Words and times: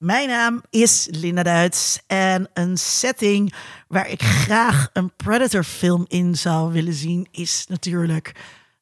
Mijn 0.00 0.28
naam 0.28 0.62
is 0.70 1.08
Linda 1.10 1.42
Duits 1.42 2.00
en 2.06 2.48
een 2.54 2.76
setting 2.78 3.54
waar 3.88 4.08
ik 4.08 4.22
graag 4.22 4.88
een 4.92 5.12
Predator 5.16 5.64
film 5.64 6.04
in 6.08 6.36
zou 6.36 6.72
willen 6.72 6.92
zien 6.92 7.26
is 7.30 7.64
natuurlijk 7.68 8.32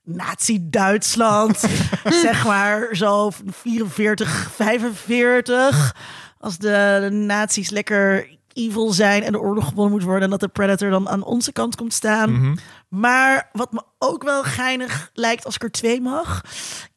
Nazi-Duitsland. 0.04 1.64
zeg 2.22 2.44
maar 2.46 2.88
zo 2.96 3.30
44, 3.46 4.50
45. 4.54 5.96
Als 6.40 6.58
de, 6.58 6.98
de 7.00 7.10
nazi's 7.16 7.70
lekker 7.70 8.28
evil 8.52 8.92
zijn 8.92 9.22
en 9.22 9.32
de 9.32 9.40
oorlog 9.40 9.68
gewonnen 9.68 9.92
moet 9.92 10.02
worden 10.02 10.22
en 10.22 10.30
dat 10.30 10.40
de 10.40 10.48
Predator 10.48 10.90
dan 10.90 11.08
aan 11.08 11.22
onze 11.24 11.52
kant 11.52 11.76
komt 11.76 11.94
staan. 11.94 12.32
Mhm. 12.32 12.56
Maar 12.88 13.48
wat 13.52 13.72
me 13.72 13.82
ook 13.98 14.22
wel 14.22 14.42
geinig 14.42 15.10
lijkt 15.14 15.44
als 15.44 15.54
ik 15.54 15.62
er 15.62 15.70
twee 15.70 16.00
mag, 16.00 16.42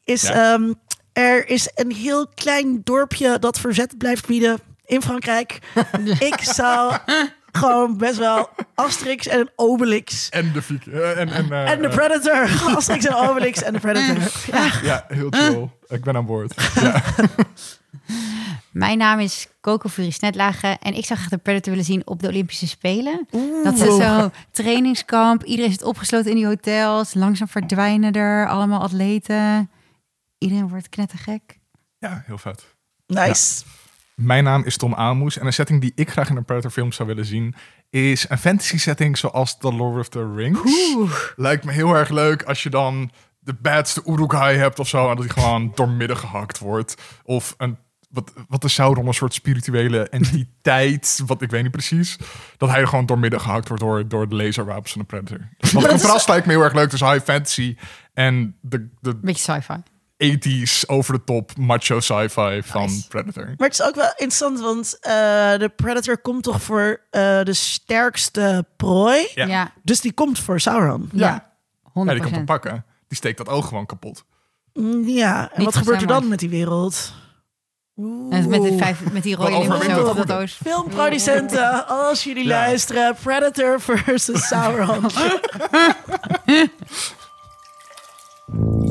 is 0.04 0.22
Ja. 0.22 0.54
ehm, 0.54 0.74
er 1.14 1.48
is 1.48 1.72
een 1.76 1.92
heel 1.92 2.28
klein 2.28 2.82
dorpje 2.84 3.40
dat 3.40 3.60
verzet 3.60 3.98
blijft 3.98 4.28
bieden 4.28 4.60
in 4.86 5.02
Frankrijk. 5.02 5.60
ik 6.32 6.40
zou 6.42 6.98
gewoon 7.52 7.98
best 7.98 8.18
wel 8.18 8.50
Asterix 8.76 9.28
en 9.28 9.50
Obelix 9.56 10.30
En 10.30 10.52
de 10.54 10.92
eh, 10.92 11.20
en, 11.20 11.30
en, 11.30 11.52
eh, 11.52 11.72
en 11.72 11.82
de 11.82 11.90
Predator. 11.90 12.50
Asterix 12.76 13.06
en 13.06 13.16
Obelix 13.16 13.64
en 13.64 13.74
de 13.74 13.80
Predator. 13.80 14.18
Ja. 14.52 14.72
Ja, 14.84 15.06
heel 15.08 15.30
chill. 15.30 15.70
Ik 15.88 16.04
ben 16.04 16.16
aan 16.16 16.26
boord. 16.26 16.54
Ja. 16.82 17.04
Mijn 18.72 18.98
naam 18.98 19.20
is 19.20 19.48
Coco 19.62 19.90
Fury 19.90 20.10
Snetlage 20.10 20.78
en 20.82 20.94
ik 20.94 21.06
zou 21.06 21.20
graag 21.20 21.30
de 21.30 21.38
Predator 21.38 21.70
willen 21.70 21.86
zien 21.86 22.08
op 22.08 22.22
de 22.22 22.28
Olympische 22.28 22.68
Spelen. 22.68 23.28
Dat 23.64 23.74
is 23.74 23.96
zo 23.96 24.32
trainingskamp, 24.52 25.44
iedereen 25.44 25.72
zit 25.72 25.84
opgesloten 25.84 26.30
in 26.30 26.36
die 26.36 26.46
hotels, 26.46 27.14
langzaam 27.14 27.48
verdwijnen 27.48 28.14
er 28.14 28.48
allemaal 28.48 28.82
atleten. 28.82 29.70
Iedereen 30.42 30.68
wordt 30.68 30.90
knettergek. 30.90 31.60
ja, 31.98 32.24
heel 32.26 32.38
vet. 32.38 32.76
Nice. 33.08 33.64
Mijn 34.16 34.44
naam 34.44 34.64
is 34.64 34.78
Tom 34.78 34.94
Aalmoes 34.94 35.38
en 35.38 35.46
een 35.46 35.54
setting 35.54 35.82
die 35.82 35.92
ik 35.96 36.10
graag 36.12 36.30
in 36.30 36.36
een 36.36 36.46
Predator 36.46 36.72
film 36.72 36.92
zou 36.92 37.08
willen 37.08 37.26
zien 37.26 37.56
is 37.90 38.30
een 38.30 38.38
fantasy 38.38 38.78
setting 38.78 39.18
zoals 39.18 39.58
The 39.58 39.74
Lord 39.74 40.00
of 40.00 40.10
the 40.10 40.34
Rings. 40.36 40.62
Lijkt 41.36 41.64
me 41.66 41.72
heel 41.72 41.94
erg 41.96 42.10
leuk 42.10 42.44
als 42.44 42.64
je 42.64 42.70
dan 42.70 43.12
de 43.40 43.54
badste 43.54 44.02
Urukai 44.06 44.58
hebt 44.58 44.80
of 44.80 44.88
zo 44.88 45.10
en 45.10 45.16
dat 45.16 45.26
hij 45.26 45.44
gewoon 45.44 45.72
doormidden 45.76 46.18
gehakt 46.18 46.60
wordt. 46.60 47.02
Of 47.24 47.54
een, 47.58 47.78
wat, 48.10 48.34
wat 48.48 48.64
is 48.64 48.74
Sauron, 48.74 49.08
een 49.08 49.14
soort 49.14 49.34
spirituele 49.34 50.10
entiteit, 50.10 51.20
wat 51.26 51.42
ik 51.42 51.50
weet 51.50 51.62
niet 51.64 51.72
precies. 51.72 52.18
Dat 52.58 52.70
hij 52.70 52.80
er 52.80 52.88
gewoon 52.88 53.06
doormidden 53.06 53.42
gehakt 53.42 53.68
wordt 53.68 53.84
door, 53.84 54.08
door 54.08 54.30
de 54.30 54.36
laserwapens 54.36 54.92
van 54.92 55.02
de 55.02 55.08
Predator. 55.08 55.38
Dat 55.58 55.72
dat 55.72 55.84
is- 55.84 55.90
contrast 55.90 56.28
lijkt 56.28 56.46
me 56.46 56.52
heel 56.52 56.64
erg 56.64 56.74
leuk 56.74 56.90
tussen 56.90 57.12
high 57.12 57.24
fantasy 57.24 57.76
en 58.14 58.58
de, 58.62 58.90
de 59.00 59.16
Beetje 59.16 59.54
sci-fi. 59.54 59.74
80s 60.24 60.86
over 60.88 61.14
de 61.14 61.24
top 61.24 61.58
macho 61.58 62.00
sci-fi 62.00 62.62
van 62.64 62.82
Nice. 62.82 63.08
Predator. 63.08 63.46
Maar 63.46 63.68
het 63.70 63.80
is 63.80 63.84
ook 63.84 63.96
wel 63.96 64.10
interessant, 64.10 64.60
want 64.60 64.98
eh, 65.00 65.12
de 65.58 65.72
Predator 65.76 66.18
komt 66.18 66.44
toch 66.44 66.62
voor 66.62 67.02
eh, 67.10 67.44
de 67.44 67.54
sterkste 67.54 68.66
prooi. 68.78 69.28
Ja. 69.36 69.46
Ja, 69.46 69.72
Dus 69.84 70.02
die 70.02 70.14
komt 70.14 70.40
voor 70.40 70.60
Sauron. 70.60 71.10
ja. 71.14 71.28
Ja, 71.94 72.04
100%. 72.04 72.12
die 72.14 72.22
komt 72.22 72.36
hem 72.36 72.46
pakken. 72.46 72.86
Die 73.08 73.18
steekt 73.18 73.38
dat 73.38 73.50
oog 73.50 73.68
gewoon 73.68 73.86
kapot. 73.86 74.24
Mm, 74.74 75.08
Ja, 75.08 75.42
en 75.42 75.50
Niet 75.56 75.66
wat 75.66 75.76
gebeurt 75.76 76.02
er 76.02 76.08
dan 76.08 76.28
met 76.28 76.40
die 76.40 76.50
wereld? 76.50 77.14
Oeh. 77.96 78.36
En 78.36 78.50
met, 78.50 78.62
de 78.62 78.78
vijf, 78.78 79.12
met 79.12 79.24
die 79.24 79.36
rode 79.36 80.26
doos. 80.26 80.54
Filmproducenten, 80.64 81.88
als 81.88 82.24
jullie 82.24 82.44
Ja. 82.44 82.50
luisteren, 82.50 83.16
Predator 83.24 83.82
versus 83.82 84.48
Sauron. 84.48 85.06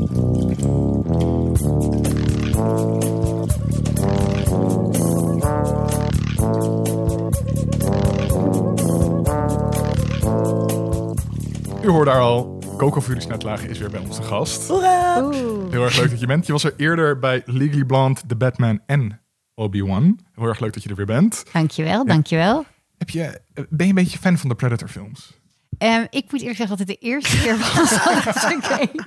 U 11.83 11.89
hoort 11.89 12.05
daar 12.05 12.19
al. 12.19 12.63
Coco 12.77 13.01
Fury 13.01 13.19
Snetlage 13.19 13.67
is 13.67 13.77
weer 13.79 13.89
bij 13.89 13.99
ons 13.99 14.15
te 14.15 14.23
gast. 14.23 14.67
Hoera! 14.67 15.23
Oeh. 15.23 15.71
Heel 15.71 15.83
erg 15.83 15.97
leuk 15.97 16.09
dat 16.09 16.19
je 16.19 16.25
bent. 16.25 16.45
Je 16.45 16.51
was 16.51 16.63
er 16.63 16.73
eerder 16.77 17.19
bij 17.19 17.41
Legally 17.45 17.83
Blonde, 17.83 18.19
The 18.27 18.35
Batman 18.35 18.79
en 18.85 19.21
Obi-Wan. 19.55 20.19
Heel 20.35 20.47
erg 20.47 20.59
leuk 20.59 20.73
dat 20.73 20.83
je 20.83 20.89
er 20.89 20.95
weer 20.95 21.05
bent. 21.05 21.43
Dankjewel, 21.53 22.05
dankjewel. 22.05 22.65
Heb 22.97 23.09
je, 23.09 23.21
eh, 23.23 23.63
ben 23.69 23.85
je 23.85 23.89
een 23.89 23.95
beetje 23.95 24.17
fan 24.17 24.37
van 24.37 24.49
de 24.49 24.55
Predator 24.55 24.87
films? 24.87 25.39
Ehm, 25.77 26.05
ik 26.09 26.31
moet 26.31 26.39
eerlijk 26.39 26.57
zeggen 26.57 26.77
dat 26.77 26.87
het 26.87 26.87
de 26.87 27.07
eerste 27.07 27.37
keer 27.37 27.57
was 27.57 27.89
dat 28.03 28.25
ik 28.25 28.39
ze 28.39 28.59
keek. 28.77 29.05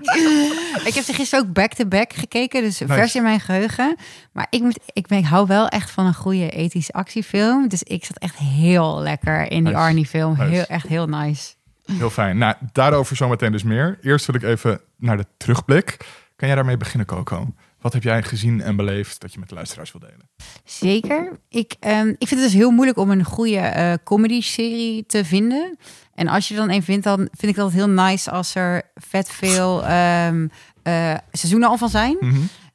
Ik 0.86 0.94
heb 0.94 1.04
ze 1.04 1.12
gisteren 1.12 1.44
ook 1.44 1.52
back-to-back 1.52 2.12
gekeken, 2.12 2.62
dus 2.62 2.80
vers 2.86 3.14
in 3.14 3.22
mijn 3.22 3.40
geheugen. 3.40 3.96
Maar 4.32 4.46
ik, 4.50 4.60
moet, 4.60 4.78
ik, 4.92 5.06
ben, 5.06 5.18
ik 5.18 5.24
hou 5.24 5.46
wel 5.46 5.68
echt 5.68 5.90
van 5.90 6.06
een 6.06 6.14
goede 6.14 6.50
ethische 6.50 6.92
actiefilm. 6.92 7.68
Dus 7.68 7.82
ik 7.82 8.04
zat 8.04 8.18
echt 8.18 8.36
heel 8.36 9.00
lekker 9.00 9.42
in 9.50 9.64
die 9.64 9.72
Nice. 9.72 9.76
Arnie-film. 9.76 10.36
Nice. 10.38 10.50
Heel, 10.50 10.64
echt 10.64 10.86
heel 10.86 11.06
nice. 11.06 11.54
Heel 11.92 12.10
fijn. 12.10 12.38
Nou, 12.38 12.54
daarover 12.72 13.16
zometeen 13.16 13.52
dus 13.52 13.62
meer. 13.62 13.98
Eerst 14.02 14.26
wil 14.26 14.34
ik 14.34 14.42
even 14.42 14.80
naar 14.96 15.16
de 15.16 15.26
terugblik. 15.36 15.96
Kan 16.36 16.48
jij 16.48 16.56
daarmee 16.56 16.76
beginnen, 16.76 17.06
Coco? 17.06 17.54
Wat 17.80 17.92
heb 17.92 18.02
jij 18.02 18.22
gezien 18.22 18.60
en 18.60 18.76
beleefd 18.76 19.20
dat 19.20 19.32
je 19.32 19.38
met 19.38 19.48
de 19.48 19.54
luisteraars 19.54 19.92
wil 19.92 20.00
delen? 20.00 20.28
Zeker. 20.64 21.38
Ik, 21.48 21.74
ehm, 21.80 22.08
ik 22.08 22.28
vind 22.28 22.40
het 22.40 22.50
dus 22.50 22.52
heel 22.52 22.70
moeilijk 22.70 22.98
om 22.98 23.10
een 23.10 23.24
goede 23.24 23.56
eh 23.58 23.92
comedy-serie 24.04 25.06
te 25.06 25.24
vinden. 25.24 25.78
En 26.14 26.28
als 26.28 26.48
je 26.48 26.54
er 26.54 26.60
dan 26.60 26.70
een 26.70 26.82
vindt, 26.82 27.04
dan 27.04 27.16
vind 27.16 27.52
ik 27.52 27.56
dat 27.56 27.72
heel 27.72 27.88
nice 27.88 28.30
als 28.30 28.54
er 28.54 28.82
vet 28.94 29.30
veel 29.30 29.84
ehm, 29.84 30.48
eh, 30.82 31.14
seizoenen 31.32 31.68
al 31.68 31.78
van 31.78 31.88
zijn. 31.88 32.18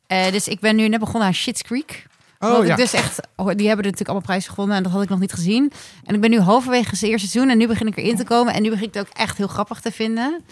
Eh, 0.08 0.32
dus 0.32 0.48
ik 0.48 0.60
ben 0.60 0.76
nu 0.76 0.88
net 0.88 1.00
begonnen 1.00 1.28
aan 1.28 1.34
Shit's 1.34 1.62
Creek. 1.62 2.08
Oh, 2.40 2.66
ja. 2.66 2.72
ik 2.72 2.78
dus 2.78 2.94
echt, 2.94 3.20
oh, 3.36 3.46
die 3.46 3.68
hebben 3.68 3.86
natuurlijk 3.86 4.10
allemaal 4.10 4.28
prijzen 4.28 4.50
gewonnen 4.50 4.78
en 4.78 4.84
dat 4.84 4.92
had 4.92 5.02
ik 5.02 5.10
nog 5.10 5.20
niet 5.20 5.34
gezien. 5.34 5.72
En 6.06 6.16
ik 6.16 6.22
ben 6.22 6.30
nu 6.30 6.40
halverwege 6.40 6.90
het 6.90 7.04
eerste 7.04 7.28
seizoen 7.28 7.52
en 7.52 7.58
nu 7.58 7.68
begin 7.68 7.88
ik 7.88 7.98
erin 7.98 8.16
te 8.16 8.24
komen. 8.24 8.54
En 8.54 8.62
nu 8.62 8.70
begin 8.70 8.88
ik 8.88 8.94
het 8.94 9.08
ook 9.08 9.14
echt 9.14 9.38
heel 9.38 9.48
grappig 9.48 9.80
te 9.80 9.92
vinden. 9.92 10.44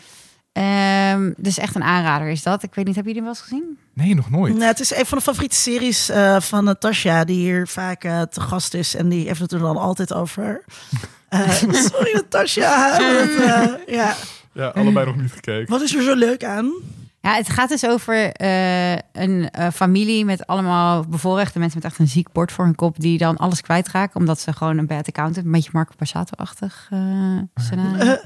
Ehm, 0.52 1.32
dus 1.38 1.58
echt 1.58 1.76
een 1.76 1.84
aanrader 1.84 2.28
is 2.28 2.44
dat. 2.44 2.64
Ik 2.64 2.76
weet 2.76 2.86
niet, 2.86 2.96
hebben 2.96 3.14
jullie 3.14 3.28
hem 3.28 3.38
wel 3.38 3.42
eens 3.42 3.42
gezien? 3.42 3.78
Nee, 3.94 4.16
nog 4.16 4.30
nooit. 4.30 4.54
Nou, 4.54 4.66
het 4.66 4.80
is 4.80 4.96
een 4.96 5.06
van 5.06 5.18
de 5.18 5.24
favoriete 5.24 5.56
series 5.56 6.10
eh, 6.10 6.40
van 6.40 6.64
Natasja, 6.64 7.24
die 7.24 7.40
hier 7.40 7.68
vaak 7.68 8.04
eh, 8.04 8.22
te 8.22 8.42
gast 8.42 8.74
is. 8.74 8.96
En 8.96 9.10
die 9.10 9.28
heeft 9.28 9.40
het 9.40 9.52
er 9.52 9.60
dan 9.60 9.78
altijd 9.78 10.14
over. 10.14 10.64
Eh, 11.30 11.50
sorry, 11.72 12.14
Natasja. 12.14 13.00
Eh, 13.00 13.96
ja. 13.96 14.16
Ja, 14.54 14.68
allebei 14.68 15.06
nog 15.06 15.16
niet 15.16 15.32
gekeken. 15.32 15.70
Wat 15.70 15.82
is 15.82 15.96
er 15.96 16.04
zo 16.04 16.16
leuk 16.16 16.44
aan? 16.44 16.74
Ja, 17.22 17.36
het 17.36 17.50
gaat 17.50 17.70
dus 17.70 17.86
over 17.86 18.32
eh, 18.32 18.92
een 18.92 19.50
eh, 19.50 19.68
familie 19.74 20.26
met 20.26 20.48
allemaal 20.48 21.04
bevoorrechte 21.08 21.60
mensen 21.60 21.80
met 21.82 21.92
echt 21.92 22.00
een 22.00 22.08
ziek 22.08 22.32
bord 22.32 22.52
voor 22.52 22.66
hun 22.66 22.76
kop, 22.76 23.00
die 23.00 23.18
dan 23.18 23.38
alles 23.38 23.62
kwijtraken, 23.62 24.20
omdat 24.20 24.40
ze 24.40 24.54
gewoon 24.54 24.78
een 24.78 24.88
bad 24.88 25.08
account 25.08 25.36
hebben. 25.36 25.54
Een 25.54 25.60
beetje 25.60 25.74
Marco 25.74 25.94
Borsato-achtig 25.98 26.88
eh, 26.92 27.38
scenario. 27.56 28.18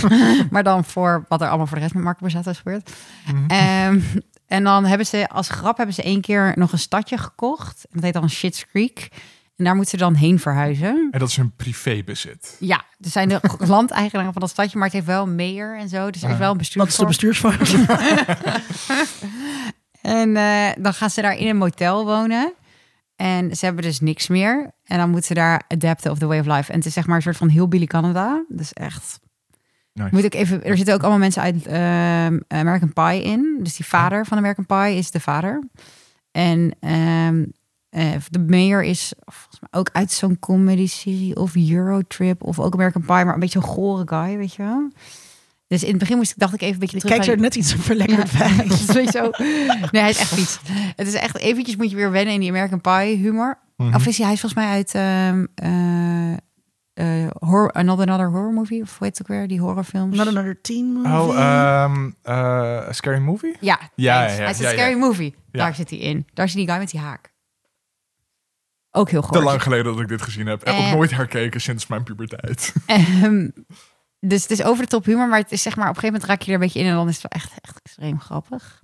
maar 0.50 0.62
dan 0.62 0.84
voor 0.84 1.24
wat 1.28 1.40
er 1.40 1.48
allemaal 1.48 1.66
voor 1.66 1.76
de 1.76 1.82
rest 1.82 1.94
met 1.94 2.04
Marco 2.04 2.20
Borsato 2.20 2.50
is 2.50 2.58
gebeurd. 2.58 2.90
Ehm, 3.48 4.00
en 4.46 4.64
dan 4.64 4.84
hebben 4.84 5.06
ze, 5.06 5.28
als 5.28 5.48
grap, 5.48 5.76
hebben 5.76 5.94
ze 5.94 6.02
één 6.02 6.20
keer 6.20 6.52
nog 6.54 6.72
een 6.72 6.78
stadje 6.78 7.18
gekocht. 7.18 7.84
En 7.84 7.90
dat 7.92 8.02
heet 8.02 8.12
dan 8.12 8.30
Shit's 8.30 8.66
Creek. 8.66 9.08
En 9.56 9.64
daar 9.64 9.74
moeten 9.74 9.98
ze 9.98 10.04
dan 10.04 10.14
heen 10.14 10.38
verhuizen. 10.38 11.08
En 11.10 11.18
dat 11.18 11.28
is 11.28 11.36
hun 11.36 11.52
privébezit. 11.56 12.56
Ja, 12.60 12.84
er 13.00 13.10
zijn 13.10 13.28
de 13.28 13.40
landeigenaren 13.58 14.32
van 14.32 14.40
dat 14.40 14.50
stadje, 14.50 14.76
maar 14.78 14.86
het 14.86 14.96
heeft 14.96 15.06
wel 15.06 15.22
een 15.22 15.34
mayor 15.34 15.78
en 15.78 15.88
zo. 15.88 16.10
Dus 16.10 16.22
er 16.22 16.30
is 16.30 16.38
wel 16.38 16.50
een 16.50 16.56
bestuur. 16.56 16.82
Wat 16.82 16.90
is 16.90 16.96
de 16.96 17.06
bestuursvorm? 17.06 17.56
En 20.06 20.36
eh, 20.36 20.68
dan 20.78 20.94
gaan 20.94 21.10
ze 21.10 21.22
daar 21.22 21.36
in 21.36 21.48
een 21.48 21.56
motel 21.56 22.04
wonen. 22.04 22.52
En 23.16 23.56
ze 23.56 23.64
hebben 23.64 23.84
dus 23.84 24.00
niks 24.00 24.28
meer. 24.28 24.70
En 24.84 24.98
dan 24.98 25.10
moeten 25.10 25.26
ze 25.26 25.34
daar 25.34 25.62
adapten 25.68 26.10
of 26.10 26.18
the 26.18 26.26
way 26.26 26.38
of 26.38 26.46
life. 26.46 26.72
En 26.72 26.78
het 26.78 26.86
is 26.86 26.92
zeg 26.92 27.06
maar 27.06 27.16
een 27.16 27.22
soort 27.22 27.36
van 27.36 27.48
heel 27.48 27.68
Billy 27.68 27.86
Canada. 27.86 28.44
Dus 28.48 28.72
echt. 28.72 29.20
Nice. 29.92 30.14
Moet 30.14 30.24
ik 30.24 30.34
even. 30.34 30.64
Er 30.64 30.76
zitten 30.76 30.94
ook 30.94 31.00
allemaal 31.00 31.18
mensen 31.18 31.42
uit 31.42 31.66
ehm, 31.66 32.40
American 32.48 32.92
Pie 32.92 33.22
in. 33.22 33.58
Dus 33.62 33.76
die 33.76 33.86
vader 33.86 34.26
van 34.26 34.38
American 34.38 34.66
Pie 34.66 34.96
is 34.96 35.10
de 35.10 35.20
vader. 35.20 35.68
En 36.30 36.76
ehm, 36.80 37.44
eh, 37.96 38.12
de 38.30 38.38
mayor 38.38 38.82
is 38.84 39.12
volgens 39.24 39.60
mij 39.60 39.80
ook 39.80 39.90
uit 39.92 40.10
zo'n 40.12 40.38
comedy-serie 40.38 41.36
of 41.36 41.56
Eurotrip 41.56 42.42
of 42.42 42.60
ook 42.60 42.74
American 42.74 43.02
Pie, 43.02 43.24
maar 43.24 43.34
een 43.34 43.40
beetje 43.40 43.58
een 43.58 43.64
gore 43.64 44.02
guy, 44.06 44.36
weet 44.36 44.54
je 44.54 44.62
wel. 44.62 44.88
Dus 45.66 45.82
in 45.82 45.88
het 45.90 45.98
begin 45.98 46.16
moest 46.16 46.30
ik, 46.30 46.38
dacht 46.38 46.54
ik 46.54 46.60
even 46.60 46.74
een 46.74 46.78
beetje 46.80 46.98
terug 46.98 47.12
Kijkt 47.14 47.28
aan- 47.28 47.34
er 47.34 47.40
net 47.40 47.54
iets 47.54 47.74
verlekkerd 47.74 48.38
bij. 48.38 48.64
is 48.66 48.84
weet 48.84 49.12
je 49.12 49.18
zo. 49.18 49.30
Nee, 49.90 50.02
hij 50.02 50.10
is 50.10 50.18
echt 50.18 50.34
vies. 50.34 50.58
Het 50.96 51.06
is 51.06 51.14
echt 51.14 51.36
eventjes 51.38 51.76
moet 51.76 51.90
je 51.90 51.96
weer 51.96 52.10
wennen 52.10 52.34
in 52.34 52.40
die 52.40 52.48
American 52.48 52.80
Pie 52.80 53.16
humor. 53.16 53.58
Mhm. 53.76 53.94
Of 53.94 54.06
is 54.06 54.16
hij, 54.16 54.24
hij 54.26 54.34
is 54.34 54.40
volgens 54.40 54.62
mij 54.64 54.72
uit 54.72 54.94
ehm 54.94 55.44
eh, 55.54 56.32
eh, 57.22 57.30
horror, 57.38 57.72
Another 57.72 58.06
Another 58.06 58.30
Horror 58.30 58.52
Movie. 58.52 58.82
Of 58.82 58.98
het 58.98 59.18
ook 59.22 59.28
weer, 59.28 59.48
die 59.48 59.60
horrorfilms? 59.60 60.16
Not 60.16 60.26
another 60.26 60.60
teen 60.60 60.86
movie. 60.92 61.12
Oh, 61.12 61.38
ehm 61.38 62.10
eh, 62.22 62.90
Scary 62.92 63.18
Movie? 63.18 63.56
ja, 63.60 63.78
Ja, 63.94 64.22
ja, 64.22 64.28
ja, 64.30 64.34
hij 64.42 64.50
is 64.50 64.58
een 64.58 64.64
ja, 64.64 64.70
ja. 64.70 64.76
Scary 64.76 64.98
Movie. 64.98 65.34
Ja. 65.52 65.58
Daar 65.64 65.74
zit 65.74 65.90
hij 65.90 65.98
in. 65.98 66.26
Daar 66.34 66.48
zit 66.48 66.56
die 66.56 66.68
guy 66.68 66.78
met 66.78 66.90
die 66.90 67.00
haak. 67.00 67.34
Ook 68.96 69.10
heel 69.10 69.20
Te 69.20 69.26
goed. 69.26 69.42
lang 69.42 69.62
geleden 69.62 69.84
dat 69.84 70.00
ik 70.00 70.08
dit 70.08 70.22
gezien 70.22 70.46
heb. 70.46 70.62
En 70.62 70.74
Eh. 70.74 70.86
ook 70.88 70.94
nooit 70.94 71.10
herkeken 71.14 71.60
sinds 71.60 71.86
mijn 71.86 72.02
puberteit. 72.02 72.72
Ehm, 72.86 73.48
dus 74.20 74.42
het 74.42 74.50
is 74.50 74.62
over 74.62 74.82
de 74.82 74.88
top 74.90 75.04
humor, 75.04 75.28
maar 75.28 75.38
het 75.38 75.52
is 75.52 75.62
zeg 75.62 75.76
maar 75.76 75.88
op 75.88 75.94
een 75.94 76.00
gegeven 76.00 76.20
moment 76.20 76.30
raak 76.30 76.40
je 76.46 76.48
er 76.48 76.54
een 76.58 76.64
beetje 76.64 76.80
in 76.80 76.86
en 76.86 76.94
dan 76.94 77.08
is 77.08 77.22
het 77.22 77.32
wel 77.32 77.40
echt, 77.42 77.52
echt 77.60 77.80
extreem 77.82 78.20
grappig. 78.20 78.80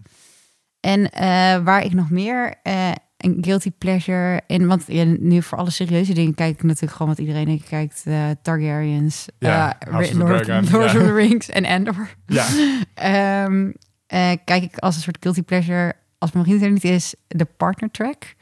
En 0.81 1.11
eh, 1.11 1.25
waar 1.65 1.85
ik 1.85 1.93
nog 1.93 2.11
meer, 2.11 2.55
eh, 2.63 2.91
een 3.17 3.39
guilty 3.41 3.71
pleasure. 3.71 4.41
In, 4.47 4.67
want 4.67 4.85
ja, 4.87 5.05
nu 5.05 5.43
voor 5.43 5.59
alle 5.59 5.71
serieuze 5.71 6.15
dingen 6.15 6.35
kijk 6.35 6.55
ik 6.55 6.63
natuurlijk 6.63 6.93
gewoon 6.93 7.09
wat 7.09 7.19
iedereen 7.19 7.49
ik 7.49 7.65
kijkt. 7.69 8.03
eh, 8.05 8.25
Targaryens, 8.43 9.27
Ja, 9.39 9.79
eh, 9.79 9.93
Lord, 9.93 10.49
of 10.75 10.93
the 10.93 11.13
Rings 11.13 11.49
en 11.49 11.65
Endor. 11.65 12.09
Ja, 12.27 12.47
Ehm, 12.95 13.71
eh, 14.07 14.31
kijk 14.45 14.63
ik 14.63 14.79
als 14.79 14.97
een 14.97 15.03
soort 15.03 15.17
guilty 15.21 15.43
pleasure, 15.43 15.93
als 16.19 16.33
mijn 16.33 16.45
vriend 16.45 16.63
er 16.63 16.71
niet 16.71 16.85
is, 16.85 17.15
de 17.29 17.45
partner 17.45 17.91
track. 17.91 18.35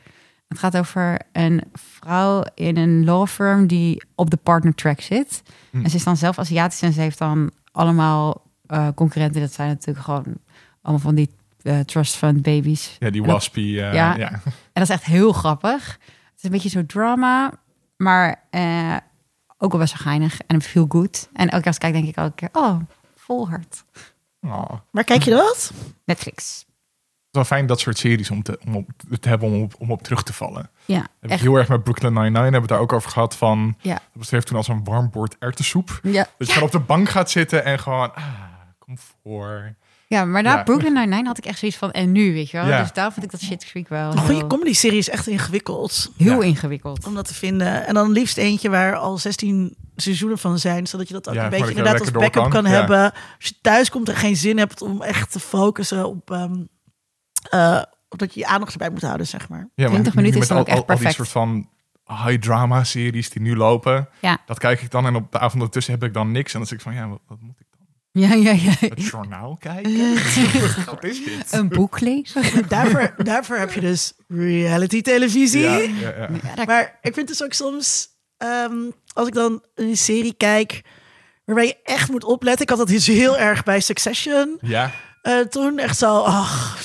Het 0.51 0.59
gaat 0.59 0.77
over 0.77 1.21
een 1.33 1.63
vrouw 1.73 2.45
in 2.55 2.77
een 2.77 3.05
law 3.05 3.27
firm 3.27 3.67
die 3.67 4.03
op 4.15 4.31
de 4.31 4.37
partner 4.37 4.75
track 4.75 5.01
zit. 5.01 5.43
Hm. 5.71 5.83
En 5.85 5.91
ze 5.91 5.97
is 5.97 6.05
dan 6.05 6.17
zelf 6.17 6.39
Aziatisch 6.39 6.83
en 6.83 6.93
ze 6.93 7.01
heeft 7.01 7.19
dan 7.19 7.51
allemaal 7.73 8.43
eh, 8.67 8.89
concurrenten. 8.95 9.41
Dat 9.41 9.53
zijn 9.53 9.69
natuurlijk 9.69 10.05
gewoon 10.05 10.25
allemaal 10.83 11.03
van 11.03 11.15
die 11.15 11.31
eh, 11.63 11.79
trust 11.81 12.17
fund 12.17 12.43
babies. 12.43 12.97
ja 12.99 13.11
die 13.11 13.23
waspy. 13.23 13.61
eh, 13.61 13.75
Ja. 13.95 14.15
ja. 14.17 14.31
En 14.33 14.43
dat 14.73 14.83
is 14.83 14.89
echt 14.89 15.05
heel 15.05 15.33
grappig. 15.33 15.99
Het 16.05 16.35
is 16.37 16.43
een 16.43 16.51
beetje 16.51 16.69
zo 16.69 16.87
drama, 16.87 17.53
maar 17.97 18.43
eh, 18.51 18.97
ook 19.59 19.71
wel 19.71 19.81
best 19.81 19.93
wel 19.93 20.03
geinig 20.13 20.41
en 20.47 20.63
veel 20.63 20.87
goed. 20.89 21.29
En 21.33 21.43
elke 21.49 21.57
keer 21.57 21.67
als 21.67 21.75
ik 21.77 21.81
kijk, 21.83 21.95
denk 21.95 22.07
ik 22.09 22.17
elke 22.17 22.35
keer, 22.35 22.49
oh, 22.53 22.81
vol 23.17 23.49
hart. 23.49 23.85
Oh. 24.41 24.71
Maar 24.91 25.05
kijk 25.05 25.23
je 25.23 25.31
dat? 25.31 25.73
Netflix. 26.05 26.65
Het 27.33 27.41
is 27.41 27.49
wel 27.49 27.59
fijn 27.59 27.67
dat 27.69 27.81
soort 27.81 27.99
series 27.99 28.31
om 28.31 28.43
te, 28.43 28.59
om 28.67 28.77
op, 28.77 28.91
te 29.21 29.29
hebben 29.29 29.49
om 29.49 29.63
op, 29.63 29.75
om 29.79 29.91
op 29.91 30.03
terug 30.03 30.23
te 30.23 30.33
vallen. 30.33 30.71
Ja, 30.85 30.97
Heb 30.97 31.07
ik 31.21 31.31
echt. 31.31 31.41
heel 31.41 31.55
erg 31.57 31.69
met 31.69 31.83
Brooklyn 31.83 32.13
Nine-Nine 32.13 32.35
hebben 32.41 32.53
we 32.53 32.59
het 32.61 32.69
daar 32.69 32.79
ook 32.81 32.93
over 32.93 33.11
gehad 33.11 33.37
van... 33.37 33.75
Ja. 33.81 33.93
Dat 33.95 34.03
beschreef 34.13 34.43
toen 34.45 34.57
als 34.57 34.69
een 34.69 34.85
warm 34.85 35.11
bord 35.11 35.37
erwtensoep. 35.39 36.01
Ja. 36.03 36.27
Dat 36.39 36.47
je 36.47 36.53
gewoon 36.53 36.69
op 36.69 36.73
de 36.75 36.79
bank 36.81 37.09
gaat 37.09 37.31
zitten 37.31 37.65
en 37.65 37.79
gewoon... 37.79 38.15
Ah, 38.15 38.25
kom 38.79 38.97
voor. 39.23 39.75
Ja, 40.07 40.25
maar 40.25 40.43
na 40.43 40.57
Ja. 40.57 40.63
Brooklyn 40.63 40.93
Nine-Nine 40.93 41.27
had 41.27 41.39
ik 41.39 41.45
echt 41.45 41.59
zoiets 41.59 41.77
van, 41.77 41.91
en 41.91 42.13
nu, 42.13 42.33
weet 42.33 42.51
je 42.51 42.57
wel? 42.57 42.67
Ja. 42.67 42.81
Dus 42.81 42.93
daar 42.93 43.13
vond 43.13 43.25
ik 43.25 43.31
dat 43.31 43.41
Shit 43.41 43.65
Creek 43.65 43.89
wel 43.89 44.13
Een 44.13 44.19
goede 44.19 44.47
comedy-serie 44.47 44.99
is 44.99 45.09
echt 45.09 45.27
ingewikkeld 45.27 46.11
heel 46.17 46.41
Ja. 46.41 46.47
ingewikkeld. 46.47 47.07
om 47.07 47.15
dat 47.15 47.29
te 47.29 47.35
vinden. 47.35 47.87
En 47.87 47.95
dan 47.95 48.11
liefst 48.11 48.37
eentje 48.37 48.71
waar 48.71 48.97
al 48.97 49.19
16 49.19 49.77
seizoenen 49.97 50.39
van 50.39 50.59
zijn, 50.59 50.87
zodat 50.87 51.07
je 51.09 51.15
dat 51.15 51.29
ook 51.29 51.35
Ja, 51.35 51.45
een 51.45 51.51
beetje 51.51 51.69
inderdaad 51.69 52.01
als 52.01 52.11
backup 52.11 52.33
kan. 52.33 52.51
kan, 52.51 52.65
Ja. 52.65 52.71
hebben. 52.71 53.13
Als 53.13 53.47
je 53.49 53.55
thuis 53.61 53.91
komt 53.91 54.09
en 54.09 54.17
geen 54.17 54.37
zin 54.37 54.59
hebt 54.59 54.83
om 54.83 55.03
echt 55.03 55.33
te 55.33 55.41
focussen 55.41 56.07
op... 56.09 56.31
ehm, 56.31 56.55
eh, 57.43 57.83
dat 58.09 58.35
je 58.35 58.41
je 58.41 58.47
aandacht 58.47 58.73
erbij 58.73 58.91
moet 58.91 59.03
houden, 59.03 59.27
zeg 59.27 59.49
maar. 59.49 59.69
Ja, 59.75 59.89
20 59.89 60.15
nu 60.15 60.21
minuten 60.21 60.41
is 60.41 60.49
dan 60.49 60.57
al, 60.57 60.63
ook 60.63 60.69
echt 60.69 60.77
al, 60.77 60.87
al 60.87 60.95
die 60.95 60.97
perfect. 61.05 61.15
soort 61.15 61.29
van 61.29 61.69
high 62.07 62.39
drama 62.39 62.85
series 62.85 63.31
die 63.31 63.43
nu 63.43 63.57
lopen. 63.57 64.09
Ja. 64.21 64.39
Dat 64.47 64.59
kijk 64.59 64.83
ik 64.83 64.91
dan 64.91 65.07
en 65.07 65.15
op 65.15 65.33
de 65.33 65.39
avond 65.39 65.63
ertussen 65.63 65.93
heb 65.93 66.03
ik 66.03 66.15
dan 66.15 66.31
niks. 66.31 66.53
En 66.53 66.59
dan 66.59 66.69
zeg 66.69 66.79
ik 66.79 66.85
van, 66.85 66.95
ja, 66.95 67.09
wat, 67.09 67.21
wat 67.27 67.41
moet 67.41 67.61
ik 67.61 67.67
dan? 67.71 67.87
Ja, 68.23 68.35
ja, 68.35 68.51
ja. 68.51 68.89
Het 68.89 69.05
journaal 69.05 69.57
kijken? 69.57 70.15
wat 70.91 71.05
is 71.05 71.25
dit? 71.25 71.53
Een 71.53 71.69
boek 71.69 72.01
lezen. 72.01 72.43
Daarvoor, 72.69 73.15
daarvoor 73.17 73.57
heb 73.57 73.73
je 73.73 73.81
dus 73.81 74.13
reality 74.29 75.01
televisie. 75.01 75.61
Ja, 75.61 75.77
ja, 75.79 76.29
ja. 76.57 76.65
Maar 76.65 76.99
ik 77.03 77.15
vind 77.15 77.29
dus 77.29 77.45
ook 77.45 77.53
soms, 77.53 78.09
ehm, 78.37 78.75
als 79.13 79.29
ik 79.29 79.35
dan 79.35 79.65
een 79.75 79.97
serie 79.97 80.35
kijk, 80.35 80.83
waarbij 81.45 81.67
je 81.67 81.77
echt 81.83 82.11
moet 82.11 82.25
opletten. 82.25 82.63
Ik 82.63 82.69
had 82.69 82.79
dat 82.79 82.89
dus 82.89 83.07
heel 83.07 83.39
erg 83.39 83.63
bij 83.63 83.81
Succession. 83.81 84.59
ja. 84.61 84.93
Eh, 85.23 85.39
toen 85.41 85.79
echt 85.79 85.99
zo, 85.99 86.19
ach, 86.19 86.79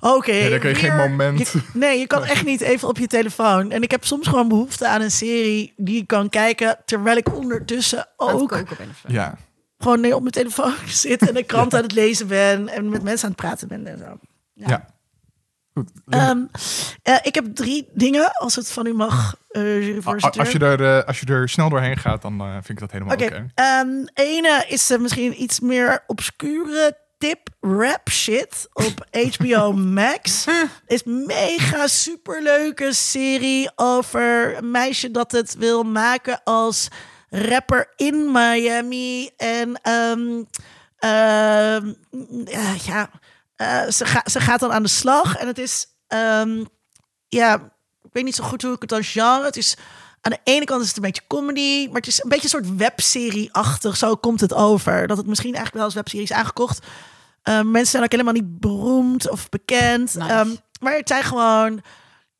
oké. 0.00 0.32
Ja, 0.32 0.48
dan 0.50 0.58
kun 0.58 0.68
je 0.68 0.74
geen 0.74 0.96
moment. 0.96 1.38
je- 1.52 1.60
nee, 1.72 1.98
je 1.98 2.06
kan 2.06 2.24
echt 2.24 2.44
niet 2.44 2.60
even 2.60 2.88
op 2.88 2.98
je 2.98 3.06
telefoon. 3.06 3.70
En 3.70 3.82
ik 3.82 3.90
heb 3.90 4.04
soms 4.04 4.26
gewoon 4.28 4.48
behoefte 4.48 4.88
aan 4.88 5.00
een 5.00 5.10
serie 5.10 5.72
die 5.76 6.00
ik 6.00 6.06
kan 6.06 6.28
kijken, 6.28 6.78
terwijl 6.84 7.16
ik 7.16 7.34
ondertussen 7.34 8.08
ook 8.16 8.62
ja. 9.06 9.34
gewoon 9.78 10.00
nee, 10.00 10.14
op 10.14 10.20
mijn 10.20 10.32
telefoon 10.32 10.74
zit 11.04 11.28
en 11.28 11.34
de 11.34 11.42
krant 11.42 11.74
aan 11.74 11.82
het 11.82 11.92
lezen 11.92 12.26
ben 12.26 12.68
en 12.68 12.88
met 12.88 13.02
mensen 13.02 13.24
aan 13.24 13.32
het 13.32 13.40
praten 13.40 13.68
ben 13.68 13.86
en 13.86 13.98
zo. 13.98 14.18
Ja. 14.52 14.92
Goed. 15.74 15.90
Ehm, 16.08 16.38
eh, 17.02 17.16
ik 17.22 17.34
heb 17.34 17.54
drie 17.54 17.88
dingen, 17.92 18.32
als 18.32 18.56
het 18.56 18.70
van 18.70 18.86
u 18.86 18.92
mag, 18.94 19.36
eh 19.48 19.62
juryvoorzitter. 19.86 20.40
als, 20.40 20.50
je 20.52 20.58
er, 20.58 21.04
als 21.04 21.20
je 21.20 21.26
er 21.26 21.48
snel 21.48 21.68
doorheen 21.68 21.96
gaat, 21.96 22.22
dan 22.22 22.40
eh, 22.40 22.52
vind 22.52 22.68
ik 22.68 22.78
dat 22.78 22.90
helemaal 22.90 23.14
oké. 23.14 23.24
Oké, 23.24 23.46
ehm, 23.54 23.88
ene 24.14 24.64
is 24.68 24.96
misschien 25.00 25.42
iets 25.42 25.60
meer 25.60 26.04
obscure 26.06 26.96
tip 27.18 27.48
rap 27.60 28.10
shit 28.10 28.68
op 28.72 29.06
HBO 29.12 29.72
Max. 29.72 30.46
is 30.86 31.02
mega 31.04 31.86
superleuke 31.86 32.92
serie 32.92 33.70
over 33.76 34.56
een 34.56 34.70
meisje 34.70 35.10
dat 35.10 35.32
het 35.32 35.54
wil 35.54 35.82
maken 35.82 36.42
als 36.44 36.88
rapper 37.28 37.92
in 37.96 38.32
Miami 38.32 39.30
en 39.36 39.80
ehm, 39.82 40.42
ja, 42.84 43.10
eh, 43.56 43.88
ze, 43.90 44.04
ga, 44.04 44.22
ze 44.30 44.40
gaat 44.40 44.60
dan 44.60 44.72
aan 44.72 44.82
de 44.82 44.88
slag 44.88 45.36
en 45.36 45.46
het 45.46 45.58
is 45.58 45.86
ehm, 46.06 46.64
ja, 47.28 47.54
ik 48.02 48.12
weet 48.12 48.24
niet 48.24 48.34
zo 48.34 48.44
goed 48.44 48.62
hoe 48.62 48.74
ik 48.74 48.80
het 48.80 48.90
dan 48.90 49.02
genre. 49.02 49.44
Het 49.44 49.56
is 49.56 49.76
aan 50.24 50.32
de 50.32 50.50
ene 50.52 50.64
kant 50.64 50.82
is 50.82 50.88
het 50.88 50.96
een 50.96 51.02
beetje 51.02 51.26
comedy, 51.26 51.86
maar 51.86 51.96
het 51.96 52.06
is 52.06 52.22
een 52.22 52.28
beetje 52.28 52.44
een 52.44 52.64
soort 52.64 52.76
webserie-achtig. 52.76 53.96
Zo 53.96 54.14
komt 54.14 54.40
het 54.40 54.54
over. 54.54 55.06
Dat 55.06 55.16
het 55.16 55.26
misschien 55.26 55.54
eigenlijk 55.54 55.76
wel 55.76 55.84
als 55.84 55.94
webserie 55.94 56.24
is 56.24 56.32
aangekocht. 56.32 56.86
Ehm, 57.42 57.70
mensen 57.70 57.90
zijn 57.90 58.02
ook 58.02 58.10
helemaal 58.10 58.32
niet 58.32 58.60
beroemd 58.60 59.30
of 59.30 59.48
bekend. 59.48 60.14
Nice. 60.14 60.32
Ehm, 60.32 60.48
maar 60.80 60.96
het 60.96 61.08
zijn 61.08 61.22
gewoon 61.22 61.82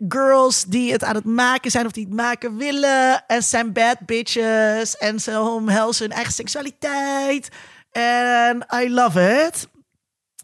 girls 0.08 0.64
die 0.64 0.92
het 0.92 1.04
aan 1.04 1.14
het 1.14 1.24
maken 1.24 1.70
zijn 1.70 1.86
of 1.86 1.92
die 1.92 2.04
het 2.04 2.14
maken 2.14 2.56
willen. 2.56 3.26
En 3.26 3.42
ze 3.42 3.48
zijn 3.48 3.72
bad 3.72 3.96
bitches. 4.06 4.96
En 4.96 5.20
ze 5.20 5.40
omhelzen 5.40 6.06
hun 6.06 6.14
eigen 6.14 6.32
seksualiteit. 6.32 7.48
En 7.90 8.66
I 8.74 8.90
love 8.90 9.44
it. 9.46 9.68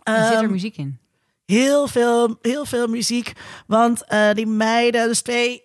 Er 0.03 0.25
zit 0.25 0.33
er 0.35 0.43
Ehm, 0.43 0.51
muziek 0.51 0.77
in. 0.77 0.99
Heel 1.47 1.87
veel, 1.89 2.39
heel 2.43 2.65
veel 2.65 2.87
muziek. 2.87 3.33
Want 3.67 4.05
eh, 4.05 4.33
die 4.33 4.47
meiden, 4.47 5.09
dus 5.09 5.21
twee 5.23 5.63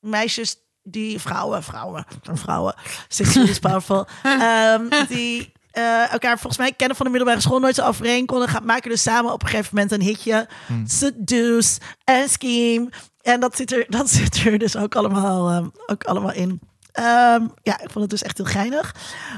meisjes, 0.00 0.56
die 0.90 1.20
vrouwen, 1.20 1.62
vrouwen, 1.62 2.04
vrouwen, 2.32 2.74
sexual 3.08 3.46
is 3.46 3.58
powerful, 3.58 4.06
ehm, 4.22 5.06
die 5.08 5.52
eh, 5.70 6.12
elkaar 6.12 6.38
volgens 6.38 6.58
mij 6.58 6.72
kennen 6.72 6.96
van 6.96 7.06
de 7.06 7.12
middelbare 7.12 7.42
school, 7.42 7.58
nooit 7.58 7.74
zo 7.74 7.86
overeen 7.86 8.26
konden, 8.26 8.48
gaan 8.48 8.64
maken 8.64 8.90
dus 8.90 9.02
samen 9.02 9.32
op 9.32 9.42
een 9.42 9.48
gegeven 9.48 9.70
moment 9.74 9.92
een 9.92 10.02
hitje. 10.02 10.48
Seduce 10.84 11.80
en 12.04 12.28
Scheme. 12.28 12.88
En 13.22 13.40
dat 13.40 13.56
zit 13.56 13.72
er, 13.72 13.86
dat 13.98 14.10
zit 14.10 14.44
er 14.44 14.58
dus 14.58 14.76
ook 14.76 14.94
allemaal, 14.94 15.48
ehm, 15.50 15.66
ook 15.86 16.04
allemaal 16.04 16.32
in. 16.32 16.60
Ehm, 16.92 17.46
ja, 17.62 17.80
ik 17.80 17.90
vond 17.90 17.94
het 17.94 18.10
dus 18.10 18.22
echt 18.22 18.36
heel 18.36 18.46
geinig. 18.46 18.94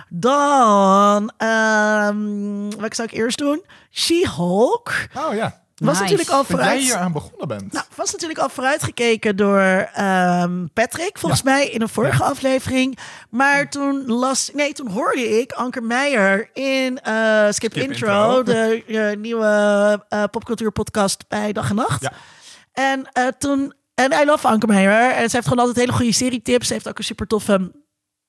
Dan, 0.09 1.33
ehm 1.37 2.71
wat 2.79 2.95
zou 2.95 3.09
ik 3.11 3.15
eerst 3.15 3.39
doen? 3.39 3.65
She-Hulk. 3.91 4.93
Oh 5.15 5.35
ja. 5.35 5.63
Was 5.81 5.89
Nice. 5.89 6.01
natuurlijk 6.03 6.29
al 6.31 6.37
Dat 6.39 6.47
jij 6.49 6.57
vooruit. 6.59 6.81
hier 6.83 6.97
aan 6.97 7.13
begonnen 7.13 7.49
bent. 7.49 7.73
Nou, 7.73 7.85
was 7.97 8.13
natuurlijk 8.13 8.41
al 8.41 8.49
vooruitgekeken 8.49 9.37
door 9.37 9.61
ehm, 9.95 10.67
Patrick, 10.75 11.19
volgens 11.19 11.43
mij 11.43 11.69
in 11.69 11.81
een 11.83 11.89
vorige 11.89 12.23
aflevering. 12.23 12.99
Maar 13.31 13.71
toen 13.71 14.07
las, 14.07 14.51
nee, 14.55 14.73
toen 14.73 14.89
hoorde 14.91 15.39
ik 15.41 15.53
Anker 15.53 15.83
Meijer 15.83 16.51
in 16.53 16.99
eh, 17.01 17.47
Skip, 17.51 17.73
Skip 17.73 17.75
Intro, 17.91 18.39
Intro. 18.39 18.43
de 18.43 18.85
eh, 18.87 19.17
nieuwe 19.17 20.05
eh 20.09 20.25
popcultuurpodcast 20.31 21.25
bij 21.29 21.53
Dag 21.53 21.71
en 21.71 21.77
Nacht. 21.77 22.03
Ja. 22.03 22.13
En 22.73 23.09
eh, 23.13 23.27
toen, 23.39 23.75
en 23.95 24.13
I 24.13 24.25
love 24.25 24.47
Anker 24.49 24.69
Meijer. 24.69 25.11
En 25.11 25.29
ze 25.31 25.37
heeft 25.37 25.49
gewoon 25.49 25.65
altijd 25.67 25.77
hele 25.87 25.97
goede 25.97 26.13
serietips. 26.13 26.67
Ze 26.67 26.73
heeft 26.73 26.89
ook 26.89 26.99
een 26.99 27.05
super 27.05 27.27
toffe 27.27 27.73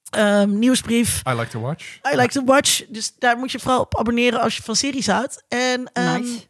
ehm, 0.10 0.60
nieuwsbrief. 0.60 1.22
I 1.30 1.34
like 1.34 1.50
to 1.50 1.60
watch. 1.60 1.96
I 2.14 2.16
like 2.16 2.34
to 2.34 2.44
watch. 2.44 2.84
Dus 2.88 3.14
daar 3.20 3.38
moet 3.38 3.52
je 3.52 3.60
vooral 3.60 3.80
op 3.80 3.98
abonneren 3.98 4.42
als 4.42 4.56
je 4.56 4.64
van 4.64 4.76
series 4.76 5.08
houdt. 5.08 5.44
En 5.48 5.90
ehm, 5.94 6.22
Nice. 6.22 6.50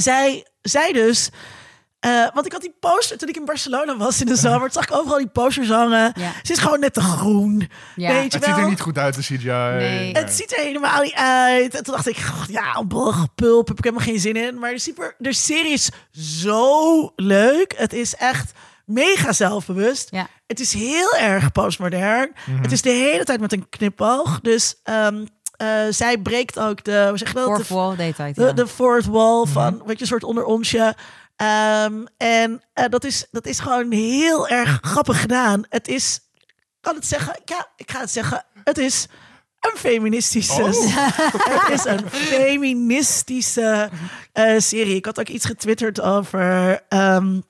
Zij, 0.00 0.46
zij 0.62 0.92
dus. 0.92 1.30
eh, 2.00 2.26
want 2.34 2.46
ik 2.46 2.52
had 2.52 2.60
die 2.60 2.76
poster 2.80 3.18
toen 3.18 3.28
ik 3.28 3.36
in 3.36 3.44
Barcelona 3.44 3.96
was 3.96 4.20
in 4.20 4.26
de 4.26 4.36
zomer. 4.36 4.60
Toen 4.60 4.82
zag 4.82 4.84
ik 4.84 4.92
overal 4.96 5.18
die 5.18 5.26
posters 5.28 5.68
hangen. 5.68 6.12
Ja. 6.16 6.32
Ze 6.42 6.52
is 6.52 6.58
gewoon 6.58 6.80
net 6.80 6.94
te 6.94 7.00
groen. 7.00 7.70
Ja. 7.96 8.12
Weet 8.12 8.32
je 8.32 8.38
Het 8.38 8.46
ziet 8.46 8.56
er 8.56 8.68
niet 8.68 8.80
goed 8.80 8.98
uit, 8.98 9.14
de 9.14 9.20
CGI. 9.20 9.46
Nee. 9.76 10.12
Het 10.12 10.32
ziet 10.32 10.56
er 10.56 10.62
helemaal 10.64 11.02
niet 11.02 11.14
uit. 11.14 11.74
En 11.74 11.84
toen 11.84 11.94
dacht 11.94 12.08
ik, 12.08 12.16
"Goh, 12.18 12.44
ja, 12.48 12.82
blog, 12.88 13.26
pulp, 13.34 13.68
heb 13.68 13.78
ik 13.78 13.84
helemaal 13.84 14.06
geen 14.06 14.20
zin 14.20 14.36
in. 14.36 14.58
Maar 14.58 14.70
de, 14.70 14.78
super, 14.78 15.14
de 15.18 15.32
serie 15.32 15.72
is 15.72 15.90
zo 16.10 17.12
leuk. 17.16 17.74
Het 17.76 17.92
is 17.92 18.14
echt 18.14 18.52
mega 18.84 19.32
zelfbewust. 19.32 20.08
Ja. 20.10 20.28
Het 20.46 20.60
is 20.60 20.72
heel 20.72 21.16
erg 21.16 21.52
postmodern. 21.52 22.32
Het 22.62 22.72
is 22.72 22.82
de 22.82 22.90
hele 22.90 23.24
tijd 23.24 23.40
met 23.40 23.52
een 23.52 23.68
knipoog. 23.68 24.40
Dus 24.40 24.74
ehm, 24.82 25.26
eh, 25.56 25.68
zij 25.90 26.18
breekt 26.18 26.58
ook 26.58 26.84
de, 26.84 27.06
hoe 27.08 27.18
zeg 27.18 27.28
je 27.28 27.34
dat? 27.34 27.44
Fourth 27.44 27.68
De- 27.68 27.74
wall 27.74 27.96
de, 27.96 28.42
ja. 28.42 28.52
de 28.52 28.66
fourth 28.66 29.06
wall 29.06 29.42
Mhm. 29.42 29.52
van, 29.52 29.82
weet 29.86 29.96
je, 29.96 30.00
een 30.02 30.06
soort 30.06 30.24
onder 30.24 30.44
onsje. 30.44 30.94
Ehm, 31.36 32.04
en 32.16 32.62
eh, 32.72 32.84
dat, 32.88 33.04
is, 33.04 33.26
dat 33.30 33.46
is 33.46 33.58
gewoon 33.58 33.92
heel 33.92 34.48
erg 34.48 34.78
grappig 34.82 35.20
gedaan. 35.20 35.64
Het 35.68 35.88
is, 35.88 36.20
ik 36.34 36.54
kan 36.80 36.94
het 36.94 37.06
zeggen, 37.06 37.40
ja, 37.44 37.66
ik 37.76 37.90
ga 37.90 38.00
het 38.00 38.10
zeggen, 38.10 38.44
het 38.64 38.78
is 38.78 39.06
een 39.60 39.76
feministische, 39.78 40.62
Oh. 40.62 40.68
het 41.66 41.68
is 41.78 41.84
een 41.84 42.10
feministische 42.10 43.90
eh, 44.32 44.58
serie. 44.58 44.94
Ik 44.94 45.04
had 45.04 45.20
ook 45.20 45.28
iets 45.28 45.44
getwitterd 45.44 46.00
over 46.00 46.80
ehm, 46.88 47.40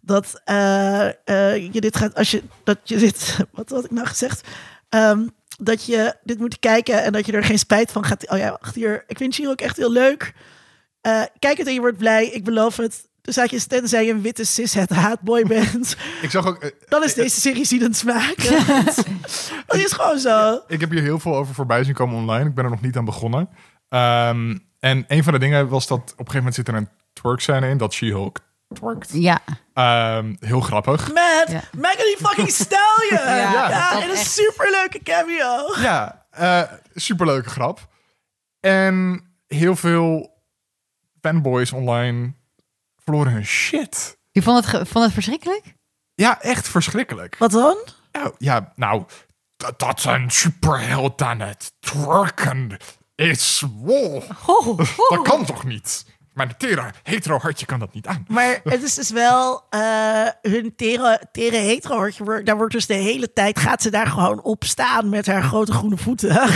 dat 0.00 0.40
eh, 0.44 1.06
eh, 1.08 1.72
je 1.72 1.80
dit 1.80 1.96
gaat, 1.96 2.14
als 2.14 2.30
je, 2.30 2.42
dat 2.64 2.78
je 2.84 2.96
dit, 2.96 3.36
wat 3.52 3.70
had 3.70 3.84
ik 3.84 3.90
nou 3.90 4.06
gezegd? 4.06 4.48
Ehm, 4.88 5.26
dat 5.62 5.84
je 5.84 6.16
dit 6.22 6.38
moet 6.38 6.58
kijken 6.58 7.02
en 7.02 7.12
dat 7.12 7.26
je 7.26 7.32
er 7.32 7.44
geen 7.44 7.58
spijt 7.58 7.92
van 7.92 8.04
gaat. 8.04 8.30
Oh 8.30 8.38
ja, 8.38 8.50
wacht 8.60 8.74
hier. 8.74 9.04
Ik 9.06 9.16
vind 9.16 9.34
Chiro 9.34 9.50
ook 9.50 9.60
echt 9.60 9.76
heel 9.76 9.92
leuk. 9.92 10.34
Eh, 11.00 11.22
kijk 11.38 11.58
het 11.58 11.66
en 11.66 11.74
je 11.74 11.80
wordt 11.80 11.98
blij. 11.98 12.26
Ik 12.26 12.44
beloof 12.44 12.76
het. 12.76 13.08
Dus 13.22 13.34
je 13.34 13.66
tenzij 13.66 14.04
je 14.04 14.12
een 14.12 14.22
witte 14.22 14.44
cishet 14.44 14.90
haatboy 14.90 15.44
bent, 15.44 15.96
Ik 16.22 16.30
zag 16.30 16.46
ook... 16.46 16.62
eh, 16.62 16.70
dan 16.88 17.04
is 17.04 17.14
deze 17.14 17.40
serie 17.40 17.64
ziedend 17.64 17.96
smaak. 17.96 18.36
dat 19.66 19.76
is 19.76 19.92
gewoon 19.92 20.18
zo. 20.18 20.60
Ik 20.66 20.80
heb 20.80 20.90
hier 20.90 21.02
heel 21.02 21.18
veel 21.18 21.36
over 21.36 21.54
voorbij 21.54 21.84
zien 21.84 21.94
komen 21.94 22.16
online. 22.16 22.48
Ik 22.48 22.54
ben 22.54 22.64
er 22.64 22.70
nog 22.70 22.80
niet 22.80 22.96
aan 22.96 23.04
begonnen. 23.04 23.48
Ehm, 23.88 24.58
en 24.78 25.04
een 25.08 25.24
van 25.24 25.32
de 25.32 25.38
dingen 25.38 25.68
was 25.68 25.86
dat 25.86 25.98
op 25.98 26.08
een 26.08 26.16
gegeven 26.16 26.36
moment 26.36 26.54
zit 26.54 26.68
er 26.68 26.74
een 26.74 26.88
twerk 27.12 27.40
scène 27.40 27.68
in 27.68 27.78
dat 27.78 27.92
She-Hulk 27.92 28.38
twerkt. 28.74 29.10
Ja, 29.12 29.40
Ehm, 29.74 30.34
heel 30.40 30.60
grappig. 30.60 31.12
Met 31.12 31.44
Ja. 31.48 31.62
Megan 31.76 32.04
die 32.04 32.16
fucking 32.20 32.50
Stallion. 32.50 33.36
ja, 33.36 33.68
Ja, 33.70 34.02
en 34.02 34.10
een 34.10 34.16
superleuke 34.16 35.02
cameo. 35.02 35.74
Ja, 35.80 36.26
eh 36.30 36.62
superleuke 36.94 37.48
grap. 37.50 37.88
En 38.60 39.24
heel 39.46 39.76
veel 39.76 40.38
fanboys 41.20 41.72
online 41.72 42.32
verloren 42.96 43.32
hun 43.32 43.46
shit. 43.46 44.18
je 44.30 44.42
vond 44.42 44.64
het, 44.70 44.88
vond 44.88 45.04
het 45.04 45.12
verschrikkelijk? 45.12 45.62
Ja, 46.14 46.40
echt 46.40 46.68
verschrikkelijk. 46.68 47.38
Wat 47.38 47.50
dan? 47.50 47.76
Nou, 48.12 48.34
ja, 48.38 48.72
nou, 48.76 49.04
dat, 49.76 50.04
een 50.04 50.30
superheld 50.30 51.22
aan 51.22 51.40
het 51.40 51.72
twerken 51.80 52.76
is. 53.14 53.64
Wow, 53.74 54.78
dat 55.08 55.22
kan 55.22 55.44
toch 55.44 55.64
niet? 55.64 56.04
Mijn 56.40 56.56
tere 56.56 56.90
hetero 57.02 57.38
hartje 57.38 57.66
kan 57.66 57.78
dat 57.78 57.94
niet 57.94 58.06
aan. 58.06 58.24
Maar 58.28 58.60
het 58.64 58.82
is 58.82 58.94
dus 58.94 59.10
wel 59.10 59.62
eh, 59.70 60.26
hun 60.42 60.72
tere, 60.76 61.20
tere 61.32 61.56
hetero 61.56 61.96
hartje. 61.96 62.42
Daar 62.42 62.56
wordt 62.56 62.72
dus 62.72 62.86
de 62.86 62.94
hele 62.94 63.32
tijd, 63.32 63.58
gaat 63.58 63.82
ze 63.82 63.90
daar 63.90 64.06
gewoon 64.06 64.42
op 64.42 64.64
staan 64.64 65.08
met 65.08 65.26
haar 65.26 65.42
grote 65.42 65.72
groene 65.72 65.96
voeten. 65.96 66.40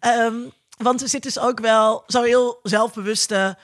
Ehm, 0.00 0.34
want 0.78 1.02
er 1.02 1.08
zit 1.08 1.22
dus 1.22 1.38
ook 1.38 1.60
wel 1.60 2.02
zo 2.06 2.22
heel 2.22 2.58
zelfbewuste... 2.62 3.58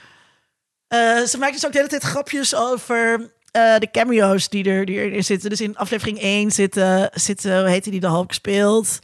eh, 0.88 1.20
ze 1.20 1.38
maakt 1.38 1.52
dus 1.52 1.66
ook 1.66 1.72
de 1.72 1.78
hele 1.78 1.90
tijd 1.90 2.02
grapjes 2.02 2.54
over 2.54 3.32
eh, 3.52 3.78
de 3.78 3.88
cameo's 3.92 4.48
die, 4.48 4.64
er, 4.64 4.84
die 4.84 4.96
erin 5.00 5.24
zitten. 5.24 5.50
Dus 5.50 5.60
in 5.60 5.76
aflevering 5.76 6.18
1 6.20 6.50
zitten, 6.50 7.10
zitten 7.12 7.60
hoe 7.60 7.68
heet 7.68 7.82
die 7.82 7.92
die 7.92 8.00
de 8.00 8.06
Hulk 8.06 8.32
speelt? 8.32 8.98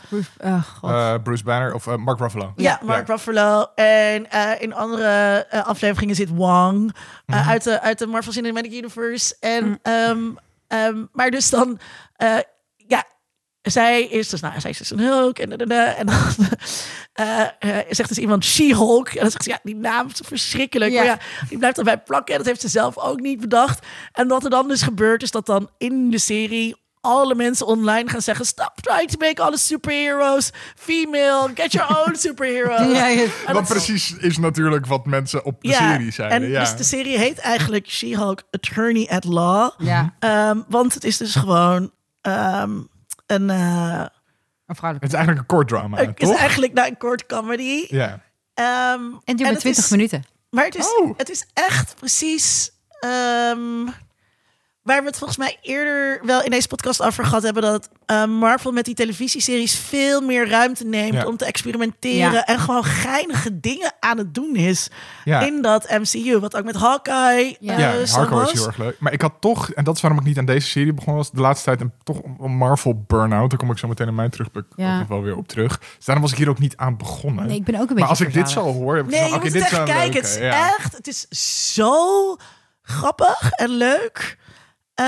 Oh, 0.44 0.62
god. 0.62 0.90
Eh, 0.90 1.14
Bruce 1.22 1.44
Banner 1.44 1.74
of 1.74 1.86
eh, 1.86 1.96
Mark 1.96 2.18
Ruffalo. 2.18 2.52
Ja, 2.56 2.80
Mark 2.84 3.06
Ruffalo. 3.08 3.66
En 3.74 4.30
eh, 4.30 4.50
in 4.58 4.74
andere 4.74 5.46
eh, 5.50 5.66
afleveringen 5.66 6.14
zit 6.14 6.28
Wong 6.28 6.94
eh, 7.26 7.48
uit, 7.48 7.64
de, 7.64 7.80
uit 7.80 7.98
de 7.98 8.06
Marvel 8.06 8.32
Cinematic 8.32 8.72
Universe. 8.72 9.36
En, 9.40 9.78
ehm, 9.82 10.18
ehm, 10.68 11.04
maar 11.12 11.30
dus 11.30 11.50
dan, 11.50 11.78
eh, 12.16 12.36
zij 13.70 14.02
is 14.04 14.28
dus, 14.28 14.40
nou, 14.40 14.60
zij 14.60 14.70
is 14.70 14.78
dus 14.78 14.90
een 14.90 14.98
Hulk. 14.98 15.38
En, 15.38 15.52
en, 15.56 15.58
en, 15.70 15.96
en 15.96 16.06
dan 16.06 16.16
eh, 17.12 17.40
eh, 17.58 17.86
zegt 17.90 18.08
dus 18.08 18.18
iemand 18.18 18.44
She-Hulk. 18.44 19.08
En 19.08 19.20
dan 19.20 19.30
zegt 19.30 19.44
ze, 19.44 19.50
ja, 19.50 19.58
die 19.62 19.76
naam 19.76 20.06
is 20.12 20.20
verschrikkelijk. 20.24 20.92
Ja. 20.92 20.96
Maar 20.98 21.06
ja, 21.06 21.18
die 21.48 21.58
blijft 21.58 21.78
erbij 21.78 21.98
plakken. 21.98 22.32
En 22.32 22.38
dat 22.38 22.48
heeft 22.48 22.60
ze 22.60 22.68
zelf 22.68 22.98
ook 22.98 23.20
niet 23.20 23.40
bedacht. 23.40 23.86
En 24.12 24.28
wat 24.28 24.44
er 24.44 24.50
dan 24.50 24.68
dus 24.68 24.82
gebeurt, 24.82 25.22
is 25.22 25.30
dat 25.30 25.46
dan 25.46 25.70
in 25.78 26.10
de 26.10 26.18
serie 26.18 26.84
alle 27.00 27.34
mensen 27.34 27.66
online 27.66 28.08
gaan 28.10 28.22
zeggen: 28.22 28.46
Stop 28.46 28.72
trying 28.80 29.10
to 29.10 29.18
make 29.18 29.42
all 29.42 29.50
the 29.50 29.58
superheroes 29.58 30.50
female. 30.76 31.50
Get 31.54 31.72
your 31.72 32.04
own 32.06 32.14
superheroes. 32.26 32.96
Ja, 32.96 33.24
Wat 33.46 33.54
dat- 33.54 33.64
precies 33.68 34.14
is 34.16 34.38
natuurlijk 34.38 34.86
wat 34.86 35.06
mensen 35.06 35.44
op 35.44 35.62
de 35.62 35.72
serie 35.72 36.10
zeiden. 36.10 36.42
En 36.42 36.48
ja. 36.50 36.60
dus 36.60 36.76
de 36.76 36.84
serie 36.84 37.18
heet 37.18 37.38
eigenlijk 37.38 37.90
She-Hulk 37.90 38.42
Attorney 38.50 39.08
at 39.10 39.24
Law. 39.24 39.70
ja, 39.78 40.14
Ehm, 40.18 40.60
want 40.68 40.94
het 40.94 41.04
is 41.04 41.16
dus 41.16 41.34
gewoon 41.34 41.90
ehm, 42.20 42.70
een. 43.26 43.50
eh, 43.50 44.06
een 44.66 44.76
vrouwelijke. 44.76 45.06
Het 45.06 45.08
is 45.08 45.12
eigenlijk 45.12 45.38
een 45.38 45.46
kort 45.56 45.68
drama, 45.68 45.96
het 45.96 46.20
is 46.20 46.30
eigenlijk 46.30 46.72
nou, 46.72 46.88
een 46.88 46.96
kort 46.96 47.26
comedy. 47.26 47.86
Ja. 47.88 48.20
Ehm, 48.54 48.64
En 48.64 49.12
het 49.14 49.24
duurt 49.24 49.40
maar 49.40 49.50
het 49.50 49.60
20 49.60 49.84
is- 49.84 49.90
minuten. 49.90 50.24
Maar 50.50 50.64
het 50.64 50.74
is, 50.74 50.94
Oh. 51.00 51.18
het 51.18 51.30
is 51.30 51.46
echt 51.54 51.94
precies. 51.96 52.70
ehm, 53.00 53.86
waar 54.86 55.00
we 55.00 55.06
het 55.06 55.16
volgens 55.18 55.38
mij 55.38 55.58
eerder 55.62 56.20
wel 56.26 56.42
in 56.42 56.50
deze 56.50 56.68
podcast 56.68 57.02
over 57.02 57.24
gehad 57.24 57.42
hebben. 57.42 57.62
Dat 57.62 57.88
eh, 58.06 58.24
Marvel 58.24 58.72
met 58.72 58.84
die 58.84 58.94
televisieseries 58.94 59.78
veel 59.78 60.20
meer 60.20 60.48
ruimte 60.48 60.84
neemt 60.84 61.14
Ja. 61.14 61.26
om 61.26 61.36
te 61.36 61.44
experimenteren. 61.44 62.32
Ja. 62.32 62.44
En 62.44 62.58
gewoon 62.58 62.84
geinige 62.84 63.60
dingen 63.60 63.92
aan 64.00 64.18
het 64.18 64.34
doen 64.34 64.56
is 64.56 64.88
Ja. 65.24 65.40
in 65.40 65.62
dat 65.62 65.88
MCU. 65.90 66.38
Wat 66.38 66.56
ook 66.56 66.64
met 66.64 66.76
Hawkeye 66.76 67.56
Ja. 67.60 67.76
eh, 67.76 68.08
Harco 68.08 68.34
was. 68.34 68.52
heel 68.52 68.66
erg 68.66 68.76
leuk. 68.76 68.96
Maar 68.98 69.12
ik 69.12 69.20
had 69.20 69.32
toch, 69.40 69.70
en 69.72 69.84
dat 69.84 69.94
is 69.96 70.00
waarom 70.00 70.20
ik 70.20 70.26
niet 70.26 70.38
aan 70.38 70.44
deze 70.44 70.66
serie 70.68 70.92
begonnen 70.92 71.16
was, 71.22 71.30
de 71.30 71.40
laatste 71.40 71.64
tijd 71.64 71.80
een, 71.80 71.92
toch 72.02 72.20
een 72.40 72.56
Marvel 72.56 73.04
burn-out. 73.06 73.50
Daar 73.50 73.58
kom 73.58 73.70
ik 73.70 73.78
zo 73.78 73.88
meteen 73.88 74.08
in 74.08 74.14
mijn 74.14 74.30
terugblik 74.30 74.64
Ja. 74.76 75.00
ook 75.00 75.08
wel 75.08 75.22
weer 75.22 75.36
op 75.36 75.48
terug. 75.48 75.78
Dus 75.96 76.04
daarom 76.04 76.24
was 76.24 76.32
ik 76.32 76.38
hier 76.38 76.48
ook 76.48 76.58
niet 76.58 76.76
aan 76.76 76.96
begonnen. 76.96 77.46
Nee, 77.46 77.56
ik 77.56 77.64
ben 77.64 77.74
ook 77.74 77.80
een 77.80 77.86
beetje 77.86 78.00
maar 78.00 78.08
als 78.08 78.20
ik 78.20 78.32
dit 78.32 78.50
zo 78.50 78.60
hoor, 78.60 78.96
heb 78.96 79.04
ik 79.04 79.10
Nee, 79.10 79.20
van, 79.20 79.28
je 79.28 79.34
moet 79.34 79.42
dit 79.42 79.52
het 79.52 79.72
is 79.72 79.78
echt 79.78 79.84
kijken. 79.90 80.14
Het 80.20 80.24
is 80.28 80.36
echt, 80.36 80.96
het 80.96 81.06
is 81.06 81.26
zo 81.74 82.36
grappig 82.82 83.50
en 83.50 83.68
leuk. 83.70 84.38
Eh, 84.96 85.04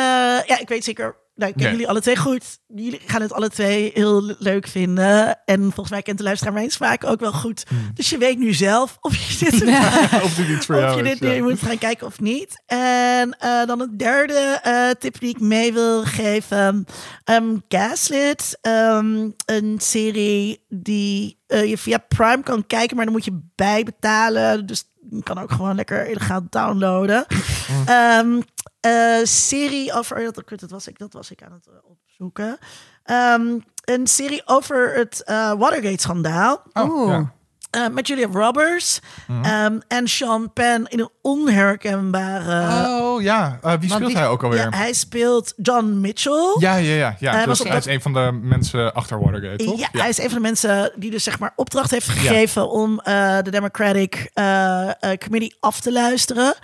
ja, 0.47 0.59
ik 0.59 0.68
weet 0.68 0.85
zeker, 0.85 1.16
nou, 1.38 1.50
ik 1.50 1.57
ken 1.57 1.64
Nee. 1.64 1.73
jullie 1.73 1.88
alle 1.88 2.00
twee 2.00 2.16
goed. 2.16 2.59
Jullie 2.66 3.00
gaan 3.07 3.21
het 3.21 3.33
alle 3.33 3.50
twee 3.50 3.90
heel 3.95 4.35
leuk 4.38 4.66
vinden. 4.66 5.38
En 5.45 5.61
volgens 5.62 5.90
mij 5.90 6.02
kent 6.02 6.18
de 6.18 6.25
luisteraar 6.25 6.52
mijn 6.52 6.71
smaak 6.71 7.04
ook 7.04 7.21
wel 7.21 7.33
goed. 7.33 7.64
Hmm. 7.68 7.90
Dus 7.95 8.11
je 8.11 8.18
weet 8.18 8.38
nu 8.38 8.54
zelf 8.54 8.97
of 9.00 9.16
je 9.16 9.45
dit, 9.45 9.62
Of 10.25 10.35
dit 10.35 10.49
iets 10.49 10.66
voor 10.66 10.75
of 10.75 10.80
jou 10.80 10.97
je 10.97 11.02
is, 11.02 11.18
dit 11.18 11.28
nu 11.28 11.35
ja. 11.35 11.42
moet 11.42 11.62
gaan 11.62 11.78
kijken 11.78 12.07
of 12.07 12.21
niet. 12.21 12.62
En 12.66 13.37
eh, 13.38 13.66
dan 13.66 13.80
een 13.80 13.97
derde 13.97 14.59
eh, 14.62 14.90
tip 14.99 15.21
die 15.21 15.28
ik 15.28 15.40
mee 15.40 15.73
wil 15.73 16.04
geven. 16.04 16.85
Ehm, 17.25 17.57
Gaslit, 17.68 18.59
ehm, 18.61 19.28
een 19.47 19.76
serie 19.78 20.64
die 20.68 21.38
eh, 21.47 21.64
je 21.68 21.78
via 21.78 21.99
Prime 21.99 22.42
kan 22.42 22.66
kijken, 22.66 22.97
maar 22.97 23.04
dan 23.04 23.14
moet 23.14 23.25
je 23.25 23.40
bijbetalen. 23.54 24.66
Dus 24.66 24.85
je 25.11 25.23
kan 25.23 25.38
ook 25.38 25.50
gewoon 25.50 25.75
lekker 25.75 26.07
illegaal 26.09 26.42
downloaden. 26.50 27.26
Ehm, 27.87 28.40
eh, 28.80 29.25
serie 29.25 29.92
over, 29.92 30.32
dat, 30.32 30.49
dat, 30.61 30.70
was 30.70 30.88
ik, 30.88 30.99
dat 30.99 31.12
was 31.12 31.30
ik 31.30 31.42
aan 31.42 31.52
het 31.52 31.66
eh, 31.66 31.75
opzoeken. 31.90 32.58
Ehm, 33.02 33.58
een 33.85 34.06
serie 34.06 34.42
over 34.44 34.94
het 34.94 35.23
eh, 35.25 35.52
Watergate-schandaal. 35.52 36.62
Oh, 36.73 36.90
Oeh. 36.90 37.08
ja. 37.08 37.32
Eh, 37.70 37.88
met 37.92 38.06
Julia 38.06 38.26
Roberts 38.32 39.00
ehm, 39.42 39.78
en 39.88 40.08
Sean 40.08 40.52
Penn 40.52 40.87
in 40.88 41.00
een 41.00 41.10
onherkenbare... 41.22 42.87
Oh 43.00 43.22
ja, 43.22 43.58
Eh, 43.62 43.72
wie 43.80 43.90
speelt 43.90 44.12
hij 44.12 44.28
ook 44.28 44.42
alweer? 44.42 44.58
ja, 44.60 44.68
hij 44.70 44.92
speelt 44.92 45.52
John 45.56 46.00
Mitchell. 46.00 46.56
Ja, 46.58 46.75
ja, 46.76 46.94
ja. 46.94 47.16
ja. 47.18 47.30
Hij 47.32 47.44
Dus 47.46 47.58
was 47.58 47.68
hij 47.68 47.78
is 47.78 47.87
een 47.87 48.00
van 48.00 48.12
de 48.12 48.38
mensen 48.42 48.94
achter 48.94 49.20
Watergate, 49.20 49.64
toch? 49.64 49.78
Ja, 49.78 49.88
hij 49.92 50.08
is 50.08 50.18
een 50.18 50.25
van 50.30 50.34
de 50.34 50.40
mensen 50.40 50.92
die 50.96 51.10
dus 51.10 51.22
zeg 51.25 51.38
maar 51.38 51.52
opdracht 51.56 51.90
heeft 51.90 52.08
gegeven 52.08 52.70
om 52.70 53.00
eh, 53.00 53.37
de 53.42 53.50
Democratic 53.50 54.30
eh, 54.34 54.88
eh, 54.88 54.94
Committee 55.18 55.56
af 55.60 55.80
te 55.80 55.92
luisteren. 55.92 56.54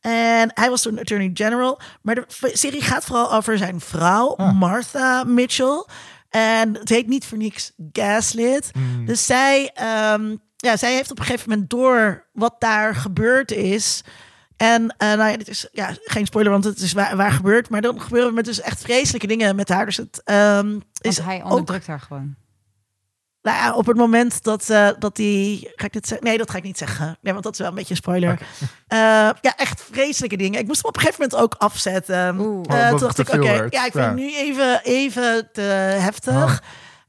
En 0.00 0.50
hij 0.54 0.70
was 0.70 0.82
toen 0.82 0.98
Attorney 0.98 1.30
General. 1.34 1.80
Maar 2.02 2.14
de 2.14 2.24
serie 2.52 2.82
gaat 2.82 3.04
vooral 3.04 3.32
over 3.32 3.58
zijn 3.58 3.80
vrouw, 3.80 4.34
Ah. 4.36 4.58
Martha 4.58 5.24
Mitchell. 5.24 5.84
En 6.30 6.74
het 6.74 6.88
heet 6.88 7.06
niet 7.06 7.26
voor 7.26 7.38
niks 7.38 7.72
Gaslit. 7.92 8.70
Hmm. 8.72 9.06
Dus 9.06 9.26
zij, 9.26 9.70
ehm, 9.74 10.36
ja, 10.64 10.76
zij 10.76 10.94
heeft 10.94 11.10
op 11.10 11.18
een 11.18 11.24
gegeven 11.24 11.48
moment 11.50 11.70
door 11.70 12.26
wat 12.32 12.54
daar 12.58 12.94
gebeurd 12.94 13.50
is. 13.50 14.02
En 14.56 14.94
eh, 14.98 15.08
nou 15.12 15.30
ja, 15.30 15.36
dit 15.36 15.48
is 15.48 15.68
ja, 15.72 15.90
geen 16.04 16.26
spoiler, 16.26 16.52
want 16.52 16.64
het 16.64 16.78
is 16.80 16.92
waar, 16.92 17.16
waar 17.16 17.32
gebeurd. 17.32 17.68
Maar 17.68 17.80
dan 17.80 18.00
gebeuren 18.00 18.34
met 18.34 18.44
dus 18.44 18.60
echt 18.60 18.80
vreselijke 18.82 19.26
dingen 19.26 19.56
met 19.56 19.68
haar. 19.68 19.84
Dus 19.84 19.96
het 19.96 20.20
ehm, 20.24 20.78
is 21.00 21.16
Want 21.16 21.28
hij 21.28 21.42
ook 21.44 21.50
onderdrukt 21.50 21.86
haar 21.86 22.00
gewoon. 22.00 22.34
nou 23.42 23.56
ja, 23.56 23.74
op 23.74 23.86
het 23.86 23.96
moment 23.96 24.42
dat, 24.42 24.70
eh 24.70 24.88
dat 24.98 25.16
die... 25.16 25.72
Ga 25.76 25.84
ik 25.86 25.92
dit 25.92 26.06
zeggen? 26.06 26.26
Nee, 26.26 26.38
dat 26.38 26.50
ga 26.50 26.56
ik 26.56 26.62
niet 26.62 26.78
zeggen. 26.78 27.18
Nee, 27.20 27.32
want 27.32 27.44
dat 27.44 27.52
is 27.52 27.58
wel 27.58 27.68
een 27.68 27.74
beetje 27.74 27.90
een 27.90 27.96
spoiler. 27.96 28.40
Eh, 28.86 28.98
ja, 29.40 29.56
echt 29.56 29.82
vreselijke 29.92 30.36
dingen. 30.36 30.60
Ik 30.60 30.66
moest 30.66 30.80
hem 30.80 30.88
op 30.90 30.96
een 30.96 31.02
gegeven 31.02 31.22
moment 31.22 31.42
ook 31.42 31.54
afzetten. 31.60 32.38
Oeh. 32.38 32.64
Eh, 32.68 32.82
Oh, 32.82 32.88
toen 32.88 32.98
dacht 32.98 33.18
ik, 33.18 33.28
oké, 33.28 33.52
ja, 33.52 33.84
ik 33.84 33.92
vind 33.92 33.94
Ja. 33.94 34.00
het 34.00 34.14
nu 34.14 34.34
even, 34.36 34.80
even 34.82 35.48
te 35.52 35.60
heftig. 35.98 36.34
Oh. 36.34 36.56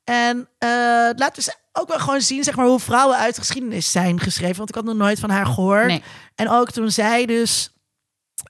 En 0.03 0.50
eh 0.57 0.69
laat 1.15 1.35
dus 1.35 1.57
ook 1.77 1.88
wel 1.88 2.00
gewoon 2.00 2.22
zien 2.22 2.44
zeg 2.44 2.55
maar, 2.55 2.65
hoe 2.65 2.79
vrouwen 2.79 3.17
uit 3.17 3.36
de 3.36 3.41
geschiedenis 3.41 3.91
zijn 3.91 4.20
geschreven. 4.20 4.58
Want 4.58 4.70
ik 4.70 4.75
had 4.75 4.84
nog 4.84 4.96
nooit 4.96 5.20
van 5.20 5.29
haar 5.29 5.46
gehoord. 5.46 5.88
Nee. 5.88 6.03
En 6.36 6.50
ook 6.50 6.72
toen 6.72 6.91
zij 6.91 7.25
dus 7.25 7.74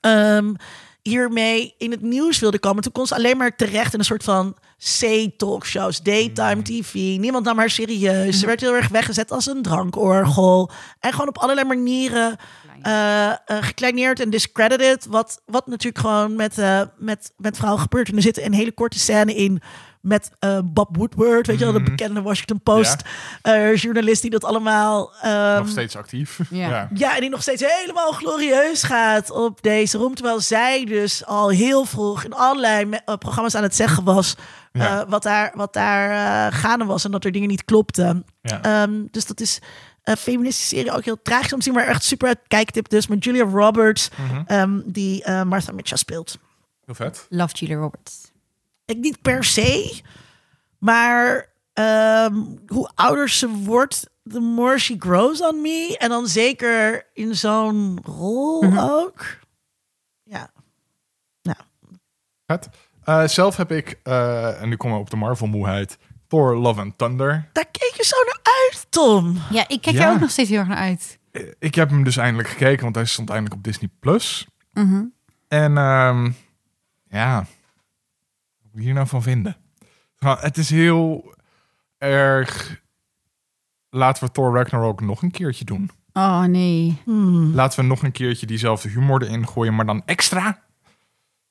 ehm, 0.00 0.54
hiermee 1.02 1.74
in 1.78 1.90
het 1.90 2.02
nieuws 2.02 2.38
wilde 2.38 2.58
komen, 2.58 2.82
toen 2.82 2.92
kon 2.92 3.06
ze 3.06 3.14
alleen 3.14 3.36
maar 3.36 3.56
terecht 3.56 3.92
in 3.92 3.98
een 3.98 4.04
soort 4.04 4.24
van 4.24 4.56
C-talkshows, 4.78 6.02
daytime 6.02 6.62
TV. 6.62 6.94
Niemand 6.94 7.44
nam 7.44 7.58
haar 7.58 7.70
serieus. 7.70 8.38
Ze 8.38 8.46
werd 8.46 8.60
heel 8.60 8.74
erg 8.74 8.88
weggezet 8.88 9.30
als 9.30 9.46
een 9.46 9.62
drankorgel. 9.62 10.70
En 11.00 11.12
gewoon 11.12 11.28
op 11.28 11.38
allerlei 11.38 11.66
manieren 11.66 12.36
eh, 12.82 13.28
eh, 13.30 13.36
gekleineerd 13.46 14.20
en 14.20 14.30
discredited. 14.30 15.06
Wat, 15.06 15.42
wat 15.46 15.66
natuurlijk 15.66 15.98
gewoon 15.98 16.36
met, 16.36 16.58
eh, 16.58 16.80
met, 16.98 17.32
met 17.36 17.56
vrouwen 17.56 17.82
gebeurt. 17.82 18.08
En 18.08 18.16
er 18.16 18.22
zit 18.22 18.40
een 18.40 18.52
hele 18.54 18.72
korte 18.72 18.98
scène 18.98 19.34
in 19.34 19.62
met 20.00 20.30
eh, 20.38 20.58
Bob 20.64 20.96
Woodward, 20.96 21.46
weet 21.46 21.58
je 21.58 21.64
wel, 21.64 21.72
de 21.74 21.82
bekende 21.82 22.22
Washington 22.22 22.60
Post 22.60 23.02
eh, 23.42 23.74
journalist 23.74 24.22
die 24.22 24.30
dat 24.30 24.44
allemaal 24.44 25.12
ehm, 25.22 25.56
Nog 25.56 25.68
steeds 25.68 25.96
actief. 25.96 26.40
Ja. 26.50 26.68
Ja. 26.68 26.88
ja, 26.94 27.14
en 27.14 27.20
die 27.20 27.30
nog 27.30 27.42
steeds 27.42 27.62
helemaal 27.66 28.12
glorieus 28.12 28.82
gaat 28.82 29.30
op 29.30 29.62
deze 29.62 29.98
room. 29.98 30.14
Terwijl 30.14 30.40
zij 30.40 30.84
dus 30.84 31.24
al 31.24 31.48
heel 31.48 31.84
vroeg 31.84 32.24
in 32.24 32.34
allerlei 32.34 32.84
me- 32.84 33.16
programma's 33.18 33.54
aan 33.54 33.62
het 33.62 33.76
zeggen 33.76 34.04
was... 34.04 34.34
Ja. 34.72 35.00
eh, 35.00 35.08
wat 35.10 35.22
daar, 35.22 35.52
wat 35.54 35.72
daar 35.72 36.10
eh, 36.10 36.58
gaande 36.58 36.84
was 36.84 37.04
en 37.04 37.10
dat 37.10 37.24
er 37.24 37.32
dingen 37.32 37.48
niet 37.48 37.64
klopten. 37.64 38.24
Ja. 38.42 38.62
Ehm, 38.62 38.92
dus 39.10 39.26
dat 39.26 39.40
is 39.40 39.58
feministische 40.14 40.76
serie 40.76 40.92
ook 40.92 41.04
heel 41.04 41.22
tragisch 41.22 41.52
om 41.52 41.58
te 41.58 41.64
zien, 41.64 41.74
maar 41.74 41.86
echt 41.86 42.04
super 42.04 42.28
uit 42.28 42.38
kijktip 42.46 42.88
dus. 42.88 43.06
Met 43.06 43.24
Julia 43.24 43.44
Roberts, 43.44 44.10
Mhm. 44.16 44.42
ehm, 44.46 44.80
die 44.84 45.24
eh, 45.24 45.42
Martha 45.42 45.72
Mitchell 45.72 45.96
speelt. 45.98 46.38
Heel 46.84 46.94
vet. 46.94 47.26
Love 47.28 47.54
Julia 47.54 47.76
Roberts. 47.76 48.30
Ik 48.84 48.96
niet 48.98 49.22
per 49.22 49.44
se, 49.44 50.00
maar 50.78 51.48
ehm, 51.72 52.34
hoe 52.66 52.90
ouder 52.94 53.28
ze 53.28 53.48
wordt, 53.48 54.10
the 54.30 54.40
more 54.40 54.78
she 54.78 54.96
grows 54.98 55.40
on 55.42 55.60
me. 55.60 55.96
En 55.98 56.08
dan 56.08 56.26
zeker 56.26 57.06
in 57.12 57.34
zo'n 57.36 57.98
rol 58.04 58.62
Mhm. 58.62 58.78
ook. 58.78 59.24
Ja. 60.24 60.50
vet. 62.46 62.68
Eh, 63.04 63.26
zelf 63.26 63.56
heb 63.56 63.70
ik, 63.72 64.00
eh, 64.02 64.62
en 64.62 64.68
nu 64.68 64.76
komen 64.76 64.96
we 64.96 65.02
op 65.02 65.10
de 65.10 65.16
Marvel-moeheid, 65.16 65.98
Thor 66.28 66.56
Love 66.56 66.80
and 66.80 66.98
Thunder. 66.98 67.48
Daar 67.52 67.66
keek 67.70 67.92
je 67.96 68.04
zo 68.04 68.16
naar 68.26 68.40
uit, 68.42 68.86
Tom. 68.90 69.38
Ja, 69.50 69.68
ik 69.68 69.80
kijk 69.82 69.96
Ja. 69.96 70.06
er 70.08 70.12
ook 70.14 70.20
nog 70.20 70.30
steeds 70.30 70.48
heel 70.48 70.58
erg 70.58 70.68
naar 70.68 70.76
uit. 70.76 71.18
Eh, 71.30 71.42
Ik 71.58 71.74
heb 71.74 71.90
hem 71.90 72.04
dus 72.04 72.16
eindelijk 72.16 72.48
gekeken, 72.48 72.82
want 72.82 72.94
hij 72.94 73.04
stond 73.04 73.28
eindelijk 73.30 73.56
op 73.56 73.64
Disney+. 73.64 73.90
Plus. 74.00 74.46
Mhm. 74.72 75.04
En 75.48 75.76
ehm, 75.78 76.30
ja, 77.08 77.36
wat 77.38 77.46
moet 78.62 78.74
ik 78.74 78.82
hier 78.82 78.94
nou 78.94 79.06
van 79.06 79.22
vinden? 79.22 79.56
Nou, 80.18 80.38
het 80.40 80.58
is 80.58 80.70
heel 80.70 81.34
erg... 81.98 82.80
Laten 83.90 84.24
we 84.24 84.30
Thor 84.32 84.54
Ragnarok 84.54 85.00
nog 85.00 85.22
een 85.22 85.30
keertje 85.30 85.64
doen. 85.64 85.90
Oh 86.12 86.42
nee. 86.44 87.00
Hmm. 87.04 87.54
Laten 87.54 87.80
we 87.80 87.86
nog 87.86 88.02
een 88.02 88.12
keertje 88.12 88.46
diezelfde 88.46 88.88
humor 88.88 89.22
erin 89.22 89.48
gooien, 89.48 89.74
maar 89.74 89.86
dan 89.86 90.02
extra. 90.06 90.62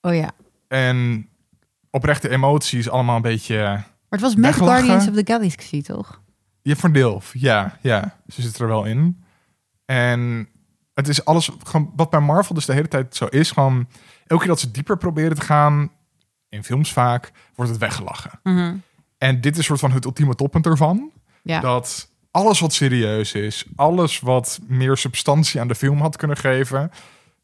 Oh 0.00 0.14
ja. 0.14 0.30
En 0.68 1.28
oprechte 1.90 2.28
emoties 2.30 2.88
allemaal 2.90 3.16
een 3.16 3.22
beetje... 3.22 3.82
Maar 4.20 4.30
het 4.30 4.36
was 4.36 4.44
met 4.44 4.58
Weglachen. 4.58 4.84
Guardians 4.84 5.08
of 5.08 5.24
the 5.24 5.32
Galaxy, 5.32 5.82
toch? 5.82 6.20
Je 6.62 6.76
voor 6.76 6.84
een 6.88 6.94
deel, 6.94 7.22
ja, 7.32 7.78
ja. 7.80 8.16
Ze 8.28 8.42
zit 8.42 8.58
er 8.58 8.68
wel 8.68 8.84
in. 8.84 9.24
En 9.84 10.48
het 10.94 11.08
is 11.08 11.24
alles, 11.24 11.50
gewoon 11.64 11.92
wat 11.96 12.10
bij 12.10 12.20
Marvel 12.20 12.54
dus 12.54 12.66
de 12.66 12.72
hele 12.72 12.88
tijd 12.88 13.16
zo 13.16 13.24
is, 13.24 13.50
gewoon 13.50 13.88
elke 14.26 14.42
keer 14.42 14.52
dat 14.52 14.60
ze 14.60 14.70
dieper 14.70 14.96
proberen 14.96 15.36
te 15.36 15.42
gaan, 15.44 15.90
in 16.48 16.64
films 16.64 16.92
vaak, 16.92 17.32
wordt 17.54 17.70
het 17.70 17.80
weggelachen. 17.80 18.40
Mhm. 18.42 18.74
En 19.18 19.40
dit 19.40 19.58
is 19.58 19.64
soort 19.64 19.80
van 19.80 19.92
het 19.92 20.04
ultieme 20.04 20.34
toppunt 20.34 20.66
ervan. 20.66 21.10
Ja. 21.42 21.60
Dat 21.60 22.10
alles 22.30 22.60
wat 22.60 22.72
serieus 22.72 23.32
is, 23.32 23.64
alles 23.76 24.20
wat 24.20 24.60
meer 24.66 24.96
substantie 24.96 25.60
aan 25.60 25.68
de 25.68 25.74
film 25.74 26.00
had 26.00 26.16
kunnen 26.16 26.36
geven, 26.36 26.90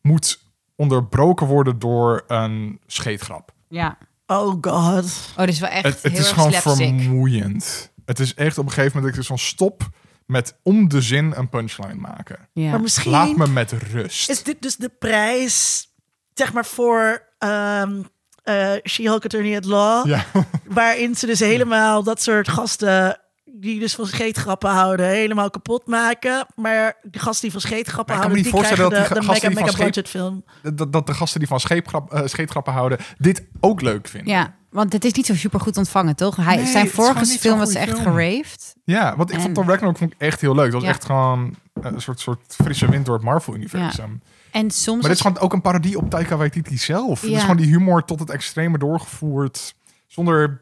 moet 0.00 0.43
onderbroken 0.76 1.47
worden 1.47 1.79
door 1.79 2.25
een 2.26 2.81
scheetgrap. 2.87 3.52
ja. 3.69 3.99
Oh 4.39 4.57
god. 4.61 5.05
Oh, 5.37 5.39
dit 5.39 5.49
is 5.49 5.61
wel 5.61 5.71
echt 5.71 5.85
Het, 5.85 6.03
het 6.03 6.12
heel 6.12 6.21
is 6.21 6.27
erg 6.27 6.35
gewoon 6.35 6.51
slapstick. 6.53 7.01
vermoeiend. 7.01 7.93
Het 8.05 8.19
is 8.21 8.35
echt 8.35 8.59
op 8.59 8.65
een 8.65 8.71
gegeven 8.73 8.97
moment 8.97 9.15
dat 9.15 9.25
ik 9.25 9.29
dus 9.29 9.39
van 9.39 9.39
stop 9.49 9.89
met 10.27 10.55
om 10.62 10.89
de 10.89 11.01
zin 11.01 11.33
een 11.37 11.49
punchline 11.49 11.95
maken. 11.95 12.49
Ja. 12.53 12.71
Maar 12.71 12.81
misschien 12.81 13.11
Laat 13.11 13.37
me 13.37 13.47
met 13.47 13.73
rust. 13.73 14.31
is 14.31 14.43
dit 14.43 14.62
dus 14.62 14.77
de 14.77 14.89
prijs, 14.89 15.87
zeg 16.35 16.53
maar, 16.53 16.67
voor 16.67 17.23
ehm 17.39 18.03
eh 18.43 18.73
She-Hulk 18.89 19.25
Attorney 19.25 19.57
at 19.57 19.65
Law. 19.65 20.07
Ja, 20.07 20.25
Waarin 20.65 21.15
ze 21.15 21.27
dus 21.27 21.39
helemaal 21.41 22.03
dat 22.03 22.23
soort 22.23 22.49
gasten 22.49 23.21
die 23.62 23.81
dus 23.81 23.95
van 23.95 24.07
scheetgrappen 24.07 24.71
houden, 24.71 25.07
helemaal 25.09 25.50
kapot 25.50 25.87
maken. 25.87 26.47
Maar 26.54 26.97
de 27.02 27.19
gasten 27.19 27.42
die 27.42 27.50
van 27.52 27.61
scheetgrappen 27.61 28.16
Maar 28.16 28.25
ik 28.25 28.31
kan 28.31 28.42
me 28.42 28.50
houden, 28.50 28.52
die 28.52 28.52
niet 28.52 28.76
krijgen 28.76 28.76
voorstellen 28.76 28.90
de, 28.90 28.97
dat 28.97 29.09
de 29.09 29.21
die 29.21 29.28
mega, 29.28 29.49
die 29.49 29.75
mega 29.76 29.85
budget 29.85 30.09
film. 30.09 30.45
dat, 30.76 30.92
dat 30.92 31.07
de 31.07 31.14
gasten 31.14 31.38
die 31.40 31.49
van 31.49 31.61
scheepgrap, 31.61 32.12
eh, 32.12 32.26
scheetgrappen 32.26 32.73
houden, 32.73 32.99
dit 33.19 33.42
ook 33.61 33.81
leuk 33.81 34.09
vinden. 34.09 34.33
ja, 34.33 34.54
want 34.71 34.92
het 34.92 35.04
is 35.04 35.12
niet 35.12 35.26
zo 35.26 35.35
super 35.35 35.61
goed 35.61 35.76
ontvangen, 35.76 36.16
toch? 36.16 36.37
Hij, 36.37 36.57
Nee, 36.57 36.66
zijn 36.66 36.85
het 36.85 36.95
vorige 36.95 37.25
film 37.25 37.59
was 37.59 37.75
echt 37.75 37.88
film. 37.99 38.02
geraved. 38.02 38.75
Ja, 38.85 39.16
want 39.16 39.31
ik 39.31 39.37
En- 39.37 39.42
vond 39.42 39.54
Thor 39.54 39.64
Ragnarok 39.64 39.97
vond 39.99 40.12
ik 40.12 40.19
echt 40.21 40.40
heel 40.40 40.54
leuk. 40.54 40.64
Dat 40.64 40.75
was 40.75 40.83
Ja. 40.83 40.88
echt 40.88 41.04
gewoon 41.04 41.54
een 41.81 42.00
soort, 42.00 42.21
soort 42.21 42.57
frisse 42.62 42.90
wind 42.90 43.07
door 43.07 43.14
het 43.14 43.25
Marvel-universum. 43.25 44.23
En 44.50 44.71
soms... 44.71 45.00
Maar 45.00 45.09
dit 45.11 45.19
is 45.19 45.26
gewoon 45.26 45.38
ook 45.38 45.52
een 45.52 45.61
parodie 45.61 45.97
op 45.97 46.11
Taika 46.11 46.37
Waititi 46.37 46.76
zelf. 46.76 47.21
Het 47.21 47.31
Ja. 47.31 47.37
is 47.37 47.42
gewoon 47.42 47.57
die 47.57 47.66
humor 47.66 48.04
tot 48.04 48.19
het 48.21 48.31
extreme 48.31 48.78
doorgevoerd. 48.78 49.75
Zonder 50.07 50.61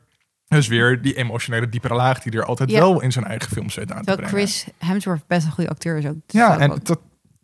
dus 0.56 0.66
weer 0.68 1.02
die 1.02 1.14
emotionele 1.14 1.68
diepere 1.68 1.94
laag 1.94 2.20
die 2.20 2.32
er 2.32 2.44
altijd 2.44 2.70
Ja. 2.70 2.78
wel 2.78 3.00
in 3.00 3.12
zijn 3.12 3.24
eigen 3.24 3.50
films 3.50 3.74
weet 3.74 3.92
aan 3.92 4.04
te 4.04 4.12
brengen. 4.12 4.28
Chris 4.30 4.66
Hemsworth 4.78 5.26
best 5.26 5.46
een 5.46 5.52
goede 5.52 5.70
acteur 5.70 5.96
is 5.98 6.06
ook. 6.06 6.16
Ja, 6.26 6.58
en 6.58 6.72
ook, 6.72 6.78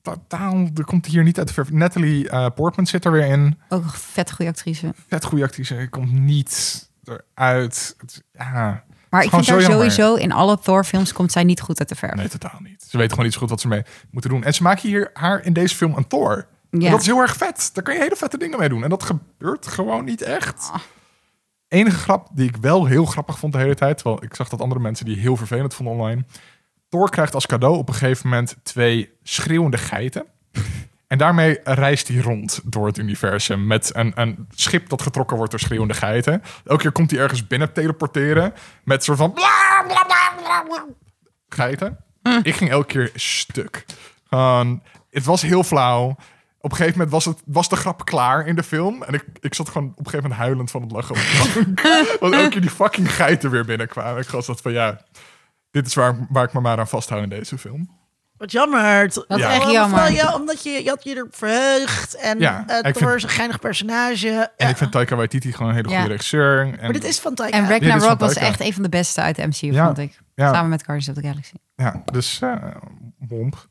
totaal, 0.02 0.68
er 0.74 0.84
komt 0.84 1.06
hier 1.06 1.22
niet 1.22 1.38
uit 1.38 1.48
de 1.48 1.54
verf. 1.54 1.70
Natalie 1.70 2.28
eh, 2.28 2.46
Portman 2.54 2.86
zit 2.86 3.04
er 3.04 3.12
weer 3.12 3.26
in. 3.26 3.58
ook 3.68 3.82
een 3.84 3.90
vet 3.90 4.32
goede 4.32 4.50
actrice. 4.50 4.94
Vet 5.08 5.24
goede 5.24 5.44
actrice, 5.44 5.86
komt 5.90 6.12
niet 6.12 6.84
eruit. 7.04 7.94
Het, 8.00 8.22
ja, 8.32 8.84
Maar 9.10 9.22
ik 9.24 9.30
vind 9.30 9.46
haar 9.48 9.60
sowieso 9.62 10.14
in 10.14 10.32
alle 10.32 10.58
Thor-films 10.58 11.12
komt 11.12 11.32
zij 11.32 11.44
niet 11.44 11.60
goed 11.60 11.78
uit 11.78 11.88
de 11.88 11.94
verf. 11.94 12.14
nee, 12.14 12.28
totaal 12.28 12.58
niet. 12.62 12.82
Ze 12.88 12.96
weten 12.96 13.10
gewoon 13.10 13.24
niet 13.24 13.34
zo 13.34 13.40
goed 13.40 13.50
wat 13.50 13.60
ze 13.60 13.68
mee 13.68 13.82
moeten 14.10 14.30
doen. 14.30 14.44
En 14.44 14.54
ze 14.54 14.62
maken 14.62 14.88
hier 14.88 15.10
haar 15.12 15.44
in 15.44 15.52
deze 15.52 15.74
film 15.74 15.94
een 15.96 16.06
Thor. 16.06 16.46
En 16.70 16.80
Ja. 16.80 16.90
dat 16.90 17.00
is 17.00 17.06
heel 17.06 17.20
erg 17.20 17.36
vet. 17.36 17.70
Daar 17.72 17.84
kan 17.84 17.94
je 17.94 18.00
hele 18.00 18.16
vette 18.16 18.38
dingen 18.38 18.58
mee 18.58 18.68
doen. 18.68 18.82
En 18.82 18.88
dat 18.90 19.02
gebeurt 19.02 19.66
gewoon 19.66 20.04
niet 20.04 20.22
echt. 20.22 20.70
Ah. 20.72 20.80
Enige 21.68 21.96
grap 21.96 22.28
die 22.32 22.48
ik 22.48 22.56
wel 22.56 22.86
heel 22.86 23.04
grappig 23.04 23.38
vond 23.38 23.52
de 23.52 23.58
hele 23.58 23.74
tijd. 23.74 23.98
Terwijl 23.98 24.24
ik 24.24 24.34
zag 24.34 24.48
dat 24.48 24.60
andere 24.60 24.80
mensen 24.80 25.06
die 25.06 25.16
heel 25.16 25.36
vervelend 25.36 25.74
vonden 25.74 25.94
online. 25.94 26.24
Thor 26.88 27.10
krijgt 27.10 27.34
als 27.34 27.46
cadeau 27.46 27.76
op 27.76 27.88
een 27.88 27.94
gegeven 27.94 28.28
moment 28.28 28.56
twee 28.62 29.12
schreeuwende 29.22 29.78
geiten. 29.78 30.24
En 31.06 31.18
daarmee 31.18 31.58
reist 31.64 32.08
hij 32.08 32.16
rond 32.16 32.60
door 32.64 32.86
het 32.86 32.98
universum 32.98 33.66
met 33.66 33.90
een, 33.94 34.12
een 34.14 34.46
schip 34.50 34.88
dat 34.88 35.02
getrokken 35.02 35.36
wordt 35.36 35.50
door 35.50 35.60
schreeuwende 35.60 35.94
geiten. 35.94 36.42
Elke 36.64 36.82
keer 36.82 36.92
komt 36.92 37.10
hij 37.10 37.20
ergens 37.20 37.46
binnen 37.46 37.72
teleporteren 37.72 38.54
met 38.84 39.04
soort 39.04 39.18
van 39.18 39.32
bla, 39.32 39.84
bla, 39.86 40.04
bla, 40.04 40.84
geiten. 41.48 41.98
Ik 42.42 42.54
ging 42.54 42.70
elke 42.70 42.86
keer 42.86 43.10
stuk. 43.14 43.84
Het 45.10 45.24
was 45.24 45.42
heel 45.42 45.62
flauw. 45.62 46.16
Op 46.66 46.72
een 46.72 46.78
gegeven 46.78 46.98
moment 46.98 47.10
was, 47.10 47.24
het, 47.24 47.42
was 47.44 47.68
de 47.68 47.76
grap 47.76 48.04
klaar 48.04 48.46
in 48.46 48.56
de 48.56 48.62
film. 48.62 49.02
En 49.02 49.14
ik, 49.14 49.24
ik 49.40 49.54
zat 49.54 49.68
gewoon 49.68 49.88
op 49.88 49.98
een 49.98 50.04
gegeven 50.04 50.22
moment 50.22 50.40
huilend 50.40 50.70
van 50.70 50.82
het 50.82 50.90
lachen 50.92 51.14
op 51.14 51.20
de 51.20 51.62
bank. 51.64 51.80
Want 52.20 52.34
elke 52.34 52.48
keer 52.48 52.60
die 52.60 52.70
fucking 52.70 53.14
geiten 53.14 53.50
weer 53.50 53.64
binnenkwamen. 53.64 54.22
Ik 54.22 54.28
was 54.28 54.46
dat 54.46 54.60
van 54.60 54.72
ja, 54.72 55.00
dit 55.70 55.86
is 55.86 55.94
waar, 55.94 56.26
waar 56.30 56.44
ik 56.44 56.52
me 56.52 56.60
maar 56.60 56.78
aan 56.78 56.88
vasthoud 56.88 57.22
in 57.22 57.28
deze 57.28 57.58
film. 57.58 57.90
Wat 58.36 58.52
jammer. 58.52 59.08
Dat 59.08 59.24
is 59.28 59.36
Ja. 59.36 59.52
echt 59.52 59.70
jammer. 59.70 60.12
Ja, 60.12 60.34
omdat 60.34 60.62
je, 60.62 60.70
je 60.70 60.88
had 60.88 61.04
je 61.04 61.14
er 61.14 61.26
verheugd. 61.30 62.14
En 62.16 62.38
Ja, 62.38 62.64
vind- 62.66 63.00
is 63.14 63.22
een 63.22 63.28
geinig 63.28 63.58
personage. 63.58 64.28
En 64.28 64.50
Ja. 64.56 64.68
ik 64.68 64.76
vind 64.76 64.92
Taika 64.92 65.16
Waititi 65.16 65.52
gewoon 65.52 65.68
een 65.68 65.74
hele 65.76 65.88
Ja. 65.88 65.94
goede 65.96 66.10
regisseur. 66.10 66.60
En, 66.60 66.78
maar 66.80 66.92
dit 66.92 67.04
is 67.04 67.18
van 67.20 67.34
Taika. 67.34 67.56
En 67.56 67.68
Ragnarok 67.68 68.18
was 68.18 68.34
echt 68.34 68.60
een 68.60 68.72
van 68.72 68.82
de 68.82 68.88
beste 68.88 69.20
uit 69.20 69.36
de 69.36 69.46
MCU, 69.46 69.72
Ja. 69.72 69.84
vond 69.84 69.98
ik. 69.98 70.18
ja, 70.34 70.52
Samen 70.52 70.70
met 70.70 70.82
Guardians 70.84 71.08
of 71.08 71.22
the 71.22 71.28
Galaxy. 71.28 71.54
ja, 71.76 72.02
dus 72.12 72.40
eh 72.42 72.52
bomp. 73.18 73.68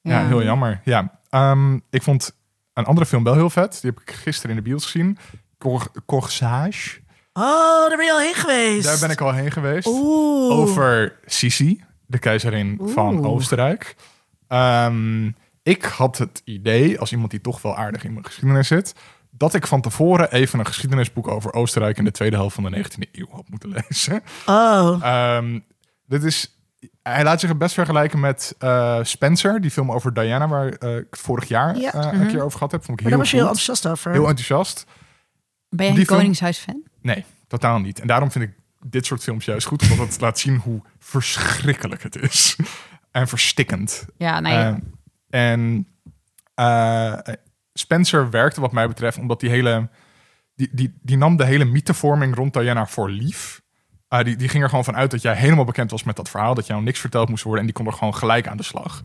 Ja, 0.00 0.26
heel 0.26 0.42
jammer. 0.42 0.80
Ja, 0.84 1.20
Ehm, 1.32 1.78
ik 1.90 2.02
vond 2.02 2.36
een 2.72 2.84
andere 2.84 3.06
film 3.06 3.24
wel 3.24 3.34
heel 3.34 3.50
vet. 3.50 3.80
Die 3.80 3.90
heb 3.90 4.00
ik 4.00 4.14
gisteren 4.14 4.50
in 4.50 4.62
de 4.62 4.68
bios 4.68 4.84
gezien. 4.84 5.18
Cor 5.58 5.90
Corsage. 6.06 7.00
Oh, 7.32 7.88
daar 7.88 7.96
ben 7.96 8.04
je 8.04 8.12
al 8.12 8.20
heen 8.20 8.34
geweest. 8.34 8.84
Daar 8.84 8.98
ben 8.98 9.10
ik 9.10 9.20
al 9.20 9.32
heen 9.32 9.50
geweest. 9.50 9.86
Oeh. 9.86 10.58
Over 10.58 11.18
Sisi, 11.26 11.84
de 12.06 12.18
keizerin 12.18 12.80
van. 12.84 13.26
Oostenrijk. 13.26 13.96
Ehm, 14.48 15.30
ik 15.62 15.84
had 15.84 16.18
het 16.18 16.42
idee, 16.44 17.00
als 17.00 17.12
iemand 17.12 17.30
die 17.30 17.40
toch 17.40 17.62
wel 17.62 17.76
aardig 17.76 18.04
in 18.04 18.12
mijn 18.12 18.24
geschiedenis 18.24 18.68
zit, 18.68 18.94
dat 19.30 19.54
ik 19.54 19.66
van 19.66 19.80
tevoren 19.80 20.32
even 20.32 20.58
een 20.58 20.66
geschiedenisboek 20.66 21.28
over 21.28 21.52
Oostenrijk 21.52 21.98
in 21.98 22.04
de 22.04 22.10
tweede 22.10 22.36
helft 22.36 22.54
van 22.54 22.64
de 22.64 22.70
19e 22.70 23.10
eeuw 23.12 23.28
had 23.30 23.48
moeten 23.48 23.70
lezen. 23.88 24.22
Oh. 24.46 24.98
Ehm, 25.02 25.60
dit 26.06 26.22
is, 26.22 26.61
hij 27.02 27.24
laat 27.24 27.40
zich 27.40 27.56
best 27.56 27.74
vergelijken 27.74 28.20
met 28.20 28.54
eh, 28.58 28.98
Spencer, 29.02 29.60
die 29.60 29.70
film 29.70 29.92
over 29.92 30.14
Diana, 30.14 30.48
waar 30.48 30.68
eh, 30.68 30.96
ik 30.96 31.06
het 31.10 31.18
vorig 31.20 31.48
jaar 31.48 31.76
Ja. 31.76 31.92
eh, 31.92 32.12
een 32.12 32.18
Mhm. 32.18 32.28
keer 32.28 32.42
over 32.42 32.52
gehad 32.58 32.72
heb. 32.72 32.84
Vond 32.84 33.00
ik 33.00 33.04
Maar 33.04 33.12
heel 33.14 33.18
daar 33.18 33.18
was 33.18 33.30
je 33.30 33.36
heel 33.36 33.46
enthousiast 33.46 33.86
over. 33.86 34.12
Heel 34.12 34.28
enthousiast. 34.28 34.86
Ben 35.68 35.92
je 35.92 35.98
een 36.00 36.06
Koningshuis-fan? 36.06 36.82
Nee, 37.02 37.24
totaal 37.46 37.78
niet. 37.78 38.00
En 38.00 38.06
daarom 38.06 38.30
vind 38.30 38.44
ik 38.44 38.54
dit 38.86 39.06
soort 39.06 39.22
films 39.22 39.44
juist 39.44 39.66
goed, 39.66 39.90
omdat 39.90 40.08
het 40.08 40.20
laat 40.20 40.38
zien 40.38 40.56
hoe 40.56 40.82
verschrikkelijk 40.98 42.02
het 42.02 42.16
is. 42.16 42.56
en 43.10 43.28
verstikkend. 43.28 44.06
Ja, 44.16 44.40
nee. 44.40 44.74
En 45.30 45.88
eh, 46.54 47.18
Spencer 47.72 48.30
werkte 48.30 48.60
wat 48.60 48.72
mij 48.72 48.88
betreft, 48.88 49.18
omdat 49.18 49.40
die 49.40 49.50
hele... 49.50 49.88
Die, 50.54 50.68
die, 50.72 50.98
die 51.02 51.16
nam 51.16 51.36
de 51.36 51.44
hele 51.44 51.64
mythevorming 51.64 52.34
rond 52.34 52.52
Diana 52.52 52.86
voor 52.86 53.10
lief. 53.10 53.61
Eh, 54.12 54.24
die, 54.24 54.36
die 54.36 54.48
ging 54.48 54.62
er 54.62 54.68
gewoon 54.68 54.84
van 54.84 54.96
uit 54.96 55.10
dat 55.10 55.22
jij 55.22 55.34
helemaal 55.34 55.64
bekend 55.64 55.90
was 55.90 56.02
met 56.02 56.16
dat 56.16 56.28
verhaal. 56.28 56.54
Dat 56.54 56.66
jou 56.66 56.82
niks 56.82 57.00
verteld 57.00 57.28
moest 57.28 57.42
worden. 57.42 57.60
En 57.60 57.66
die 57.66 57.74
kon 57.76 57.86
er 57.86 57.92
gewoon 57.92 58.14
gelijk 58.14 58.46
aan 58.48 58.56
de 58.56 58.62
slag. 58.62 59.02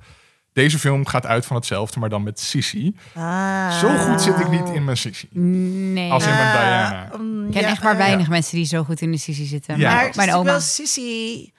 Deze 0.54 0.80
film 0.80 1.06
gaat 1.06 1.26
uit 1.26 1.46
van 1.46 1.56
hetzelfde, 1.56 2.00
maar 2.00 2.10
dan 2.10 2.24
met 2.24 2.40
Sissy. 2.40 2.94
Ah. 3.14 3.80
Zo 3.80 3.98
goed 3.98 4.22
zit 4.22 4.40
ik 4.40 4.50
niet 4.50 4.70
in 4.70 4.84
mijn 4.84 4.98
Sissy. 4.98 5.28
nee. 5.32 6.12
Als 6.12 6.24
in 6.26 6.30
mijn 6.34 6.48
Ah, 6.48 6.54
Diana. 6.54 7.10
mm, 7.18 7.46
ik 7.46 7.52
ken 7.52 7.62
ja, 7.62 7.68
echt 7.68 7.84
maar 7.84 7.92
eh, 7.92 7.98
weinig 7.98 8.30
mensen 8.30 8.56
die 8.56 8.66
zo 8.66 8.84
goed 8.84 9.02
in 9.02 9.12
de 9.12 9.18
sissie 9.18 9.46
zitten. 9.46 9.78
Ja. 9.78 9.94
Maar 9.94 10.12
mijn 10.16 10.34
oma. 10.34 10.44
wel 10.44 10.60
Sissy, 10.60 11.52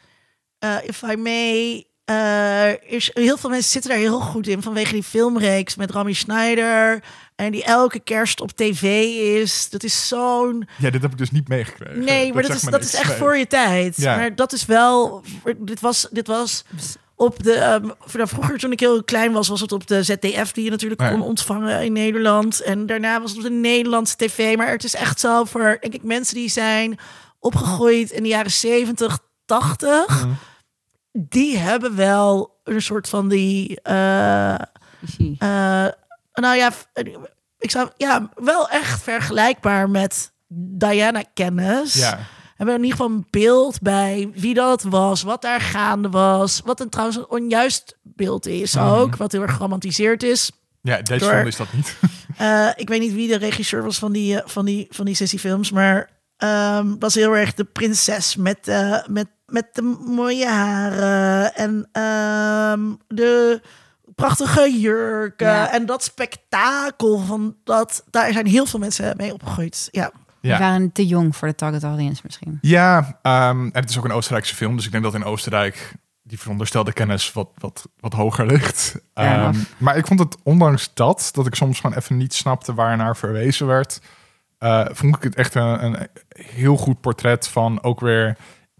eh, 0.58 0.74
if 0.84 1.02
I 1.02 1.16
may, 1.16 1.84
eh, 2.08 2.92
is, 2.92 3.10
heel 3.12 3.36
veel 3.36 3.50
mensen 3.50 3.70
zitten 3.70 3.90
daar 3.90 4.00
heel 4.00 4.20
goed 4.20 4.46
in 4.46 4.62
vanwege 4.62 4.92
die 4.92 5.02
filmreeks 5.02 5.76
met 5.76 5.90
Rami 5.90 6.14
Schneider 6.14 7.02
en 7.36 7.52
die 7.52 7.64
elke 7.64 8.00
kerst 8.00 8.40
op 8.40 8.52
tv 8.52 8.82
is. 9.42 9.70
Dat 9.70 9.82
is 9.82 10.08
zo'n 10.08 10.68
Ja, 10.78 10.90
dit 10.90 11.02
heb 11.02 11.10
ik 11.12 11.18
dus 11.18 11.30
niet 11.30 11.48
meegekregen. 11.48 12.04
nee, 12.04 12.32
maar 12.32 12.42
dat 12.42 12.54
is 12.56 12.62
dat 12.62 12.84
is 12.84 12.94
echt 12.94 13.14
voor 13.14 13.36
je 13.36 13.46
tijd. 13.46 13.96
Ja. 13.96 14.16
Maar 14.16 14.34
dat 14.34 14.52
is 14.52 14.66
wel 14.66 15.22
dit 15.58 15.80
was 15.80 16.08
dit 16.10 16.26
was 16.26 16.64
op 17.16 17.42
de... 17.42 17.52
ehm, 17.52 17.88
vroeger 18.26 18.58
toen 18.58 18.72
ik 18.72 18.80
heel 18.80 19.04
klein 19.04 19.32
was, 19.32 19.48
was 19.48 19.60
het 19.60 19.72
op 19.72 19.86
de 19.86 20.02
ZDF... 20.02 20.52
die 20.52 20.64
je 20.64 20.70
natuurlijk 20.70 21.00
Ja. 21.00 21.10
kon 21.10 21.22
ontvangen 21.22 21.84
in 21.84 21.92
Nederland. 21.92 22.60
En 22.60 22.86
daarna 22.86 23.20
was 23.20 23.30
het 23.30 23.38
op 23.38 23.44
de 23.44 23.50
Nederlandse 23.50 24.16
tv. 24.16 24.56
Maar 24.56 24.70
het 24.70 24.84
is 24.84 24.94
echt 24.94 25.20
zo 25.20 25.44
voor, 25.44 25.78
denk 25.80 25.94
ik, 25.94 26.02
mensen 26.02 26.34
die 26.34 26.48
zijn 26.48 26.98
opgegroeid 27.38 28.10
in 28.10 28.22
de 28.22 28.28
jaren 28.28 28.50
70, 28.50 29.18
80... 29.44 30.06
Mhm. 30.24 30.32
Die 31.18 31.56
hebben 31.58 31.96
wel 31.96 32.60
een 32.64 32.82
soort 32.82 33.08
van 33.08 33.28
die... 33.28 33.80
eh, 33.82 34.54
eh, 35.38 35.86
nou 36.32 36.56
ja, 36.56 36.72
ik 37.58 37.70
zou 37.70 37.90
ja 37.96 38.28
wel 38.34 38.68
echt 38.68 39.02
vergelijkbaar 39.02 39.90
met 39.90 40.32
Diana 40.48 41.22
kennis. 41.34 41.94
Ja. 41.94 42.18
Hebben 42.56 42.74
we 42.76 42.80
in 42.82 42.86
ieder 42.88 42.98
geval 43.00 43.16
een 43.16 43.26
beeld 43.30 43.80
bij 43.80 44.30
wie 44.34 44.54
dat 44.54 44.82
was, 44.82 45.22
wat 45.22 45.42
daar 45.42 45.60
gaande 45.60 46.08
was, 46.08 46.60
wat 46.64 46.80
een 46.80 46.88
trouwens 46.88 47.18
een 47.18 47.30
onjuist 47.30 47.96
beeld 48.02 48.46
is 48.46 48.76
ook, 48.78 49.16
wat 49.16 49.32
heel 49.32 49.42
erg 49.42 49.52
geromantiseerd 49.52 50.22
is. 50.22 50.50
Ja, 50.82 51.02
deze 51.02 51.24
Door- 51.24 51.34
film 51.34 51.46
is 51.46 51.56
dat 51.56 51.72
niet. 51.72 51.96
Eh, 52.38 52.68
ik 52.76 52.88
weet 52.88 53.00
niet 53.00 53.12
wie 53.14 53.28
de 53.28 53.36
regisseur 53.36 53.82
was 53.82 53.98
van 53.98 54.12
die, 54.12 54.40
van 54.44 54.64
die, 54.64 54.86
van 54.90 55.04
die 55.04 55.14
sessiefilms, 55.14 55.70
maar 55.70 56.10
ehm 56.36 56.98
was 56.98 57.14
heel 57.14 57.36
erg 57.36 57.54
de 57.54 57.64
prinses 57.64 58.36
met, 58.36 58.68
eh, 58.68 58.98
met, 59.06 59.28
met 59.48 59.68
de 59.72 59.82
mooie 60.06 60.48
haren 60.48 61.54
en 61.54 61.88
ehm, 61.92 62.80
de 63.08 63.60
prachtige 64.14 64.78
jurken 64.80 65.46
Ja. 65.46 65.72
en 65.72 65.86
dat 65.86 66.02
spektakel 66.02 67.18
van 67.18 67.56
dat. 67.64 68.04
Daar 68.10 68.32
zijn 68.32 68.46
heel 68.46 68.66
veel 68.66 68.78
mensen 68.80 69.16
mee 69.16 69.32
opgegroeid. 69.32 69.88
Ja, 69.90 70.10
We 70.40 70.48
Ja. 70.48 70.58
waren 70.58 70.92
te 70.92 71.06
jong 71.06 71.36
voor 71.36 71.48
de 71.48 71.54
target 71.54 71.82
audience 71.82 72.20
misschien. 72.24 72.58
Ja, 72.60 73.18
ehm, 73.22 73.60
en 73.72 73.80
het 73.80 73.90
is 73.90 73.98
ook 73.98 74.04
een 74.04 74.12
Oostenrijkse 74.12 74.54
film, 74.54 74.76
dus 74.76 74.86
ik 74.86 74.92
denk 74.92 75.04
dat 75.04 75.14
in 75.14 75.24
Oostenrijk 75.24 75.92
die 76.22 76.38
veronderstelde 76.40 76.92
kennis 76.92 77.32
wat, 77.32 77.48
wat, 77.58 77.88
wat 78.00 78.12
hoger 78.12 78.46
ligt. 78.46 78.96
Fair 79.14 79.38
Ehm, 79.42 79.54
maar 79.78 79.96
ik 79.96 80.06
vond 80.06 80.20
het, 80.20 80.36
ondanks 80.42 80.90
dat, 80.94 81.28
dat 81.32 81.46
ik 81.46 81.54
soms 81.54 81.80
gewoon 81.80 81.96
even 81.96 82.16
niet 82.16 82.34
snapte 82.34 82.74
waar 82.74 82.96
naar 82.96 83.16
verwezen 83.16 83.66
werd, 83.66 84.00
eh, 84.58 84.86
vond 84.92 85.16
ik 85.16 85.22
het 85.22 85.34
echt 85.34 85.54
een, 85.54 85.84
een 85.84 86.08
heel 86.28 86.76
goed 86.76 87.00
portret 87.00 87.48
van 87.48 87.82
ook 87.82 88.00
weer 88.00 88.36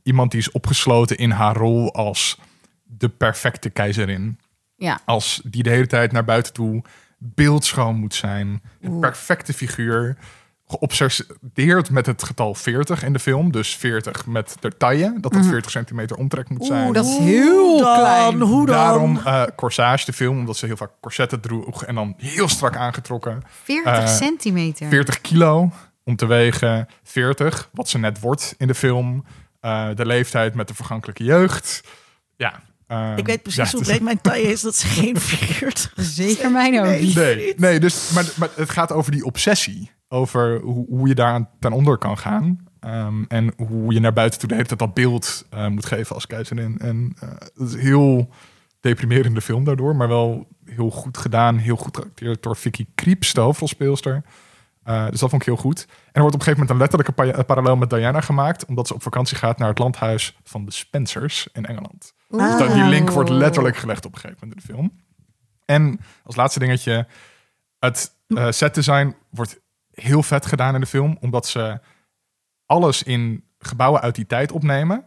iemand 0.08 0.30
die 0.30 0.40
is 0.40 0.50
opgesloten 0.50 1.16
in 1.18 1.30
haar 1.30 1.56
rol 1.56 1.94
als 1.94 2.38
de 2.84 3.08
perfecte 3.08 3.70
keizerin. 3.70 4.38
Ja, 4.76 5.00
Als 5.04 5.40
die 5.44 5.62
de 5.62 5.70
hele 5.70 5.86
tijd 5.86 6.12
naar 6.12 6.24
buiten 6.24 6.52
toe 6.52 6.82
beeldschoon 7.18 7.96
moet 7.96 8.14
zijn. 8.14 8.62
Een 8.80 9.00
perfecte 9.00 9.52
figuur. 9.52 10.16
Geobsedeerd 10.66 11.90
met 11.90 12.06
het 12.06 12.22
getal 12.22 12.54
40 12.54 13.04
in 13.04 13.12
de 13.12 13.18
film. 13.18 13.52
Dus 13.52 13.76
40 13.76 14.26
met 14.26 14.56
de 14.60 14.76
taille. 14.76 15.14
Dat 15.20 15.32
dat 15.32 15.46
40 15.46 15.70
centimeter 15.70 16.16
omtrek 16.16 16.48
moet 16.48 16.66
zijn. 16.66 16.78
Mhm. 16.78 16.86
Oeh, 16.86 16.94
dat 16.96 17.04
is 17.06 17.16
heel 17.18 17.78
dan? 17.78 17.94
klein. 17.96 18.40
Hoe 18.40 18.66
dan? 18.66 18.74
Daarom 18.76 19.18
eh, 19.24 19.42
corsage 19.56 20.04
de 20.04 20.12
film. 20.12 20.38
Omdat 20.38 20.56
ze 20.56 20.66
heel 20.66 20.76
vaak 20.76 20.90
corsetten 21.00 21.40
droeg. 21.40 21.84
En 21.84 21.94
dan 21.94 22.14
heel 22.16 22.48
strak 22.48 22.76
aangetrokken. 22.76 23.42
40 23.62 23.92
Eh, 23.92 24.06
centimeter. 24.06 24.88
40 24.88 25.20
kilo 25.20 25.70
om 26.04 26.16
te 26.16 26.26
wegen. 26.26 26.88
40, 27.02 27.68
wat 27.72 27.88
ze 27.88 27.98
net 27.98 28.20
wordt 28.20 28.54
in 28.58 28.66
de 28.66 28.74
film. 28.74 29.24
Eh, 29.60 29.88
de 29.94 30.06
leeftijd 30.06 30.54
met 30.54 30.68
de 30.68 30.74
vergankelijke 30.74 31.24
jeugd. 31.24 31.80
Ja. 32.36 32.62
eh, 32.86 33.12
ik 33.16 33.26
weet 33.26 33.42
precies 33.42 33.64
ja, 33.64 33.70
hoe 33.70 33.80
is- 33.80 33.86
breed 33.86 34.02
mijn 34.02 34.20
taille 34.20 34.46
is. 34.52 34.60
Dat 34.60 34.72
is 34.74 34.82
geen 35.00 35.16
40. 35.20 35.92
Zeker 35.96 36.50
mijn 36.50 36.78
ook. 36.78 36.84
Nee. 36.84 37.14
Nee, 37.14 37.54
nee 37.56 37.80
dus, 37.80 38.10
maar, 38.10 38.24
maar 38.36 38.48
het 38.54 38.70
gaat 38.70 38.92
over 38.92 39.12
die 39.12 39.24
obsessie. 39.24 39.90
Over 40.08 40.60
hoe, 40.60 40.86
hoe 40.88 41.08
je 41.08 41.14
daar 41.14 41.50
ten 41.60 41.72
onder 41.72 41.98
kan 41.98 42.18
gaan. 42.18 42.66
Ehm, 42.80 43.22
en 43.28 43.52
hoe 43.56 43.92
je 43.92 44.00
naar 44.00 44.12
buiten 44.12 44.38
toe 44.38 44.48
de 44.48 44.54
hele 44.54 44.66
tijd 44.66 44.78
dat 44.80 44.94
beeld 44.94 45.46
eh, 45.50 45.66
moet 45.66 45.86
geven 45.86 46.14
als 46.14 46.26
keizerin. 46.26 46.78
En 46.78 47.16
eh 47.20 47.28
het 47.30 47.68
is 47.68 47.72
een 47.72 47.80
heel 47.80 48.28
deprimerende 48.80 49.40
film 49.40 49.64
daardoor. 49.64 49.96
Maar 49.96 50.08
wel 50.08 50.48
heel 50.64 50.90
goed 50.90 51.16
gedaan. 51.18 51.56
Heel 51.56 51.76
goed 51.76 51.96
geacteerd 51.96 52.42
door 52.42 52.56
Vicky 52.56 52.86
Krieps, 52.94 53.32
de 53.32 53.40
hoofdrolspeelster. 53.40 54.22
Eh, 54.88 55.08
dus 55.10 55.20
dat 55.20 55.30
vond 55.30 55.42
ik 55.42 55.48
heel 55.48 55.56
goed. 55.56 55.84
En 55.88 55.94
er 56.12 56.20
wordt 56.20 56.34
op 56.34 56.40
een 56.40 56.46
gegeven 56.46 56.66
moment 56.66 56.70
een 56.70 56.76
letterlijke 56.78 57.12
pa- 57.12 57.42
parallel 57.44 57.76
met 57.76 57.90
Diana 57.90 58.20
gemaakt. 58.20 58.64
Omdat 58.64 58.86
ze 58.86 58.94
op 58.94 59.02
vakantie 59.02 59.36
gaat 59.36 59.58
naar 59.58 59.68
het 59.68 59.78
landhuis 59.78 60.38
van 60.44 60.64
de 60.64 60.70
Spencers 60.70 61.48
in 61.52 61.66
Engeland. 61.66 62.14
Dus 62.28 62.58
dat- 62.58 62.72
die 62.72 62.84
link 62.84 63.10
wordt 63.10 63.30
letterlijk 63.30 63.76
gelegd 63.76 64.04
op 64.06 64.12
een 64.14 64.20
gegeven 64.20 64.38
moment 64.48 64.60
in 64.60 64.66
de 64.66 64.72
film. 64.74 65.00
En 65.64 66.00
als 66.24 66.36
laatste 66.36 66.58
dingetje, 66.58 67.06
het 67.78 68.12
eh 68.26 68.46
setdesign 68.50 69.14
wordt 69.30 69.60
heel 69.92 70.22
vet 70.22 70.46
gedaan 70.46 70.74
in 70.74 70.80
de 70.80 70.86
film, 70.86 71.16
omdat 71.20 71.46
ze 71.46 71.80
alles 72.66 73.02
in 73.02 73.44
gebouwen 73.58 74.00
uit 74.00 74.14
die 74.14 74.26
tijd 74.26 74.52
opnemen, 74.52 75.04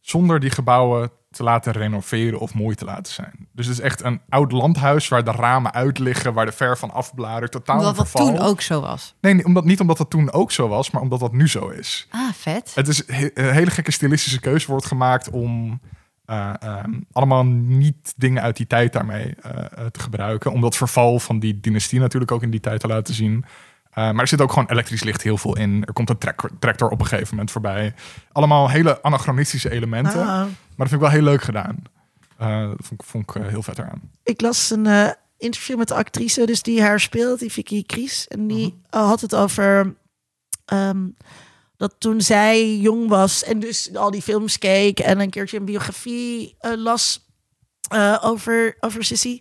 zonder 0.00 0.40
die 0.40 0.50
gebouwen 0.50 1.10
te 1.32 1.42
laten 1.42 1.72
renoveren 1.72 2.38
of 2.38 2.54
mooi 2.54 2.76
te 2.76 2.84
laten 2.84 3.12
zijn. 3.12 3.48
Dus 3.52 3.66
het 3.66 3.78
is 3.78 3.82
echt 3.84 4.02
een 4.04 4.20
oud 4.28 4.52
landhuis 4.52 5.08
waar 5.08 5.24
de 5.24 5.30
ramen 5.30 5.72
uit 5.72 5.98
liggen, 5.98 6.32
waar 6.32 6.46
de 6.46 6.52
ver 6.52 6.78
van 6.78 6.90
afbladert, 6.90 7.52
totaal 7.52 7.78
Omdat 7.78 7.96
dat 7.96 8.08
verval. 8.08 8.26
toen 8.34 8.38
ook 8.46 8.60
zo 8.60 8.80
was. 8.80 9.14
Nee, 9.20 9.34
nee, 9.34 9.44
omdat, 9.44 9.64
niet 9.64 9.80
omdat 9.80 9.96
dat 9.96 10.10
toen 10.10 10.32
ook 10.32 10.52
zo 10.52 10.68
was, 10.68 10.90
maar 10.90 11.02
omdat 11.02 11.20
dat 11.20 11.32
nu 11.32 11.48
zo 11.48 11.68
is. 11.68 12.06
Ah, 12.10 12.32
vet. 12.32 12.72
Het 12.74 12.88
is 12.88 13.02
he- 13.06 13.30
een 13.34 13.52
hele 13.52 13.70
gekke 13.70 13.90
stilistische 13.92 14.40
keuze 14.40 14.66
wordt 14.66 14.86
gemaakt 14.86 15.30
om 15.30 15.80
eh, 16.24 16.52
ehm, 16.60 16.90
allemaal 17.12 17.44
niet 17.46 18.14
dingen 18.16 18.42
uit 18.42 18.56
die 18.56 18.66
tijd 18.66 18.92
daarmee 18.92 19.34
eh, 19.42 19.64
eh, 19.64 19.86
te 19.86 20.00
gebruiken. 20.00 20.52
Om 20.52 20.60
dat 20.60 20.76
verval 20.76 21.18
van 21.20 21.38
die 21.38 21.60
dynastie 21.60 22.00
natuurlijk 22.00 22.32
ook 22.32 22.42
in 22.42 22.50
die 22.50 22.60
tijd 22.60 22.80
te 22.80 22.86
laten 22.86 23.14
zien. 23.14 23.44
Eh, 23.92 24.10
maar 24.10 24.20
er 24.20 24.28
zit 24.28 24.40
ook 24.40 24.52
gewoon 24.52 24.68
elektrisch 24.70 25.02
licht 25.02 25.22
heel 25.22 25.38
veel 25.38 25.56
in. 25.56 25.84
Er 25.86 25.92
komt 25.92 26.10
een 26.10 26.18
tractor 26.58 26.88
op 26.90 27.00
een 27.00 27.06
gegeven 27.06 27.30
moment 27.30 27.50
voorbij. 27.50 27.94
Allemaal 28.32 28.70
hele 28.70 29.02
anachronistische 29.02 29.70
elementen. 29.70 30.20
Ah. 30.20 30.26
Maar 30.26 30.46
dat 30.76 30.88
vind 30.88 30.92
ik 30.92 31.00
wel 31.00 31.10
heel 31.10 31.22
leuk 31.22 31.42
gedaan. 31.42 31.76
Eh, 32.38 32.60
dat 32.60 32.76
vond 32.78 33.00
ik, 33.00 33.06
vond 33.06 33.30
ik 33.30 33.42
eh, 33.42 33.48
heel 33.48 33.62
vet 33.62 33.78
eraan. 33.78 34.00
ik 34.22 34.40
las 34.40 34.70
een 34.70 34.86
eh, 34.86 35.10
interview 35.42 35.78
met 35.78 35.88
de 35.88 35.94
actrice 35.94 36.46
dus 36.46 36.62
die 36.62 36.82
haar 36.82 37.00
speelt, 37.00 37.38
die 37.38 37.52
Vicky 37.52 37.82
Kries. 37.86 38.28
En 38.28 38.46
die 38.46 38.80
eh, 38.90 39.06
had 39.06 39.20
het 39.20 39.34
over 39.34 39.94
ehm, 40.64 41.08
dat 41.76 41.94
toen 41.98 42.20
zij 42.20 42.76
jong 42.76 43.08
was 43.08 43.44
en 43.44 43.60
dus 43.60 43.94
al 43.94 44.10
die 44.10 44.22
films 44.22 44.58
keek 44.58 44.98
en 44.98 45.20
een 45.20 45.30
keertje 45.30 45.58
een 45.58 45.64
biografie 45.64 46.54
eh, 46.58 46.72
las 46.76 47.26
eh, 47.88 48.18
over, 48.22 48.76
over 48.80 49.04
Sissy. 49.04 49.40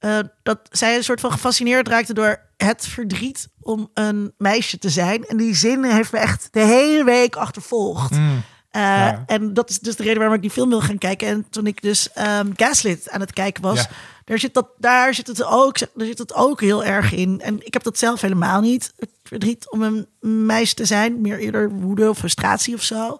Eh, 0.00 0.18
dat 0.42 0.58
zij 0.70 0.96
een 0.96 1.04
soort 1.04 1.20
van 1.20 1.32
gefascineerd 1.32 1.88
raakte 1.88 2.14
door 2.14 2.40
het 2.56 2.86
verdriet 2.86 3.48
om 3.60 3.90
een 3.94 4.32
meisje 4.38 4.78
te 4.78 4.90
zijn. 4.90 5.26
En 5.26 5.36
die 5.36 5.54
zin 5.54 5.84
heeft 5.84 6.12
me 6.12 6.18
echt 6.18 6.48
de 6.50 6.60
hele 6.60 7.04
week 7.04 7.36
achtervolgd. 7.36 8.10
Mm. 8.10 8.42
Eh, 8.70 8.80
Ja. 8.82 9.22
En 9.26 9.54
dat 9.54 9.70
is 9.70 9.78
dus 9.78 9.96
de 9.96 10.02
reden 10.02 10.18
waarom 10.18 10.36
ik 10.36 10.42
die 10.42 10.50
film 10.50 10.68
wil 10.68 10.80
gaan 10.80 10.98
kijken. 10.98 11.28
En 11.28 11.46
toen 11.50 11.66
ik 11.66 11.82
dus 11.82 12.12
ehm, 12.12 12.50
Gaslit 12.56 13.10
aan 13.10 13.20
het 13.20 13.32
kijken 13.32 13.62
was, 13.62 13.80
Ja. 13.80 13.88
daar, 14.24 14.38
zit 14.38 14.54
dat, 14.54 14.68
daar, 14.78 15.14
zit 15.14 15.26
het 15.26 15.44
ook, 15.44 15.78
daar 15.78 16.06
zit 16.06 16.18
het 16.18 16.34
ook 16.34 16.60
heel 16.60 16.84
erg 16.84 17.12
in. 17.12 17.40
En 17.40 17.66
ik 17.66 17.72
heb 17.72 17.82
dat 17.82 17.98
zelf 17.98 18.20
helemaal 18.20 18.60
niet. 18.60 18.92
Het 18.96 19.10
verdriet 19.24 19.70
om 19.70 19.82
een 19.82 20.06
meisje 20.46 20.74
te 20.74 20.84
zijn. 20.84 21.20
Meer 21.20 21.38
eerder 21.38 21.70
woede 21.70 22.08
of 22.08 22.18
frustratie 22.18 22.74
of 22.74 22.82
zo. 22.82 23.18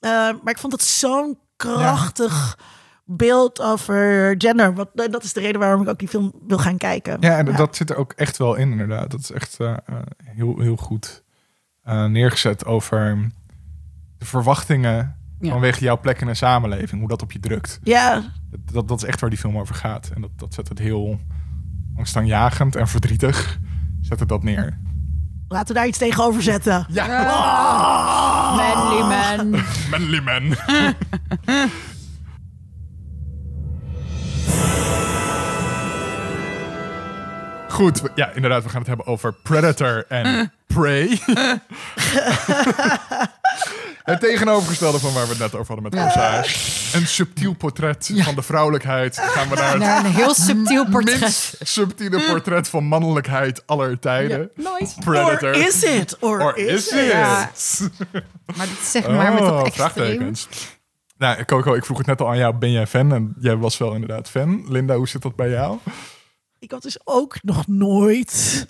Eh, 0.00 0.10
maar 0.10 0.52
ik 0.52 0.58
vond 0.58 0.72
het 0.72 0.82
zo'n 0.82 1.38
krachtig 1.56 2.58
beeld 3.16 3.60
over 3.60 4.34
gender. 4.38 4.74
Wat, 4.74 4.88
dat 4.94 5.22
is 5.24 5.32
de 5.32 5.40
reden 5.40 5.60
waarom 5.60 5.82
ik 5.82 5.88
ook 5.88 5.98
die 5.98 6.08
film 6.08 6.32
wil 6.46 6.58
gaan 6.58 6.76
kijken. 6.76 7.16
Ja, 7.20 7.36
en 7.38 7.56
dat 7.56 7.76
zit 7.76 7.90
er 7.90 7.96
ook 7.96 8.12
echt 8.12 8.36
wel 8.36 8.54
in, 8.54 8.70
inderdaad. 8.70 9.10
Dat 9.10 9.20
is 9.20 9.30
echt 9.30 9.56
eh, 9.60 9.70
eh, 9.70 9.76
heel, 10.24 10.58
heel 10.60 10.76
goed 10.76 11.22
eh, 11.82 12.04
neergezet 12.04 12.64
over 12.64 13.28
de 14.18 14.24
verwachtingen 14.24 15.16
Ja. 15.40 15.50
vanwege 15.50 15.84
jouw 15.84 16.00
plek 16.00 16.20
in 16.20 16.28
een 16.28 16.36
samenleving, 16.36 17.00
hoe 17.00 17.08
dat 17.08 17.22
op 17.22 17.32
je 17.32 17.40
drukt. 17.40 17.80
Ja, 17.82 18.22
Dat, 18.72 18.88
dat 18.88 19.02
is 19.02 19.08
echt 19.08 19.20
waar 19.20 19.30
die 19.30 19.38
film 19.38 19.58
over 19.58 19.74
gaat. 19.74 20.10
En 20.14 20.20
dat, 20.20 20.30
dat 20.36 20.54
zet 20.54 20.68
het 20.68 20.78
heel 20.78 21.18
angstaanjagend 21.96 22.76
en 22.76 22.88
verdrietig. 22.88 23.58
Zet 24.00 24.20
het 24.20 24.28
dat 24.28 24.42
neer. 24.42 24.78
laten 25.48 25.68
we 25.68 25.74
daar 25.74 25.86
iets 25.86 25.98
tegenover 25.98 26.42
zetten. 26.42 26.86
Ja, 26.88 27.06
Manly 28.56 29.00
man. 29.02 29.62
manly 29.90 30.20
man. 30.20 30.54
Goed, 37.72 38.02
ja, 38.14 38.30
inderdaad, 38.34 38.62
we 38.62 38.68
gaan 38.68 38.78
het 38.78 38.88
hebben 38.88 39.06
over 39.06 39.32
Predator 39.42 40.04
en 40.08 40.52
Prey. 40.66 41.06
het 44.04 44.20
tegenovergestelde 44.20 44.98
van 44.98 45.12
waar 45.12 45.22
we 45.24 45.28
het 45.30 45.38
net 45.38 45.54
over 45.54 45.74
hadden 45.74 45.92
met 45.92 46.02
Corsage. 46.02 46.96
Een 46.98 47.06
subtiel 47.06 47.52
portret 47.54 48.10
van 48.14 48.34
de 48.34 48.42
vrouwelijkheid. 48.42 49.18
Gaan 49.18 49.48
we 49.48 49.54
naar 49.54 49.78
Naar 49.78 50.04
een 50.04 50.10
heel 50.10 50.34
subtiel 50.34 50.86
portret. 50.86 51.20
minst 51.20 51.56
subtiele 51.60 52.20
portret 52.30 52.68
van 52.68 52.84
mannelijkheid 52.84 53.62
aller 53.66 53.98
tijden. 53.98 54.50
Nice. 54.54 54.94
Predator. 55.04 55.48
Or 55.48 55.66
is 55.66 55.82
it? 55.82 56.16
Or, 56.20 56.40
Or 56.42 56.56
is, 56.56 56.88
it? 56.88 56.98
it? 56.98 57.10
Ja. 57.12 57.50
Maar 58.56 58.66
is 58.80 58.90
zeg 58.90 59.08
maar 59.08 59.32
met 59.32 59.42
dat 59.42 59.50
Oh, 59.52 59.66
extreem. 59.66 59.90
vraagtekens. 59.90 60.48
Nou, 61.18 61.44
Coco, 61.44 61.74
ik 61.74 61.84
vroeg 61.84 61.98
het 61.98 62.06
net 62.06 62.20
al 62.20 62.28
aan 62.28 62.36
jou. 62.36 62.54
Ben 62.54 62.70
jij 62.70 62.86
fan? 62.86 63.12
En 63.12 63.34
jij 63.40 63.56
was 63.56 63.78
wel 63.78 63.92
inderdaad 63.94 64.30
fan. 64.30 64.64
Linda, 64.68 64.94
hoe 64.96 65.08
zit 65.08 65.22
dat 65.22 65.36
bij 65.36 65.50
jou? 65.50 65.78
Ik 66.62 66.70
had 66.70 66.82
dus 66.82 66.98
ook 67.04 67.42
nog 67.42 67.66
nooit 67.66 68.66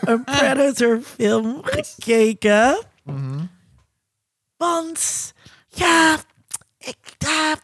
een 0.00 0.24
Predator 0.38 1.00
film 1.00 1.60
gekeken. 1.62 2.84
Want 4.56 5.32
ja, 5.68 6.18
ik, 6.78 6.96
ja, 7.18 7.56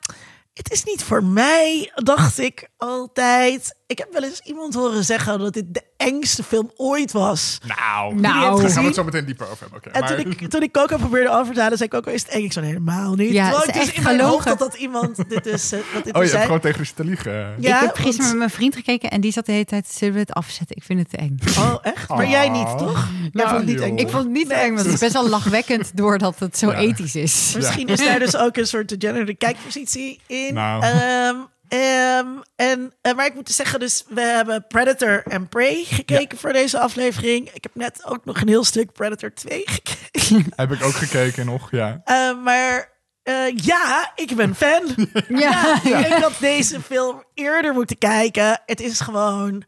het 0.52 0.70
is 0.72 0.84
niet 0.84 1.02
voor 1.02 1.24
mij, 1.24 1.92
dacht 1.94 2.38
ik 2.38 2.68
altijd. 2.78 3.74
Ik 3.86 3.98
heb 3.98 4.08
wel 4.12 4.22
eens 4.22 4.40
iemand 4.44 4.74
horen 4.74 5.04
zeggen 5.04 5.38
dat 5.38 5.52
dit 5.52 5.64
de 5.74 5.82
engste 5.96 6.42
film 6.42 6.70
ooit 6.76 7.12
was. 7.12 7.58
Nou, 7.66 8.14
Nou. 8.14 8.44
hebt 8.44 8.60
daar 8.60 8.70
gaan 8.70 8.80
we 8.80 8.86
het 8.86 8.94
zo 8.94 9.04
meteen 9.04 9.24
dieper 9.24 9.46
over 9.50 9.58
hebben. 9.60 9.78
Oké, 9.78 9.88
En 9.90 10.00
maar- 10.00 10.16
toen 10.22 10.30
ik, 10.32 10.50
toen 10.50 10.62
ik 10.62 10.72
Coco 10.72 10.96
probeerde 10.96 11.30
over 11.30 11.54
te 11.54 11.60
halen, 11.60 11.78
zei 11.78 11.88
Coco, 11.90 12.10
is 12.10 12.22
het 12.22 12.30
eng? 12.30 12.42
Ik 12.44 12.52
zo, 12.52 12.60
helemaal 12.60 13.14
niet. 13.14 13.32
Ja, 13.32 13.46
het 13.46 13.54
ik 13.56 13.58
is 13.68 13.72
dus 13.72 13.82
echt 13.82 13.96
in 13.96 14.02
mijn 14.02 14.20
hoofd 14.20 14.42
gelogen. 14.42 14.58
dat 14.58 14.70
dat 14.70 14.80
iemand 14.80 15.16
dit 15.28 15.44
dus, 15.44 15.72
eh, 15.72 15.78
dat 15.78 15.80
dit 15.80 15.92
Oh, 15.94 16.02
je 16.04 16.12
dus 16.12 16.12
hebt 16.14 16.30
zei. 16.30 16.44
gewoon 16.44 16.60
tegen 16.60 16.78
me 16.80 16.84
zitten 16.86 17.04
liegen. 17.04 17.32
Ja, 17.60 17.76
ik 17.80 17.86
heb 17.86 17.94
gisteren 17.94 18.16
want- 18.18 18.28
met 18.28 18.38
mijn 18.38 18.50
vriend 18.50 18.74
gekeken 18.74 19.10
en 19.10 19.20
die 19.20 19.32
zat 19.32 19.46
de 19.46 19.52
hele 19.52 19.64
tijd, 19.64 19.88
zullen 19.88 20.14
we 20.14 20.20
het 20.20 20.32
afzetten? 20.32 20.76
Ik 20.76 20.82
vind 20.82 20.98
het 20.98 21.10
te 21.10 21.16
eng. 21.16 21.38
Oh, 21.58 21.74
echt? 21.82 22.08
Maar 22.08 22.28
jij 22.28 22.48
niet, 22.48 22.62
Oh. 22.66 22.76
toch? 22.76 23.08
Jij 23.32 23.44
vond 23.46 23.56
het 23.56 23.66
niet 23.66 23.78
joh. 23.78 23.86
eng. 23.86 23.96
Ik 23.96 24.08
vond 24.10 24.22
het 24.24 24.32
niet 24.32 24.48
eng, 24.50 24.74
want 24.74 24.84
het 24.84 24.94
is 24.94 25.00
best 25.00 25.12
wel 25.12 25.28
lachwekkend 25.28 25.96
doordat 25.96 26.38
het 26.38 26.58
zo 26.58 26.70
Ja. 26.70 26.76
ethisch 26.78 27.14
is. 27.16 27.52
Misschien 27.56 27.88
is 27.88 27.98
daar 28.04 28.18
dus 28.18 28.36
ook 28.36 28.56
een 28.56 28.66
soort 28.66 28.94
gendered 28.98 29.38
kijkpositie 29.38 30.20
in. 30.26 30.54
Nou. 30.54 30.82
Ehm, 30.82 31.36
ehm, 31.68 32.26
en, 32.56 32.92
eh, 33.00 33.14
maar 33.14 33.26
ik 33.26 33.34
moet 33.34 33.48
zeggen, 33.48 33.80
dus 33.80 34.04
we 34.08 34.20
hebben 34.20 34.66
Predator 34.66 35.22
en 35.26 35.48
Prey 35.48 35.84
gekeken 35.84 36.38
voor 36.38 36.52
deze 36.52 36.78
aflevering. 36.78 37.50
Ik 37.50 37.62
heb 37.62 37.74
net 37.74 38.04
ook 38.04 38.24
nog 38.24 38.40
een 38.40 38.48
heel 38.48 38.64
stuk 38.64 38.92
Predator 38.92 39.34
2 39.34 39.62
gekeken. 39.70 40.52
Heb 40.56 40.72
ik 40.72 40.82
ook 40.82 40.94
gekeken 40.94 41.46
nog, 41.46 41.70
ja. 41.70 42.00
Eh, 42.04 42.42
maar 42.42 42.96
eh, 43.22 43.56
ja, 43.56 44.12
ik 44.14 44.36
ben 44.36 44.54
fan. 44.54 44.82
Ja. 45.28 45.80
Ja, 45.84 46.06
ik 46.06 46.22
had 46.22 46.32
deze 46.40 46.80
film 46.80 47.24
eerder 47.34 47.72
moeten 47.72 47.98
kijken. 47.98 48.60
Het 48.66 48.80
is 48.80 49.00
gewoon 49.00 49.62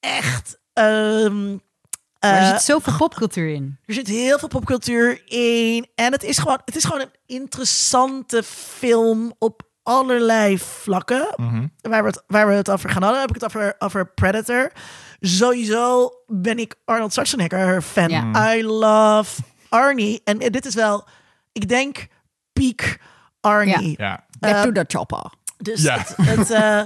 echt... 0.00 0.58
ehm, 0.72 1.50
Maar 1.50 1.58
er 2.18 2.38
eh, 2.40 2.50
zit 2.50 2.62
zoveel 2.62 2.96
popcultuur 2.96 3.48
in. 3.48 3.78
er 3.84 3.94
zit 3.94 4.06
heel 4.06 4.38
veel 4.38 4.48
popcultuur 4.48 5.22
in. 5.26 5.86
En 5.94 6.12
het 6.12 6.22
is 6.22 6.38
gewoon, 6.38 6.60
het 6.64 6.76
is 6.76 6.84
gewoon 6.84 7.00
een 7.00 7.14
interessante 7.26 8.42
film 8.78 9.34
op 9.38 9.62
allerlei 9.84 10.58
vlakken. 10.58 11.26
Mhm. 11.36 11.66
Waar, 11.80 12.02
we 12.02 12.08
het, 12.08 12.22
waar 12.26 12.46
we 12.48 12.52
het 12.52 12.70
over 12.70 12.90
gaan 12.90 13.02
hadden, 13.02 13.20
heb 13.20 13.28
ik 13.28 13.34
het 13.34 13.44
over, 13.44 13.74
over 13.78 14.06
Predator. 14.06 14.72
Sowieso 15.20 16.10
ben 16.26 16.58
ik 16.58 16.74
Arnold 16.84 17.12
Schwarzenegger 17.12 17.82
fan. 17.82 18.08
Ja. 18.08 18.54
I 18.54 18.64
love 18.64 19.40
Arnie. 19.68 20.20
En 20.24 20.38
dit 20.38 20.66
is 20.66 20.74
wel, 20.74 21.06
ik 21.52 21.68
denk, 21.68 22.06
peak 22.52 22.98
Arnie. 23.40 23.94
Ja. 23.96 24.24
Get 24.40 24.62
to 24.62 24.72
the 24.72 24.84
chopper. 24.88 25.30
Dus 25.58 25.82
Ja. 25.82 25.98
het, 25.98 26.16
het, 26.16 26.50
eh, 26.50 26.78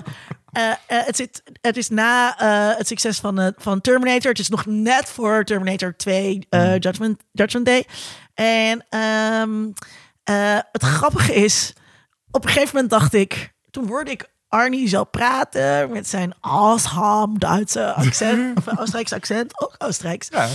eh, 0.52 0.70
eh, 0.70 0.76
het, 0.86 1.16
zit, 1.16 1.42
het 1.60 1.76
is 1.76 1.88
na 1.88 2.38
eh, 2.38 2.76
het 2.78 2.86
succes 2.86 3.18
van, 3.18 3.52
van 3.56 3.80
Terminator. 3.80 4.30
Het 4.30 4.38
is 4.38 4.48
nog 4.48 4.66
net 4.66 5.08
voor 5.08 5.44
Terminator 5.44 5.96
2 5.96 6.46
eh, 6.48 6.72
Judgment, 6.78 7.22
Judgment 7.32 7.66
Day. 7.66 7.86
En 8.34 8.84
ehm, 8.88 9.66
eh, 10.24 10.58
het 10.72 10.82
grappige 10.82 11.34
is, 11.34 11.72
op 12.30 12.44
een 12.44 12.50
gegeven 12.50 12.70
moment 12.74 12.90
dacht 12.92 13.14
ik, 13.14 13.52
toen 13.70 13.88
hoorde 13.88 14.10
ik 14.10 14.26
Arnie 14.48 14.88
zo 14.88 15.04
praten 15.04 15.90
met 15.90 16.08
zijn 16.08 16.34
Asham 16.40 17.38
Duitse 17.38 17.92
accent, 17.92 18.56
of 18.58 18.78
Oostenrijkse 18.78 19.14
accent, 19.14 19.60
ook 19.62 19.74
Oostenrijks. 19.78 20.28
Ja. 20.30 20.48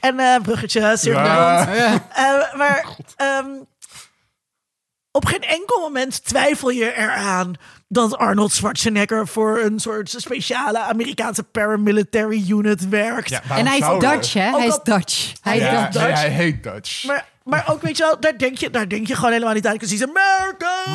En 0.00 0.18
eh 0.18 0.40
bruggetje, 0.42 0.96
cirkel 0.96 1.24
Ja. 1.24 1.68
Eh, 2.14 2.54
maar 2.56 2.96
ehm, 3.16 3.46
op 5.10 5.24
geen 5.26 5.42
enkel 5.42 5.80
moment 5.80 6.24
twijfel 6.24 6.70
je 6.70 6.94
eraan 6.96 7.54
dat 7.88 8.16
Arnold 8.16 8.52
Schwarzenegger 8.52 9.28
voor 9.28 9.58
een 9.58 9.78
soort 9.78 10.10
speciale 10.10 10.78
Amerikaanse 10.78 11.42
paramilitary 11.42 12.44
unit 12.50 12.88
werkt. 12.88 13.28
Ja, 13.28 13.42
En 13.50 13.66
hij 13.66 13.78
is? 13.78 13.98
Dutch, 13.98 14.32
hè? 14.32 14.50
Hij 14.50 14.66
is 14.66 14.78
Dutch. 14.82 15.32
Hij 15.42 15.56
is 15.56 15.62
Ja, 15.62 15.88
Dutch. 15.88 16.20
hij 16.20 16.28
heet 16.30 16.62
Dutch. 16.62 17.04
Maar, 17.04 17.26
maar 17.48 17.64
ook, 17.70 17.82
weet 17.82 17.96
je 17.96 18.02
wel, 18.02 18.20
daar 18.20 18.38
denk 18.38 18.56
je, 18.58 18.70
daar 18.70 18.88
denk 18.88 19.06
je 19.06 19.14
gewoon 19.14 19.32
helemaal 19.32 19.54
niet 19.54 19.66
aan. 19.66 19.76
He's 19.78 20.02
American! 20.02 20.94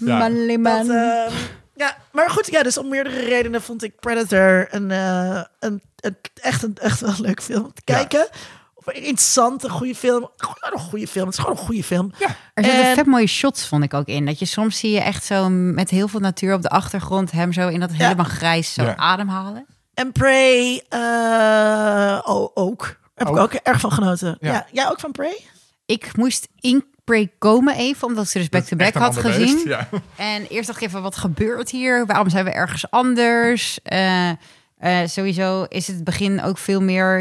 Ja. 0.00 0.18
Manly 0.18 0.46
Dat, 0.48 0.58
man. 0.86 0.90
ehm, 0.96 1.32
ja, 1.74 1.96
maar 2.12 2.30
goed, 2.30 2.50
ja, 2.50 2.62
dus 2.62 2.78
om 2.78 2.88
meerdere 2.88 3.20
redenen 3.24 3.62
vond 3.62 3.82
ik 3.82 4.00
Predator 4.00 4.66
een, 4.70 4.90
eh, 4.90 5.42
een, 5.60 5.82
een, 6.00 6.16
echt, 6.34 6.62
een, 6.62 6.76
echt 6.80 7.00
wel 7.00 7.10
een 7.10 7.20
leuk 7.20 7.42
film 7.42 7.64
om 7.64 7.72
te 7.74 7.82
Ja. 7.84 7.94
kijken. 7.94 8.28
Of 8.74 8.86
een 8.86 8.94
interessante, 8.94 9.68
goede 9.70 9.94
film. 9.94 10.30
Gewoon 10.36 10.72
een 10.72 10.88
goede 10.90 11.06
film. 11.08 11.24
Het 11.26 11.34
is 11.34 11.40
gewoon 11.40 11.56
een 11.58 11.64
goede 11.64 11.84
film. 11.84 12.12
Er 12.54 12.64
zitten 12.64 12.82
en- 12.84 12.94
vet 12.94 13.06
mooie 13.06 13.26
shots, 13.26 13.66
vond 13.66 13.84
ik 13.84 13.94
ook 13.94 14.06
in. 14.06 14.26
Dat 14.26 14.38
je 14.38 14.44
soms 14.44 14.78
zie 14.78 14.90
je 14.90 15.00
echt 15.00 15.24
zo 15.24 15.48
met 15.50 15.90
heel 15.90 16.08
veel 16.08 16.20
natuur 16.20 16.54
op 16.54 16.62
de 16.62 16.68
achtergrond 16.68 17.30
hem 17.30 17.52
zo 17.52 17.68
in 17.68 17.80
dat 17.80 17.92
helemaal 17.92 18.24
grijs 18.24 18.74
zo 18.74 18.82
Ja. 18.82 18.96
ademhalen. 18.96 19.66
En 19.94 20.12
Prey 20.12 20.84
eh, 20.88 22.18
oh, 22.24 22.50
ook. 22.54 22.96
Heb 23.18 23.28
ik 23.28 23.36
Ook. 23.36 23.38
ook 23.38 23.52
erg 23.52 23.80
van 23.80 23.92
genoten. 23.92 24.36
Ja. 24.40 24.52
Ja. 24.52 24.66
jij 24.72 24.88
ook 24.88 25.00
van 25.00 25.12
Prey? 25.12 25.40
Ik 25.86 26.16
moest 26.16 26.48
in 26.60 26.84
Prey 27.04 27.32
komen 27.38 27.74
even, 27.76 28.06
omdat 28.06 28.28
ze 28.28 28.38
dus 28.38 28.48
back-to-back 28.48 28.94
had 28.94 29.16
gezien. 29.16 29.54
beest, 29.54 29.66
Ja. 29.66 29.88
En 30.16 30.46
eerst 30.46 30.66
dacht 30.66 30.80
ik 30.82 30.88
even, 30.88 31.02
wat 31.02 31.16
gebeurt 31.16 31.70
hier? 31.70 32.06
Waarom 32.06 32.28
zijn 32.28 32.44
we 32.44 32.50
ergens 32.50 32.90
anders? 32.90 33.78
Eh, 33.82 34.28
eh, 34.28 34.36
sowieso 35.08 35.62
is 35.68 35.86
het 35.86 36.04
begin 36.04 36.42
ook 36.42 36.58
veel 36.58 36.80
meer 36.82 37.20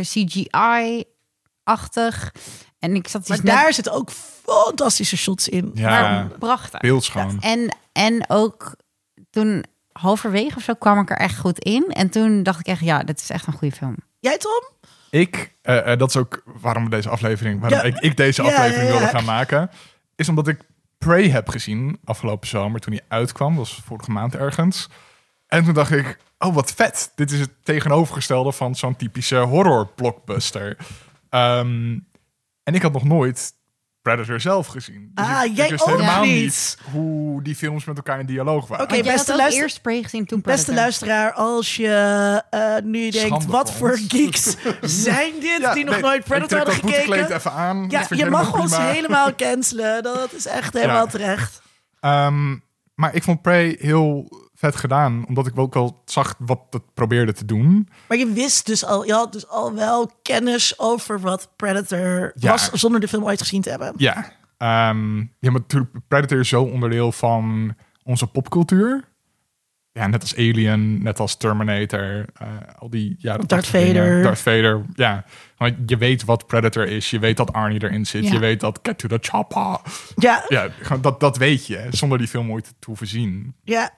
CGI-achtig. 1.66 2.32
En 2.80 2.96
ik 2.96 3.08
zat 3.08 3.22
dus 3.28 3.30
Maar 3.30 3.46
net... 3.46 3.56
daar 3.56 3.74
zitten 3.74 3.94
ook 3.94 4.10
fantastische 4.46 5.18
shots 5.18 5.50
in. 5.50 5.72
Ja. 5.74 5.90
maar 6.00 6.28
prachtig. 6.40 6.80
Beeldschoon. 6.80 7.42
En, 7.42 7.76
en 7.92 8.30
ook 8.30 8.76
toen 9.30 9.64
halverwege 9.92 10.56
of 10.58 10.64
zo 10.64 10.74
kwam 10.74 11.00
ik 11.00 11.10
er 11.10 11.18
echt 11.18 11.38
goed 11.38 11.60
in. 11.60 11.86
En 11.90 12.10
toen 12.10 12.44
dacht 12.44 12.60
ik 12.60 12.66
echt, 12.66 12.82
ja, 12.82 13.04
dit 13.04 13.20
is 13.20 13.30
echt 13.30 13.48
een 13.48 13.54
goede 13.54 13.76
film. 13.76 13.96
Jij, 14.20 14.38
Tom? 14.38 14.64
Ik, 15.10 15.54
eh, 15.62 15.92
eh, 15.92 16.00
dat 16.00 16.10
is 16.10 16.18
ook 16.18 16.42
waarom 16.46 16.84
we 16.84 16.90
deze 16.90 17.10
aflevering, 17.10 17.60
waarom 17.60 17.80
Ja. 17.80 17.84
ik, 17.86 17.98
ik 18.00 18.18
deze 18.18 18.44
Ja, 18.44 18.50
aflevering 18.50 18.90
wilde 18.90 19.08
gaan 19.08 19.26
maken, 19.26 19.70
is 20.16 20.30
omdat 20.30 20.48
ik 20.48 20.60
Prey 20.98 21.30
heb 21.30 21.50
gezien 21.50 22.00
afgelopen 22.04 22.48
zomer 22.48 22.80
toen 22.80 22.94
hij 22.94 23.04
uitkwam, 23.08 23.50
dat 23.56 23.58
was 23.58 23.82
vorige 23.86 24.12
maand 24.12 24.36
ergens. 24.36 24.90
En 25.48 25.64
toen 25.64 25.74
dacht 25.74 25.92
ik, 25.92 26.18
oh 26.38 26.54
wat 26.56 26.72
vet, 26.74 27.12
dit 27.16 27.32
is 27.32 27.40
het 27.40 27.52
tegenovergestelde 27.64 28.52
van 28.52 28.76
zo'n 28.76 28.96
typische 28.96 29.36
horror 29.38 29.88
blockbuster. 29.96 30.78
Ehm, 31.30 32.00
en 32.64 32.74
ik 32.74 32.82
had 32.82 32.94
nog 32.94 33.04
nooit 33.04 33.54
Predator 34.08 34.42
zelf 34.42 34.68
gezien. 34.68 35.12
Dus 35.14 35.26
Ah, 35.26 35.44
ik, 35.44 35.52
ik 35.52 35.58
jij 35.58 35.72
ook 35.72 35.86
helemaal 35.86 36.24
niet. 36.24 36.42
niet 36.42 36.78
hoe 36.92 37.44
die 37.44 37.56
films 37.56 37.86
met 37.86 37.98
elkaar 37.98 38.20
in 38.20 38.26
dialoog 38.26 38.68
waren. 38.68 38.86
Oké, 38.86 38.96
beste 38.96 39.12
had 39.18 39.32
ook 39.32 39.38
luister- 39.38 39.62
eerst 39.64 39.82
Prey 39.82 40.04
gezien, 40.04 40.26
toen 40.26 40.42
Beste 40.42 40.74
luisteraar, 40.74 41.32
als 41.34 41.76
je 41.76 42.44
eh, 42.50 42.76
nu 42.84 43.10
denkt, 43.10 43.28
Schande 43.28 43.48
wat 43.48 43.72
voor 43.74 43.90
ons. 43.92 44.06
geeks 44.08 44.56
zijn 45.04 45.32
dit 45.40 45.74
die 45.74 45.84
nog 45.84 45.94
nee, 45.94 46.02
nooit 46.04 46.24
Predator 46.24 46.58
hadden 46.58 46.76
gekeken? 46.76 47.36
even 47.36 47.52
aan. 47.52 47.86
Ja, 47.90 48.06
je 48.10 48.26
mag 48.26 48.60
ons 48.60 48.74
prima. 48.76 48.90
helemaal 48.92 49.36
cancelen. 49.46 50.04
Dat 50.04 50.34
is 50.34 50.46
echt 50.46 50.74
helemaal 50.74 51.06
Ja. 51.06 51.12
terecht. 51.12 51.62
Ehm, 52.00 52.56
maar 52.96 53.16
ik 53.16 53.24
vond 53.24 53.42
Prey 53.42 53.76
heel 53.80 54.32
vet 54.60 54.76
gedaan, 54.76 55.26
omdat 55.28 55.48
ik 55.48 55.60
ook 55.60 55.74
wel 55.74 56.02
zag 56.06 56.36
wat 56.40 56.60
het 56.70 56.94
probeerde 56.94 57.34
te 57.34 57.46
doen. 57.46 57.90
Maar 58.08 58.18
je 58.18 58.32
wist 58.34 58.66
dus 58.66 58.86
al, 58.86 59.06
je 59.06 59.14
had 59.14 59.34
dus 59.34 59.48
al 59.48 59.74
wel 59.74 60.12
kennis 60.22 60.80
over 60.80 61.20
wat 61.20 61.50
Predator 61.56 62.32
Ja. 62.36 62.52
was, 62.52 62.72
zonder 62.72 63.00
de 63.00 63.08
film 63.08 63.24
ooit 63.24 63.42
gezien 63.42 63.62
te 63.62 63.70
hebben. 63.70 63.94
Ja, 63.98 64.36
Ehm, 64.58 65.18
ja 65.20 65.52
maar 65.52 65.62
natuurlijk, 65.62 65.92
Predator 66.08 66.40
is 66.40 66.50
zo 66.50 66.64
onderdeel 66.64 67.12
van 67.12 67.76
onze 68.04 68.28
popcultuur. 68.28 69.04
Ja, 69.92 70.08
net 70.08 70.22
als 70.22 70.36
Alien, 70.36 71.04
net 71.04 71.20
als 71.20 71.36
Terminator, 71.38 72.26
eh, 72.34 72.48
al 72.80 72.90
die 72.90 73.16
Darth 73.20 73.48
80 73.48 73.72
dingen. 73.72 73.96
Vader. 73.96 74.22
Darth 74.24 74.40
Vader, 74.40 74.86
ja. 74.96 75.26
Want 75.58 75.76
je 75.86 75.98
weet 75.98 76.26
wat 76.26 76.48
Predator 76.48 76.88
is, 76.88 77.10
je 77.10 77.20
weet 77.20 77.38
dat 77.38 77.54
Arnie 77.54 77.84
erin 77.84 78.06
zit, 78.06 78.24
Ja. 78.28 78.34
je 78.34 78.40
weet 78.40 78.60
dat 78.60 78.80
Get 78.84 78.98
to 78.98 79.08
the 79.08 79.18
Chopper. 79.22 79.80
Ja, 80.16 80.46
Ja, 80.48 80.70
dat, 81.02 81.20
dat 81.20 81.38
weet 81.38 81.68
je, 81.68 81.88
zonder 81.90 82.18
die 82.18 82.28
film 82.28 82.52
ooit 82.52 82.64
te 82.80 82.86
hoeven 82.86 83.08
zien. 83.08 83.56
ja. 83.64 83.90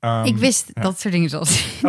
Ehm, 0.00 0.24
Ik 0.24 0.36
wist 0.36 0.70
ja. 0.74 0.82
dat 0.82 1.00
soort 1.00 1.14
dingen 1.14 1.28
zoals. 1.30 1.64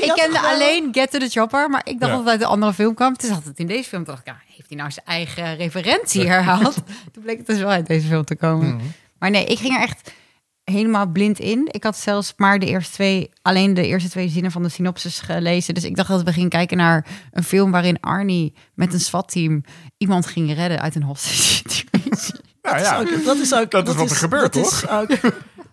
Ik 0.00 0.12
kende 0.14 0.40
alleen 0.40 0.88
Get 0.92 1.10
to 1.10 1.18
the 1.18 1.28
Chopper, 1.28 1.70
maar 1.70 1.80
ik 1.84 2.00
dacht 2.00 2.10
Ja. 2.12 2.16
dat 2.16 2.24
het 2.24 2.28
uit 2.34 2.40
een 2.40 2.46
andere 2.46 2.72
film 2.72 2.94
kwam. 2.94 3.16
Toen 3.16 3.30
zat 3.34 3.44
het 3.44 3.58
in 3.58 3.66
deze 3.66 3.88
film. 3.88 4.04
Toen 4.04 4.14
dacht 4.14 4.26
ik, 4.26 4.32
ja, 4.34 4.40
heeft 4.56 4.68
hij 4.68 4.78
nou 4.78 4.90
zijn 4.90 5.06
eigen 5.06 5.56
referentie 5.56 6.26
herhaald? 6.26 6.74
Toen 7.12 7.22
bleek 7.22 7.36
het 7.36 7.46
dus 7.46 7.58
wel 7.58 7.68
uit 7.68 7.86
deze 7.86 8.06
film 8.06 8.24
te 8.24 8.36
komen. 8.36 8.68
Mhm. 8.74 8.84
Maar 9.18 9.30
nee, 9.30 9.44
ik 9.44 9.58
ging 9.58 9.74
er 9.74 9.80
echt 9.82 10.12
helemaal 10.64 11.06
blind 11.06 11.38
in. 11.38 11.68
Ik 11.70 11.84
had 11.84 11.96
zelfs 11.98 12.32
maar 12.36 12.58
de 12.58 12.66
eerste 12.66 12.92
twee, 12.92 13.30
alleen 13.42 13.74
de 13.74 13.86
eerste 13.86 14.08
twee 14.08 14.28
zinnen 14.28 14.50
van 14.52 14.62
de 14.62 14.68
synopsis 14.68 15.20
gelezen. 15.20 15.74
Dus 15.74 15.84
ik 15.84 15.96
dacht 15.96 16.08
dat 16.08 16.22
we 16.22 16.32
gingen 16.32 16.48
kijken 16.48 16.76
naar 16.76 17.06
een 17.32 17.44
film 17.44 17.70
waarin 17.70 18.00
Arnie 18.00 18.54
met 18.74 18.92
een 18.92 19.00
SWAT-team 19.00 19.64
iemand 19.96 20.26
ging 20.26 20.54
redden 20.54 20.80
uit 20.80 20.94
een 20.94 21.02
hostage 21.02 21.42
situation. 21.66 22.40
Nou 22.62 22.78
ja, 22.78 22.98
Dat 22.98 23.08
is 23.08 23.14
ook, 23.16 23.24
dat 23.24 23.36
is, 23.36 23.54
ook, 23.54 23.70
Dat 23.70 23.88
is 23.88 23.94
wat 23.94 24.10
er 24.10 24.16
gebeurt, 24.16 24.52
dat 24.52 24.66
Is 24.66 24.88
ook, 24.88 25.08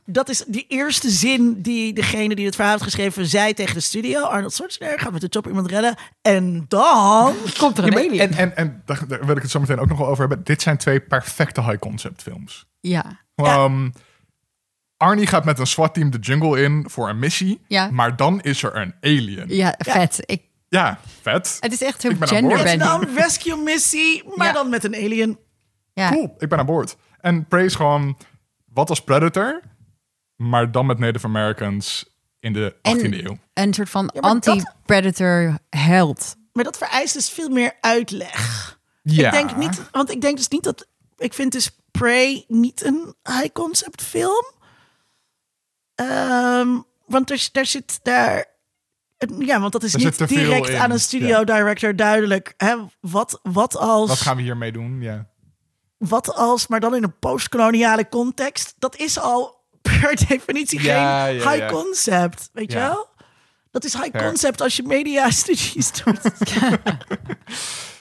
dat 0.05 0.29
is 0.29 0.43
die 0.47 0.65
eerste 0.67 1.09
zin 1.09 1.61
die 1.61 1.93
degene 1.93 2.35
die 2.35 2.45
het 2.45 2.55
verhaal 2.55 2.71
heeft 2.73 2.83
geschreven 2.83 3.25
zei 3.27 3.53
tegen 3.53 3.73
de 3.73 3.79
studio. 3.81 4.21
Arnold 4.21 4.53
Schwarzenegger 4.53 4.99
gaat 4.99 5.11
met 5.11 5.21
de 5.21 5.27
chopper 5.29 5.51
iemand 5.51 5.71
redden. 5.71 5.95
En 6.21 6.65
dan... 6.67 7.33
Komt 7.59 7.77
er 7.77 7.85
Ja, 7.85 7.91
een 7.91 7.97
alien? 8.09 8.19
en, 8.19 8.33
en, 8.33 8.55
en 8.55 8.81
daar, 8.85 9.07
daar 9.07 9.25
wil 9.25 9.35
ik 9.35 9.41
het 9.41 9.51
zo 9.51 9.59
meteen 9.59 9.79
ook 9.79 9.89
nog 9.89 9.97
wel 9.97 10.07
over 10.07 10.27
hebben. 10.27 10.43
Dit 10.45 10.61
zijn 10.61 10.77
twee 10.77 10.99
perfecte 10.99 11.61
high-concept 11.63 12.21
films. 12.21 12.65
Ja. 12.79 13.19
Ehm, 13.35 13.89
Arnie 14.97 15.27
gaat 15.27 15.45
met 15.45 15.59
een 15.59 15.67
SWAT-team 15.67 16.09
de 16.11 16.17
jungle 16.19 16.61
in 16.61 16.85
voor 16.89 17.09
een 17.09 17.19
missie. 17.19 17.61
Ja. 17.67 17.89
Maar 17.91 18.15
dan 18.15 18.41
is 18.41 18.63
er 18.63 18.75
een 18.75 18.93
alien. 19.01 19.43
Ja, 19.47 19.75
ja, 19.77 19.91
vet. 19.93 20.19
Ik, 20.25 20.41
vet. 21.21 21.57
het 21.59 21.71
is 21.73 21.81
echt 21.81 22.03
een 22.03 22.09
boord. 22.17 22.29
Het 22.29 22.31
is 22.31 22.37
genderbending. 22.37 22.83
dan 22.83 23.01
een 23.07 23.15
rescue 23.15 23.57
missie, 23.63 24.23
maar 24.35 24.47
Ja. 24.47 24.53
dan 24.53 24.69
met 24.69 24.83
een 24.83 24.95
alien. 24.95 25.37
Ja. 25.93 26.09
Cool, 26.11 26.35
ik 26.37 26.49
ben 26.49 26.59
aan 26.59 26.65
boord. 26.65 26.97
En 27.19 27.45
Prey 27.47 27.65
is 27.65 27.75
gewoon 27.75 28.17
wat 28.73 28.89
als 28.89 29.03
Predator, 29.03 29.61
maar 30.49 30.71
dan 30.71 30.85
met 30.85 30.99
Native 30.99 31.25
Americans 31.27 32.05
in 32.39 32.53
de 32.53 32.75
18e 32.75 32.81
En- 32.81 33.25
eeuw. 33.25 33.37
Een 33.53 33.73
soort 33.73 33.89
van 33.89 34.09
Ja, 34.13 34.21
maar 34.21 34.33
dat- 34.33 34.47
anti-predator 34.47 35.57
held. 35.69 36.35
Maar 36.53 36.63
dat 36.63 36.77
vereist 36.77 37.13
dus 37.13 37.29
veel 37.29 37.49
meer 37.49 37.73
uitleg. 37.81 38.69
Ja. 39.03 39.25
Ik 39.25 39.31
denk 39.31 39.55
niet, 39.57 39.81
want 39.91 40.11
ik 40.11 40.21
denk 40.21 40.37
dus 40.37 40.47
niet 40.47 40.63
dat. 40.63 40.87
Ik 41.17 41.33
vind 41.33 41.51
dus 41.51 41.71
Prey 41.91 42.45
niet 42.47 42.83
een 42.85 43.15
high 43.23 43.51
concept 43.53 44.01
film. 44.01 44.45
Ehm, 45.95 46.67
want 47.05 47.31
er, 47.31 47.49
daar 47.51 47.65
zit 47.65 47.99
daar. 48.03 48.45
Ja, 49.39 49.59
want 49.59 49.71
dat 49.71 49.83
is 49.83 49.93
Er 49.93 49.99
niet 49.99 50.27
direct 50.27 50.69
in, 50.69 50.77
aan 50.77 50.91
een 50.91 50.99
studio 50.99 51.43
director 51.43 51.95
duidelijk. 51.95 52.53
Hè, 52.57 52.75
wat, 52.99 53.39
wat 53.43 53.77
als. 53.77 54.09
Wat 54.09 54.19
gaan 54.19 54.35
we 54.35 54.41
hiermee 54.41 54.71
doen? 54.71 55.01
Ja. 55.01 55.27
wat 55.97 56.33
als, 56.35 56.67
maar 56.67 56.79
dan 56.79 56.95
in 56.95 57.03
een 57.03 57.19
postkoloniale 57.19 58.09
context. 58.09 58.75
Dat 58.79 58.95
is 58.95 59.19
al 59.19 59.60
per 59.81 60.15
definitie 60.27 60.81
Ja, 60.81 61.25
geen 61.25 61.35
ja, 61.35 61.49
high 61.49 61.57
ja. 61.57 61.69
concept, 61.69 62.49
weet 62.53 62.71
je 62.71 62.77
wel? 62.77 63.09
Dat 63.71 63.83
is 63.83 63.93
high 63.93 64.17
concept 64.17 64.61
als 64.61 64.75
je 64.75 64.83
media-studies 64.83 65.91
doet. 66.03 66.19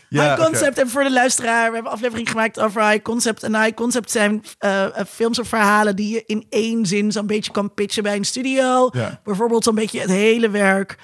Ja, 0.08 0.34
high 0.34 0.44
concept, 0.44 0.78
en 0.78 0.88
voor 0.88 1.02
de 1.02 1.12
luisteraar, 1.12 1.68
we 1.68 1.74
hebben 1.74 1.92
aflevering 1.92 2.30
gemaakt 2.30 2.60
over 2.60 2.88
high 2.88 3.02
concept. 3.02 3.42
En 3.42 3.62
high 3.62 3.74
concept 3.74 4.10
zijn 4.10 4.44
eh, 4.58 4.84
eh, 4.98 5.06
films 5.06 5.38
of 5.38 5.48
verhalen 5.48 5.96
die 5.96 6.14
je 6.14 6.22
in 6.26 6.46
één 6.48 6.86
zin 6.86 7.12
zo'n 7.12 7.26
beetje 7.26 7.52
kan 7.52 7.74
pitchen 7.74 8.02
bij 8.02 8.16
een 8.16 8.24
studio. 8.24 8.88
Ja. 8.92 9.20
Bijvoorbeeld 9.24 9.64
zo'n 9.64 9.74
beetje 9.74 10.00
het 10.00 10.10
hele 10.10 10.50
werk 10.50 10.98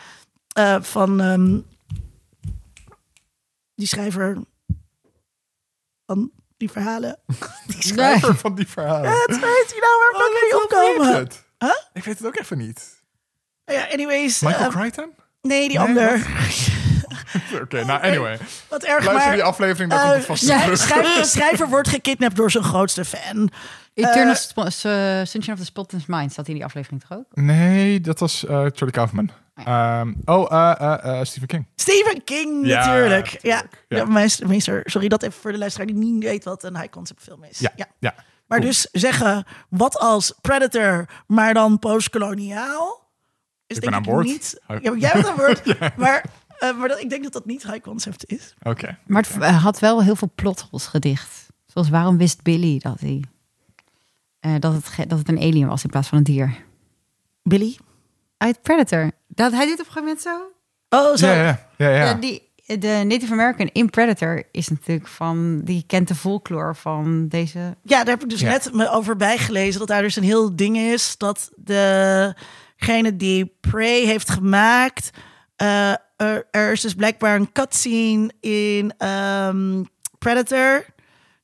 eh, 0.52 0.82
van 0.82 1.20
ehm, 1.20 1.58
die 3.74 3.86
schrijver 3.86 4.38
van 6.06 6.30
die 6.56 6.70
verhalen. 6.70 7.18
Die 7.66 7.82
schrijver. 7.82 8.36
Van 8.36 8.54
die 8.54 8.68
verhalen. 8.68 9.10
Het 9.10 9.40
weet 9.40 9.72
je 9.74 9.80
nou, 9.80 9.98
waar 10.00 10.12
kan 10.12 10.30
ik 10.30 10.42
niet 10.42 10.62
opkomen? 10.62 11.28
Huh? 11.58 11.70
Ik 11.92 12.04
weet 12.04 12.18
het 12.18 12.26
ook 12.26 12.38
even 12.38 12.58
niet. 12.58 13.02
Ja, 13.64 13.86
anyways. 13.92 14.40
Michael 14.40 14.70
eh, 14.70 14.76
Crichton? 14.76 15.10
nee, 15.42 15.68
die 15.68 15.78
Nee, 15.78 15.88
ander. 15.88 16.26
Oké, 17.62 17.84
nou 17.84 18.02
anyway. 18.02 18.38
Wat 18.68 18.82
erg, 18.82 19.04
Luister 19.04 19.26
maar... 19.26 19.34
die 19.34 19.42
aflevering, 19.42 19.90
daar 19.90 20.00
komt 20.00 20.12
eh, 20.12 20.16
het 20.18 20.26
vast 20.26 20.46
ja, 20.46 20.76
schrijver, 20.76 21.24
schrijver 21.24 21.68
wordt 21.68 21.88
gekidnapt 21.88 22.36
door 22.36 22.50
zijn 22.50 22.64
grootste 22.64 23.04
fan. 23.04 23.50
Eternal 24.04 24.34
uh, 24.66 25.24
Sunshine 25.24 25.52
of 25.52 25.58
the 25.58 25.64
Spotless 25.64 26.06
Mind 26.06 26.32
zat 26.32 26.48
in 26.48 26.54
die 26.54 26.64
aflevering 26.64 27.00
toch 27.00 27.18
ook? 27.18 27.26
Nee, 27.34 28.00
dat 28.00 28.18
was 28.18 28.44
eh 28.44 28.50
Charlie 28.50 28.90
Kaufman. 28.90 29.30
Ehm, 29.64 30.12
oh, 30.24 30.52
eh, 30.52 30.80
eh, 30.80 31.20
eh, 31.20 31.24
Stephen 31.24 31.48
King. 31.48 31.66
Stephen 31.74 32.24
King, 32.24 32.66
Ja, 32.66 32.86
natuurlijk. 32.86 33.38
Ja, 33.42 33.54
natuurlijk, 33.54 33.84
ja. 33.88 33.96
ja. 33.96 34.04
meester, 34.04 34.48
meester. 34.48 34.82
Sorry, 34.84 35.08
dat 35.08 35.22
even 35.22 35.40
voor 35.40 35.52
de 35.52 35.58
luisteraar 35.58 35.86
die 35.86 35.96
niet 35.96 36.22
weet 36.22 36.44
wat 36.44 36.64
een 36.64 36.76
high 36.76 36.90
concept 36.90 37.22
film 37.22 37.44
is. 37.44 37.58
Ja, 37.58 37.72
ja. 37.76 38.14
Maar 38.46 38.58
Cool. 38.58 38.70
dus 38.70 38.88
zeggen, 38.92 39.44
wat 39.68 39.98
als 39.98 40.34
Predator, 40.40 41.08
maar 41.26 41.54
dan 41.54 41.78
postkoloniaal? 41.78 43.04
Is 43.66 43.76
Ik 43.76 43.82
denk 43.82 43.92
ben 43.92 43.94
aan 43.94 44.14
boord. 44.14 44.26
Niet, 44.26 44.60
ja, 44.68 44.94
jij 44.96 45.12
bent 45.12 45.26
aan 45.26 45.36
boord. 45.36 45.62
Maar, 45.96 46.24
maar 46.78 46.88
dat, 46.88 47.00
ik 47.00 47.10
denk 47.10 47.22
dat 47.22 47.32
dat 47.32 47.46
niet 47.46 47.62
high 47.62 47.80
concept 47.80 48.26
is. 48.26 48.54
Oké. 48.62 48.98
Maar 49.06 49.26
het 49.38 49.44
had 49.44 49.78
wel 49.78 50.02
heel 50.02 50.16
veel 50.16 50.30
plotholes 50.34 50.86
gedicht. 50.86 51.46
Zoals 51.66 51.88
waarom 51.88 52.16
wist 52.16 52.42
Billy 52.42 52.78
dat 52.78 53.00
hij... 53.00 53.24
eh, 54.46 54.60
dat, 54.60 54.72
het, 54.74 55.08
dat 55.10 55.18
het 55.18 55.28
een 55.28 55.38
alien 55.38 55.66
was 55.68 55.84
in 55.84 55.90
plaats 55.90 56.08
van 56.08 56.18
een 56.18 56.24
dier. 56.24 56.56
Billy? 57.42 57.76
Uit 58.36 58.62
Predator. 58.62 59.10
Dat, 59.28 59.52
hij 59.52 59.66
dit 59.66 59.80
op 59.80 59.86
een 59.86 59.92
gegeven 59.92 60.02
moment 60.02 60.20
zo? 60.20 60.50
Oh, 60.98 61.16
zo. 61.16 61.26
Ja, 61.26 61.34
ja, 61.34 61.58
ja. 61.76 61.88
ja. 61.88 62.04
Ja, 62.04 62.14
die, 62.14 62.42
de 62.66 63.02
Native 63.06 63.32
American 63.32 63.70
in 63.72 63.90
Predator 63.90 64.42
is 64.52 64.68
natuurlijk 64.68 65.08
van... 65.08 65.60
Die 65.64 65.84
kent 65.86 66.08
de 66.08 66.14
folklore 66.14 66.74
van 66.74 67.28
deze... 67.28 67.58
Ja, 67.82 68.04
daar 68.04 68.14
heb 68.14 68.22
ik 68.22 68.28
dus 68.30 68.40
Ja. 68.40 68.50
net 68.50 68.72
me 68.72 68.90
over 68.90 69.16
bijgelezen. 69.16 69.78
Dat 69.78 69.88
daar 69.88 70.02
dus 70.02 70.16
een 70.16 70.22
heel 70.22 70.56
ding 70.56 70.76
is. 70.76 71.16
Dat 71.16 71.50
degene 71.56 73.16
die 73.16 73.56
Prey 73.60 74.00
heeft 74.04 74.30
gemaakt. 74.30 75.10
eh, 75.56 75.90
er, 76.16 76.46
er 76.50 76.72
is 76.72 76.80
dus 76.80 76.94
blijkbaar 76.94 77.36
een 77.36 77.52
cutscene 77.52 78.30
in 78.40 78.94
ehm, 78.98 79.82
Predator. 80.18 80.84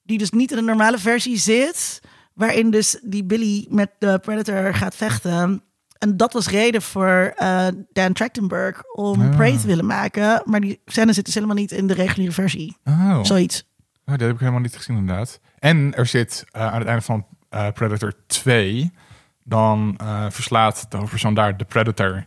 Die 0.03 0.19
dus 0.19 0.31
niet 0.31 0.51
in 0.51 0.57
de 0.57 0.63
normale 0.63 0.99
versie 0.99 1.37
zit. 1.39 2.01
Waarin 2.35 2.71
dus 2.71 2.99
die 3.03 3.25
Billy 3.25 3.67
met 3.71 3.91
de 3.99 4.19
Predator 4.23 4.75
gaat 4.75 4.95
vechten. 4.95 5.63
En 5.99 6.17
dat 6.17 6.33
was 6.33 6.49
reden 6.49 6.83
voor 6.83 7.33
eh, 7.37 7.67
Dan 7.93 8.13
Trachtenberg 8.13 8.83
om 8.95 9.21
Ah. 9.21 9.37
Prey 9.37 9.59
te 9.59 9.67
willen 9.67 9.87
maken. 9.87 10.43
Maar 10.45 10.61
die 10.61 10.81
scène 10.85 11.13
zit 11.13 11.25
dus 11.25 11.35
helemaal 11.35 11.57
niet 11.57 11.71
in 11.73 11.87
de 11.87 11.95
reguliere 11.95 12.33
versie. 12.33 12.77
Oh. 12.85 13.19
Zoiets. 13.23 13.71
Oh, 14.05 14.11
dat 14.11 14.21
heb 14.21 14.33
ik 14.33 14.39
helemaal 14.39 14.61
niet 14.61 14.77
gezien 14.77 14.97
inderdaad. 14.97 15.41
En 15.59 15.95
er 15.95 16.07
zit 16.07 16.45
eh, 16.51 16.67
aan 16.73 16.79
het 16.79 16.89
einde 16.89 17.03
van 17.03 17.27
eh, 17.49 17.69
Predator 17.75 18.13
2, 18.27 18.93
dan 19.45 19.99
verslaat 20.29 20.87
de 20.91 20.97
hoofdpersoon 20.97 21.35
daar 21.35 21.57
de 21.57 21.65
Predator. 21.65 22.25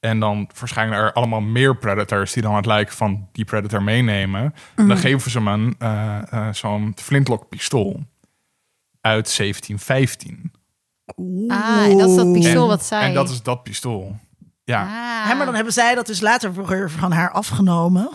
En 0.00 0.20
dan 0.20 0.50
verschijnen 0.52 0.98
er 0.98 1.12
allemaal 1.12 1.40
meer 1.40 1.76
Predators 1.76 2.32
die 2.32 2.42
dan 2.42 2.54
het 2.54 2.66
lijk 2.66 2.90
van 2.90 3.28
die 3.32 3.44
Predator 3.44 3.82
meenemen. 3.82 4.54
En 4.74 4.88
dan 4.88 4.96
geven 4.96 5.30
ze 5.30 5.38
hem 5.42 5.76
een, 5.78 6.54
zo'n 6.54 6.92
flintlock 6.96 7.48
pistool 7.48 8.02
uit 9.00 9.36
1715. 9.36 10.52
Ah, 11.48 11.84
en 11.84 11.98
dat 11.98 12.08
is 12.10 12.16
dat 12.16 12.32
pistool 12.32 12.62
en, 12.62 12.68
wat 12.68 12.84
zij... 12.84 13.02
En 13.02 13.14
dat 13.14 13.28
is 13.30 13.42
dat 13.42 13.62
pistool. 13.62 14.16
Ja, 14.64 14.80
Ah, 14.82 15.28
Ja, 15.28 15.34
maar 15.34 15.44
dan 15.46 15.54
hebben 15.54 15.72
zij 15.72 15.94
dat 15.94 16.06
dus 16.06 16.20
later 16.20 16.88
van 16.90 17.12
haar 17.12 17.30
afgenomen. 17.30 18.10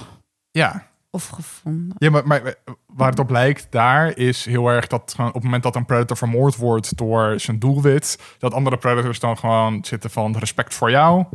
ja. 0.52 0.94
Of 1.10 1.28
gevonden. 1.28 1.96
Ja, 1.98 2.10
maar, 2.10 2.28
maar 2.28 2.56
waar 2.86 3.10
het 3.10 3.20
op 3.20 3.30
lijkt 3.30 3.68
daar 3.72 4.18
is 4.18 4.46
heel 4.46 4.68
erg 4.68 4.88
dat 4.88 5.14
gewoon 5.16 5.30
op 5.30 5.34
het 5.36 5.44
moment 5.44 5.64
dat 5.64 5.76
een 5.76 5.86
predator 5.86 6.18
vermoord 6.18 6.56
wordt 6.56 6.98
door 6.98 7.40
zijn 7.40 7.60
doelwit, 7.60 8.20
dat 8.40 8.54
andere 8.54 8.78
predators 8.78 9.20
dan 9.20 9.38
gewoon 9.38 9.86
zitten 9.86 10.10
van 10.10 10.38
respect 10.38 10.74
voor 10.74 10.90
jou, 10.92 11.26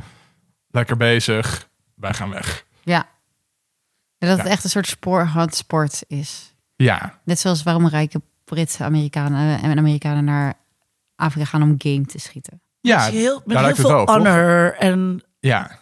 lekker 0.71 0.97
bezig, 0.97 1.69
wij 1.95 2.15
gaan 2.15 2.31
weg. 2.31 2.65
Ja. 2.83 3.09
En 4.19 4.29
dat 4.29 4.39
het 4.39 4.47
echt 4.47 4.65
een 4.65 4.71
soort 4.71 4.87
spoorhandsport 4.87 6.03
is. 6.07 6.55
Ja, 6.77 7.21
Net 7.25 7.39
zoals 7.39 7.63
waarom 7.63 7.89
rijke 7.89 8.23
Britse 8.51 8.85
Amerikanen 8.85 9.63
en 9.63 9.79
Amerikanen 9.79 10.25
naar 10.25 10.55
Afrika 11.17 11.45
gaan 11.45 11.63
om 11.63 11.75
game 11.79 12.05
te 12.07 12.19
schieten. 12.19 12.63
ja, 12.81 13.05
Dus 13.11 13.21
heel, 13.21 13.43
met 13.45 13.57
daar 13.57 13.65
heel 13.65 13.75
veel 13.75 14.07
honor. 14.07 14.75
En 14.75 15.23
ja. 15.41 15.79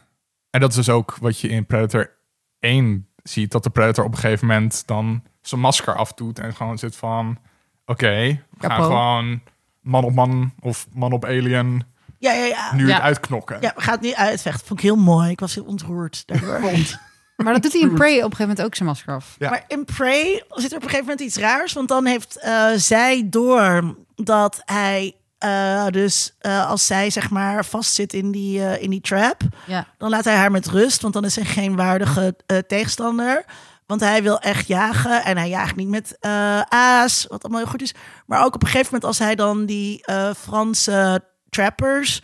En 0.51 0.61
dat 0.61 0.71
is 0.71 0.77
dus 0.77 0.89
ook 0.89 1.17
wat 1.21 1.41
je 1.41 1.49
in 1.49 1.67
Predator 1.67 2.11
1 2.59 3.09
ziet, 3.23 3.51
dat 3.53 3.63
de 3.63 3.71
predator 3.71 4.05
op 4.05 4.13
een 4.13 4.19
gegeven 4.19 4.47
moment 4.47 4.87
dan 4.87 5.23
zijn 5.41 5.61
masker 5.61 5.95
afdoet 5.95 6.39
en 6.39 6.55
gewoon 6.55 6.79
zit 6.79 6.97
van, 6.97 7.39
oké, 7.87 8.43
we 8.59 8.69
gaan 8.69 8.83
gewoon 8.83 9.43
man 9.81 10.05
op 10.05 10.15
man 10.15 10.53
of 10.61 10.87
man 10.93 11.13
op 11.13 11.25
alien 11.25 11.83
ja, 12.19 12.33
ja, 12.33 12.45
ja. 12.45 12.75
nu 12.75 12.87
Ja. 12.87 12.95
het 12.95 13.03
uitknokken. 13.03 13.61
Ja, 13.61 13.73
we 13.77 13.81
gaan 13.81 13.95
het 13.95 14.03
niet 14.03 14.15
uitvechten. 14.15 14.67
Vond 14.67 14.79
ik 14.79 14.85
heel 14.85 14.97
mooi. 14.97 15.31
Ik 15.31 15.41
was 15.41 15.55
heel 15.55 15.65
ontroerd 15.65 16.27
daardoor. 16.27 16.61
Maar 17.45 17.53
dat 17.53 17.63
doet 17.63 17.73
hij 17.73 17.81
in 17.81 17.95
Prey 17.95 18.11
op 18.17 18.17
een 18.17 18.23
gegeven 18.23 18.47
moment 18.49 18.63
ook 18.63 18.75
zijn 18.75 18.89
masker 18.89 19.15
af. 19.15 19.35
Ja. 19.39 19.51
Maar 19.51 19.65
in 19.69 19.85
Prey 19.85 20.45
zit 20.49 20.71
er 20.71 20.77
op 20.77 20.83
een 20.83 20.89
gegeven 20.89 20.99
moment 21.11 21.21
iets 21.21 21.37
raars. 21.37 21.73
Want 21.73 21.89
dan 21.89 22.07
heeft 22.07 22.37
eh, 22.37 22.67
zij 22.77 23.27
door 23.29 23.95
dat 24.15 24.63
hij 24.65 25.17
eh, 25.39 25.87
dus 25.87 26.35
eh, 26.39 26.69
als 26.69 26.87
zij 26.87 27.11
zeg 27.11 27.31
maar 27.31 27.65
vastzit 27.65 28.13
in 28.13 28.31
die, 28.31 28.65
eh, 28.65 28.83
in 28.83 28.91
die 28.91 29.01
trap. 29.01 29.43
Ja. 29.67 29.87
Dan 29.99 30.11
laat 30.11 30.25
hij 30.25 30.35
haar 30.35 30.51
met 30.51 30.67
rust. 30.67 31.03
Want 31.03 31.15
dan 31.15 31.25
is 31.25 31.37
hij 31.37 31.45
geen 31.45 31.77
waardige 31.77 32.37
eh, 32.47 32.59
tegenstander. 32.59 33.45
Want 33.87 34.01
hij 34.01 34.23
wil 34.23 34.39
echt 34.41 34.67
jagen. 34.67 35.25
En 35.25 35.37
hij 35.37 35.49
jaagt 35.49 35.77
niet 35.77 35.89
met 35.89 36.17
eh, 36.21 36.61
aas. 36.61 37.27
Wat 37.29 37.43
allemaal 37.43 37.61
heel 37.63 37.71
goed 37.71 37.83
is. 37.83 37.95
Maar 38.27 38.45
ook 38.45 38.55
op 38.55 38.63
een 38.63 38.69
gegeven 38.69 38.87
moment 38.87 39.05
als 39.05 39.19
hij 39.19 39.35
dan 39.35 39.67
die 39.67 40.05
eh, 40.07 40.31
Franse 40.35 41.25
trappers 41.51 42.23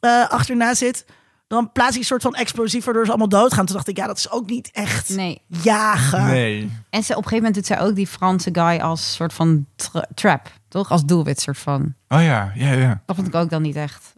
eh, 0.00 0.28
achterna 0.28 0.74
zit. 0.74 1.04
Dan 1.46 1.72
plaatst 1.72 1.90
hij 1.92 2.00
een 2.00 2.06
soort 2.06 2.22
van 2.22 2.34
explosief 2.34 2.84
waardoor 2.84 3.04
ze 3.04 3.10
allemaal 3.10 3.28
doodgaan. 3.28 3.66
Toen 3.66 3.74
dacht 3.74 3.88
ik, 3.88 3.96
ja, 3.96 4.06
dat 4.06 4.18
is 4.18 4.30
ook 4.30 4.46
niet 4.48 4.70
echt 4.70 5.08
Nee. 5.08 5.42
jagen. 5.46 6.24
Nee. 6.24 6.70
En 6.90 7.02
ze, 7.02 7.10
op 7.12 7.16
een 7.16 7.22
gegeven 7.22 7.36
moment 7.36 7.54
doet 7.54 7.66
zij 7.66 7.80
ook 7.80 7.94
die 7.94 8.06
Franse 8.06 8.48
guy 8.52 8.78
als 8.80 9.14
soort 9.14 9.32
van 9.32 9.66
tra- 9.76 10.06
trap. 10.14 10.50
Toch? 10.68 10.90
Als 10.90 11.04
doelwit 11.04 11.40
soort 11.40 11.58
van. 11.58 11.94
Oh 12.08 12.22
ja, 12.22 12.52
ja, 12.54 12.72
ja. 12.72 13.02
Dat 13.06 13.16
vond 13.16 13.28
ik 13.28 13.34
ook 13.34 13.50
dan 13.50 13.62
niet 13.62 13.76
echt. 13.76 14.12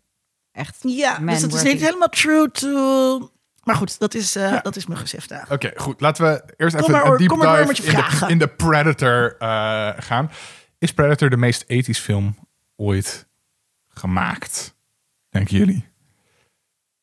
Echt. 0.52 0.76
Ja, 0.80 1.18
dus 1.18 1.42
het 1.42 1.54
is 1.54 1.62
niet 1.62 1.80
helemaal 1.80 2.08
true 2.08 2.50
to... 2.50 3.30
Maar 3.64 3.76
goed, 3.76 3.98
dat 3.98 4.14
is, 4.14 4.36
eh 4.36 4.56
dat 4.62 4.76
is 4.76 4.86
mijn 4.86 5.00
gezifte. 5.00 5.44
Oké, 5.48 5.72
goed. 5.76 6.00
Laten 6.00 6.24
we 6.24 6.54
eerst 6.56 6.76
Kom 6.76 6.84
even 6.84 6.96
maar, 7.00 7.10
een 7.12 7.16
deep 7.16 7.30
dive 7.68 7.86
in 7.92 7.94
de, 8.20 8.26
in 8.28 8.38
de 8.38 8.48
Predator 8.48 9.36
eh, 9.38 9.92
gaan. 9.96 10.30
Is 10.78 10.92
Predator 10.92 11.30
de 11.30 11.36
meest 11.36 11.64
ethisch 11.66 11.98
film 11.98 12.36
ooit 12.76 13.26
gemaakt? 13.88 14.74
Denken 15.28 15.56
jullie? 15.56 15.88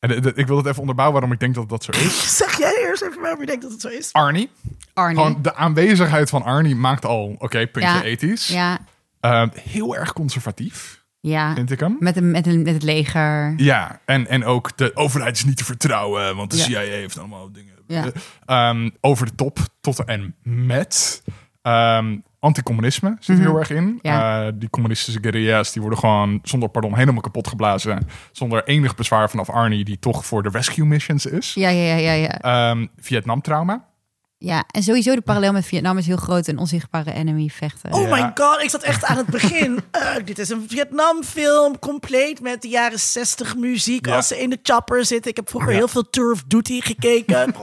En 0.04 0.10
de- 0.10 0.20
de- 0.20 0.32
ik 0.34 0.46
wil 0.46 0.56
het 0.56 0.66
even 0.66 0.80
onderbouwen 0.80 1.14
waarom 1.20 1.32
ik 1.34 1.40
denk 1.40 1.54
dat 1.54 1.68
dat 1.68 1.84
zo 1.84 1.90
is. 1.92 2.36
Zeg 2.36 2.58
jij 2.58 2.74
eerst 2.86 3.02
even 3.02 3.20
waarom 3.20 3.40
je 3.40 3.46
denkt 3.46 3.62
dat 3.62 3.70
het 3.72 3.80
zo 3.80 3.88
is? 3.88 4.12
Arnie. 4.12 4.50
Arnie. 4.94 5.16
Gewoon 5.24 5.42
de 5.42 5.54
aanwezigheid 5.54 6.30
van 6.30 6.42
Arnie 6.42 6.76
maakt 6.76 7.04
al, 7.04 7.34
oké, 7.38 7.66
puntje 7.66 7.92
Ja. 7.92 8.02
ethisch. 8.02 8.48
Ja. 8.48 8.78
Eh, 9.20 9.42
heel 9.52 9.96
erg 9.96 10.12
conservatief, 10.12 11.04
Ja. 11.20 11.54
vind 11.54 11.70
ik 11.70 11.80
hem. 11.80 11.96
Met, 12.00 12.16
een, 12.16 12.30
met, 12.30 12.46
een, 12.46 12.62
met 12.62 12.74
het 12.74 12.82
leger. 12.82 13.54
Ja, 13.56 14.00
en, 14.04 14.26
en 14.26 14.44
ook 14.44 14.76
de 14.76 14.90
overheid 14.96 15.36
is 15.36 15.44
niet 15.44 15.56
te 15.56 15.64
vertrouwen, 15.64 16.36
want 16.36 16.50
de 16.50 16.56
Ja. 16.56 16.62
CIA 16.64 16.80
heeft 16.80 17.18
allemaal 17.18 17.52
dingen. 17.52 17.72
Ja. 17.86 18.04
Eh, 18.04 18.68
ehm, 18.68 18.90
over 19.00 19.26
de 19.26 19.34
top 19.34 19.58
tot 19.80 20.04
en 20.04 20.34
met. 20.42 21.22
Ehm, 21.62 22.16
anticommunisme 22.44 23.16
zit 23.20 23.38
er 23.38 23.44
heel 23.44 23.58
erg 23.58 23.70
in. 23.70 23.98
Ja. 24.02 24.46
Eh, 24.46 24.52
die 24.54 24.70
communistische 24.70 25.18
guerrilla's 25.22 25.72
die 25.72 25.80
worden 25.82 25.98
gewoon 25.98 26.38
zonder 26.42 26.68
pardon 26.68 26.96
helemaal 26.96 27.20
kapot 27.22 27.48
geblazen. 27.48 28.06
Zonder 28.32 28.64
enig 28.64 28.94
bezwaar 28.94 29.30
vanaf 29.30 29.50
Arnie, 29.50 29.84
die 29.84 29.98
toch 29.98 30.26
voor 30.26 30.42
de 30.42 30.48
rescue 30.48 30.84
missions 30.86 31.26
is. 31.26 31.54
Ja, 31.54 31.68
ja, 31.68 31.94
ja, 31.96 31.96
ja, 31.96 32.12
ja. 32.12 32.38
Ehm, 32.40 32.86
Vietnam-trauma. 32.96 33.92
Ja, 34.38 34.64
en 34.70 34.82
sowieso 34.82 35.14
de 35.14 35.20
parallel 35.20 35.52
met 35.52 35.66
Vietnam 35.66 35.98
is 35.98 36.06
heel 36.06 36.16
groot. 36.16 36.46
Een 36.46 36.58
onzichtbare 36.58 37.12
enemy 37.12 37.48
vechten. 37.48 37.92
Oh 37.92 38.08
Ja. 38.08 38.16
my 38.16 38.30
god, 38.34 38.62
ik 38.62 38.70
zat 38.70 38.82
echt 38.82 39.04
aan 39.04 39.16
het 39.16 39.26
begin. 39.26 39.80
Dit 40.24 40.38
is 40.38 40.48
een 40.48 40.64
Vietnam-film, 40.68 41.78
compleet 41.78 42.40
met 42.40 42.62
de 42.62 42.68
jaren 42.68 42.98
60 43.00 43.56
muziek. 43.56 44.06
Ja. 44.06 44.16
Als 44.16 44.28
ze 44.28 44.40
in 44.42 44.50
de 44.50 44.58
chopper 44.62 45.04
zitten. 45.04 45.30
Ik 45.30 45.36
heb 45.36 45.48
vroeger 45.48 45.70
Ja. 45.70 45.76
heel 45.76 45.88
veel 45.88 46.10
Tour 46.10 46.32
of 46.32 46.42
Duty 46.46 46.80
gekeken. 46.80 47.54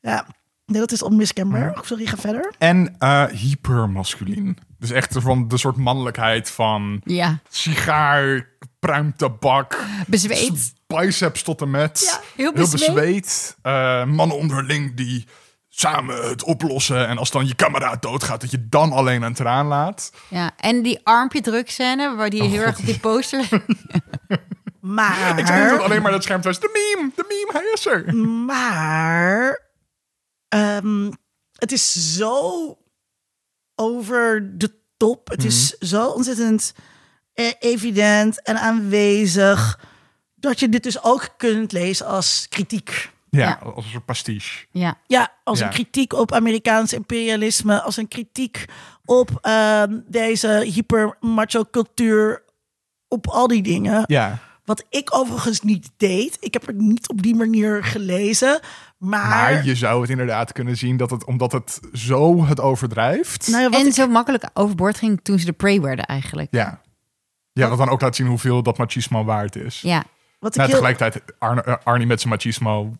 Ja, 0.00 0.26
nee, 0.68 0.80
dat 0.80 0.92
is 0.92 1.02
onmiskenbaar. 1.02 1.78
Sorry, 1.82 2.06
ga 2.06 2.16
verder. 2.16 2.52
En 2.58 2.94
eh 2.98 3.24
hypermasculien. 3.24 4.58
Dus 4.78 4.90
echt 4.90 5.16
van 5.18 5.48
de 5.48 5.56
soort 5.58 5.76
mannelijkheid 5.76 6.50
van 6.50 7.00
Ja, 7.04 7.38
sigaar, 7.48 8.48
pruimtabak, 8.78 9.84
bezweet. 10.06 10.72
biceps 10.86 11.42
tot 11.42 11.60
en 11.60 11.70
met. 11.70 12.00
Ja, 12.12 12.20
heel 12.36 12.52
bezweet. 12.52 12.86
bezweet. 12.94 13.56
Eh, 13.62 14.04
mannen 14.04 14.36
onderling 14.36 14.96
die 14.96 15.26
samen 15.68 16.28
het 16.28 16.42
oplossen. 16.44 17.08
En 17.08 17.18
als 17.18 17.30
dan 17.30 17.46
je 17.46 17.54
kameraad 17.54 18.02
doodgaat, 18.02 18.40
dat 18.40 18.50
je 18.50 18.68
dan 18.68 18.92
alleen 18.92 19.22
een 19.22 19.34
traan 19.34 19.66
laat. 19.66 20.12
Ja, 20.28 20.50
en 20.56 20.82
die 20.82 21.00
armpje 21.02 21.40
druk 21.40 21.70
scène, 21.70 22.14
waar 22.16 22.30
die 22.30 22.42
Oh, 22.42 22.48
heel 22.48 22.58
God. 22.58 22.66
erg 22.66 22.78
op 22.78 22.84
die 22.86 22.98
poster... 22.98 23.48
Maar, 24.80 25.38
Ik 25.38 25.46
zeg 25.46 25.78
alleen 25.80 26.02
maar 26.02 26.10
dat 26.12 26.22
scherm 26.22 26.42
was. 26.42 26.60
De 26.60 26.94
meme, 26.96 27.10
de 27.16 27.24
meme, 27.28 27.50
hij 27.64 27.72
is 27.74 27.86
er. 27.86 28.14
maar 28.16 29.66
ehm, 30.48 31.10
het 31.58 31.72
is 31.72 32.14
zo 32.16 32.76
over 33.74 34.58
de 34.58 34.70
top. 34.96 35.28
Het 35.28 35.44
is 35.44 35.74
Mhm. 35.78 35.86
zo 35.86 36.06
ontzettend 36.08 36.74
eh, 37.32 37.52
evident 37.58 38.42
en 38.42 38.60
aanwezig 38.60 39.80
dat 40.34 40.60
je 40.60 40.68
dit 40.68 40.82
dus 40.82 41.02
ook 41.02 41.28
kunt 41.36 41.72
lezen 41.72 42.06
als 42.06 42.46
kritiek. 42.48 43.10
Ja, 43.30 43.40
Ja. 43.48 43.58
als 43.74 43.84
een 43.84 43.90
soort 43.90 44.04
pastiche. 44.04 44.66
Ja, 44.70 44.98
Ja, 45.06 45.32
als 45.44 45.58
Ja. 45.58 45.64
een 45.64 45.70
kritiek 45.72 46.12
op 46.12 46.32
Amerikaans 46.32 46.92
imperialisme, 46.92 47.80
als 47.82 47.96
een 47.96 48.08
kritiek 48.08 48.64
op 49.04 49.38
ehm, 49.40 49.98
deze 50.06 50.48
hyper-macho 50.48 51.64
cultuur, 51.70 52.42
op 53.08 53.26
al 53.26 53.46
die 53.46 53.62
dingen. 53.62 54.04
Ja, 54.06 54.38
Wat 54.68 54.84
ik 54.90 55.14
overigens 55.14 55.60
niet 55.62 55.90
deed. 55.96 56.36
Ik 56.40 56.52
heb 56.52 56.66
het 56.66 56.76
niet 56.76 57.08
op 57.08 57.22
die 57.22 57.34
manier 57.34 57.84
gelezen. 57.84 58.60
Maar, 58.98 59.28
maar 59.28 59.64
je 59.64 59.74
zou 59.74 60.00
het 60.00 60.10
inderdaad 60.10 60.52
kunnen 60.52 60.76
zien 60.76 60.96
dat 60.96 61.10
het, 61.10 61.24
omdat 61.24 61.52
het 61.52 61.80
zo 61.92 62.44
het 62.46 62.60
overdrijft. 62.60 63.48
nou 63.48 63.62
ja, 63.70 63.78
en 63.78 63.86
ik- 63.86 63.92
zo 63.92 64.06
makkelijk 64.08 64.50
overboord 64.54 64.98
ging 64.98 65.20
toen 65.22 65.38
ze 65.38 65.44
de 65.44 65.52
prey 65.52 65.80
werden 65.80 66.04
eigenlijk. 66.04 66.48
Ja. 66.50 66.80
Ja, 67.52 67.68
wat 67.68 67.78
dan 67.78 67.88
ook 67.88 68.00
laat 68.00 68.16
zien 68.16 68.26
hoeveel 68.26 68.62
dat 68.62 68.78
machismo 68.78 69.24
waard 69.24 69.56
is. 69.56 69.80
Ja, 69.80 70.04
wat 70.38 70.50
ik 70.50 70.56
Nou, 70.58 70.70
tegelijkertijd, 70.70 71.22
Arne, 71.38 71.62
eh, 71.62 71.74
Arnie 71.84 72.06
met 72.06 72.20
zijn 72.20 72.32
machismo 72.32 72.92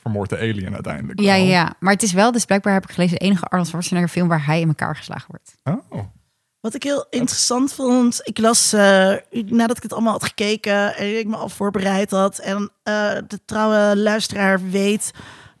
vermoordt 0.00 0.30
de 0.30 0.38
alien 0.38 0.74
uiteindelijk. 0.74 1.20
ja, 1.20 1.34
ja. 1.34 1.74
Maar 1.80 1.92
het 1.92 2.02
is 2.02 2.12
wel, 2.12 2.32
dus 2.32 2.44
blijkbaar 2.44 2.72
heb 2.72 2.84
ik 2.84 2.90
gelezen, 2.90 3.18
de 3.18 3.24
enige 3.24 3.44
Arnold 3.44 3.68
Schwarzenegger 3.68 4.10
film 4.10 4.28
waar 4.28 4.46
hij 4.46 4.60
in 4.60 4.68
elkaar 4.68 4.96
geslagen 4.96 5.26
wordt. 5.28 5.54
Oh. 5.88 6.04
Wat 6.68 6.76
ik 6.76 6.82
heel 6.82 7.06
interessant 7.10 7.72
vond, 7.72 8.20
ik 8.22 8.38
las 8.38 8.72
eh, 8.72 9.14
nadat 9.30 9.76
ik 9.76 9.82
het 9.82 9.92
allemaal 9.92 10.12
had 10.12 10.24
gekeken 10.24 10.96
en 10.96 11.18
ik 11.18 11.26
me 11.26 11.36
al 11.36 11.48
voorbereid 11.48 12.10
had. 12.10 12.38
En 12.38 12.70
eh, 12.82 13.12
de 13.28 13.40
trouwe 13.44 13.96
luisteraar 13.96 14.70
weet 14.70 15.10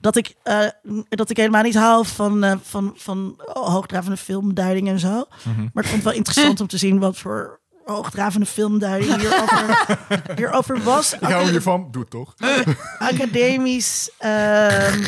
dat 0.00 0.16
ik, 0.16 0.34
eh, 0.42 0.66
dat 1.08 1.30
ik 1.30 1.36
helemaal 1.36 1.62
niet 1.62 1.74
hou 1.74 2.06
van, 2.06 2.60
van, 2.62 2.92
van 2.96 3.40
hoogdravende 3.52 4.16
filmduiding 4.16 4.88
en 4.88 4.98
zo. 4.98 5.24
Mhm. 5.42 5.68
Maar 5.72 5.84
ik 5.84 5.90
vond 5.90 6.02
het 6.02 6.02
wel 6.02 6.12
interessant 6.12 6.60
om 6.60 6.66
te 6.66 6.78
zien 6.78 6.98
wat 6.98 7.16
voor 7.16 7.60
hoogdravende 7.84 8.46
filmduiding 8.46 9.16
hierover, 9.16 9.96
hierover 10.36 10.82
was. 10.82 11.12
Ik 11.12 11.20
hou 11.20 11.50
hiervan, 11.50 11.88
doe 11.90 12.02
het 12.02 12.10
toch? 12.10 12.34
academisch 12.98 14.10
ehm 14.18 15.02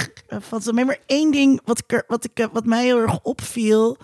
alleen 0.66 0.86
maar 0.86 1.00
één 1.06 1.30
ding 1.30 1.60
wat, 1.64 1.78
ik 1.78 1.92
er, 1.92 2.04
wat, 2.06 2.24
ik, 2.24 2.48
wat 2.52 2.64
mij 2.64 2.84
heel 2.84 2.98
erg 2.98 3.18
opviel. 3.22 3.96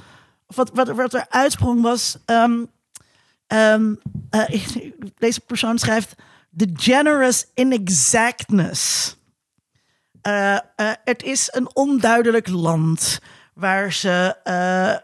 Wat, 0.47 0.71
wat, 0.75 0.89
wat 0.89 1.15
er 1.15 1.27
uitsprong 1.29 1.83
was. 1.83 2.17
ehm, 2.25 2.65
ehm, 3.47 3.95
eh, 4.31 4.67
deze 5.19 5.41
persoon 5.41 5.79
schrijft. 5.79 6.15
The 6.57 6.71
generous 6.75 7.47
inexactness. 7.55 9.15
Eh, 10.23 10.57
het 11.05 11.23
is 11.23 11.49
een 11.53 11.69
onduidelijk 11.75 12.49
land 12.49 13.19
waar 13.55 13.93
ze, 13.93 14.37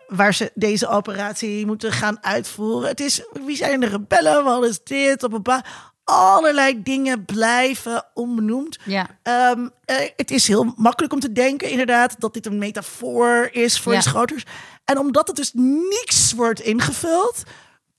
waar 0.09 0.34
ze 0.34 0.51
deze 0.55 0.88
operatie 0.88 1.66
moeten 1.66 1.93
gaan 1.93 2.24
uitvoeren. 2.24 2.88
Het 2.88 3.01
is, 3.01 3.22
wie 3.45 3.57
zijn 3.57 3.80
de 3.80 3.86
rebellen? 3.86 4.45
Wat 4.45 4.64
is 4.64 4.82
dit? 4.84 5.22
Op 5.22 5.32
een 5.32 5.43
paar 5.43 5.90
allerlei 6.05 6.82
dingen 6.82 7.24
blijven 7.24 8.05
onbenoemd. 8.14 8.78
Ja. 8.84 9.07
Ehm, 9.22 9.68
eh, 9.84 10.09
het 10.16 10.30
is 10.30 10.49
heel 10.49 10.72
makkelijk 10.76 11.12
om 11.12 11.20
te 11.20 11.32
denken, 11.32 11.70
inderdaad, 11.70 12.20
dat 12.20 12.34
dit 12.34 12.47
een 12.47 12.59
metafoor 12.59 13.49
is 13.53 13.80
voor 13.80 13.93
Ja. 13.93 13.99
iets 13.99 14.07
groters. 14.07 14.45
En 14.84 14.98
omdat 14.98 15.26
het 15.26 15.36
dus 15.36 15.50
niks 15.90 16.32
wordt 16.32 16.60
ingevuld, 16.60 17.42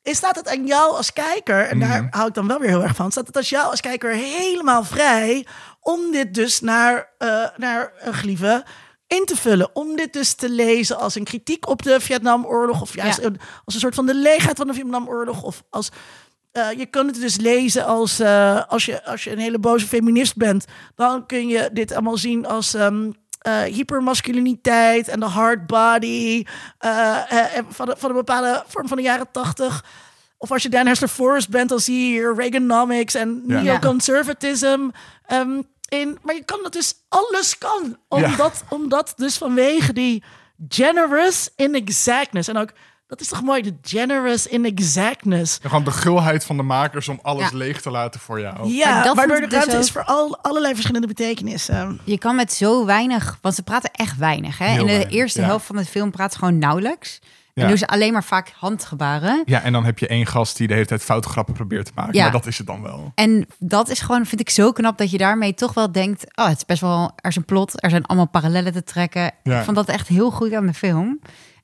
is 0.03 0.17
staat 0.17 0.36
het 0.36 0.47
aan 0.47 0.65
jou 0.65 0.95
als 0.95 1.13
kijker, 1.13 1.67
en 1.67 1.79
daar 1.79 2.07
hou 2.09 2.27
ik 2.27 2.34
dan 2.34 2.47
wel 2.47 2.59
weer 2.59 2.69
heel 2.69 2.84
erg 2.84 2.95
van, 2.95 3.11
staat 3.11 3.27
het 3.27 3.38
als 3.38 3.49
jou 3.49 3.69
als 3.69 3.81
kijker 3.81 4.11
helemaal 4.13 4.84
vrij 4.84 5.45
om 5.79 6.11
dit 6.11 6.34
dus 6.34 6.59
naar, 6.59 7.13
eh 7.17 7.45
naar 7.57 7.91
een 7.99 8.13
gelieve 8.13 8.65
in 9.07 9.25
te 9.25 9.36
vullen. 9.36 9.75
Om 9.75 9.95
dit 9.95 10.13
dus 10.13 10.34
te 10.34 10.49
lezen 10.49 10.97
als 10.97 11.15
een 11.15 11.23
kritiek 11.23 11.67
op 11.67 11.81
de 11.81 11.99
Vietnamoorlog, 11.99 12.81
of 12.81 12.95
juist 12.95 13.21
Ja. 13.21 13.31
als 13.65 13.73
een 13.73 13.79
soort 13.79 13.95
van 13.95 14.05
de 14.05 14.15
leegheid 14.15 14.57
van 14.57 14.67
de 14.67 14.73
Vietnamoorlog, 14.73 15.43
of 15.43 15.63
als 15.69 15.89
eh, 16.51 16.71
je 16.71 16.86
kan 16.86 17.07
het 17.07 17.15
dus 17.15 17.38
lezen 17.38 17.86
als, 17.86 18.19
eh, 18.19 18.61
als, 18.67 18.86
je, 18.86 19.05
als 19.05 19.23
je 19.23 19.31
een 19.31 19.38
hele 19.39 19.59
boze 19.59 19.88
feminist 19.88 20.36
bent. 20.36 20.65
Dan 20.95 21.25
kun 21.25 21.47
je 21.47 21.69
dit 21.73 21.91
allemaal 21.91 22.17
zien 22.17 22.45
als 22.45 22.73
ehm, 22.73 23.11
eh, 23.44 23.62
hypermasculiniteit 23.62 25.08
en 25.08 25.20
de 25.20 25.26
hard 25.26 25.68
body. 25.68 26.46
eh, 26.78 27.32
eh, 27.32 27.58
en 27.58 27.66
van, 27.70 27.86
de, 27.86 27.96
van 27.98 28.10
een 28.10 28.16
bepaalde 28.16 28.64
vorm 28.68 28.88
van 28.88 28.98
de 28.98 29.04
jaren 29.04 29.28
tachtig. 29.32 29.86
Of 30.38 30.52
als 30.52 30.64
je 30.64 30.70
Dan 30.70 30.88
Hester 30.88 31.08
Forrest 31.08 31.50
bent, 31.50 31.70
dan 31.70 31.80
zie 31.80 32.00
je 32.00 32.06
hier 32.06 32.36
Reaganomics 32.36 33.14
en 33.14 33.44
Ja. 33.48 33.62
neoconservatism 33.62 34.88
ehm, 35.26 35.62
in. 35.89 36.18
Maar 36.22 36.36
je 36.36 36.44
kan 36.44 36.60
dat 36.64 36.74
dus, 36.74 36.94
alles 37.10 37.58
kan. 37.58 37.98
Ja. 38.10 38.26
Omdat, 38.26 38.64
omdat 38.70 39.14
dus 39.18 39.38
vanwege 39.38 39.94
die 39.94 40.24
generous 40.70 41.50
inexactness. 41.56 42.48
En 42.48 42.58
ook, 42.58 42.72
dat 43.08 43.22
is 43.22 43.28
toch 43.28 43.41
mooi, 43.41 43.62
de 43.62 43.76
generous 43.82 44.47
inexactness. 44.47 45.60
En 45.62 45.70
gewoon 45.70 45.84
de 45.84 45.91
gulheid 45.91 46.45
van 46.45 46.58
de 46.58 46.64
makers 46.64 47.08
om 47.10 47.20
alles 47.22 47.49
Ja. 47.49 47.58
leeg 47.58 47.82
te 47.82 47.91
laten 47.91 48.20
voor 48.20 48.39
jou. 48.39 48.68
Ja, 48.68 48.93
Maar 48.95 49.04
dat 49.04 49.16
waardoor 49.16 49.39
de 49.39 49.47
dus 49.47 49.54
ruimte 49.58 49.76
ook- 49.76 49.82
is 49.82 49.91
voor 49.91 50.04
al, 50.04 50.38
allerlei 50.41 50.74
verschillende 50.74 51.08
betekenissen. 51.08 51.99
Je 52.04 52.18
kan 52.18 52.36
met 52.36 52.54
zo 52.54 52.86
weinig, 52.86 53.38
want 53.41 53.56
ze 53.56 53.64
praten 53.64 53.91
echt 53.91 54.18
weinig. 54.18 54.58
Hè? 54.58 54.66
Heel 54.66 54.80
In 54.80 54.86
de 54.86 54.91
weinig, 54.91 55.14
eerste 55.14 55.39
ja. 55.41 55.45
helft 55.45 55.66
van 55.66 55.76
de 55.76 55.86
film 55.86 56.12
praat 56.12 56.32
ze 56.34 56.38
gewoon 56.39 56.58
nauwelijks. 56.58 57.20
En 57.54 57.68
doen 57.68 57.78
ze 57.78 57.88
alleen 57.88 58.14
maar 58.14 58.24
vaak 58.24 58.51
handgebaren. 58.58 59.41
Ja, 59.45 59.62
en 59.62 59.74
dan 59.74 59.86
heb 59.86 59.99
je 59.99 60.08
één 60.08 60.26
gast 60.28 60.58
die 60.58 60.68
de 60.68 60.74
hele 60.74 60.86
tijd 60.86 61.04
foute 61.04 61.30
grappen 61.30 61.54
probeert 61.54 61.86
te 61.86 61.91
maken. 61.95 62.14
Ja. 62.14 62.24
Maar 62.24 62.32
dat 62.32 62.45
is 62.45 62.58
het 62.58 62.68
dan 62.68 62.82
wel. 62.82 63.12
En 63.16 63.47
dat 63.60 63.89
is 63.89 63.99
gewoon, 63.99 64.26
vind 64.26 64.41
ik 64.41 64.49
zo 64.49 64.72
knap 64.72 64.97
dat 64.97 65.12
je 65.12 65.18
daarmee 65.18 65.54
toch 65.54 65.74
wel 65.74 65.91
denkt: 65.91 66.26
oh, 66.36 66.47
het 66.47 66.58
is 66.58 66.66
best 66.66 66.82
wel, 66.82 67.12
er 67.16 67.30
is 67.30 67.36
een 67.36 67.45
plot, 67.45 67.84
er 67.84 67.89
zijn 67.89 68.06
allemaal 68.06 68.28
parallellen 68.28 68.74
te 68.74 68.84
trekken. 68.84 69.32
Ja. 69.43 69.58
Ik 69.60 69.64
vond 69.64 69.76
dat 69.78 69.88
echt 69.88 70.08
heel 70.08 70.32
goed 70.32 70.54
aan 70.54 70.66
de 70.66 70.74
film. 70.74 71.20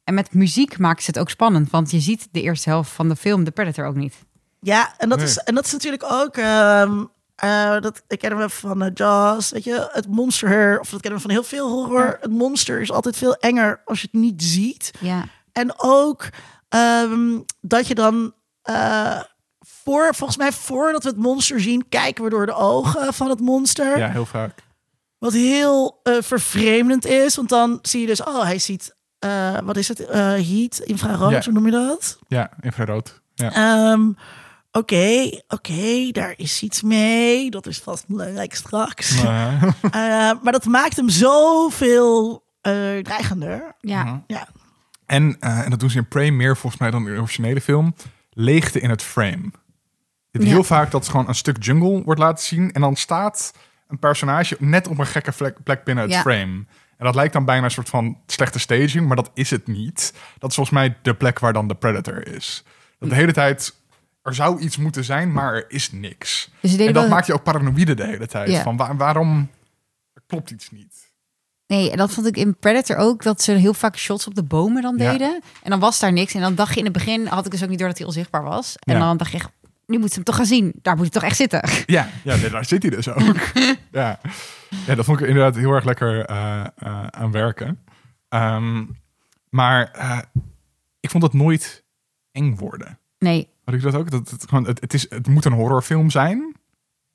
En 0.09 0.15
met 0.15 0.33
muziek 0.33 0.77
maakt 0.77 1.03
ze 1.03 1.09
het 1.11 1.19
ook 1.19 1.29
spannend, 1.29 1.69
want 1.69 1.91
je 1.91 1.99
ziet 1.99 2.27
de 2.31 2.41
eerste 2.41 2.69
helft 2.69 2.91
van 2.91 3.09
de 3.09 3.15
film, 3.15 3.43
de 3.43 3.51
Predator, 3.51 3.85
ook 3.85 3.95
niet. 3.95 4.15
Ja, 4.59 4.93
en 4.97 5.09
dat, 5.09 5.17
Nee. 5.17 5.27
is, 5.27 5.37
en 5.37 5.55
dat 5.55 5.65
is 5.65 5.71
natuurlijk 5.71 6.03
ook... 6.11 6.37
ehm 6.37 7.03
eh, 7.35 7.79
dat 7.79 8.01
ik 8.07 8.19
kennen 8.19 8.39
we 8.39 8.49
van 8.49 8.81
eh, 8.81 8.91
Jaws, 8.93 9.51
weet 9.51 9.63
je, 9.63 9.89
het 9.91 10.07
monster, 10.07 10.79
of 10.79 10.89
dat 10.89 11.01
kennen 11.01 11.19
we 11.19 11.25
van 11.25 11.35
heel 11.35 11.43
veel 11.43 11.69
horror. 11.69 12.05
Ja. 12.05 12.17
Het 12.21 12.31
monster 12.31 12.81
is 12.81 12.91
altijd 12.91 13.17
veel 13.17 13.35
enger 13.35 13.81
als 13.85 14.01
je 14.01 14.07
het 14.11 14.21
niet 14.21 14.43
ziet. 14.43 14.91
Ja, 14.99 15.25
En 15.51 15.73
ook 15.77 16.29
ehm, 16.69 17.39
dat 17.61 17.87
je 17.87 17.95
dan 17.95 18.33
eh, 18.61 19.21
voor, 19.59 20.15
volgens 20.15 20.37
mij 20.37 20.51
voordat 20.51 21.03
we 21.03 21.09
het 21.09 21.17
monster 21.17 21.59
zien, 21.61 21.89
kijken 21.89 22.23
we 22.23 22.29
door 22.29 22.45
de 22.45 22.53
ogen 22.53 23.13
van 23.13 23.29
het 23.29 23.39
monster. 23.39 23.97
Ja, 23.97 24.09
heel 24.09 24.25
vaak. 24.25 24.53
Wat 25.17 25.33
heel 25.33 25.99
eh, 26.03 26.13
vervreemdend 26.19 27.05
is, 27.05 27.35
want 27.35 27.49
dan 27.49 27.79
zie 27.81 28.01
je 28.01 28.07
dus, 28.07 28.23
oh, 28.23 28.41
hij 28.43 28.59
ziet, 28.59 28.95
eh, 29.19 29.57
wat 29.63 29.77
is 29.77 29.87
het, 29.87 30.05
Eh 30.05 30.17
heat, 30.31 30.79
infrarood, 30.83 31.31
Ja. 31.31 31.41
hoe 31.43 31.53
noem 31.53 31.65
je 31.65 31.71
dat? 31.71 32.19
Ja, 32.27 32.49
infrarood. 32.61 33.21
Ja. 33.35 33.51
Ehm, 33.53 34.11
Oké, 34.71 35.29
oké, 35.47 36.09
daar 36.11 36.33
is 36.37 36.61
iets 36.61 36.81
mee. 36.81 37.49
Dat 37.51 37.65
is 37.67 37.79
vast 37.79 38.07
belangrijk 38.07 38.55
straks. 38.55 39.23
Maar, 39.23 39.63
Eh, 39.81 39.91
maar 40.43 40.51
dat 40.51 40.65
maakt 40.65 40.95
hem 40.95 41.09
zoveel 41.09 42.43
eh 42.61 42.71
dreigender. 43.01 43.75
ja. 43.79 44.03
Mhm. 44.03 44.17
Ja. 44.27 44.47
en, 45.05 45.37
eh, 45.39 45.59
en 45.63 45.69
dat 45.69 45.79
doen 45.79 45.89
ze 45.89 45.97
in 45.97 46.07
Prey 46.07 46.31
meer 46.31 46.57
volgens 46.57 46.81
mij 46.81 46.91
dan 46.91 47.07
in 47.07 47.13
de 47.13 47.19
originele 47.19 47.61
film. 47.61 47.95
Leegte 48.29 48.79
in 48.79 48.89
het 48.89 49.01
frame. 49.03 49.41
Je 50.31 50.37
hebt 50.37 50.43
Ja. 50.43 50.49
heel 50.49 50.63
vaak 50.63 50.91
dat 50.91 51.07
gewoon 51.09 51.27
een 51.27 51.35
stuk 51.35 51.63
jungle 51.63 52.03
wordt 52.03 52.19
laten 52.19 52.43
zien. 52.45 52.71
En 52.71 52.81
dan 52.81 52.95
staat 52.95 53.53
een 53.87 53.99
personage 53.99 54.55
net 54.59 54.87
op 54.87 54.97
een 54.97 55.05
gekke 55.07 55.53
plek 55.63 55.83
binnen 55.83 56.03
het 56.03 56.13
Ja. 56.13 56.21
frame. 56.21 56.65
En 56.99 57.05
dat 57.05 57.15
lijkt 57.15 57.33
dan 57.33 57.45
bijna 57.45 57.63
een 57.65 57.71
soort 57.71 57.89
van 57.89 58.17
slechte 58.25 58.59
staging, 58.59 59.07
maar 59.07 59.15
dat 59.15 59.31
is 59.33 59.49
het 59.49 59.67
niet. 59.67 60.13
Dat 60.37 60.49
is 60.49 60.55
volgens 60.55 60.75
mij 60.77 60.97
de 61.01 61.13
plek 61.15 61.39
waar 61.39 61.53
dan 61.53 61.67
de 61.67 61.75
Predator 61.75 62.27
is. 62.27 62.63
Dat 62.99 63.09
de 63.09 63.15
hele 63.15 63.31
tijd, 63.33 63.75
er 64.21 64.35
zou 64.35 64.59
iets 64.59 64.77
moeten 64.77 65.03
zijn, 65.03 65.31
maar 65.31 65.53
er 65.53 65.65
is 65.67 65.91
niks. 65.91 66.49
Dus 66.61 66.71
En 66.77 66.77
dat 66.85 66.93
wel- 66.93 67.07
maakt 67.07 67.25
je 67.27 67.33
ook 67.33 67.43
paranoïde 67.43 67.93
de 67.93 68.05
hele 68.05 68.27
tijd. 68.27 68.49
Ja. 68.49 68.61
Van 68.61 68.77
waar- 68.77 68.97
waarom 68.97 69.49
er 70.13 70.21
klopt 70.27 70.51
iets 70.51 70.71
niet? 70.71 71.07
Nee, 71.67 71.91
en 71.91 71.97
dat 71.97 72.11
vond 72.11 72.27
ik 72.27 72.37
in 72.37 72.57
Predator 72.57 72.95
ook, 72.95 73.23
dat 73.23 73.41
ze 73.41 73.51
heel 73.51 73.73
vaak 73.73 73.97
shots 73.97 74.27
op 74.27 74.35
de 74.35 74.43
bomen 74.43 74.81
dan 74.81 74.97
Ja. 74.97 75.11
deden. 75.11 75.41
En 75.63 75.69
dan 75.69 75.79
was 75.79 75.99
daar 75.99 76.13
niks. 76.13 76.33
En 76.33 76.41
dan 76.41 76.55
dacht 76.55 76.73
je 76.73 76.77
in 76.79 76.83
het 76.85 76.93
begin, 76.93 77.27
had 77.27 77.45
ik 77.45 77.51
dus 77.51 77.63
ook 77.63 77.69
niet 77.69 77.79
door 77.79 77.87
dat 77.87 77.97
hij 77.97 78.07
onzichtbaar 78.07 78.43
was. 78.43 78.75
En 78.79 78.93
Ja. 78.93 78.99
dan 78.99 79.17
dacht 79.17 79.31
je, 79.31 79.37
echt, 79.37 79.49
nu 79.89 79.99
moet 79.99 80.09
ze 80.09 80.15
hem 80.15 80.23
toch 80.23 80.35
gaan 80.35 80.45
zien. 80.45 80.73
Daar 80.81 80.95
moet 80.95 81.03
hij 81.03 81.13
toch 81.13 81.23
echt 81.23 81.35
zitten. 81.35 81.61
Ja, 81.85 82.09
ja 82.23 82.35
nee, 82.35 82.49
daar 82.49 82.65
zit 82.65 82.81
hij 82.81 82.91
dus 82.91 83.09
ook. 83.09 83.37
ja. 83.91 84.19
ja, 84.85 84.95
dat 84.95 85.05
vond 85.05 85.19
ik 85.19 85.27
inderdaad 85.27 85.55
heel 85.55 85.71
erg 85.71 85.83
lekker 85.83 86.25
eh, 86.25 86.65
eh, 86.75 87.07
aan 87.07 87.31
werken. 87.31 87.79
Ehm, 88.29 88.85
maar 89.49 89.91
eh, 89.91 90.19
ik 90.99 91.09
vond 91.09 91.23
het 91.23 91.33
nooit 91.33 91.83
eng 92.31 92.55
worden. 92.55 92.99
Nee, 93.19 93.49
Had 93.63 93.75
ik 93.75 93.81
dat 93.81 93.95
ook? 93.95 94.11
Dat 94.11 94.29
het, 94.29 94.43
gewoon, 94.47 94.65
het, 94.65 94.81
het, 94.81 94.93
is, 94.93 95.09
het 95.09 95.27
moet 95.27 95.45
een 95.45 95.51
horrorfilm 95.51 96.09
zijn. 96.09 96.55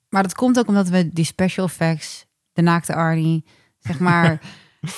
maar 0.09 0.23
dat 0.23 0.35
komt 0.35 0.59
ook 0.59 0.67
omdat 0.67 0.89
we 0.89 1.09
die 1.13 1.25
special 1.25 1.65
effects, 1.65 2.25
de 2.53 2.61
naakte 2.61 2.95
Arnie, 2.95 3.45
zeg 3.79 3.99
maar... 3.99 4.39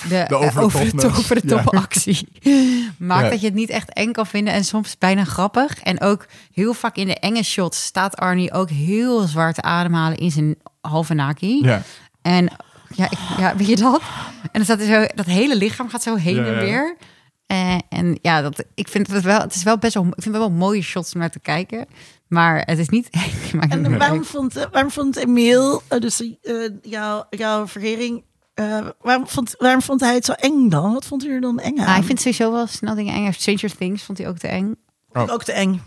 De, 0.09 0.25
De 0.27 0.35
over 0.35 0.51
the 0.51 0.57
eh, 0.57 0.63
over 0.63 0.79
de, 0.85 0.91
topness. 0.91 1.17
over 1.19 1.35
de 1.41 1.47
top 1.47 1.73
Ja. 1.73 1.79
actie. 1.79 2.27
Maakt 2.97 3.23
Ja. 3.23 3.29
dat 3.29 3.39
je 3.39 3.45
het 3.45 3.55
niet 3.55 3.69
echt 3.69 3.93
eng 3.93 4.11
kan 4.11 4.27
vinden 4.27 4.53
en 4.53 4.63
soms 4.65 4.97
bijna 4.97 5.23
grappig. 5.23 5.79
En 5.79 6.01
ook 6.01 6.25
heel 6.53 6.73
vaak 6.73 6.95
in 6.95 7.07
de 7.07 7.19
enge 7.19 7.43
shots 7.43 7.83
staat 7.85 8.15
Arnie 8.17 8.53
ook 8.53 8.69
heel 8.69 9.21
zwaar 9.21 9.53
te 9.53 9.61
ademhalen 9.61 10.17
in 10.17 10.31
zijn 10.31 10.55
halve 10.81 11.13
naki. 11.13 11.63
Ja. 11.63 11.81
En 12.21 12.49
ja, 12.95 13.05
ik, 13.05 13.17
ja, 13.37 13.55
weet 13.55 13.67
je 13.67 13.75
dat? 13.75 14.01
En 14.41 14.49
dan 14.51 14.63
staat 14.63 14.79
er 14.79 14.85
zo, 14.85 15.05
dat 15.15 15.25
hele 15.25 15.55
lichaam 15.55 15.89
gaat 15.89 16.03
zo 16.03 16.15
heen 16.15 16.35
Ja, 16.35 16.43
en 16.45 16.53
ja. 16.53 16.59
weer. 16.59 16.95
Eh, 17.45 17.77
en 17.89 18.19
ja, 18.21 18.41
dat, 18.41 18.63
ik 18.75 18.87
vind 18.87 19.07
het 19.07 19.23
wel, 19.23 19.39
het 19.39 19.55
is 19.55 19.63
wel 19.63 19.77
best 19.77 19.93
wel, 19.93 20.03
ik 20.05 20.13
vind 20.23 20.35
het 20.35 20.43
wel 20.43 20.51
mooie 20.51 20.81
shots 20.81 21.13
om 21.13 21.19
naar 21.19 21.29
te 21.31 21.39
kijken. 21.39 21.85
Maar 22.27 22.61
het 22.65 22.77
is 22.79 22.89
niet 22.89 23.09
En 23.69 23.97
waarom 23.97 24.23
vond, 24.23 24.55
eh, 24.55 24.63
waarom 24.71 24.91
vond 24.91 25.15
Emiel, 25.15 25.81
dus 25.99 26.21
eh, 26.21 26.53
jouw, 26.81 27.25
jouw 27.29 27.67
vergering, 27.67 28.23
eh, 28.57 28.87
waarom, 29.01 29.27
vond, 29.27 29.55
waarom 29.57 29.81
vond 29.81 29.99
hij 30.01 30.13
het 30.13 30.25
zo 30.25 30.31
eng 30.31 30.69
dan? 30.69 30.93
Wat 30.93 31.05
vond 31.05 31.21
hij 31.23 31.31
er 31.31 31.41
dan 31.41 31.59
eng 31.59 31.79
aan? 31.79 31.85
Ah, 31.87 31.97
ik 31.97 32.03
vind 32.03 32.19
sowieso 32.19 32.51
wel 32.51 32.67
snel 32.67 32.95
dingen 32.95 33.13
eng. 33.13 33.31
Stranger 33.31 33.75
Things 33.77 34.03
vond 34.03 34.17
hij 34.17 34.27
ook 34.27 34.37
te 34.37 34.47
eng. 34.47 34.75
Oh. 35.11 35.31
ook 35.33 35.43
te 35.43 35.51
eng. 35.51 35.81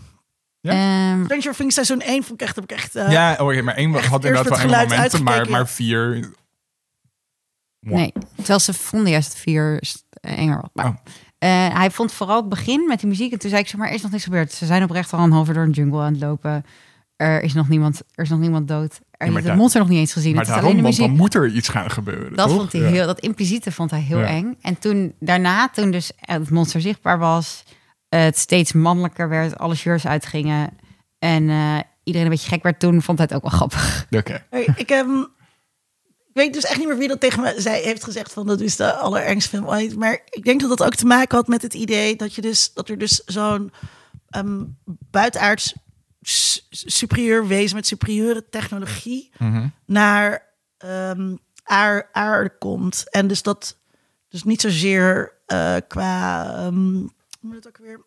Ja? 0.59 0.71
Ehm, 0.71 1.23
Stranger 1.25 1.55
Things 1.55 1.73
seizoen 1.73 2.01
1 2.01 2.23
vond 2.23 2.41
ik 2.41 2.47
echt, 2.47 2.55
heb 2.55 2.63
ik 2.63 2.71
echt... 2.71 2.95
eh, 2.95 3.11
ja, 3.11 3.35
oh, 3.39 3.61
maar 3.61 3.75
één 3.75 3.93
had 3.93 4.25
inderdaad 4.25 4.47
wel 4.49 4.57
enge 4.57 4.71
momenten, 4.71 4.89
maar, 5.23 5.33
uitgekeken. 5.33 5.51
maar 5.51 5.67
vier... 5.67 6.33
nee, 7.79 8.13
terwijl 8.35 8.59
ze 8.59 8.73
vonden 8.73 9.11
juist 9.11 9.35
vier 9.35 9.83
enger. 10.21 10.63
Maar, 10.73 10.85
Oh. 10.85 10.95
eh, 11.37 11.75
hij 11.77 11.91
vond 11.91 12.11
vooral 12.11 12.35
het 12.37 12.49
begin 12.49 12.85
met 12.87 12.99
die 12.99 13.09
muziek. 13.09 13.31
En 13.31 13.39
toen 13.39 13.49
zei 13.49 13.61
ik, 13.61 13.67
zeg 13.67 13.79
maar, 13.79 13.87
er 13.89 13.93
is 13.93 14.01
nog 14.01 14.11
niks 14.11 14.23
gebeurd. 14.23 14.51
Ze 14.51 14.65
zijn 14.65 14.83
oprecht 14.83 15.13
al 15.13 15.19
een 15.19 15.33
uur 15.47 15.53
door 15.53 15.63
een 15.63 15.71
jungle 15.71 16.01
aan 16.01 16.13
het 16.13 16.21
lopen. 16.21 16.65
Er 17.15 17.41
is 17.41 17.53
nog 17.53 17.69
niemand, 17.69 18.01
er 18.15 18.23
is 18.23 18.29
nog 18.29 18.39
niemand 18.39 18.67
dood. 18.67 18.99
Er 19.21 19.27
maar 19.27 19.35
heeft 19.35 19.47
het 19.47 19.57
monster 19.57 19.79
nog 19.81 19.89
niet 19.89 19.99
eens 19.99 20.13
gezien. 20.13 20.31
Maar 20.35 20.39
het 20.45 20.49
is 20.49 20.55
alleen 20.61 20.65
daarom, 20.75 20.83
want 20.83 20.97
dan 20.97 21.15
moet 21.15 21.33
er 21.35 21.47
iets 21.47 21.67
gaan 21.67 21.91
gebeuren, 21.91 22.35
Dat 22.35 22.47
toch? 22.47 22.57
vond 22.57 22.71
hij 22.71 22.81
Ja. 22.81 22.87
heel, 22.87 23.05
dat 23.05 23.19
impliciete 23.19 23.71
vond 23.71 23.91
hij 23.91 23.99
heel 23.99 24.19
Ja. 24.19 24.25
eng. 24.27 24.57
En 24.61 24.79
toen 24.79 25.15
daarna, 25.19 25.69
toen 25.69 25.91
dus 25.91 26.11
het 26.19 26.49
monster 26.49 26.81
zichtbaar 26.81 27.19
was, 27.19 27.63
eh, 28.09 28.21
het 28.23 28.37
steeds 28.37 28.73
mannelijker 28.73 29.29
werd, 29.29 29.57
alle 29.57 29.75
shirts 29.75 30.07
uitgingen 30.07 30.69
en 31.19 31.49
eh, 31.49 31.77
iedereen 32.03 32.27
een 32.27 32.33
beetje 32.33 32.49
gek 32.49 32.63
werd, 32.63 32.79
toen 32.79 33.01
vond 33.01 33.17
hij 33.17 33.27
het 33.29 33.35
ook 33.37 33.49
wel 33.49 33.57
grappig. 33.59 34.05
Oké. 34.11 34.45
Hey, 34.49 34.67
ik, 34.75 34.89
ehm, 34.89 35.19
ik 36.27 36.33
weet 36.33 36.53
dus 36.53 36.63
echt 36.65 36.77
niet 36.77 36.87
meer 36.87 36.97
wie 36.97 37.07
dat 37.07 37.19
tegen 37.19 37.41
me 37.41 37.53
zei, 37.57 37.83
heeft 37.83 38.03
gezegd 38.03 38.33
van 38.33 38.47
dat 38.47 38.59
is 38.61 38.75
de 38.75 38.93
allerergste 38.93 39.49
film 39.49 39.67
ooit. 39.67 39.95
Maar 39.95 40.19
ik 40.29 40.43
denk 40.43 40.59
dat 40.61 40.69
dat 40.69 40.83
ook 40.83 40.95
te 40.95 41.05
maken 41.05 41.37
had 41.37 41.47
met 41.47 41.61
het 41.61 41.73
idee 41.73 42.15
dat, 42.15 42.35
je 42.35 42.41
dus, 42.41 42.73
dat 42.73 42.89
er 42.89 42.97
dus 42.97 43.21
zo'n 43.25 43.71
ehm 44.29 44.63
buitenaards 45.11 45.75
superieur 46.69 47.47
wezen 47.47 47.75
met 47.75 47.87
superieure 47.87 48.49
technologie 48.49 49.31
Mhm. 49.37 49.67
naar 49.85 50.49
ehm 50.77 51.35
aar- 51.63 52.09
aarde 52.11 52.57
komt. 52.59 53.09
En 53.09 53.27
dus 53.27 53.41
dat 53.41 53.77
dus 54.29 54.43
niet 54.43 54.61
zozeer 54.61 55.33
eh, 55.45 55.75
qua 55.87 56.45
ehm 56.55 56.75
hoe 56.95 57.09
moet 57.39 57.55
het 57.55 57.67
ook 57.67 57.77
weer 57.77 58.01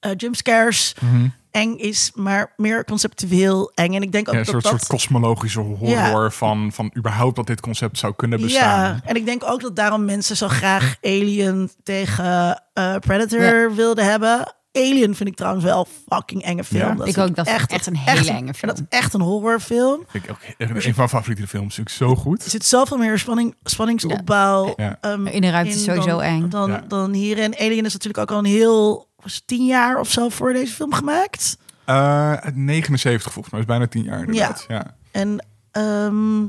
eh 0.00 0.10
jumpscares 0.16 0.94
Mhm. 1.00 1.28
eng 1.50 1.76
is, 1.76 2.10
maar 2.14 2.52
meer 2.56 2.84
conceptueel 2.84 3.72
eng. 3.74 3.94
En 3.94 4.02
ik 4.02 4.12
denk 4.12 4.28
ook 4.28 4.34
Ja, 4.34 4.40
een 4.40 4.44
dat 4.46 4.52
soort, 4.54 4.64
dat 4.64 4.72
soort 4.80 4.86
kosmologische 4.90 5.60
horror 5.60 6.32
van, 6.32 6.72
van 6.72 6.92
überhaupt 6.96 7.36
dat 7.36 7.46
dit 7.46 7.60
concept 7.60 7.98
zou 7.98 8.14
kunnen 8.16 8.40
bestaan. 8.40 8.94
Ja, 8.94 9.00
en 9.04 9.16
ik 9.16 9.24
denk 9.26 9.44
ook 9.44 9.60
dat 9.60 9.76
daarom 9.76 10.04
mensen 10.04 10.36
zo 10.36 10.48
graag 10.48 10.96
Alien 11.02 11.70
tegen 11.82 12.62
eh, 12.72 12.96
Predator 12.96 13.74
wilden 13.74 14.04
hebben. 14.04 14.54
Alien 14.76 15.14
vind 15.14 15.28
ik 15.28 15.36
trouwens 15.36 15.64
wel 15.64 15.78
een 15.80 16.14
fucking 16.16 16.42
enge 16.42 16.64
film. 16.64 16.82
Ja? 16.88 16.94
Dat 16.94 17.06
Ik 17.08 17.18
ook, 17.18 17.34
dat 17.34 17.46
is 17.46 17.52
echt 17.52 17.86
een 17.86 17.96
hele 17.96 18.30
enge 18.30 18.54
film. 18.54 18.74
Dat 18.74 18.80
is 18.90 18.98
echt 18.98 19.14
een 19.14 19.20
horrorfilm. 19.20 20.04
Ik 20.12 20.22
ook 20.30 20.38
een 20.58 20.66
van 20.68 20.92
mijn 20.96 21.08
favoriete 21.08 21.46
films. 21.46 21.78
Ik 21.78 21.88
zo 21.88 22.14
goed. 22.16 22.44
Er 22.44 22.50
zit 22.50 22.64
zoveel 22.64 22.96
meer 22.96 23.18
spanning, 23.18 23.54
spanningsopbouw 23.62 24.72
Ja. 24.76 24.98
ehm, 25.00 25.26
In 25.26 25.40
de 25.40 25.50
ruimte 25.50 25.70
is 25.74 25.84
sowieso 25.84 26.06
dan, 26.08 26.22
eng. 26.22 26.48
Dan, 26.48 26.70
Ja. 26.70 26.84
dan 26.88 27.12
hierin. 27.12 27.54
Alien 27.58 27.84
is 27.84 27.92
natuurlijk 27.92 28.18
ook 28.18 28.30
al 28.30 28.38
een 28.38 28.44
heel... 28.44 29.08
Was 29.22 29.34
het 29.34 29.46
tien 29.46 29.64
jaar 29.64 30.00
of 30.00 30.10
zo 30.10 30.28
voor 30.28 30.52
deze 30.52 30.72
film 30.74 30.92
gemaakt? 30.94 31.58
Eh, 31.84 32.32
het 32.40 32.56
79 32.56 33.32
volgens 33.32 33.52
mij, 33.52 33.60
is 33.62 33.66
bijna 33.68 33.86
tien 33.86 34.02
jaar 34.02 34.18
inderdaad. 34.18 34.64
Ja. 34.68 34.96
En, 35.10 35.46
ehm, 35.70 36.42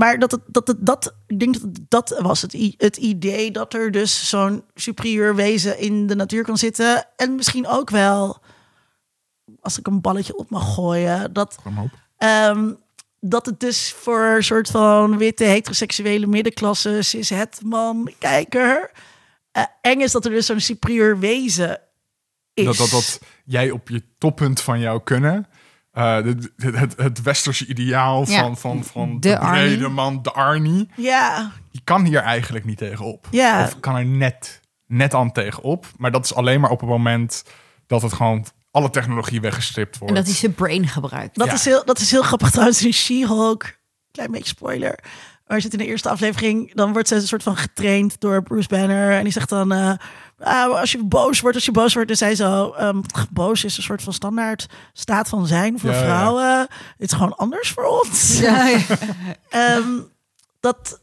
maar 0.00 0.18
dat 0.18 0.30
het, 0.30 0.40
dat 0.46 0.66
het, 0.66 0.86
dat, 0.86 1.14
ik 1.26 1.40
denk 1.40 1.52
dat 1.52 1.62
het, 1.62 1.80
dat 1.88 2.18
was 2.18 2.42
het, 2.42 2.74
het 2.76 2.96
idee 2.96 3.50
dat 3.50 3.74
er 3.74 3.90
dus 3.90 4.28
zo'n 4.28 4.64
superieur 4.74 5.34
wezen 5.34 5.78
in 5.78 6.06
de 6.06 6.14
natuur 6.14 6.44
kan 6.44 6.58
zitten. 6.58 7.06
En 7.16 7.34
misschien 7.34 7.66
ook 7.66 7.90
wel, 7.90 8.38
als 9.60 9.78
ik 9.78 9.86
een 9.86 10.00
balletje 10.00 10.36
op 10.36 10.50
mag 10.50 10.74
gooien, 10.74 11.32
dat, 11.32 11.58
ehm, 12.16 12.72
dat 13.20 13.46
het 13.46 13.60
dus 13.60 13.92
voor 13.92 14.20
een 14.20 14.44
soort 14.44 14.70
van 14.70 15.18
witte 15.18 15.44
heteroseksuele 15.44 16.26
middenklasse 16.26 17.02
cis-het 17.02 17.60
man 17.64 18.12
kijker 18.18 18.90
eh, 19.52 19.64
eng 19.80 20.00
is 20.00 20.12
dat 20.12 20.24
er 20.24 20.30
dus 20.30 20.46
zo'n 20.46 20.60
superieur 20.60 21.18
wezen 21.18 21.80
is. 22.54 22.64
Dat, 22.64 22.76
dat, 22.76 22.90
dat 22.90 23.20
jij 23.44 23.70
op 23.70 23.88
je 23.88 24.02
toppunt 24.18 24.60
van 24.60 24.80
jouw 24.80 25.00
kunnen... 25.00 25.48
eh, 26.00 26.22
de- 26.24 26.52
de- 26.56 26.78
het, 26.78 26.96
het 26.96 27.22
westerse 27.22 27.66
ideaal 27.66 28.28
Ja. 28.28 28.40
van, 28.40 28.56
van, 28.56 28.84
van 28.84 29.20
De 29.20 29.28
de, 29.28 29.36
brede 29.38 29.72
Arnie. 29.74 29.88
man, 29.88 30.22
de 30.22 30.32
Arnie... 30.32 30.88
Ja, 30.96 31.50
die 31.72 31.80
kan 31.84 32.04
hier 32.04 32.20
eigenlijk 32.20 32.64
niet 32.64 32.78
tegenop. 32.78 33.26
Ja. 33.30 33.62
Of 33.64 33.80
kan 33.80 33.96
er 33.96 34.04
net, 34.04 34.60
net 34.86 35.14
aan 35.14 35.32
tegenop. 35.32 35.86
Maar 35.96 36.10
dat 36.10 36.24
is 36.24 36.34
alleen 36.34 36.60
maar 36.60 36.70
op 36.70 36.80
het 36.80 36.88
moment 36.88 37.44
dat 37.86 38.02
het 38.02 38.12
gewoon 38.12 38.44
alle 38.70 38.90
technologie 38.90 39.40
weggestript 39.40 39.98
wordt. 39.98 40.14
En 40.14 40.20
dat 40.20 40.28
hij 40.30 40.38
zijn 40.40 40.54
brain 40.54 40.88
gebruikt. 40.88 41.36
Dat, 41.38 41.46
Ja. 41.46 41.52
is 41.52 41.64
heel, 41.64 41.84
dat 41.84 41.98
is 41.98 42.10
heel 42.10 42.22
grappig 42.22 42.50
trouwens 42.50 42.84
in 42.84 42.92
She-Hulk. 42.92 43.78
Klein 44.12 44.30
beetje 44.30 44.48
spoiler. 44.48 44.98
Maar 45.50 45.60
zit 45.60 45.72
in 45.72 45.78
de 45.78 45.86
eerste 45.86 46.08
aflevering, 46.08 46.74
dan 46.74 46.92
wordt 46.92 47.08
ze 47.08 47.14
een 47.14 47.26
soort 47.26 47.42
van 47.42 47.56
getraind 47.56 48.20
door 48.20 48.42
Bruce 48.42 48.68
Banner. 48.68 49.12
En 49.12 49.22
die 49.24 49.32
zegt 49.32 49.48
dan, 49.48 49.72
eh, 49.72 49.92
ah, 50.38 50.78
als 50.80 50.92
je 50.92 51.04
boos 51.04 51.40
wordt, 51.40 51.56
als 51.56 51.64
je 51.64 51.72
boos 51.72 51.92
wordt, 51.94 52.08
dan 52.08 52.16
zei 52.16 52.34
zo, 52.34 52.70
ehm, 52.72 53.00
boos 53.30 53.64
is 53.64 53.76
een 53.76 53.82
soort 53.82 54.02
van 54.02 54.12
standaard 54.12 54.66
staat 54.92 55.28
van 55.28 55.46
zijn 55.46 55.78
voor 55.78 55.90
Ja, 55.90 55.96
ja. 55.96 56.02
vrouwen. 56.02 56.58
Het 56.98 57.10
is 57.10 57.12
gewoon 57.12 57.36
anders 57.36 57.70
voor 57.70 57.84
ons. 57.84 58.38
Ja, 58.38 58.66
ja. 58.66 58.78
Ehm, 59.48 59.88
dat, 60.60 61.00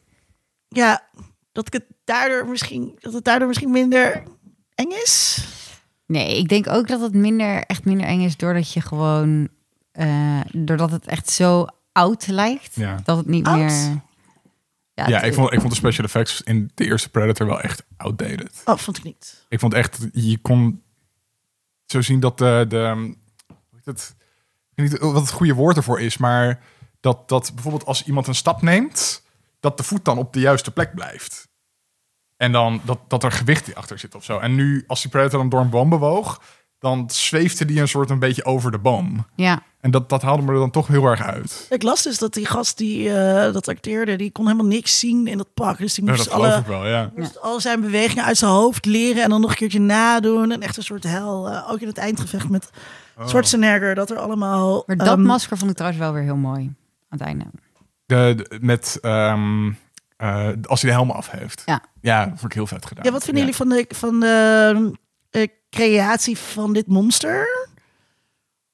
ja, 0.68 1.04
dat 1.52 1.68
ik 1.68 1.74
het 1.74 1.86
daardoor 2.04 2.48
misschien, 2.48 2.96
dat 3.00 3.14
het 3.14 3.24
daardoor 3.24 3.48
misschien 3.48 3.72
minder 3.72 4.24
eng 4.76 4.92
is. 4.92 5.46
Nee, 6.06 6.38
ik 6.38 6.48
denk 6.50 6.68
ook 6.70 6.88
dat 6.88 7.02
het 7.02 7.14
minder, 7.14 7.64
echt 7.64 7.86
minder 7.86 8.08
eng 8.08 8.22
is 8.22 8.38
doordat 8.38 8.74
je 8.74 8.82
gewoon, 8.82 9.48
eh, 9.92 10.40
doordat 10.54 10.92
het 10.92 11.08
echt 11.08 11.30
zo 11.30 11.66
oud 11.92 12.28
lijkt, 12.28 12.76
Ja. 12.76 13.00
dat 13.04 13.18
het 13.18 13.28
niet 13.28 13.46
Oud? 13.48 13.58
meer. 13.58 14.06
Ja, 15.06 15.22
ik 15.22 15.34
vond, 15.34 15.54
ik 15.54 15.60
vond 15.60 15.72
de 15.72 15.78
special 15.78 16.06
effects 16.06 16.42
in 16.42 16.72
de 16.74 16.86
eerste 16.86 17.10
Predator 17.10 17.48
wel 17.48 17.62
echt 17.62 17.84
outdated. 17.98 18.62
Oh, 18.66 18.78
vond 18.78 18.98
ik 18.98 19.04
niet. 19.04 19.46
Ik 19.50 19.60
vond 19.60 19.74
echt, 19.74 20.08
je 20.12 20.38
kon 20.38 20.84
zo 21.86 22.02
zien 22.02 22.20
dat 22.20 22.38
de, 22.38 22.66
de 22.68 23.16
hoe 23.48 23.58
heet 23.72 23.86
het, 23.86 24.16
ik 24.76 24.76
weet 24.76 24.92
niet 24.92 25.00
wat 25.00 25.22
het 25.22 25.32
goede 25.32 25.54
woord 25.54 25.78
ervoor 25.78 26.02
is, 26.02 26.18
maar 26.18 26.64
dat, 27.00 27.30
dat 27.30 27.52
bijvoorbeeld 27.54 27.86
als 27.86 28.04
iemand 28.04 28.28
een 28.28 28.36
stap 28.36 28.62
neemt, 28.62 29.26
dat 29.60 29.78
de 29.78 29.84
voet 29.84 30.06
dan 30.06 30.18
op 30.18 30.34
de 30.34 30.40
juiste 30.40 30.72
plek 30.72 30.96
blijft. 30.96 31.48
En 32.38 32.52
dan 32.52 32.82
dat, 32.86 33.00
dat 33.08 33.24
er 33.24 33.32
gewicht 33.32 33.76
achter 33.76 34.00
zit 34.00 34.16
of 34.16 34.24
zo. 34.24 34.40
En 34.40 34.56
nu, 34.56 34.84
als 34.88 35.02
die 35.02 35.12
Predator 35.12 35.40
dan 35.40 35.50
door 35.50 35.62
een 35.62 35.70
boom 35.70 35.90
bewoog, 35.90 36.42
dan 36.80 37.10
zweefde 37.10 37.66
die 37.66 37.80
een 37.82 37.88
soort 37.88 38.10
een 38.10 38.20
beetje 38.20 38.46
over 38.46 38.72
de 38.72 38.78
boom. 38.80 39.26
Ja, 39.36 39.62
En 39.82 39.92
dat, 39.92 40.10
dat 40.10 40.22
haalde 40.22 40.44
me 40.44 40.52
er 40.52 40.60
dan 40.60 40.72
toch 40.72 40.88
heel 40.88 41.06
erg 41.06 41.22
uit. 41.22 41.68
Ik 41.70 41.84
las 41.84 42.04
dus 42.04 42.18
dat 42.18 42.34
die 42.34 42.46
gast 42.46 42.78
die 42.78 43.10
eh, 43.14 43.54
dat 43.54 43.68
acteerde, 43.68 44.16
die 44.16 44.32
kon 44.32 44.46
helemaal 44.46 44.66
niks 44.66 45.00
zien 45.00 45.28
in 45.28 45.38
dat 45.38 45.54
pak. 45.54 45.78
Dus 45.78 45.94
die 45.94 46.06
Ja, 46.06 46.12
moest, 46.12 46.30
alle, 46.30 46.58
ik 46.58 46.66
wel, 46.66 46.88
ja. 46.88 47.12
moest 47.16 47.42
al 47.42 47.60
zijn 47.60 47.82
bewegingen 47.82 48.24
uit 48.24 48.38
zijn 48.38 48.52
hoofd 48.52 48.86
leren 48.86 49.24
en 49.24 49.30
dan 49.30 49.42
nog 49.42 49.50
een 49.50 49.56
keertje 49.56 49.80
nadoen. 49.80 50.52
En 50.52 50.62
echt 50.62 50.78
een 50.78 50.84
soort 50.84 51.04
hel. 51.04 51.50
eh, 51.50 51.72
ook 51.72 51.80
in 51.80 51.88
het 51.88 51.98
eindgevecht 51.98 52.50
met 52.50 52.70
Oh. 53.20 53.28
Schwarzenegger, 53.28 53.96
dat 53.96 54.10
er 54.10 54.18
allemaal... 54.18 54.84
maar 54.86 54.96
dat 54.98 55.08
ehm, 55.08 55.22
masker 55.22 55.58
vond 55.58 55.70
ik 55.72 55.76
trouwens 55.78 56.04
wel 56.04 56.14
weer 56.14 56.24
heel 56.24 56.36
mooi 56.36 56.62
aan 56.64 56.74
het 57.18 57.22
einde. 57.22 57.46
De, 58.06 58.34
de- 58.38 58.58
met, 58.62 58.98
ehm, 59.02 59.72
Eh, 60.18 60.48
als 60.64 60.82
hij 60.82 60.90
de 60.92 60.96
helm 60.98 61.12
af 61.12 61.30
heeft. 61.32 61.62
Ja. 61.66 61.82
Ja, 62.02 62.20
dat 62.26 62.30
vond 62.40 62.44
ik 62.44 62.54
heel 62.54 62.68
vet 62.68 62.86
gedaan. 62.86 63.04
Ja, 63.06 63.12
wat 63.12 63.24
vinden 63.24 63.42
jullie 63.44 63.58
van 63.58 63.70
de, 63.70 63.86
van 63.90 64.20
de 64.20 64.92
creatie 65.70 66.38
van 66.38 66.74
dit 66.74 66.88
monster? 66.88 67.68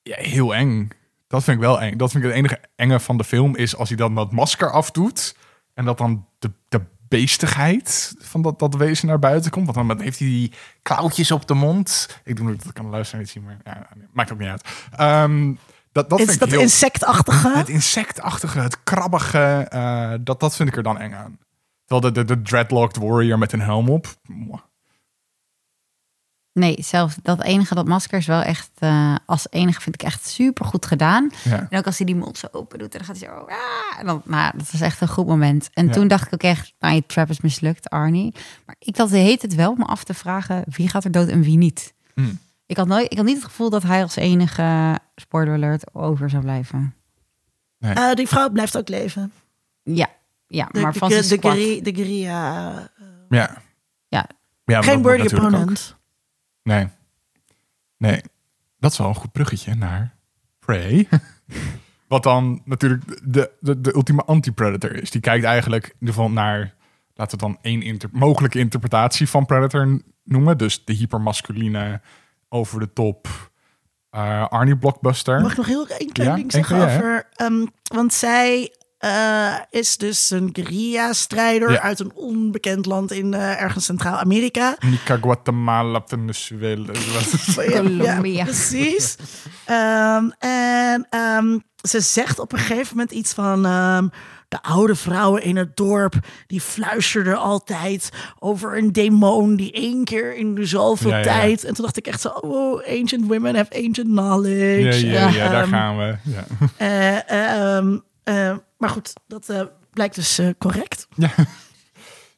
Ja, 0.01 0.15
heel 0.17 0.55
eng. 0.55 0.89
Dat 1.27 1.43
vind 1.43 1.57
ik 1.57 1.63
wel 1.63 1.81
eng. 1.81 1.97
Dat 1.97 2.11
vind 2.11 2.23
ik 2.23 2.29
het 2.29 2.39
enige 2.39 2.59
enge 2.75 2.99
van 2.99 3.17
de 3.17 3.23
film 3.23 3.55
is 3.55 3.75
als 3.75 3.89
hij 3.89 3.97
dan 3.97 4.15
dat 4.15 4.31
masker 4.31 4.71
afdoet 4.71 5.35
en 5.73 5.85
dat 5.85 5.97
dan 5.97 6.27
de, 6.39 6.51
de 6.69 6.81
beestigheid 7.07 8.15
van 8.19 8.41
dat, 8.41 8.59
dat 8.59 8.75
wezen 8.75 9.07
naar 9.07 9.19
buiten 9.19 9.51
komt. 9.51 9.75
Want 9.75 9.87
dan 9.87 10.01
heeft 10.01 10.19
hij 10.19 10.27
die 10.27 10.53
klauwtjes 10.81 11.31
op 11.31 11.47
de 11.47 11.53
mond. 11.53 12.19
Ik 12.23 12.35
doe 12.35 12.55
dat 12.55 12.73
kan 12.73 12.85
de 12.85 12.91
luisteraar 12.91 13.21
niet 13.21 13.31
zien, 13.31 13.43
maar 13.43 13.57
ja, 13.63 13.87
maakt 14.13 14.31
ook 14.31 14.39
niet 14.39 14.49
uit. 14.49 14.67
Ehm, 14.91 15.53
dat 15.91 16.09
dat 16.09 16.19
Is 16.19 16.25
vind 16.25 16.39
dat 16.39 16.47
ik 16.47 16.53
heel... 16.53 16.63
insectachtige? 16.63 17.57
Het 17.57 17.69
insectachtige, 17.69 18.59
het 18.59 18.83
krabbige, 18.83 19.65
eh, 19.69 20.13
dat, 20.21 20.39
dat 20.39 20.55
vind 20.55 20.69
ik 20.69 20.77
er 20.77 20.83
dan 20.83 20.99
eng 20.99 21.13
aan. 21.13 21.39
Terwijl 21.85 22.13
de, 22.13 22.25
de, 22.25 22.35
de 22.35 22.41
dreadlocked 22.41 22.97
warrior 22.97 23.37
met 23.37 23.51
een 23.51 23.61
helm 23.61 23.89
op. 23.89 24.07
mwah. 24.27 24.59
Nee, 26.53 26.75
zelfs 26.79 27.15
dat 27.21 27.41
enige, 27.43 27.75
dat 27.75 27.87
masker 27.87 28.17
is 28.17 28.25
wel 28.25 28.41
echt, 28.41 28.69
eh, 28.79 29.15
als 29.25 29.47
enige 29.49 29.81
vind 29.81 29.95
ik 29.95 30.03
echt 30.03 30.27
super 30.27 30.65
goed 30.65 30.85
gedaan. 30.85 31.29
Ja. 31.43 31.67
En 31.69 31.77
ook 31.77 31.85
als 31.85 31.97
hij 31.97 32.05
die 32.05 32.15
mond 32.15 32.37
zo 32.37 32.47
open 32.51 32.79
doet 32.79 32.91
en 32.93 32.97
dan 32.97 33.07
gaat 33.07 33.19
hij 33.19 33.29
zo, 33.29 33.35
ah, 33.45 33.99
en 33.99 34.05
dan, 34.05 34.21
nou, 34.25 34.57
dat 34.57 34.71
was 34.71 34.81
echt 34.81 35.01
een 35.01 35.07
goed 35.07 35.27
moment. 35.27 35.69
En 35.73 35.85
Ja. 35.85 35.91
toen 35.91 36.07
dacht 36.07 36.25
ik 36.27 36.33
ook 36.33 36.43
echt, 36.43 36.73
nou, 36.79 36.95
je 36.95 37.05
trap 37.05 37.29
is 37.29 37.41
mislukt, 37.41 37.89
Arnie. 37.89 38.33
Maar 38.65 38.75
ik 38.79 38.97
had 38.97 39.09
de 39.09 39.17
heet 39.17 39.41
het 39.41 39.55
wel 39.55 39.71
om 39.71 39.77
me 39.77 39.85
af 39.85 40.03
te 40.03 40.13
vragen, 40.13 40.63
wie 40.67 40.89
gaat 40.89 41.03
er 41.03 41.11
dood 41.11 41.27
en 41.27 41.41
wie 41.41 41.57
niet. 41.57 41.93
Hmm. 42.13 42.39
Ik 42.65 42.77
had, 42.77 42.87
nooit, 42.87 43.11
ik 43.11 43.17
had 43.17 43.25
niet 43.25 43.35
het 43.35 43.45
gevoel 43.45 43.69
dat 43.69 43.83
hij 43.83 44.01
als 44.01 44.15
enige, 44.15 44.99
spoiler 45.15 45.53
alert, 45.53 45.93
over 45.95 46.29
zou 46.29 46.41
blijven. 46.43 46.95
Eh, 47.79 48.13
die 48.13 48.27
vrouw 48.27 48.49
blijft 48.49 48.77
ook 48.77 48.89
leven. 48.89 49.31
Ja, 49.83 50.07
ja 50.47 50.67
De, 50.71 50.81
maar 50.81 50.91
de, 50.93 50.99
van 50.99 51.09
de, 51.09 51.27
de, 51.27 51.37
guerri- 51.41 51.81
de 51.81 51.95
guerrilla. 51.95 52.71
Ja. 53.29 53.57
Ja. 54.07 54.27
ja 54.65 54.81
Geen 54.81 55.01
dat 55.01 55.11
ook- 55.19 55.23
opponent. 55.33 55.95
Nee. 56.63 56.87
Nee. 57.97 58.21
Dat 58.79 58.91
is 58.91 58.97
wel 58.97 59.07
een 59.07 59.15
goed 59.15 59.31
bruggetje 59.31 59.75
naar 59.75 60.15
Prey. 60.59 61.07
Wat 62.07 62.23
dan 62.23 62.61
natuurlijk 62.65 63.33
de, 63.33 63.51
de, 63.59 63.81
de 63.81 63.93
ultieme 63.95 64.23
anti-Predator 64.23 65.01
is. 65.01 65.11
Die 65.11 65.21
kijkt 65.21 65.45
eigenlijk 65.45 65.85
in 65.85 65.95
ieder 65.99 66.15
geval 66.15 66.31
naar, 66.31 66.73
laten 67.13 67.37
we 67.37 67.43
dan 67.45 67.57
één 67.61 67.81
inter 67.81 68.09
mogelijke 68.11 68.59
interpretatie 68.59 69.29
van 69.29 69.45
Predator 69.45 70.01
noemen. 70.23 70.57
Dus 70.57 70.85
de 70.85 70.93
hypermasculine, 70.93 72.01
over 72.49 72.79
de 72.79 72.93
top 72.93 73.27
eh, 74.09 74.47
Arnie 74.47 74.77
Blockbuster. 74.77 75.41
Mag 75.41 75.51
ik 75.51 75.57
nog 75.57 75.65
heel 75.65 75.87
één 75.87 76.11
klein 76.11 76.29
Ja, 76.29 76.35
ding 76.35 76.51
zeggen 76.51 76.77
ja, 76.77 76.83
over... 76.83 77.27
ehm, 77.33 77.65
want 77.83 78.13
zij 78.13 78.73
eh, 79.03 79.53
is 79.69 79.97
dus 79.97 80.29
een 80.29 80.49
guerrilla-strijder 80.53 81.71
Ja. 81.71 81.79
uit 81.81 81.99
een 81.99 82.11
onbekend 82.15 82.85
land 82.85 83.11
in 83.11 83.33
eh, 83.33 83.61
ergens 83.61 83.85
Centraal-Amerika. 83.85 84.75
Nica, 84.79 85.17
Guatemala, 85.21 86.01
Venezuela. 86.05 86.91
Ja, 87.55 87.81
Colombia. 87.81 88.43
precies. 88.43 89.15
Ehm, 89.65 90.29
en 90.39 91.07
ehm, 91.09 91.57
ze 91.81 91.99
zegt 91.99 92.39
op 92.39 92.51
een 92.53 92.59
gegeven 92.59 92.87
moment 92.97 93.11
iets 93.11 93.33
van... 93.33 93.65
ehm, 93.65 94.07
de 94.47 94.61
oude 94.61 94.95
vrouwen 94.95 95.43
in 95.43 95.55
het 95.57 95.75
dorp, 95.75 96.13
die 96.47 96.61
fluisterden 96.61 97.37
altijd 97.37 98.09
over 98.39 98.77
een 98.77 98.91
demon 98.91 99.55
die 99.55 99.71
één 99.71 100.03
keer 100.03 100.35
in 100.35 100.55
de 100.55 100.65
zoveel 100.65 101.09
Ja, 101.09 101.17
ja, 101.17 101.23
ja. 101.25 101.31
tijd. 101.39 101.63
En 101.63 101.73
toen 101.73 101.83
dacht 101.83 101.97
ik 101.97 102.07
echt 102.07 102.21
zo, 102.21 102.27
oh, 102.29 102.81
ancient 102.99 103.27
women 103.27 103.55
have 103.55 103.73
ancient 103.75 104.07
knowledge. 104.07 105.07
ja, 105.07 105.27
ja, 105.27 105.29
ja, 105.29 105.49
daar 105.49 105.67
gaan 105.67 105.97
we. 105.97 106.15
Ja. 106.23 106.45
eh, 106.77 107.29
eh, 107.29 107.75
ehm, 107.77 107.97
eh, 108.23 108.55
maar 108.83 108.91
goed, 108.91 109.13
dat 109.27 109.49
eh, 109.49 109.61
blijkt 109.89 110.15
dus 110.15 110.37
eh, 110.37 110.49
correct. 110.57 111.07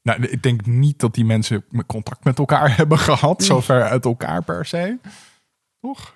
Nou, 0.01 0.23
ik 0.23 0.43
denk 0.43 0.65
niet 0.65 0.99
dat 0.99 1.13
die 1.13 1.25
mensen 1.25 1.65
contact 1.85 2.23
met 2.23 2.39
elkaar 2.39 2.75
hebben 2.77 2.99
gehad. 2.99 3.43
Zover 3.43 3.83
uit 3.83 4.05
elkaar 4.05 4.43
per 4.43 4.65
se. 4.65 4.97
Toch? 5.81 6.15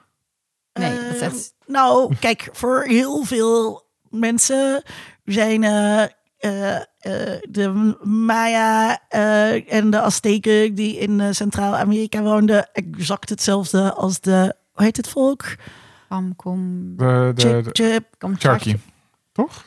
Nee, 0.74 0.96
dat 0.96 1.16
is 1.16 1.22
echt... 1.22 1.54
Nou, 1.66 2.16
kijk, 2.20 2.50
voor 2.52 2.84
heel 2.84 3.24
veel 3.24 3.84
mensen 4.10 4.84
zijn 5.24 5.64
eh, 5.64 6.04
eh, 6.38 6.76
eh, 6.76 7.42
de 7.50 7.98
Maya 8.04 9.00
eh, 9.08 9.74
en 9.74 9.90
de 9.90 10.00
Azteken 10.00 10.76
die 10.76 10.98
in 10.98 11.20
eh, 11.20 11.28
Centraal-Amerika 11.32 12.22
woonden 12.22 12.70
exact 12.74 13.30
hetzelfde 13.30 13.94
als 13.94 14.20
de, 14.20 14.56
hoe 14.72 14.84
heet 14.84 14.98
het 14.98 15.10
volk? 15.10 15.56
Kam, 16.10 16.36
kom, 16.36 16.94
De, 16.98 17.32
de, 17.36 17.70
Chip, 17.72 18.06
de, 18.18 18.36
Cherokee. 18.38 18.80
Toch? 19.32 19.66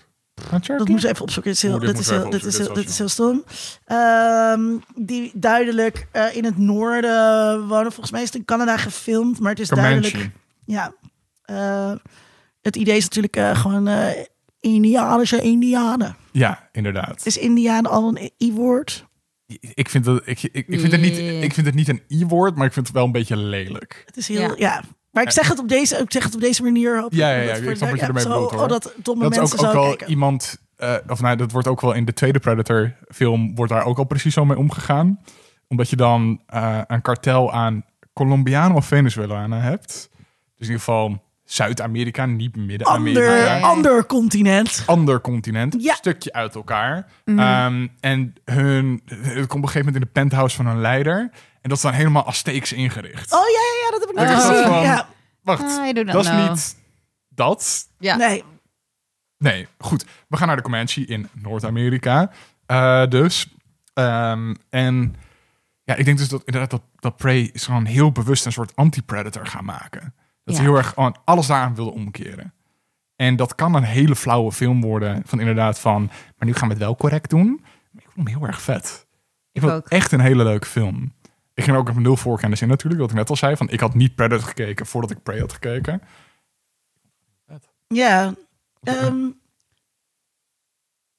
Dat 0.51 1.03
je 1.03 1.09
even 1.09 1.23
opzoeken. 1.23 1.53
Dit 1.53 1.63
is 1.63 1.63
heel, 1.63 1.73
Oeh, 1.73 1.81
dit 1.81 1.91
dit 1.91 2.01
is 2.01 2.09
heel, 2.09 2.19
even 2.19 2.31
dit 2.31 2.45
is 2.45 2.59
heel, 2.59 2.69
opzoeken. 2.69 2.83
dit 2.83 2.91
is 2.91 2.97
Dit 2.97 2.99
heel 2.99 3.09
stom. 3.09 3.45
Ehm, 3.85 5.05
die 5.07 5.31
duidelijk 5.35 6.07
eh, 6.13 6.37
in 6.37 6.45
het 6.45 6.59
noorden 6.59 7.67
wonen. 7.69 7.93
Volgens 7.93 8.11
mij 8.11 8.21
is 8.21 8.27
het 8.27 8.37
in 8.37 8.45
Canada 8.45 8.77
gefilmd, 8.77 9.41
maar 9.41 9.51
het 9.51 9.61
is 9.61 9.69
duidelijk. 9.69 10.31
Ja. 10.65 10.95
Eh, 11.43 11.93
het 12.61 12.77
idee 12.77 12.97
is 12.97 13.05
natuurlijk 13.05 13.37
eh, 13.37 13.57
gewoon 13.57 13.89
eh 13.89 14.25
Indianische 14.61 15.41
Indianen. 15.41 16.17
Ja, 16.33 16.69
inderdaad. 16.73 17.27
Is 17.27 17.37
Indiaan 17.39 17.87
al 17.87 18.09
een 18.09 18.31
I-woord? 18.39 19.07
Ik 19.75 19.89
vind, 19.89 20.05
dat, 20.05 20.23
ik, 20.25 20.43
ik, 20.43 20.69
ik, 20.69 20.81
vind 20.81 20.93
het 20.93 21.01
niet, 21.01 21.19
ik 21.19 21.55
vind 21.55 21.67
het 21.67 21.75
niet 21.75 21.89
een 21.89 22.03
i-woord, 22.09 22.57
maar 22.57 22.67
ik 22.67 22.73
vind 22.73 22.87
het 22.87 22.97
wel 22.97 23.05
een 23.05 23.13
beetje 23.13 23.37
lelijk. 23.37 24.03
Het 24.07 24.17
is 24.17 24.29
heel, 24.29 24.41
ja. 24.41 24.55
Ja. 24.57 24.83
Maar 25.13 25.23
ik 25.23 25.31
zeg 25.31 25.49
het 25.49 25.59
op 25.59 25.69
deze, 25.69 25.97
ik 25.97 26.13
zeg 26.13 26.25
het 26.25 26.35
op 26.35 26.41
deze 26.41 26.63
manier. 26.63 27.01
Hoop 27.01 27.13
Ja, 27.13 27.31
ja, 27.31 27.43
ja, 27.43 27.57
voor 27.57 27.71
ik 27.71 27.77
snap 27.77 27.79
de- 27.79 27.91
wat 27.91 28.01
je 28.01 28.07
ermee 28.07 28.23
zo, 28.23 28.29
bedoelt, 28.29 28.51
hoor. 28.51 28.63
Oh, 28.63 28.69
dat 28.69 28.93
domme 28.97 29.23
Dat 29.31 29.33
is 29.33 29.53
ook, 29.55 29.65
ook 29.65 29.73
wel 29.73 29.83
kijken. 29.89 30.09
iemand, 30.09 30.57
eh, 30.77 30.95
of 31.09 31.21
nou, 31.21 31.37
dat 31.37 31.53
wordt 31.53 31.69
ook 31.69 31.81
wel 31.81 31.93
in 31.93 32.05
de 32.05 32.13
tweede 32.13 32.39
Predator 32.39 32.93
film, 33.09 33.55
wordt 33.55 33.73
daar 33.73 33.85
ook 33.85 33.99
al 33.99 34.05
precies 34.05 34.35
zo 34.35 34.45
mee 34.45 34.59
omgegaan. 34.59 35.21
Omdat 35.69 35.91
je 35.91 35.97
dan 35.97 36.43
eh, 36.47 36.79
een 36.87 37.03
kartel 37.03 37.53
aan 37.53 37.85
Colombianen 38.13 38.77
of 38.77 38.87
Venezuelanen 38.87 39.61
hebt. 39.61 39.87
Dus 39.93 40.09
in 40.59 40.75
ieder 40.75 40.79
geval 40.79 41.23
Zuid-Amerika, 41.53 42.27
niet 42.27 42.57
Midden-Amerika. 42.57 43.55
Ander, 43.55 43.63
ander 43.69 44.07
continent. 44.07 44.83
ander 44.87 45.21
continent, 45.21 45.77
Ja. 45.79 45.95
stukje 45.95 46.33
uit 46.33 46.55
elkaar. 46.55 47.07
Ehm, 47.25 47.89
en 48.01 48.35
hun, 48.45 49.03
het 49.05 49.23
komt 49.23 49.43
op 49.43 49.53
een 49.55 49.69
gegeven 49.69 49.79
moment 49.79 49.95
in 49.95 50.01
de 50.01 50.07
penthouse 50.21 50.57
van 50.57 50.67
hun 50.67 50.81
leider. 50.81 51.19
En 51.61 51.69
dat 51.69 51.73
is 51.77 51.83
dan 51.83 51.93
helemaal 51.93 52.27
Azteeks 52.27 52.73
ingericht. 52.73 53.33
Oh 53.33 53.39
ja, 53.41 53.47
ja, 53.47 53.85
ja, 53.85 53.91
dat 53.91 54.01
heb 54.01 54.09
ik 54.09 54.15
net 54.15 54.41
gezien. 54.45 54.67
Van- 54.67 54.83
Ja. 54.83 55.09
Wacht, 55.43 55.61
not 55.63 56.07
dat 56.07 56.25
is 56.25 56.29
know. 56.31 56.51
niet 56.51 56.77
dat. 57.29 57.89
Ja. 57.99 58.17
Nee, 58.17 58.45
Nee, 59.39 59.67
goed. 59.79 60.05
We 60.29 60.37
gaan 60.37 60.47
naar 60.47 60.57
de 60.57 60.63
Comanche 60.63 61.05
in 61.07 61.29
Noord-Amerika. 61.33 62.31
Eh, 62.67 63.07
dus. 63.07 63.47
Ehm, 63.95 64.55
en 64.71 65.15
ja, 65.85 65.95
ik 65.95 66.05
denk 66.05 66.19
dus 66.19 66.29
dat 66.29 66.43
inderdaad 66.45 66.71
dat, 66.71 66.83
dat 66.97 67.17
Prey 67.17 67.51
is 67.53 67.65
gewoon 67.65 67.85
heel 67.85 68.13
bewust 68.13 68.47
een 68.47 68.53
soort 68.53 68.77
anti-predator 68.77 69.47
gaan 69.47 69.65
maken. 69.65 70.15
Dat 70.45 70.57
ze 70.57 70.63
heel 70.63 70.77
erg 70.77 70.97
alles 71.25 71.47
daaraan 71.47 71.75
wilden 71.75 71.95
omkeren. 71.95 72.55
En 73.17 73.37
dat 73.37 73.55
kan 73.55 73.75
een 73.75 73.83
hele 73.83 74.17
flauwe 74.17 74.53
film 74.53 74.81
worden 74.81 75.23
van 75.25 75.41
inderdaad 75.41 75.79
van, 75.79 76.11
maar 76.37 76.47
nu 76.49 76.55
gaan 76.55 76.69
we 76.69 76.75
het 76.75 76.83
wel 76.83 76.97
correct 76.97 77.31
doen. 77.31 77.61
Maar 77.91 78.03
ik 78.03 78.11
vond 78.11 78.29
hem 78.29 78.37
heel 78.37 78.47
erg 78.47 78.63
vet. 78.63 79.07
Ik, 79.53 79.61
vond 79.61 79.73
ook. 79.73 79.89
echt 79.89 80.13
een 80.13 80.21
hele 80.21 80.45
leuke 80.45 80.67
film. 80.67 81.13
Ik 81.55 81.65
ging 81.65 81.77
ook 81.77 81.89
op 81.89 81.99
nul 81.99 82.17
voorkennis 82.17 82.63
in 82.63 82.69
natuurlijk, 82.69 83.01
wat 83.01 83.11
ik 83.11 83.17
net 83.17 83.31
al 83.31 83.37
zei. 83.37 83.57
Van, 83.57 83.69
ik 83.69 83.81
had 83.81 83.95
niet 83.95 84.15
Predator 84.15 84.47
gekeken 84.47 84.87
voordat 84.87 85.11
ik 85.11 85.23
Prey 85.23 85.41
had 85.41 85.53
gekeken. 85.53 86.03
ja. 87.89 88.35
Ehm, 88.83 89.31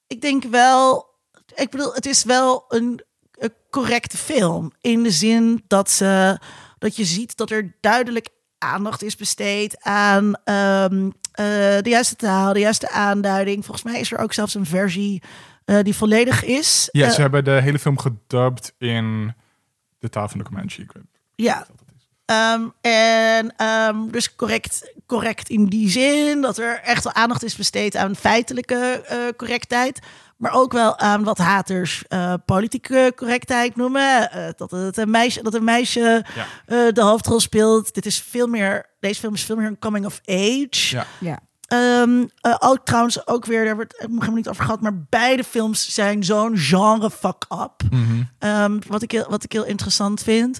ik 0.06 0.20
denk 0.20 0.44
wel, 0.44 1.06
ik 1.54 1.70
bedoel, 1.70 1.94
het 1.94 2.06
is 2.06 2.24
wel 2.24 2.64
een, 2.68 3.04
een 3.32 3.52
correcte 3.70 4.16
film. 4.16 4.72
In 4.80 5.02
de 5.02 5.10
zin 5.10 5.64
dat, 5.66 5.90
ze, 5.90 6.40
dat 6.78 6.96
je 6.96 7.04
ziet 7.04 7.36
dat 7.36 7.50
er 7.50 7.76
duidelijk 7.80 8.28
aandacht 8.64 9.02
is 9.02 9.16
besteed 9.16 9.82
aan 9.82 10.34
ehm, 10.44 11.10
eh, 11.32 11.44
de 11.80 11.88
juiste 11.90 12.16
taal, 12.16 12.52
de 12.52 12.58
juiste 12.60 12.90
aanduiding. 12.90 13.64
Volgens 13.64 13.84
mij 13.92 14.00
is 14.00 14.12
er 14.12 14.18
ook 14.18 14.32
zelfs 14.32 14.54
een 14.54 14.66
versie 14.66 15.22
eh, 15.64 15.78
die 15.82 15.94
volledig 15.94 16.44
is. 16.44 16.88
Ja, 16.92 17.06
Eh, 17.06 17.12
ze 17.12 17.20
hebben 17.20 17.44
de 17.44 17.60
hele 17.60 17.78
film 17.78 17.98
gedubt 17.98 18.74
in 18.78 19.34
de 19.98 20.08
taal 20.08 20.28
van 20.28 20.38
de 20.38 20.44
Comanche. 20.44 20.82
Ik 20.82 20.92
weet 20.92 21.04
Ja. 21.34 21.66
Ehm, 22.24 22.62
en 22.80 23.54
ehm, 23.56 23.96
dus 24.10 24.36
correct, 24.36 24.92
correct 25.06 25.48
in 25.48 25.66
die 25.66 25.90
zin 25.90 26.40
dat 26.40 26.58
er 26.58 26.80
echt 26.80 27.04
wel 27.04 27.12
aandacht 27.12 27.44
is 27.44 27.56
besteed 27.56 27.96
aan 27.96 28.16
feitelijke 28.16 29.02
eh, 29.06 29.18
correctheid. 29.36 29.98
Maar 30.36 30.52
ook 30.52 30.72
wel 30.72 30.98
aan 30.98 31.24
wat 31.24 31.38
haters 31.38 32.04
eh, 32.08 32.34
politieke 32.44 33.12
correctheid 33.16 33.76
noemen. 33.76 34.30
Eh, 34.30 34.48
dat, 34.56 34.70
het 34.70 34.96
een 34.96 35.10
meisje, 35.10 35.42
dat 35.42 35.54
een 35.54 35.64
meisje 35.64 36.24
Ja. 36.34 36.46
eh, 36.66 36.92
de 36.92 37.02
hoofdrol 37.02 37.40
speelt. 37.40 37.94
Dit 37.94 38.06
is 38.06 38.20
veel 38.22 38.46
meer, 38.46 38.86
deze 39.00 39.20
film 39.20 39.34
is 39.34 39.44
veel 39.44 39.56
meer 39.56 39.66
een 39.66 39.78
coming 39.78 40.06
of 40.06 40.20
age. 40.26 40.66
Ja. 40.96 41.06
Ja. 41.20 41.38
Ehm, 41.64 42.24
eh, 42.40 42.54
ook 42.58 42.84
trouwens 42.84 43.26
ook 43.26 43.44
weer, 43.44 43.64
daar 43.64 43.74
wordt 43.74 43.92
het 43.92 44.00
helemaal 44.10 44.34
niet 44.34 44.48
over 44.48 44.64
gehad. 44.64 44.80
Maar 44.80 44.98
beide 45.08 45.44
films 45.44 45.94
zijn 45.94 46.24
zo'n 46.24 46.56
genre 46.56 47.10
fuck-up. 47.10 47.74
Mhm. 47.90 48.22
Ehm, 48.38 48.78
wat, 48.88 49.02
ik 49.02 49.10
heel, 49.10 49.26
wat 49.28 49.44
ik 49.44 49.52
heel 49.52 49.64
interessant 49.64 50.22
vind. 50.22 50.58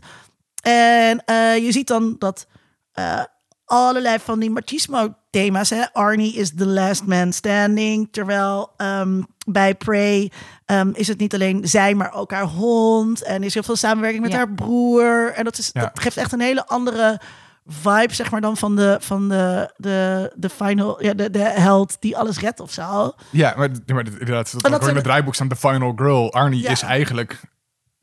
En 0.63 1.25
eh, 1.25 1.57
je 1.65 1.73
ziet 1.73 1.87
dan 1.87 2.17
dat 2.19 2.47
eh, 2.93 3.21
allerlei 3.65 4.19
van 4.19 4.39
die 4.39 4.51
machismo-thema's. 4.51 5.71
Hè? 5.71 5.93
Arnie 5.93 6.35
is 6.35 6.53
the 6.57 6.67
last 6.67 7.07
man 7.07 7.33
standing. 7.33 8.09
Terwijl 8.11 8.71
ehm, 8.77 9.23
bij 9.47 9.75
Prey 9.75 10.31
ehm, 10.65 10.91
is 10.93 11.09
het 11.09 11.19
niet 11.19 11.35
alleen 11.35 11.69
zij, 11.69 11.95
maar 11.95 12.13
ook 12.15 12.31
haar 12.31 12.45
hond. 12.47 13.23
En 13.23 13.43
is 13.43 13.55
heel 13.55 13.63
veel 13.63 13.77
samenwerking 13.77 14.23
met 14.23 14.33
Ja. 14.33 14.37
haar 14.39 14.53
broer. 14.53 15.33
En 15.35 15.45
dat, 15.45 15.59
is, 15.59 15.71
Ja. 15.73 15.81
dat 15.81 16.01
geeft 16.01 16.17
echt 16.17 16.33
een 16.33 16.41
hele 16.41 16.67
andere 16.67 17.21
vibe, 17.67 18.15
zeg 18.15 18.31
maar, 18.31 18.41
dan 18.41 18.57
van 18.57 18.77
de, 18.77 18.97
van 19.01 19.29
de, 19.29 19.71
de, 19.77 20.31
de 20.37 20.49
final, 20.49 21.03
ja, 21.03 21.15
de, 21.15 21.31
de 21.31 21.39
held 21.39 21.97
die 22.01 22.17
alles 22.17 22.39
redt 22.41 22.61
of 22.61 22.73
zo. 22.73 23.13
Ja, 23.31 23.55
maar, 23.57 23.71
maar 23.87 24.07
inderdaad, 24.07 24.53
dat, 24.53 24.63
dat 24.63 24.81
dat 24.81 24.95
het 24.95 25.05
draaiboek 25.05 25.35
staan 25.35 25.49
The 25.49 25.57
Final 25.57 25.93
Girl. 25.97 26.33
Arnie 26.33 26.63
Ja. 26.63 26.71
is 26.71 26.83
eigenlijk... 26.83 27.41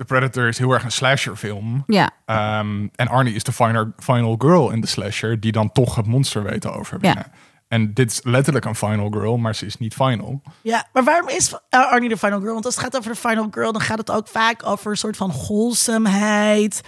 The 0.01 0.07
Predator 0.07 0.47
is 0.47 0.57
heel 0.57 0.71
erg 0.71 0.83
een 0.83 0.91
slasherfilm. 0.91 1.83
Ja, 1.87 2.11
Ehm, 2.25 2.87
en 2.95 3.07
Arnie 3.07 3.33
is 3.33 3.43
de 3.43 3.51
final, 3.51 3.91
final 3.97 4.35
girl 4.37 4.69
in 4.71 4.81
de 4.81 4.87
slasher... 4.87 5.39
die 5.39 5.51
dan 5.51 5.71
toch 5.71 5.95
het 5.95 6.05
monster 6.05 6.43
weet 6.43 6.61
te 6.61 6.71
overwinnen. 6.71 7.25
En 7.67 7.93
dit 7.93 8.11
is 8.11 8.19
letterlijk 8.23 8.65
een 8.65 8.75
final 8.75 9.09
girl, 9.09 9.37
maar 9.37 9.55
ze 9.55 9.65
is 9.65 9.77
niet 9.77 9.93
final. 9.93 10.41
Ja, 10.61 10.87
maar 10.93 11.03
waarom 11.03 11.29
is 11.29 11.53
uh, 11.53 11.59
Arnie 11.69 12.09
de 12.09 12.17
final 12.17 12.39
girl? 12.39 12.53
Want 12.53 12.65
als 12.65 12.75
het 12.75 12.83
gaat 12.83 12.97
over 12.97 13.11
de 13.11 13.17
final 13.17 13.47
girl, 13.51 13.71
dan 13.71 13.81
gaat 13.81 13.97
het 13.97 14.11
ook 14.11 14.27
vaak 14.27 14.65
over 14.65 14.91
een 14.91 14.97
soort 14.97 15.17
van 15.17 15.31
wholesomeheid. 15.31 16.81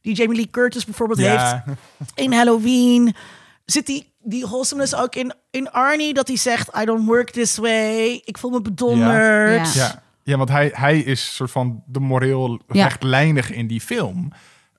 Die 0.00 0.14
Jamie 0.14 0.36
Lee 0.36 0.50
Curtis 0.50 0.84
bijvoorbeeld 0.84 1.20
heeft 1.20 1.54
in 2.14 2.32
Halloween. 2.32 3.14
Zit 3.64 3.86
die, 3.86 4.12
die 4.22 4.46
wholesomeness 4.46 4.94
ook 4.94 5.14
in, 5.14 5.34
in 5.50 5.70
Arnie? 5.70 6.14
Dat 6.14 6.28
hij 6.28 6.36
zegt, 6.36 6.76
I 6.80 6.84
don't 6.84 7.06
work 7.06 7.30
this 7.30 7.56
way. 7.56 8.22
Ik 8.24 8.38
voel 8.38 8.50
me 8.50 8.60
bedonderd. 8.60 9.74
Ja. 9.74 9.82
Ja, 9.82 10.02
ja 10.22 10.36
want 10.36 10.48
hij, 10.48 10.70
hij 10.74 10.98
is 10.98 11.34
soort 11.34 11.50
van 11.50 11.82
de 11.86 12.00
moreel 12.00 12.60
Ja. 12.68 12.82
rechtlijnig 12.84 13.50
in 13.52 13.66
die 13.66 13.80
film. 13.80 14.32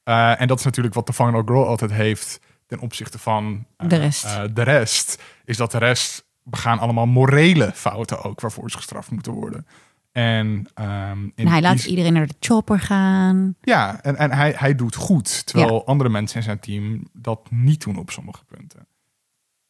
Eh, 0.03 0.41
en 0.41 0.47
dat 0.47 0.59
is 0.59 0.65
natuurlijk 0.65 0.95
wat 0.95 1.07
de 1.07 1.13
Final 1.13 1.41
Girl 1.45 1.67
altijd 1.67 1.91
heeft 1.91 2.39
ten 2.67 2.79
opzichte 2.79 3.19
van 3.19 3.65
eh, 3.77 3.89
De 3.89 3.95
rest. 3.95 4.25
eh, 4.25 4.41
de 4.53 4.61
rest. 4.63 5.21
Is 5.45 5.57
dat 5.57 5.71
de 5.71 5.77
rest 5.77 6.25
begaan 6.43 6.79
allemaal 6.79 7.05
morele 7.05 7.71
fouten 7.73 8.23
ook 8.23 8.41
waarvoor 8.41 8.71
ze 8.71 8.77
gestraft 8.77 9.11
moeten 9.11 9.31
worden. 9.33 9.67
En, 10.11 10.67
ehm, 10.73 11.29
en 11.35 11.47
hij 11.47 11.61
laat 11.61 11.83
iedereen 11.85 12.13
naar 12.13 12.27
de 12.27 12.35
chopper 12.39 12.79
gaan. 12.79 13.55
Ja, 13.61 14.01
en, 14.03 14.15
en 14.17 14.31
hij, 14.31 14.53
hij 14.57 14.75
doet 14.75 14.95
goed. 14.95 15.45
Terwijl 15.45 15.85
andere 15.85 16.09
mensen 16.09 16.37
in 16.37 16.43
zijn 16.43 16.59
team 16.59 17.07
dat 17.13 17.51
niet 17.51 17.83
doen 17.83 17.97
op 17.97 18.11
sommige 18.11 18.43
punten. 18.45 18.87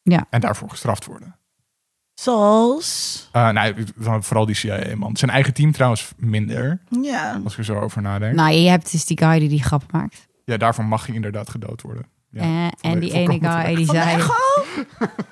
Ja. 0.02 0.26
En 0.30 0.42
daarvoor 0.42 0.70
gestraft 0.70 1.06
worden. 1.06 1.36
Zoals... 2.22 3.28
Eh 3.32 3.50
nee, 3.50 3.74
dan 3.96 4.24
vooral 4.24 4.46
die 4.46 4.56
CIA-man. 4.56 5.18
Zijn 5.18 5.32
eigen 5.32 5.54
team 5.54 5.72
trouwens 5.72 6.12
minder, 6.18 6.80
Ja. 7.02 7.42
als 7.44 7.56
je 7.56 7.64
zo 7.64 7.74
over 7.80 8.02
nadenkt. 8.02 8.36
Nou, 8.36 8.52
je 8.54 8.70
hebt 8.70 8.92
dus 8.92 9.06
die 9.06 9.18
guy 9.18 9.40
die 9.40 9.50
die 9.50 9.64
grap 9.64 9.92
maakt. 9.92 10.28
Ja, 10.46 10.58
daarvoor 10.58 10.86
mag 10.86 11.06
hij 11.06 11.16
inderdaad 11.16 11.50
gedood 11.50 11.82
worden. 11.82 12.06
Ja, 12.30 12.42
Eh, 12.42 12.48
en 12.66 12.72
volledig- 12.80 13.00
die 13.12 13.12
ene 13.20 13.40
guy 13.52 13.76
die 13.76 13.86
Van 13.86 13.96
zei... 13.96 14.16
Echo? 14.16 14.34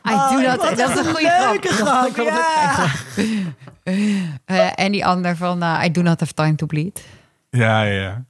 I 0.08 0.12
Oh, 0.12 0.32
do 0.32 0.38
ik 0.40 0.48
not... 0.48 0.78
Dat 0.78 0.90
is 0.90 0.96
een 0.98 1.06
goede 1.06 1.30
grap. 1.30 1.52
leuke 1.52 1.68
grap, 1.68 2.16
ja. 2.16 2.86
Eh, 4.46 4.70
en 4.80 4.92
die 4.92 5.06
ander 5.06 5.36
van 5.38 5.64
I 5.84 5.92
do 5.92 6.02
not 6.02 6.20
have 6.20 6.34
time 6.34 6.56
to 6.56 6.66
bleed. 6.66 7.04
Ja, 7.50 7.84
ja, 7.84 8.02
ja. 8.02 8.26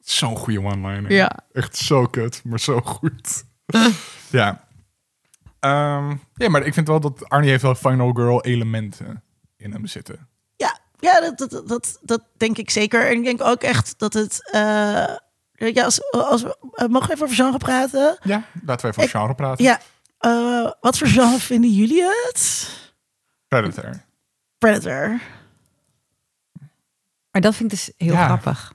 Zo'n 0.00 0.36
goede 0.36 0.60
one-liner. 0.60 1.12
Ja. 1.12 1.30
Echt 1.52 1.76
zo 1.76 2.06
kut, 2.06 2.40
maar 2.44 2.60
zo 2.60 2.80
goed. 2.80 3.44
ja. 4.30 4.64
Ehm, 5.66 6.16
ja, 6.34 6.48
maar 6.48 6.62
ik 6.66 6.74
vind 6.74 6.88
wel 6.88 7.00
dat 7.00 7.28
Arnie 7.28 7.50
heeft 7.50 7.62
wel 7.62 7.74
Final 7.74 8.12
Girl 8.12 8.44
elementen 8.44 9.22
in 9.56 9.72
hem 9.72 9.86
zitten. 9.86 10.28
Ja, 10.56 10.78
ja 10.98 11.20
dat, 11.20 11.38
dat, 11.50 11.68
dat, 11.68 11.98
dat 12.02 12.22
denk 12.36 12.58
ik 12.58 12.70
zeker. 12.70 13.06
En 13.06 13.12
ik 13.16 13.24
denk 13.24 13.42
ook 13.42 13.62
echt 13.62 13.98
dat 13.98 14.12
het... 14.12 14.50
eh, 14.52 15.16
ja, 15.74 15.84
als, 15.84 16.12
als 16.12 16.42
we, 16.42 16.56
eh, 16.72 16.86
mogen 16.88 17.08
we 17.08 17.14
even 17.14 17.24
over 17.24 17.36
genre 17.36 17.58
praten? 17.58 18.18
Ja, 18.22 18.42
laten 18.64 18.64
we 18.64 18.72
even 18.72 18.88
over 18.88 19.02
Ik- 19.02 19.10
genre 19.10 19.34
praten. 19.34 19.64
Ja. 19.64 19.80
eh, 20.18 20.70
wat 20.80 20.98
voor 20.98 21.06
genre 21.08 21.38
vinden 21.38 21.70
jullie 21.70 22.02
het? 22.02 22.68
Predator. 23.48 24.02
Predator. 24.58 25.20
Maar 27.30 27.40
dat 27.42 27.54
vind 27.54 27.72
ik 27.72 27.78
dus 27.78 27.92
heel 27.96 28.12
Ja. 28.12 28.24
grappig. 28.24 28.72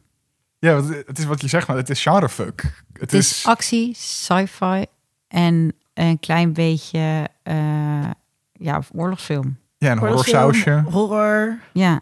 Ja, 0.60 0.74
want 0.74 0.88
het 1.06 1.18
is 1.20 1.26
wat 1.26 1.42
je 1.42 1.48
zegt, 1.48 1.68
maar 1.68 1.78
het 1.78 1.90
is 1.90 2.02
genrefuck. 2.02 2.62
Het 2.62 3.02
Het 3.02 3.14
is 3.14 3.32
is... 3.32 3.46
actie, 3.46 3.96
sci-fi 3.96 4.86
en 5.28 5.76
een 5.94 6.20
klein 6.20 6.54
beetje 6.54 7.28
eh, 7.44 8.10
ja, 8.54 8.82
oorlogsfilm. 8.96 9.60
Ja, 9.78 9.92
een 9.92 9.98
horrorsausje. 9.98 10.84
Horror. 10.90 11.60
Ja, 11.74 12.00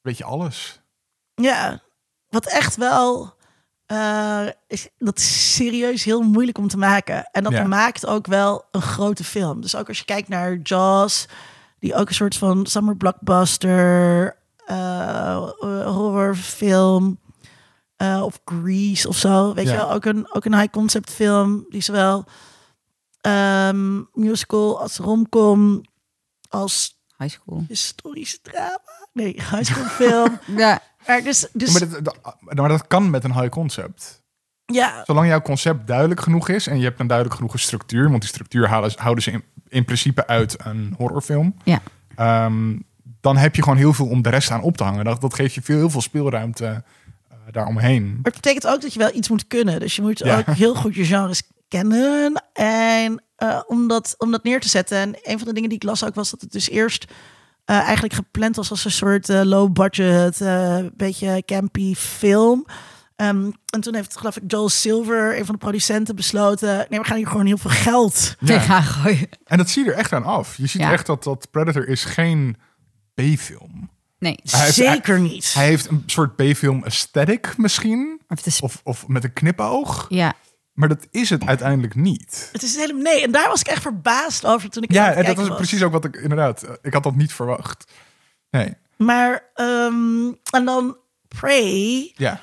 Weet 0.00 0.18
je 0.18 0.24
alles. 0.24 0.80
Ja, 1.34 1.80
wat 2.28 2.46
echt 2.46 2.76
wel... 2.76 3.34
eh, 3.86 4.46
is, 4.66 4.88
dat 4.98 5.18
is 5.18 5.54
serieus 5.54 6.04
heel 6.04 6.22
moeilijk 6.22 6.58
om 6.58 6.68
te 6.68 6.78
maken. 6.78 7.28
En 7.32 7.42
dat 7.42 7.52
Ja. 7.52 7.66
maakt 7.66 8.06
ook 8.06 8.26
wel 8.26 8.64
een 8.70 8.82
grote 8.82 9.24
film. 9.24 9.60
Dus 9.60 9.76
ook 9.76 9.88
als 9.88 9.98
je 9.98 10.04
kijkt 10.04 10.28
naar 10.28 10.54
Jaws... 10.62 11.26
die 11.78 11.94
ook 11.94 12.08
een 12.08 12.14
soort 12.14 12.36
van 12.36 12.66
summer 12.66 12.96
blockbuster... 12.96 14.36
eh, 14.66 15.36
eh, 15.60 15.86
horrorfilm... 15.86 17.18
eh, 17.96 18.22
of 18.24 18.40
Grease 18.44 19.08
of 19.08 19.16
zo. 19.16 19.54
Weet 19.54 19.66
Ja. 19.66 19.72
je 19.72 19.76
wel, 19.78 19.92
ook 19.92 20.04
een, 20.04 20.34
ook 20.34 20.44
een 20.44 20.54
high 20.58 20.70
concept 20.72 21.10
film... 21.10 21.66
die 21.68 21.80
zowel 21.82 22.24
ehm, 23.20 24.00
musical 24.14 24.80
als 24.80 24.96
romcom... 24.96 25.80
als 26.48 26.98
high 27.18 27.32
school. 27.34 27.64
historische 27.68 28.38
drama... 28.42 28.80
Nee, 29.12 29.32
high 29.32 29.62
school 29.62 29.84
film. 29.84 30.38
Ja, 30.56 30.80
Maar 31.06 31.22
dus, 31.22 31.46
dus 31.52 31.70
Maar 31.80 31.88
dat, 31.88 32.04
dat- 32.04 32.36
maar 32.54 32.68
dat 32.68 32.86
kan 32.86 33.10
met 33.10 33.24
een 33.24 33.32
high 33.34 33.48
concept. 33.48 34.22
ja, 34.66 35.02
Zolang 35.06 35.26
jouw 35.28 35.40
concept 35.42 35.86
duidelijk 35.86 36.20
genoeg 36.20 36.48
is 36.48 36.66
en 36.66 36.78
je 36.78 36.84
hebt 36.84 37.00
een 37.00 37.06
duidelijk 37.06 37.36
genoeg 37.38 37.60
structuur, 37.60 38.08
want 38.08 38.20
die 38.20 38.28
structuur 38.30 38.68
halen, 38.68 38.92
houden 38.96 39.24
ze 39.24 39.30
in, 39.30 39.44
in 39.68 39.84
principe 39.84 40.26
uit 40.26 40.56
een 40.64 40.94
horrorfilm, 40.96 41.54
ja. 41.64 41.80
ehm, 42.16 42.78
dan 43.20 43.36
heb 43.36 43.56
je 43.56 43.62
gewoon 43.62 43.78
heel 43.78 43.92
veel 43.92 44.06
om 44.06 44.22
de 44.22 44.28
rest 44.28 44.50
aan 44.50 44.62
op 44.62 44.76
te 44.76 44.84
hangen. 44.84 45.04
Dat, 45.04 45.20
dat 45.20 45.34
geeft 45.34 45.54
je 45.54 45.62
veel, 45.62 45.76
heel 45.76 45.90
veel 45.90 46.00
speelruimte 46.00 46.66
eh, 47.28 47.36
daaromheen. 47.50 48.04
Maar 48.06 48.20
het 48.32 48.34
betekent 48.34 48.66
ook 48.66 48.80
dat 48.80 48.92
je 48.92 48.98
wel 48.98 49.14
iets 49.14 49.28
moet 49.28 49.46
kunnen. 49.46 49.80
Dus 49.80 49.96
je 49.96 50.02
moet 50.02 50.18
Ja. 50.18 50.38
ook 50.38 50.46
heel 50.46 50.74
goed 50.74 50.94
je 50.94 51.04
genres 51.04 51.42
kennen. 51.70 52.44
En 52.52 53.22
eh, 53.36 53.60
om, 53.66 53.88
dat, 53.88 54.14
om 54.18 54.30
dat 54.30 54.42
neer 54.44 54.60
te 54.60 54.68
zetten. 54.68 54.98
En 54.98 55.16
een 55.22 55.38
van 55.38 55.48
de 55.48 55.54
dingen 55.54 55.68
die 55.68 55.78
ik 55.78 55.84
las 55.84 56.04
ook 56.04 56.14
was 56.14 56.30
dat 56.30 56.40
het 56.40 56.52
dus 56.52 56.68
eerst 56.70 57.04
eh, 57.64 57.76
eigenlijk 57.80 58.14
gepland 58.14 58.56
was 58.56 58.70
als 58.70 58.84
een 58.84 58.90
soort 58.90 59.28
eh, 59.28 59.40
low 59.42 59.72
budget, 59.72 60.40
eh 60.40 60.78
beetje 60.96 61.42
campy 61.46 61.94
film. 61.94 62.66
Ehm, 63.16 63.50
en 63.70 63.80
toen 63.80 63.94
heeft, 63.94 64.16
geloof 64.18 64.36
ik, 64.36 64.42
Joel 64.46 64.68
Silver, 64.68 65.38
een 65.38 65.44
van 65.44 65.54
de 65.54 65.60
producenten, 65.60 66.16
besloten... 66.16 66.86
nee, 66.88 66.98
we 67.00 67.06
gaan 67.06 67.16
hier 67.16 67.26
gewoon 67.26 67.46
heel 67.46 67.58
veel 67.58 67.70
geld 67.70 68.36
Ja. 68.38 68.46
tegenaan 68.46 68.82
gooien. 68.82 69.28
En 69.44 69.58
dat 69.58 69.68
zie 69.70 69.84
je 69.84 69.90
er 69.92 69.96
echt 69.98 70.12
aan 70.12 70.24
af. 70.24 70.56
Je 70.56 70.66
ziet 70.66 70.80
Ja. 70.80 70.92
echt 70.92 71.06
dat, 71.06 71.22
dat 71.24 71.48
Predator 71.50 71.88
is 71.88 72.04
geen 72.04 72.56
B-film. 73.14 73.90
Nee, 74.18 74.38
Hij 74.50 74.60
heeft- 74.60 74.74
Zeker 74.74 75.20
niet. 75.20 75.54
Hij 75.54 75.64
heeft 75.66 75.88
een 75.90 76.02
soort 76.06 76.36
B-film 76.36 76.84
aesthetic 76.84 77.54
misschien, 77.56 78.20
is... 78.44 78.60
of, 78.60 78.80
of 78.84 79.08
met 79.08 79.24
een 79.24 79.32
knipoog, 79.32 80.06
Ja, 80.08 80.32
maar 80.72 80.88
dat 80.88 81.06
is 81.10 81.30
het 81.30 81.46
uiteindelijk 81.46 81.94
niet. 81.94 82.48
Het 82.52 82.62
is 82.62 82.76
helemaal... 82.76 83.02
Nee, 83.02 83.22
en 83.22 83.30
daar 83.30 83.48
was 83.48 83.60
ik 83.60 83.66
echt 83.66 83.82
verbaasd 83.82 84.46
over 84.46 84.70
toen 84.70 84.82
ik 84.82 84.92
Ja, 84.92 85.12
en 85.12 85.24
dat 85.24 85.36
was 85.36 85.56
precies 85.56 85.82
ook 85.82 85.92
wat 85.92 86.04
ik 86.04 86.16
inderdaad. 86.16 86.62
eh, 86.62 86.72
Ik 86.82 86.92
had 86.92 87.02
dat 87.02 87.14
niet 87.16 87.32
verwacht. 87.32 87.92
Nee, 88.50 88.74
Maar, 88.96 89.44
ehm, 89.54 90.26
en 90.50 90.64
dan 90.64 90.96
Prey... 91.28 92.12
ja. 92.16 92.40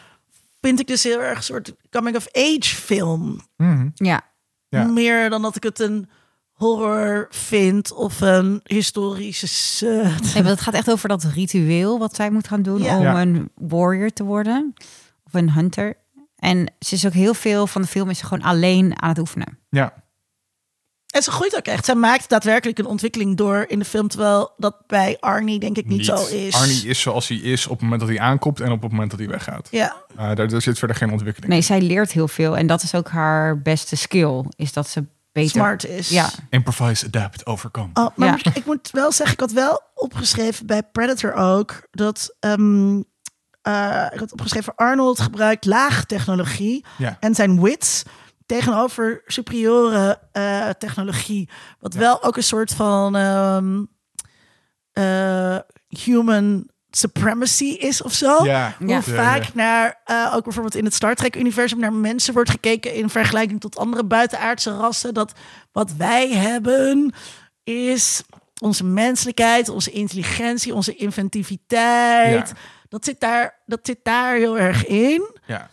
vind 0.61 0.79
ik 0.79 0.87
dus 0.87 1.03
heel 1.03 1.19
erg 1.21 1.37
een 1.37 1.43
soort 1.43 1.75
coming-of-age 1.89 2.75
film. 2.75 3.39
Mhm. 3.57 3.89
ja. 3.93 4.21
Ja. 4.69 4.83
Meer 4.83 5.29
dan 5.29 5.41
dat 5.41 5.55
ik 5.55 5.63
het 5.63 5.79
een 5.79 6.09
horror 6.51 7.27
vind 7.29 7.91
of 7.91 8.21
een 8.21 8.59
historische... 8.63 9.85
Nee, 9.85 10.33
want 10.33 10.45
het 10.47 10.61
gaat 10.61 10.73
echt 10.73 10.91
over 10.91 11.09
dat 11.09 11.23
ritueel 11.23 11.99
wat 11.99 12.15
zij 12.15 12.29
moet 12.29 12.47
gaan 12.47 12.61
doen 12.61 12.81
Ja. 12.83 12.97
om 12.97 13.03
Ja. 13.03 13.21
een 13.21 13.51
warrior 13.55 14.09
te 14.13 14.23
worden. 14.23 14.73
Of 15.23 15.33
een 15.33 15.51
hunter. 15.51 15.95
En 16.37 16.73
ze 16.79 16.95
is 16.95 17.05
ook 17.05 17.13
heel 17.13 17.33
veel 17.33 17.67
van 17.67 17.81
de 17.81 17.87
film 17.87 18.09
is 18.09 18.17
ze 18.19 18.25
gewoon 18.25 18.43
alleen 18.49 19.01
aan 19.01 19.09
het 19.09 19.19
oefenen. 19.19 19.59
Ja, 19.69 19.93
En 21.07 21.23
ze 21.23 21.31
groeit 21.31 21.55
ook 21.57 21.65
echt. 21.65 21.85
Zij 21.85 21.95
maakt 21.95 22.29
daadwerkelijk 22.29 22.77
een 22.79 22.85
ontwikkeling 22.85 23.37
door 23.37 23.65
in 23.67 23.79
de 23.79 23.85
film, 23.85 24.07
terwijl 24.07 24.51
dat 24.57 24.75
bij 24.87 25.17
Arnie 25.19 25.59
denk 25.59 25.77
ik 25.77 25.85
niet, 25.85 26.05
zo 26.05 26.25
is. 26.27 26.53
Arnie 26.55 26.85
is 26.87 27.01
zoals 27.01 27.27
hij 27.27 27.37
is 27.37 27.65
op 27.65 27.71
het 27.71 27.81
moment 27.81 27.99
dat 27.99 28.09
hij 28.09 28.19
aankomt 28.19 28.59
en 28.59 28.71
op 28.71 28.81
het 28.81 28.91
moment 28.91 29.09
dat 29.11 29.19
hij 29.19 29.29
weggaat. 29.29 29.67
Ja, 29.71 29.95
Uh, 30.19 30.35
daar, 30.35 30.47
daar 30.47 30.61
zit 30.61 30.77
verder 30.79 30.97
geen 30.97 31.11
ontwikkeling. 31.11 31.51
Nee, 31.51 31.61
zij 31.61 31.81
leert 31.81 32.11
heel 32.11 32.27
veel. 32.27 32.57
En 32.57 32.67
dat 32.67 32.83
is 32.83 32.95
ook 32.95 33.09
haar 33.09 33.61
beste 33.61 33.95
skill. 33.95 34.43
Is 34.55 34.73
dat 34.73 34.87
ze 34.87 35.05
beter... 35.31 35.49
smart 35.51 35.85
is. 35.85 36.09
Ja, 36.09 36.29
Improvise, 36.49 37.05
adapt, 37.05 37.45
overcome. 37.45 37.89
Oh, 37.93 38.07
maar 38.15 38.41
Ja. 38.43 38.51
ik 38.53 38.65
moet 38.65 38.89
wel 38.91 39.11
zeggen, 39.11 39.33
ik 39.33 39.39
had 39.39 39.51
wel 39.51 39.81
opgeschreven 39.95 40.65
bij 40.65 40.83
Predator 40.83 41.33
ook 41.33 41.87
dat 41.91 42.35
ehm, 42.39 43.01
eh, 43.67 44.05
ik 44.13 44.19
had 44.19 44.31
opgeschreven 44.31 44.75
Arnold 44.75 45.19
gebruikt 45.19 45.65
laag 45.65 46.05
technologie 46.05 46.85
Ja. 46.97 47.17
en 47.19 47.35
zijn 47.35 47.61
wits 47.61 48.03
tegenover 48.45 49.21
superiore 49.25 50.19
eh, 50.31 50.69
technologie, 50.69 51.49
wat 51.79 51.93
wel 51.93 52.23
ook 52.23 52.35
een 52.37 52.43
soort 52.43 52.73
van 52.73 53.15
ehm, 53.15 53.83
eh, 54.91 55.57
human 55.87 56.69
supremacy 56.89 57.65
is 57.65 58.01
of 58.01 58.13
zo. 58.13 58.43
Ja. 58.45 58.75
Hoe 58.79 58.87
Ja. 58.87 59.01
vaak 59.01 59.43
ja. 59.43 59.49
naar, 59.53 60.01
eh, 60.05 60.31
ook 60.35 60.43
bijvoorbeeld 60.43 60.75
in 60.75 60.85
het 60.85 60.93
Star 60.93 61.15
Trek-universum, 61.15 61.79
naar 61.79 61.93
mensen 61.93 62.33
wordt 62.33 62.49
gekeken 62.49 62.93
in 62.93 63.09
vergelijking 63.09 63.59
tot 63.59 63.77
andere 63.77 64.03
buitenaardse 64.05 64.71
rassen. 64.77 65.13
Dat 65.13 65.31
wat 65.71 65.93
wij 65.93 66.29
hebben 66.29 67.13
is 67.63 68.23
onze 68.61 68.83
menselijkheid, 68.83 69.69
onze 69.69 69.91
intelligentie, 69.91 70.73
onze 70.75 70.95
inventiviteit. 70.95 72.49
Ja. 72.49 72.55
Dat, 72.89 73.05
zit 73.05 73.19
daar, 73.19 73.61
dat 73.65 73.79
zit 73.83 73.99
daar 74.03 74.35
heel 74.35 74.57
erg 74.59 74.85
in. 74.85 75.35
Ja. 75.45 75.69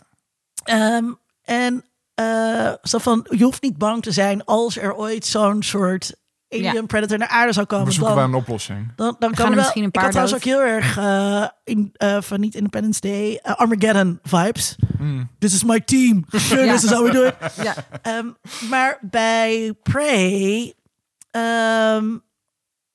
Ehm, 0.65 1.05
en 1.45 1.85
eh, 2.15 2.73
zo 2.83 2.99
van, 2.99 3.27
je 3.31 3.45
hoeft 3.45 3.63
niet 3.63 3.79
bang 3.79 4.03
te 4.03 4.13
zijn 4.13 4.45
als 4.45 4.79
er 4.79 4.95
ooit 4.95 5.27
zo'n 5.27 5.63
soort 5.63 6.15
alien 6.49 6.73
Ja. 6.73 6.83
predator 6.83 7.19
naar 7.19 7.29
aarde 7.29 7.53
zou 7.53 7.67
komen. 7.67 7.87
We 7.87 7.93
zoeken 7.93 8.15
dan, 8.15 8.25
wel 8.25 8.35
een 8.35 8.41
oplossing. 8.43 8.93
dan, 8.97 9.17
dan 9.19 9.33
kan 9.35 9.47
wel, 9.49 9.57
misschien 9.57 9.81
een 9.83 9.87
ik 9.89 9.93
paar 9.95 10.03
had 10.03 10.13
trouwens 10.13 10.39
ook 10.39 10.45
heel 10.45 10.61
erg 10.63 10.97
eh, 10.97 11.47
in, 11.65 11.91
eh, 11.97 12.21
van 12.21 12.41
niet 12.41 12.55
Independence 12.55 13.01
Day, 13.01 13.39
Armageddon 13.43 14.19
vibes. 14.23 14.77
Mm. 14.99 15.31
This 15.39 15.55
is 15.55 15.65
my 15.65 15.81
team. 15.81 16.25
Sure, 16.31 16.65
Ja. 16.65 16.73
This 16.73 16.85
is 16.85 16.91
how 16.91 17.05
we 17.05 17.13
do 17.13 17.23
it. 17.25 17.35
Ja. 17.63 17.75
Ehm, 18.03 18.27
maar 18.71 18.99
bij 19.01 19.75
Prey... 19.83 20.75
ehm, 21.31 22.05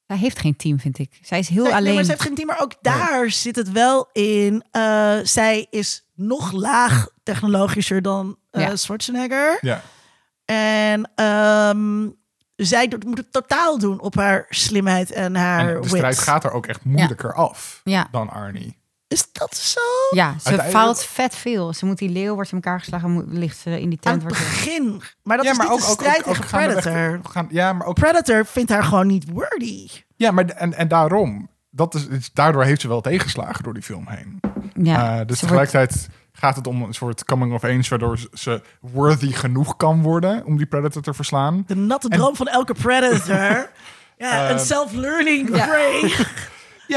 Zij 0.09 0.17
heeft 0.17 0.39
geen 0.39 0.55
team, 0.55 0.79
vind 0.79 0.97
ik. 0.99 1.19
Zij 1.21 1.39
is 1.39 1.47
heel 1.49 1.63
nee, 1.63 1.71
nee, 1.71 1.81
alleen. 1.81 1.93
maar 1.95 2.03
ze 2.03 2.09
heeft 2.09 2.21
geen 2.23 2.35
team, 2.35 2.47
maar 2.47 2.61
ook 2.61 2.73
daar 2.81 3.29
zit 3.31 3.55
het 3.55 3.71
wel 3.71 4.09
in. 4.13 4.63
eh, 4.71 5.17
zij 5.23 5.67
is 5.69 6.05
nog 6.15 6.51
laag 6.51 7.07
technologischer 7.23 8.01
dan 8.01 8.37
eh, 8.51 8.61
Ja. 8.67 8.75
Schwarzenegger. 8.75 9.57
Ja. 9.61 9.81
En 10.45 11.11
ehm, 11.15 12.07
zij 12.55 12.87
doet- 12.87 13.03
moet 13.05 13.17
het 13.17 13.31
totaal 13.31 13.79
doen 13.79 14.01
op 14.01 14.15
haar 14.15 14.45
slimheid 14.49 15.11
en 15.11 15.35
haar 15.35 15.59
En 15.59 15.73
de 15.73 15.79
wit. 15.79 15.89
strijd 15.89 16.17
gaat 16.19 16.43
er 16.43 16.51
ook 16.51 16.65
echt 16.65 16.83
moeilijker 16.83 17.33
af 17.33 17.81
Ja. 17.83 18.07
dan 18.11 18.29
Arnie. 18.29 18.77
Is 19.09 19.31
dat 19.31 19.55
zo? 19.55 19.79
Ja, 20.09 20.25
ze 20.39 20.47
Uiteindelijk- 20.49 20.69
faalt 20.85 21.03
vet 21.03 21.35
veel. 21.35 21.73
Ze 21.73 21.85
moet 21.85 21.97
die 21.97 22.09
leeuw, 22.09 22.33
wordt 22.33 22.49
ze 22.49 22.55
in 22.55 22.61
elkaar 22.61 22.79
geslagen, 22.79 23.11
moet, 23.11 23.25
ligt 23.27 23.57
ze 23.57 23.81
in 23.81 23.89
die 23.89 23.99
Aan 24.03 24.19
tent. 24.19 24.23
het 24.23 24.23
Wordt 24.23 24.37
ze- 24.37 24.65
begin. 24.65 25.01
Maar 25.23 25.37
dat 25.37 25.45
ja, 25.45 25.51
is 25.51 25.57
maar 25.57 25.65
niet 25.69 25.75
ook, 25.81 25.85
de 25.85 25.91
strijd 25.91 26.21
ook, 26.23 26.27
ook 26.27 26.35
tegen 26.35 26.49
Predator. 26.49 27.19
Gaan, 27.31 27.47
ja, 27.51 27.73
maar 27.73 27.87
ook 27.87 27.95
Predator 27.95 28.45
vindt 28.45 28.71
haar 28.71 28.83
gewoon 28.83 29.07
niet 29.07 29.29
worthy. 29.31 29.87
Ja, 30.15 30.31
maar 30.31 30.45
en, 30.45 30.73
en 30.73 30.87
daarom. 30.87 31.49
Dat 31.71 31.93
is, 31.93 32.29
daardoor 32.33 32.63
heeft 32.63 32.81
ze 32.81 32.87
wel 32.87 33.01
tegenslagen 33.01 33.63
door 33.63 33.73
die 33.73 33.83
film 33.83 34.05
heen. 34.07 34.39
ja, 34.73 35.01
Eh, 35.03 35.17
dus 35.17 35.25
wordt- 35.25 35.39
tegelijkertijd 35.39 36.09
gaat 36.33 36.55
het 36.55 36.67
om 36.67 36.81
een 36.81 36.93
soort 36.93 37.25
coming 37.25 37.53
of 37.53 37.63
age... 37.63 37.89
waardoor 37.89 38.19
ze- 38.33 38.61
worthy 38.81 39.31
genoeg 39.31 39.75
kan 39.77 40.01
worden 40.01 40.45
om 40.45 40.57
die 40.57 40.65
Predator 40.65 41.01
te 41.01 41.13
verslaan. 41.13 41.63
De 41.67 41.75
natte 41.75 42.07
droom 42.07 42.35
van 42.35 42.47
elke 42.47 42.73
Predator. 42.73 43.35
ja, 44.17 44.45
Eh, 44.45 44.49
een 44.49 44.59
self-learning 44.59 45.55
Ja. 45.55 45.65
prey. 45.65 45.99
Ja, 46.17 46.25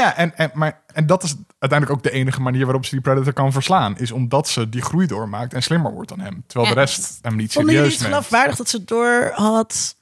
en, 0.01 0.37
en, 0.37 0.51
maar, 0.53 0.81
en 0.93 1.05
dat 1.05 1.23
is 1.23 1.35
uiteindelijk 1.59 1.99
ook 1.99 2.03
de 2.11 2.17
enige 2.17 2.41
manier 2.41 2.63
waarop 2.65 2.85
ze 2.85 2.91
die 2.91 3.01
Predator 3.01 3.33
kan 3.33 3.51
verslaan. 3.51 3.97
Is 3.97 4.11
omdat 4.11 4.47
ze 4.47 4.69
die 4.69 4.81
groei 4.81 5.07
doormaakt 5.07 5.53
en 5.53 5.63
slimmer 5.63 5.91
wordt 5.91 6.09
dan 6.09 6.19
hem. 6.19 6.43
Terwijl 6.47 6.69
Ja. 6.69 6.75
de 6.75 6.79
rest 6.85 7.19
hem 7.21 7.35
niet 7.35 7.53
Vonden 7.53 7.73
serieus 7.73 7.91
het 7.93 8.01
neemt. 8.01 8.13
geloofwaardig 8.13 8.55
dat 8.55 8.69
ze 8.69 8.83
door 8.83 9.31
had... 9.35 9.95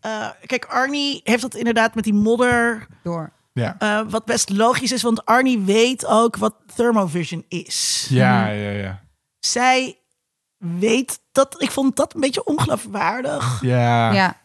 eh, 0.00 0.28
kijk, 0.46 0.64
Arnie 0.64 1.20
heeft 1.24 1.42
dat 1.42 1.54
inderdaad 1.54 1.94
met 1.94 2.04
die 2.04 2.14
modder... 2.14 2.86
door. 3.02 3.32
Ja. 3.52 3.76
eh, 3.78 4.00
wat 4.08 4.24
best 4.24 4.50
logisch 4.50 4.92
is, 4.92 5.02
want 5.02 5.24
Arnie 5.24 5.58
weet 5.58 6.06
ook 6.06 6.36
wat 6.36 6.54
thermovision 6.74 7.44
is. 7.48 8.06
Ja, 8.10 8.48
ja, 8.48 8.70
ja. 8.70 9.00
Zij 9.38 9.98
weet 10.56 11.20
dat... 11.32 11.62
Ik 11.62 11.70
vond 11.70 11.96
dat 11.96 12.14
een 12.14 12.20
beetje 12.20 12.44
ongeloofwaardig. 12.44 13.60
Ja, 13.62 14.12
Ja, 14.12 14.36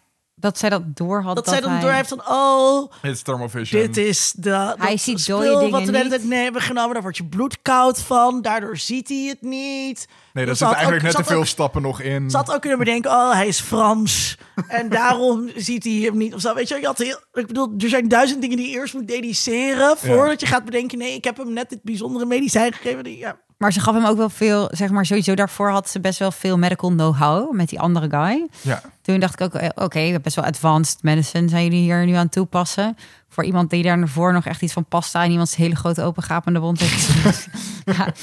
dat 0.44 0.58
zij 0.58 0.70
dat 0.70 0.96
door 0.96 1.22
had. 1.22 1.36
Dat, 1.36 1.48
zij 1.48 1.62
dan 1.62 1.72
hij- 1.72 1.82
door 1.82 1.92
heeft 1.92 2.10
van... 2.10 2.22
Oh, 2.28 2.92
thermovision. 3.24 3.82
dit 3.82 3.98
is 3.98 4.34
de, 4.36 4.50
Hij 4.78 4.90
dat 4.90 5.00
ziet 5.00 5.28
dode 5.28 5.60
dingen 5.60 5.70
wat 5.70 5.84
we 5.84 6.20
nee, 6.24 6.44
hebben 6.44 6.62
genomen. 6.62 6.94
Daar 6.94 7.02
wordt 7.02 7.18
je 7.18 7.26
bloed 7.26 7.62
koud 7.62 8.02
van. 8.02 8.42
Daardoor 8.42 8.78
ziet 8.78 9.08
hij 9.10 9.26
het 9.28 9.42
niet. 9.42 10.08
Nee, 10.34 10.46
daar 10.46 10.56
zitten 10.56 10.76
eigenlijk 10.78 11.06
ook- 11.08 11.14
net 11.14 11.26
te 11.26 11.32
veel 11.32 11.40
ook- 11.42 11.46
stappen 11.46 11.82
nog 11.82 12.02
in. 12.02 12.30
Ze 12.30 12.38
had 12.38 12.54
ook 12.54 12.62
kunnen 12.62 12.80
bedenken, 12.80 13.12
oh, 13.12 13.32
hij 13.32 13.48
is 13.48 13.60
Frans. 13.60 14.38
en 14.68 14.90
daarom 14.90 15.50
ziet 15.56 15.84
hij 15.84 15.94
hem 15.94 16.18
niet. 16.18 16.34
Of 16.34 16.42
zo. 16.42 16.54
Weet 16.54 16.68
je, 16.68 16.80
je 16.80 16.86
had 16.86 16.98
heel, 16.98 17.20
ik 17.34 17.48
bedoel, 17.48 17.74
er 17.78 17.90
zijn 17.90 18.08
duizend 18.08 18.42
dingen 18.42 18.58
die 18.58 18.70
je 18.70 18.74
eerst 18.78 18.94
moet 18.94 19.08
dediceren... 19.08 19.98
voordat 19.98 20.40
je 20.40 20.46
gaat 20.46 20.66
bedenken, 20.66 20.98
nee, 20.98 21.14
ik 21.14 21.24
heb 21.24 21.38
hem 21.38 21.54
net 21.54 21.70
dit 21.70 21.84
bijzondere 21.84 22.26
medicijn 22.26 22.74
gegeven. 22.74 23.04
Die, 23.04 23.18
ja. 23.18 23.38
Maar 23.58 23.74
ze 23.74 23.80
gaf 23.80 23.94
hem 23.96 24.06
ook 24.06 24.18
wel 24.18 24.30
veel, 24.30 24.70
zeg 24.72 24.90
maar, 24.90 25.06
sowieso 25.06 25.34
daarvoor 25.36 25.70
had 25.70 25.90
ze 25.90 26.00
best 26.00 26.20
wel 26.20 26.32
veel 26.32 26.58
medical 26.58 26.90
know-how 26.90 27.54
met 27.54 27.70
die 27.70 27.80
andere 27.80 28.10
guy. 28.10 28.48
Ja. 28.62 28.82
Toen 29.02 29.20
dacht 29.20 29.34
ik 29.34 29.42
ook, 29.42 29.54
eh, 29.54 29.70
oké, 29.76 29.98
we 29.98 30.04
hebben 30.04 30.22
best 30.22 30.36
wel 30.36 30.46
advanced 30.46 31.04
medicine 31.04 31.50
zijn 31.50 31.64
jullie 31.64 31.82
hier 31.82 32.06
nu 32.06 32.14
aan 32.14 32.30
toepassen. 32.30 32.98
Voor 33.30 33.44
iemand 33.44 33.70
die 33.70 33.84
daarvoor 33.84 34.34
nog 34.34 34.46
echt 34.46 34.62
iets 34.62 34.74
van 34.74 34.86
pasta 34.86 35.24
en 35.24 35.32
iemands 35.32 35.56
hele 35.56 35.76
grote 35.76 36.02
opengapende 36.04 36.60
wond 36.60 36.80
heeft. 36.80 37.48
ja. 37.98 38.14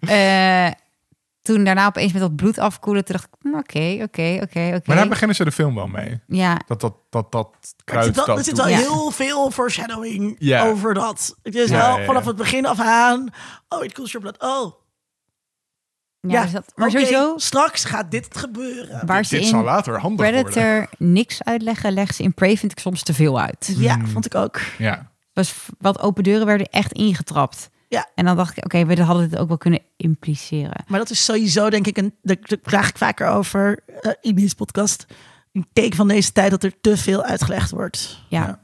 Eh, 0.00 0.72
toen 1.54 1.64
daarna 1.64 1.86
opeens 1.86 2.12
met 2.12 2.22
dat 2.22 2.36
bloed 2.36 2.58
afkoelen, 2.58 3.04
toen 3.04 3.16
dacht 3.16 3.28
ik, 3.28 3.34
hm, 3.40 3.54
oké, 3.58 3.98
oké, 4.02 4.38
oké, 4.42 4.60
Maar 4.60 4.74
oké. 4.76 4.94
daar 4.94 5.08
beginnen 5.08 5.36
ze 5.36 5.44
de 5.44 5.52
film 5.52 5.74
wel 5.74 5.86
mee. 5.86 6.20
Ja, 6.26 6.60
Dat 6.66 6.80
dat, 6.80 6.94
dat, 7.10 7.32
dat 7.32 7.48
Er 7.76 7.84
kruid 7.84 8.04
zit 8.04 8.14
wel, 8.16 8.26
dat 8.26 8.38
er 8.38 8.44
zit 8.44 8.56
Ja. 8.56 8.64
heel 8.64 9.10
veel 9.10 9.50
foreshadowing 9.50 10.36
Ja. 10.38 10.66
over 10.66 10.94
dat. 10.94 11.36
Het 11.42 11.54
is 11.54 11.68
Ja, 11.70 11.76
wel 11.76 11.92
ja, 11.94 11.98
ja. 12.00 12.04
vanaf 12.06 12.24
het 12.24 12.36
begin 12.36 12.66
af 12.66 12.80
aan... 12.80 13.28
Oh, 13.68 13.84
it 13.84 13.92
cools 13.92 14.12
your 14.12 14.30
blood. 14.32 14.42
Oh, 14.62 14.72
ja, 16.20 16.32
ja. 16.32 16.42
dus 16.42 16.52
dat, 16.52 16.72
maar 16.76 16.88
oké, 16.88 16.98
sowieso, 16.98 17.32
straks 17.36 17.84
gaat 17.84 18.10
dit 18.10 18.36
gebeuren. 18.36 19.06
waar 19.06 19.24
ze 19.24 19.36
Dit 19.38 19.46
zal 19.46 19.62
later 19.62 19.98
handig 20.00 20.26
worden. 20.26 20.44
Predator 20.44 20.88
niks 20.98 21.44
uitleggen, 21.44 21.92
leggen 21.92 22.14
ze 22.14 22.22
in 22.22 22.34
Prey 22.34 22.56
vind 22.56 22.72
ik 22.72 22.78
soms 22.78 23.02
te 23.02 23.14
veel 23.14 23.40
uit. 23.40 23.74
Ja, 23.76 23.94
Hmm. 23.94 24.06
vond 24.06 24.26
ik 24.26 24.34
ook. 24.34 24.60
Ja. 24.78 25.08
was 25.32 25.54
wat 25.78 26.00
open 26.00 26.22
deuren 26.22 26.46
werden 26.46 26.66
echt 26.70 26.92
ingetrapt. 26.92 27.70
Ja. 27.90 28.10
En 28.14 28.24
dan 28.24 28.36
dacht 28.36 28.56
ik, 28.56 28.64
oké, 28.64 28.86
we 28.86 29.02
hadden 29.02 29.30
het 29.30 29.36
ook 29.36 29.48
wel 29.48 29.58
kunnen 29.58 29.82
impliceren. 29.96 30.84
Maar 30.86 30.98
dat 30.98 31.10
is 31.10 31.24
sowieso, 31.24 31.70
denk 31.70 31.86
ik, 31.86 31.96
een, 31.96 32.14
daar 32.22 32.36
vraag 32.62 32.88
ik 32.88 32.98
vaker 32.98 33.26
over 33.26 33.82
eh, 34.00 34.12
in 34.20 34.34
deze 34.34 34.54
podcast. 34.54 35.06
Een 35.52 35.66
teken 35.72 35.96
van 35.96 36.08
deze 36.08 36.32
tijd 36.32 36.50
dat 36.50 36.62
er 36.62 36.80
te 36.80 36.96
veel 36.96 37.22
uitgelegd 37.22 37.70
wordt. 37.70 38.24
Ja. 38.28 38.46
Ja. 38.46 38.60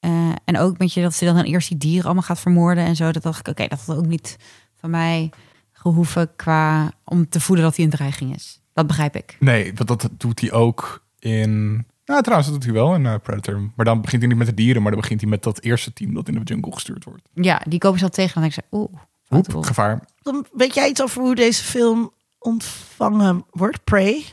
Eh, 0.00 0.32
en 0.44 0.58
ook 0.58 0.78
met 0.78 0.92
je 0.92 1.02
dat 1.02 1.14
ze 1.14 1.24
dan 1.24 1.42
eerst 1.42 1.68
die 1.68 1.78
dieren 1.78 2.04
allemaal 2.04 2.22
gaat 2.22 2.40
vermoorden 2.40 2.84
en 2.84 2.96
zo. 2.96 3.12
Dat 3.12 3.22
dacht 3.22 3.40
ik, 3.40 3.48
oké, 3.48 3.68
dat 3.68 3.80
had 3.86 3.96
ook 3.96 4.06
niet 4.06 4.36
van 4.74 4.90
mij 4.90 5.30
gehoeven 5.72 6.36
qua 6.36 6.92
om 7.04 7.28
te 7.28 7.40
voelen 7.40 7.64
dat 7.64 7.76
hij 7.76 7.84
een 7.84 7.90
dreiging 7.90 8.34
is. 8.34 8.60
Dat 8.72 8.86
begrijp 8.86 9.16
ik. 9.16 9.36
Nee, 9.38 9.74
want 9.74 9.88
dat 9.88 10.08
doet 10.16 10.40
hij 10.40 10.52
ook 10.52 11.06
in... 11.18 11.86
Nou, 12.10 12.22
trouwens, 12.22 12.50
dat 12.50 12.60
doet 12.60 12.70
hij 12.70 12.82
wel 12.82 12.94
in 12.94 13.06
eh, 13.06 13.14
Predator. 13.22 13.70
Maar 13.76 13.84
dan 13.84 14.00
begint 14.00 14.22
hij 14.22 14.30
niet 14.30 14.38
met 14.38 14.46
de 14.46 14.54
dieren, 14.54 14.82
maar 14.82 14.90
dan 14.90 15.00
begint 15.00 15.20
hij 15.20 15.30
met 15.30 15.42
dat 15.42 15.60
eerste 15.60 15.92
team 15.92 16.14
dat 16.14 16.28
in 16.28 16.34
de 16.34 16.40
jungle 16.44 16.72
gestuurd 16.72 17.04
wordt. 17.04 17.22
Ja, 17.34 17.62
die 17.68 17.78
kopen 17.78 17.98
ze 17.98 18.04
al 18.04 18.10
tegen. 18.10 18.42
En 18.42 18.48
ik, 18.48 18.56
oeh, 18.70 18.92
Oep, 19.30 19.64
gevaar. 19.64 20.04
Dan 20.22 20.46
weet 20.52 20.74
jij 20.74 20.88
iets 20.88 21.02
over 21.02 21.22
hoe 21.22 21.34
deze 21.34 21.64
film 21.64 22.12
ontvangen 22.38 23.44
wordt, 23.50 23.84
Prey? 23.84 24.24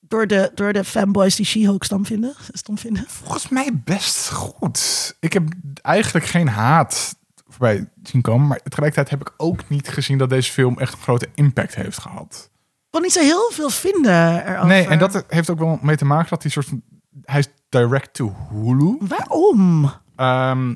Door 0.00 0.26
de, 0.26 0.50
door 0.54 0.72
de 0.72 0.84
fanboys 0.84 1.36
die 1.36 1.46
She-Hulk 1.46 1.84
stom 1.84 2.06
vinden, 2.06 2.34
stom 2.52 2.78
vinden. 2.78 3.04
Volgens 3.08 3.48
mij 3.48 3.70
best 3.84 4.30
goed. 4.30 5.16
Ik 5.20 5.32
heb 5.32 5.48
eigenlijk 5.82 6.26
geen 6.26 6.48
haat 6.48 7.16
voorbij 7.48 7.88
zien 8.02 8.22
komen. 8.22 8.46
Maar 8.46 8.60
tegelijkertijd 8.62 9.10
heb 9.10 9.20
ik 9.20 9.34
ook 9.36 9.68
niet 9.68 9.88
gezien 9.88 10.18
dat 10.18 10.28
deze 10.28 10.52
film 10.52 10.78
echt 10.78 10.92
een 10.92 10.98
grote 10.98 11.28
impact 11.34 11.74
heeft 11.74 11.98
gehad. 11.98 12.50
Ik 12.52 12.90
kon 12.90 13.02
niet 13.02 13.12
zo 13.12 13.20
heel 13.20 13.50
veel 13.52 13.70
vinden 13.70 14.46
erover. 14.46 14.66
Nee, 14.66 14.86
en 14.86 14.98
dat 14.98 15.24
heeft 15.28 15.50
ook 15.50 15.58
wel 15.58 15.78
mee 15.82 15.96
te 15.96 16.04
maken 16.04 16.30
dat 16.30 16.42
hij 16.42 16.50
soort 16.50 16.66
van... 16.66 16.82
Hij 17.22 17.38
is 17.38 17.48
direct 17.68 18.14
to 18.14 18.34
Hulu. 18.50 18.96
Waarom? 19.00 19.90
Ehm, 20.16 20.74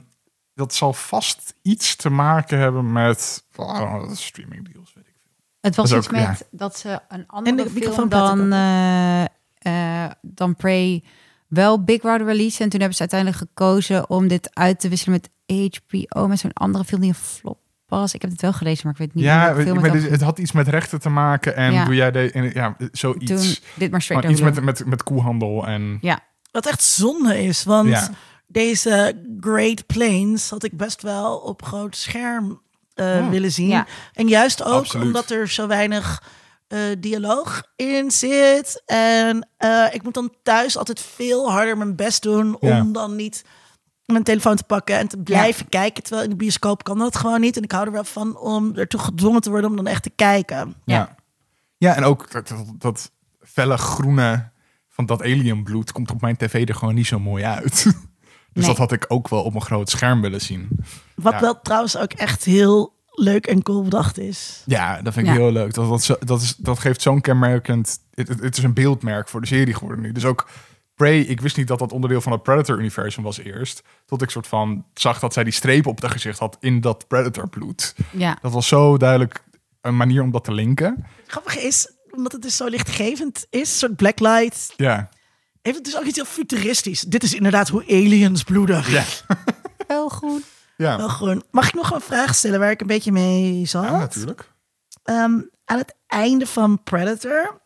dat 0.54 0.74
zal 0.74 0.92
vast 0.92 1.54
iets 1.62 1.96
te 1.96 2.10
maken 2.10 2.58
hebben 2.58 2.92
met 2.92 3.44
oh, 3.56 4.10
streaming 4.12 4.72
deals, 4.72 4.92
weet 4.94 5.06
ik 5.06 5.14
veel. 5.22 5.32
Het 5.60 5.76
was 5.76 5.90
Dat 5.90 5.98
iets 5.98 6.08
ook- 6.08 6.14
met 6.14 6.46
dat 6.50 6.78
ze 6.78 7.00
een 7.08 7.26
andere 7.26 7.62
de 7.62 7.70
film 7.70 8.08
dan, 8.08 8.52
eh, 8.52 9.24
eh, 10.04 10.10
dan 10.22 10.56
Prey 10.56 11.04
wel 11.48 11.84
Big 11.84 12.00
Brother 12.00 12.26
release. 12.26 12.62
En 12.62 12.68
toen 12.68 12.78
hebben 12.80 12.96
ze 12.96 13.00
uiteindelijk 13.00 13.40
gekozen 13.40 14.10
om 14.10 14.28
dit 14.28 14.54
uit 14.54 14.80
te 14.80 14.88
wisselen 14.88 15.20
met 15.20 15.30
HBO. 15.74 16.26
Met 16.28 16.38
zo'n 16.38 16.52
andere 16.52 16.84
film 16.84 17.00
die 17.00 17.10
een 17.10 17.16
flop 17.16 17.58
was. 17.88 18.14
Ik 18.14 18.22
heb 18.22 18.30
het 18.30 18.40
wel 18.40 18.52
gelezen, 18.52 18.80
maar 18.84 18.92
ik 18.92 18.98
weet 18.98 19.14
niet 19.14 19.24
ja, 19.24 19.54
het 20.10 20.20
had 20.20 20.38
iets 20.38 20.52
met 20.52 20.68
rechten 20.68 21.00
te 21.00 21.08
maken 21.08 21.56
en 21.56 21.72
Ja. 21.72 21.84
doe 21.84 21.94
jij 21.94 22.10
de, 22.10 22.30
en, 22.30 22.50
ja, 22.54 22.76
zoiets. 22.92 23.26
Toen 23.30 23.54
dit 23.74 23.90
maar 23.90 24.02
straight 24.02 24.26
Maar 24.28 24.34
iets 24.36 24.40
met, 24.54 24.64
met, 24.64 24.86
met 24.86 25.02
koehandel 25.02 25.66
en 25.66 25.98
Ja, 26.00 26.20
Wat 26.50 26.66
echt 26.66 26.82
zonde 26.82 27.42
is, 27.42 27.64
want 27.64 27.88
Ja. 27.88 28.08
deze 28.46 29.22
Great 29.40 29.86
Plains 29.86 30.50
had 30.50 30.64
ik 30.64 30.76
best 30.76 31.02
wel 31.02 31.36
op 31.38 31.62
groot 31.64 31.96
scherm 31.96 32.60
eh, 32.94 33.06
Oh. 33.06 33.28
willen 33.30 33.52
zien. 33.52 33.68
Ja. 33.68 33.86
En 34.12 34.28
juist 34.28 34.62
ook 34.64 34.72
Absoluut. 34.72 35.06
omdat 35.06 35.30
er 35.30 35.48
zo 35.48 35.66
weinig 35.66 36.22
eh, 36.68 36.80
dialoog 36.98 37.62
in 37.76 38.10
zit. 38.10 38.82
En 38.86 39.48
eh, 39.56 39.84
ik 39.90 40.02
moet 40.02 40.14
dan 40.14 40.34
thuis 40.42 40.76
altijd 40.76 41.00
veel 41.00 41.50
harder 41.50 41.76
mijn 41.78 41.96
best 41.96 42.22
doen 42.22 42.56
Ja. 42.60 42.80
om 42.80 42.92
dan 42.92 43.16
niet 43.16 43.44
mijn 44.12 44.24
telefoon 44.24 44.56
te 44.56 44.64
pakken 44.64 44.98
en 44.98 45.08
te 45.08 45.18
blijven 45.18 45.68
kijken. 45.68 46.02
Terwijl 46.02 46.24
in 46.24 46.30
de 46.30 46.36
bioscoop 46.36 46.84
kan 46.84 46.98
dat 46.98 47.16
gewoon 47.16 47.40
niet. 47.40 47.56
En 47.56 47.62
ik 47.62 47.72
hou 47.72 47.86
er 47.86 47.92
wel 47.92 48.04
van 48.04 48.36
om 48.38 48.74
ertoe 48.74 49.00
gedwongen 49.00 49.40
te 49.40 49.50
worden 49.50 49.70
om 49.70 49.76
dan 49.76 49.86
echt 49.86 50.02
te 50.02 50.10
kijken. 50.10 50.74
ja. 50.84 50.94
Ja. 50.96 51.14
ja. 51.76 51.94
en 51.96 52.04
ook 52.04 52.30
dat, 52.30 52.48
dat, 52.48 52.64
dat 52.78 53.10
felle 53.40 53.76
groene 53.76 54.48
van 54.88 55.06
dat 55.06 55.22
alienbloed 55.22 55.92
komt 55.92 56.10
op 56.10 56.20
mijn 56.20 56.36
tv 56.36 56.68
er 56.68 56.74
gewoon 56.74 56.94
niet 56.94 57.06
zo 57.06 57.18
mooi 57.18 57.44
uit. 57.44 57.84
Dus 58.52 58.66
Nee. 58.66 58.76
dat 58.76 58.88
had 58.88 58.92
ik 58.92 59.04
ook 59.08 59.28
wel 59.28 59.42
op 59.42 59.54
een 59.54 59.60
groot 59.62 59.90
scherm 59.90 60.20
willen 60.20 60.40
zien. 60.40 60.68
Wat 61.14 61.32
Ja. 61.32 61.40
wel 61.40 61.60
trouwens 61.60 61.96
ook 61.96 62.12
echt 62.12 62.44
heel 62.44 62.94
leuk 63.10 63.46
en 63.46 63.62
cool 63.62 63.82
bedacht 63.82 64.18
is. 64.18 64.62
Ja, 64.66 65.02
dat 65.02 65.12
vind 65.12 65.26
ik 65.26 65.32
Ja. 65.32 65.38
heel 65.40 65.52
leuk. 65.52 65.74
Dat, 65.74 65.88
dat, 66.06 66.18
dat, 66.28 66.40
is, 66.42 66.56
dat 66.56 66.78
geeft 66.78 67.02
zo'n 67.02 67.20
kenmerkend... 67.20 67.98
Het, 68.14 68.28
het, 68.28 68.40
het 68.40 68.56
is 68.56 68.62
een 68.64 68.72
beeldmerk 68.74 69.28
voor 69.28 69.40
de 69.40 69.46
serie 69.46 69.74
geworden 69.74 70.00
nu. 70.04 70.12
Dus 70.12 70.24
ook 70.24 70.48
Prey, 70.98 71.20
ik 71.20 71.40
wist 71.40 71.56
niet 71.56 71.66
dat 71.68 71.78
dat 71.78 71.92
onderdeel 71.92 72.20
van 72.20 72.32
het 72.32 72.42
Predator-universum 72.42 73.22
was 73.22 73.38
eerst. 73.38 73.82
Tot 74.06 74.22
ik 74.22 74.30
soort 74.30 74.46
van 74.46 74.84
zag 74.94 75.18
dat 75.18 75.32
zij 75.32 75.44
die 75.44 75.52
strepen 75.52 75.90
op 75.90 76.00
haar 76.02 76.10
gezicht 76.10 76.38
had 76.38 76.56
in 76.60 76.80
dat 76.80 77.08
Predator-bloed. 77.08 77.94
Ja. 78.10 78.38
Dat 78.42 78.52
was 78.52 78.68
zo 78.68 78.96
duidelijk 78.96 79.44
een 79.80 79.96
manier 79.96 80.22
om 80.22 80.30
dat 80.30 80.44
te 80.44 80.52
linken. 80.52 80.94
Het 81.22 81.30
grappige 81.30 81.60
is, 81.60 81.92
omdat 82.10 82.32
het 82.32 82.42
dus 82.42 82.56
zo 82.56 82.66
lichtgevend 82.66 83.46
is, 83.50 83.60
een 83.60 83.66
soort 83.66 83.96
blacklight, 83.96 84.72
Ja. 84.76 85.08
heeft 85.62 85.76
het 85.76 85.84
dus 85.84 85.96
ook 85.96 86.04
iets 86.04 86.16
heel 86.16 86.24
futuristisch. 86.24 87.00
Dit 87.00 87.22
is 87.22 87.34
inderdaad 87.34 87.68
hoe 87.68 87.82
aliens 87.82 88.42
bloeden. 88.42 88.82
Ja. 88.90 89.04
Wel 89.88 90.08
goed. 90.08 90.42
Ja, 90.76 90.96
Wel 90.96 91.08
gewoon. 91.08 91.42
Mag 91.50 91.68
ik 91.68 91.74
nog 91.74 91.90
een 91.90 92.00
vraag 92.00 92.34
stellen 92.34 92.60
waar 92.60 92.70
ik 92.70 92.80
een 92.80 92.86
beetje 92.86 93.12
mee 93.12 93.66
zat? 93.66 93.84
ja 93.84 93.98
natuurlijk. 93.98 94.52
Ehm, 95.02 95.40
aan 95.64 95.78
het 95.78 95.94
einde 96.06 96.46
van 96.46 96.82
Predator 96.82 97.60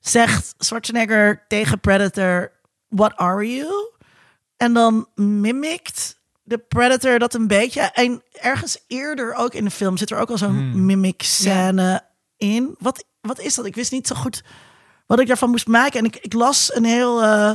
zegt 0.00 0.54
Schwarzenegger 0.58 1.44
tegen 1.48 1.80
Predator: 1.80 2.52
What 2.88 3.16
are 3.16 3.54
you? 3.56 3.72
En 4.56 4.72
dan 4.72 5.06
mimikt 5.14 6.18
de 6.42 6.58
Predator 6.58 7.18
dat 7.18 7.34
een 7.34 7.46
beetje. 7.46 7.80
En 7.80 8.22
ergens 8.32 8.84
eerder 8.86 9.34
ook 9.34 9.54
in 9.54 9.64
de 9.64 9.70
film 9.70 9.96
zit 9.96 10.10
er 10.10 10.18
ook 10.18 10.30
al 10.30 10.38
zo'n 10.38 10.56
Hmm. 10.56 10.84
mimic 10.86 11.22
scène 11.22 12.02
in. 12.36 12.74
Wat, 12.78 13.04
wat 13.20 13.38
is 13.40 13.54
dat? 13.54 13.64
Ik 13.66 13.74
wist 13.74 13.92
niet 13.92 14.06
zo 14.06 14.14
goed 14.14 14.42
wat 15.06 15.20
ik 15.20 15.26
daarvan 15.26 15.50
moest 15.50 15.66
maken. 15.66 15.98
En 15.98 16.04
ik, 16.04 16.16
ik 16.16 16.32
las 16.32 16.74
een 16.74 16.84
heel. 16.84 17.22
eh, 17.22 17.54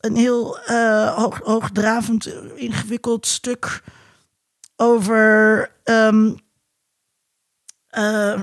een 0.00 0.16
heel 0.16 0.58
eh, 0.58 1.14
hoog, 1.16 1.38
hoogdravend, 1.42 2.26
eh, 2.26 2.34
ingewikkeld 2.54 3.26
stuk 3.26 3.82
over 4.76 5.70
ehm, 5.84 6.32
eh, 7.88 8.40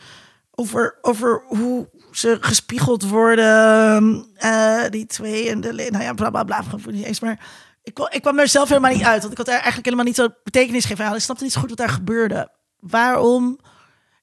over, 0.60 0.98
over 1.02 1.42
hoe 1.46 1.88
ze 2.16 2.38
gespiegeld 2.40 3.08
worden, 3.08 4.26
eh, 4.34 4.82
die 4.90 5.06
twee 5.06 5.50
en 5.50 5.60
de, 5.60 5.72
nou 5.72 6.04
ja, 6.04 6.12
bla 6.12 6.30
bla 6.30 6.44
bla, 6.44 6.64
ik 6.76 6.86
niet 6.86 7.04
eens 7.04 7.20
maar. 7.20 7.46
Ik 7.82 7.94
kwam, 7.94 8.08
ik 8.10 8.22
kwam 8.22 8.38
er 8.38 8.48
zelf 8.48 8.68
helemaal 8.68 8.92
niet 8.92 9.04
uit, 9.04 9.20
want 9.20 9.32
ik 9.32 9.38
had 9.38 9.46
er 9.46 9.52
eigenlijk 9.52 9.84
helemaal 9.84 10.04
niet 10.04 10.16
zo 10.16 10.28
betekenis 10.44 10.82
gegeven 10.82 11.04
aan. 11.04 11.14
Ik 11.14 11.20
snapte 11.20 11.44
niet 11.44 11.52
zo 11.52 11.60
goed 11.60 11.68
wat 11.68 11.78
daar 11.78 11.88
gebeurde. 11.88 12.50
Waarom 12.78 13.58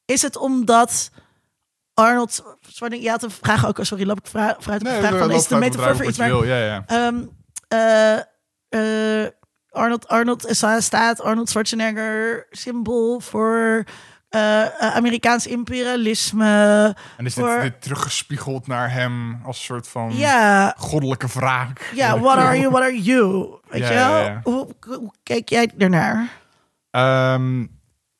is 0.05 0.21
het 0.21 0.37
omdat 0.37 1.11
Arnold, 1.93 2.43
sorry, 2.67 3.03
je 3.03 3.09
had 3.09 3.23
een 3.23 3.31
vraag 3.31 3.67
ook, 3.67 3.77
oh, 3.77 3.85
sorry, 3.85 4.05
loop 4.05 4.19
ik 4.19 4.27
vooruit 4.27 4.57
op 4.57 4.63
de 4.63 4.97
vraag 4.99 5.17
van, 5.17 5.31
is 5.31 5.41
het 5.41 5.51
een 5.51 5.59
metafoor 5.59 5.95
voor 5.95 6.05
iets, 6.05 6.17
maar 6.17 6.27
Wil. 6.27 6.43
Ja, 6.43 6.57
ja. 6.57 6.83
Ehm, 6.85 7.25
eh, 7.67 9.23
eh, 9.23 9.31
Arnold, 9.69 10.07
Arnold 10.07 10.45
staat 10.79 11.21
Arnold 11.21 11.49
Schwarzenegger 11.49 12.47
symbool 12.49 13.19
voor 13.19 13.83
eh, 14.29 14.61
eh, 14.61 14.95
Amerikaans 14.95 15.47
imperialisme. 15.47 16.45
En 17.17 17.25
is 17.25 17.33
dit, 17.33 17.43
voor- 17.45 17.61
dit 17.61 17.81
teruggespiegeld 17.81 18.67
naar 18.67 18.91
hem 18.91 19.39
als 19.45 19.57
een 19.57 19.63
soort 19.63 19.87
van 19.87 20.11
goddelijke 20.77 21.27
wraak? 21.27 21.91
ja, 21.95 22.19
what 22.19 22.37
are 22.37 22.57
you, 22.59 22.69
what 22.71 22.81
are 22.83 23.01
you? 23.01 23.47
Weet 23.69 23.81
Ja, 23.81 23.87
je 23.87 23.93
wel? 23.93 24.15
ja, 24.17 24.23
ja. 24.23 24.39
Hoe, 24.43 24.67
hoe 24.85 25.11
kijk 25.23 25.49
jij 25.49 25.71
ernaar? 25.77 26.29
Ehm, 26.91 27.61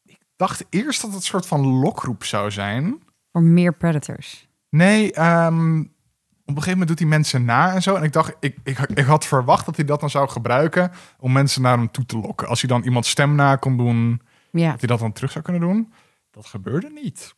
ik 0.06 0.20
dacht 0.36 0.66
eerst 0.70 1.02
dat 1.02 1.10
het 1.10 1.20
een 1.20 1.26
soort 1.26 1.46
van 1.46 1.66
lokroep 1.68 2.24
zou 2.24 2.52
zijn. 2.52 3.00
Voor 3.32 3.42
meer 3.44 3.74
predators. 3.74 4.48
Nee, 4.70 5.14
ehm, 5.14 5.80
op 5.80 6.56
een 6.56 6.64
gegeven 6.64 6.72
moment 6.72 6.88
doet 6.88 7.00
hij 7.00 7.08
mensen 7.08 7.46
na 7.46 7.74
en 7.74 7.82
zo. 7.82 7.96
En 7.96 8.04
ik 8.04 8.14
dacht, 8.14 8.34
ik, 8.40 8.58
ik, 8.64 8.80
ik 8.94 9.06
had 9.06 9.26
verwacht 9.26 9.66
dat 9.66 9.76
hij 9.76 9.86
dat 9.86 10.00
dan 10.00 10.10
zou 10.10 10.30
gebruiken 10.30 10.92
om 11.20 11.32
mensen 11.32 11.62
naar 11.62 11.78
hem 11.78 11.92
toe 11.92 12.06
te 12.06 12.18
lokken. 12.18 12.48
Als 12.48 12.62
hij 12.62 12.70
dan 12.70 12.84
iemand 12.84 13.06
stem 13.06 13.36
na 13.36 13.56
kon 13.56 13.78
doen, 13.78 14.22
Ja. 14.52 14.70
dat 14.72 14.80
hij 14.80 14.90
dat 14.90 15.00
dan 15.00 15.14
terug 15.14 15.32
zou 15.32 15.44
kunnen 15.44 15.62
doen. 15.62 15.94
Dat 16.32 16.46
gebeurde 16.46 16.90
niet. 16.90 17.36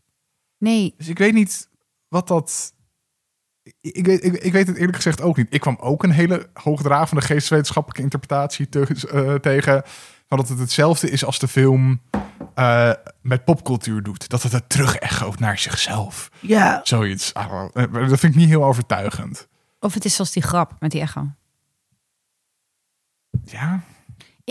Nee. 0.57 0.93
Dus 0.97 1.07
ik 1.07 1.17
weet 1.17 1.33
niet 1.33 1.69
wat 2.07 2.27
dat. 2.27 2.73
Ik, 3.81 4.05
weet- 4.05 4.23
ik, 4.23 4.33
ik 4.33 4.51
weet 4.51 4.67
het 4.67 4.75
eerlijk 4.77 4.95
gezegd 4.95 5.21
ook 5.21 5.37
niet. 5.37 5.53
Ik 5.53 5.59
kwam 5.59 5.77
ook 5.79 6.03
een 6.03 6.11
hele 6.11 6.49
hoogdravende 6.53 7.21
geesteswetenschappelijke 7.21 8.03
interpretatie 8.03 8.69
te- 8.69 9.07
eh, 9.11 9.33
tegen. 9.35 9.81
Van 10.27 10.37
dat 10.37 10.49
het 10.49 10.59
hetzelfde 10.59 11.09
is 11.09 11.25
als 11.25 11.39
de 11.39 11.47
film 11.47 12.01
eh, 12.55 12.91
met 13.21 13.45
popcultuur 13.45 14.03
doet. 14.03 14.29
Dat 14.29 14.43
het 14.43 14.51
het 14.51 14.69
terug-echoot 14.69 15.39
naar 15.39 15.57
zichzelf. 15.57 16.29
Ja, 16.39 16.81
Zoiets. 16.83 17.33
Ah, 17.33 17.67
eh, 17.73 17.93
dat 18.09 18.19
vind 18.19 18.33
ik 18.33 18.35
niet 18.39 18.49
heel 18.49 18.63
overtuigend. 18.65 19.47
Of 19.79 19.93
het 19.93 20.05
is 20.05 20.15
zoals 20.15 20.31
die 20.31 20.43
grap 20.43 20.75
met 20.79 20.91
die 20.91 21.01
echo. 21.01 21.27
Ja. 23.45 23.83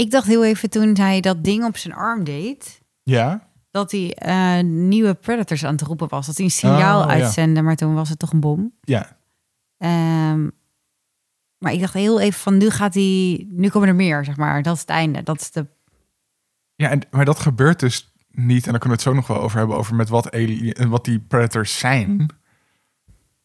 Ik 0.01 0.11
dacht 0.11 0.27
heel 0.27 0.45
even 0.45 0.71
toen 0.71 0.97
hij 0.97 1.21
dat 1.21 1.45
ding 1.45 1.65
op 1.65 1.77
zijn 1.77 1.95
arm 1.95 2.25
deed... 2.25 2.81
Ja. 3.03 3.49
dat 3.71 3.91
hij 3.91 4.15
eh, 4.15 4.65
nieuwe 4.65 5.15
predators 5.15 5.65
aan 5.65 5.73
het 5.73 5.83
roepen 5.83 6.09
was. 6.09 6.27
Dat 6.27 6.37
hij 6.37 6.45
een 6.45 6.51
signaal 6.51 7.03
Oh, 7.03 7.07
ja. 7.07 7.13
uitzende, 7.13 7.63
maar 7.63 7.77
toen 7.77 7.95
was 7.95 8.09
het 8.09 8.19
toch 8.19 8.33
een 8.33 8.41
bom. 8.41 8.73
Ja. 8.81 9.17
Ehm, 9.77 10.49
maar 11.59 11.73
ik 11.73 11.81
dacht 11.81 11.95
heel 11.95 12.21
even 12.21 12.41
van, 12.41 12.57
nu 12.57 12.71
gaat 12.71 12.95
hij... 12.95 13.47
Nu 13.51 13.69
komen 13.69 13.89
er 13.89 13.95
meer, 13.95 14.25
zeg 14.25 14.37
maar. 14.37 14.63
Dat 14.63 14.75
is 14.75 14.81
het 14.81 14.91
einde. 14.91 15.23
Dat 15.23 15.41
is 15.41 15.51
de... 15.51 15.67
Ja, 16.75 16.89
en, 16.91 17.01
maar 17.11 17.25
dat 17.25 17.39
gebeurt 17.39 17.81
dus 17.81 18.13
niet. 18.31 18.67
En 18.67 18.71
daar 18.71 18.81
kunnen 18.81 18.99
we 18.99 19.05
het 19.05 19.13
zo 19.13 19.13
nog 19.13 19.27
wel 19.27 19.41
over 19.41 19.59
hebben. 19.59 19.77
Over 19.77 19.95
met 19.95 20.09
wat, 20.09 20.33
alien, 20.33 20.89
wat 20.89 21.05
die 21.05 21.21
predators 21.21 21.79
zijn. 21.79 22.29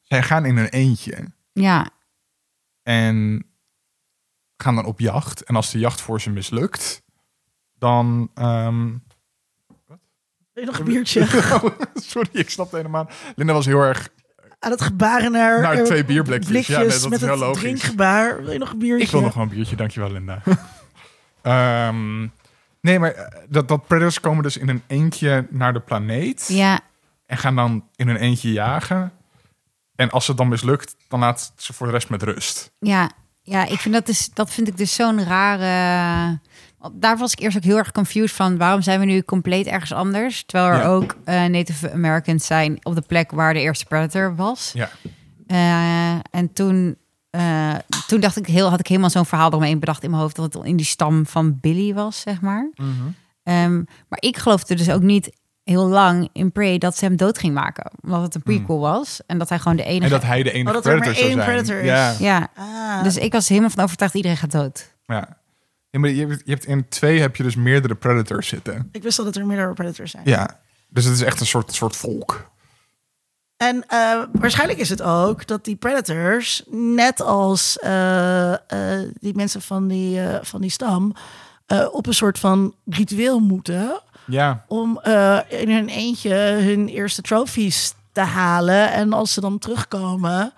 Zij 0.02 0.24
gaan 0.24 0.46
in 0.46 0.58
een 0.58 0.70
eentje. 0.70 1.18
Ja, 1.54 1.90
En 2.84 3.46
gaan 4.58 4.76
dan 4.76 4.86
op 4.86 5.00
jacht. 5.00 5.44
En 5.44 5.56
als 5.56 5.72
de 5.72 5.80
jacht 5.80 6.02
voor 6.02 6.22
ze 6.22 6.30
mislukt, 6.30 7.02
dan. 7.78 8.32
ehm, 8.34 8.88
wil 10.54 10.64
je 10.64 10.66
nog 10.66 10.80
een 10.80 10.86
biertje? 10.86 11.26
Sorry, 11.94 12.30
ik 12.32 12.50
snap 12.50 12.66
het 12.66 12.76
helemaal. 12.76 13.10
Linda 13.36 13.54
was 13.54 13.66
heel 13.66 13.82
erg. 13.82 14.10
Aan 14.60 14.72
het 14.72 14.82
gebaren 14.82 15.32
naar, 15.32 15.62
Naar 15.62 15.74
eh, 15.78 15.84
twee 15.84 16.06
bierblikjes. 16.06 16.48
blikjes 16.52 16.76
Ja, 16.76 16.82
nee, 16.82 16.90
dat 17.00 17.10
met 17.10 17.14
is 17.14 17.26
heel 17.26 17.30
het 17.32 17.40
logisch. 17.40 17.62
drinkgebaar. 17.62 18.44
Wil 18.44 18.52
je 18.52 18.60
nog 18.60 18.72
een 18.72 18.78
biertje? 18.80 19.06
Ik 19.06 19.12
wil 19.12 19.22
nog 19.22 19.34
wel 19.34 19.44
een 19.44 19.50
biertje, 19.50 19.76
dankjewel, 19.76 20.12
Linda. 20.12 20.42
Ehm, 21.42 22.22
nee, 22.82 23.00
maar 23.00 23.12
eh, 23.12 23.42
dat, 23.50 23.68
dat 23.68 23.88
predators 23.88 24.20
komen 24.20 24.44
dus 24.44 24.58
in 24.58 24.70
een 24.70 24.84
eentje 24.88 25.48
naar 25.50 25.74
de 25.74 25.80
planeet. 25.80 26.48
ja, 26.48 26.80
En 27.26 27.38
gaan 27.38 27.56
dan 27.56 27.88
in 27.96 28.08
een 28.08 28.16
eentje 28.16 28.52
jagen. 28.52 29.12
En 29.96 30.10
als 30.10 30.28
het 30.28 30.38
dan 30.38 30.48
mislukt, 30.48 30.96
dan 31.08 31.20
laat 31.20 31.54
ze 31.58 31.74
voor 31.74 31.88
de 31.88 31.94
rest 31.94 32.10
met 32.10 32.24
rust. 32.24 32.72
ja. 32.80 33.12
Ja, 33.48 33.66
ik 33.66 33.80
vind 33.80 33.94
dat, 33.94 34.06
dus, 34.06 34.30
dat 34.34 34.50
vind 34.52 34.68
ik 34.68 34.78
dus 34.78 34.94
zo'n 34.96 35.24
rare... 35.24 36.40
Daar 36.94 37.18
was 37.18 37.32
ik 37.32 37.40
eerst 37.40 37.58
ook 37.58 37.64
heel 37.64 37.78
erg 37.78 37.92
confused 37.92 38.36
van. 38.36 38.58
Waarom 38.58 38.82
zijn 38.82 39.00
we 39.00 39.06
nu 39.06 39.22
compleet 39.22 39.66
ergens 39.66 39.92
anders? 39.94 40.44
Terwijl 40.46 40.72
er 40.74 40.80
Ja. 40.80 40.88
ook 40.88 41.16
eh, 41.24 41.44
Native 41.46 41.92
Americans 41.92 42.46
zijn 42.46 42.80
op 42.84 42.96
de 42.96 43.02
plek 43.02 43.32
waar 43.32 43.54
de 43.54 43.60
eerste 43.60 43.86
Predator 43.86 44.36
was. 44.36 44.72
Ja. 44.74 44.90
Eh, 45.48 46.20
en 46.32 46.54
toen, 46.54 46.98
eh, 47.30 47.74
toen 48.08 48.20
dacht 48.20 48.38
ik 48.38 48.46
heel, 48.48 48.70
had 48.70 48.80
ik 48.80 48.88
helemaal 48.88 49.10
zo'n 49.10 49.26
verhaal 49.26 49.48
eromheen 49.50 49.80
bedacht 49.80 50.04
in 50.04 50.10
mijn 50.10 50.22
hoofd 50.22 50.36
dat 50.36 50.54
het 50.54 50.64
in 50.64 50.76
die 50.76 50.86
stam 50.86 51.26
van 51.26 51.60
Billy 51.60 51.94
was, 51.94 52.20
zeg 52.22 52.42
maar. 52.42 52.70
Ehm, 53.44 53.76
maar 54.10 54.20
ik 54.22 54.38
geloofde 54.38 54.76
dus 54.76 54.90
ook 54.90 55.02
niet 55.02 55.32
heel 55.66 55.88
lang 55.88 56.30
in 56.34 56.52
Prey 56.52 56.78
dat 56.78 56.98
ze 56.98 57.06
hem 57.06 57.16
dood 57.16 57.38
ging 57.38 57.54
maken, 57.54 57.92
omdat 58.04 58.22
het 58.22 58.36
een 58.36 58.42
prequel 58.44 58.80
was 58.80 59.20
en 59.26 59.38
dat 59.38 59.50
hij 59.50 59.60
gewoon 59.60 59.78
de 59.78 59.84
enige. 59.84 60.04
En 60.04 60.10
dat 60.10 60.24
hij 60.24 60.44
de 60.44 60.52
enige 60.52 60.68
Oh, 60.68 60.74
dat 60.74 60.86
er 60.86 60.92
maar 60.98 61.00
predator 61.02 61.24
zou 61.24 61.34
één 61.36 61.44
zijn. 61.44 61.56
predator 61.56 61.82
is. 61.82 61.88
Ja. 61.88 62.16
Ja, 62.20 62.48
Ah, 62.98 63.04
dus 63.04 63.18
ik 63.18 63.32
was 63.32 63.50
helemaal 63.50 63.70
van 63.70 63.84
overtuigd 63.84 64.14
iedereen 64.16 64.38
gaat 64.38 64.52
dood. 64.52 64.94
Ja. 65.06 65.38
Ja, 65.90 66.00
maar 66.00 66.10
je 66.10 66.28
hebt, 66.28 66.42
je 66.46 66.52
hebt 66.52 66.66
in 66.66 66.88
twee 66.90 67.20
heb 67.20 67.36
je 67.36 67.44
dus 67.44 67.56
meerdere 67.56 67.96
predators 67.96 68.48
zitten. 68.48 68.90
ik 68.92 69.04
wist 69.04 69.20
al 69.20 69.26
dat 69.26 69.36
er 69.36 69.46
meerdere 69.46 69.74
predators 69.74 70.12
zijn. 70.12 70.24
Ja. 70.26 70.60
Dus 70.90 71.06
het 71.06 71.14
is 71.14 71.22
echt 71.22 71.40
een 71.40 71.46
soort, 71.46 71.74
soort 71.74 71.96
volk. 71.96 72.50
En 73.58 73.84
eh, 73.88 74.22
waarschijnlijk 74.32 74.80
is 74.80 74.90
het 74.90 75.02
ook 75.02 75.48
dat 75.48 75.66
die 75.66 75.76
predators, 75.76 76.64
net 76.72 77.22
als 77.22 77.78
eh, 77.80 78.54
eh, 78.54 79.10
die 79.20 79.36
mensen 79.36 79.62
van 79.62 79.88
die, 79.88 80.22
eh, 80.22 80.38
van 80.44 80.62
die 80.62 80.70
stam, 80.70 81.14
eh, 81.66 81.88
op 81.92 82.08
een 82.08 82.14
soort 82.14 82.40
van 82.40 82.76
ritueel 82.86 83.40
moeten 83.40 84.02
Ja. 84.28 84.66
om 84.68 85.00
eh, 85.00 85.40
in 85.48 85.70
hun 85.70 85.90
eentje 85.90 86.36
hun 86.36 86.88
eerste 86.88 87.22
trophies 87.22 87.94
te 88.12 88.22
halen. 88.22 88.92
En 88.92 89.14
als 89.14 89.34
ze 89.34 89.42
dan 89.42 89.60
terugkomen, 89.60 90.54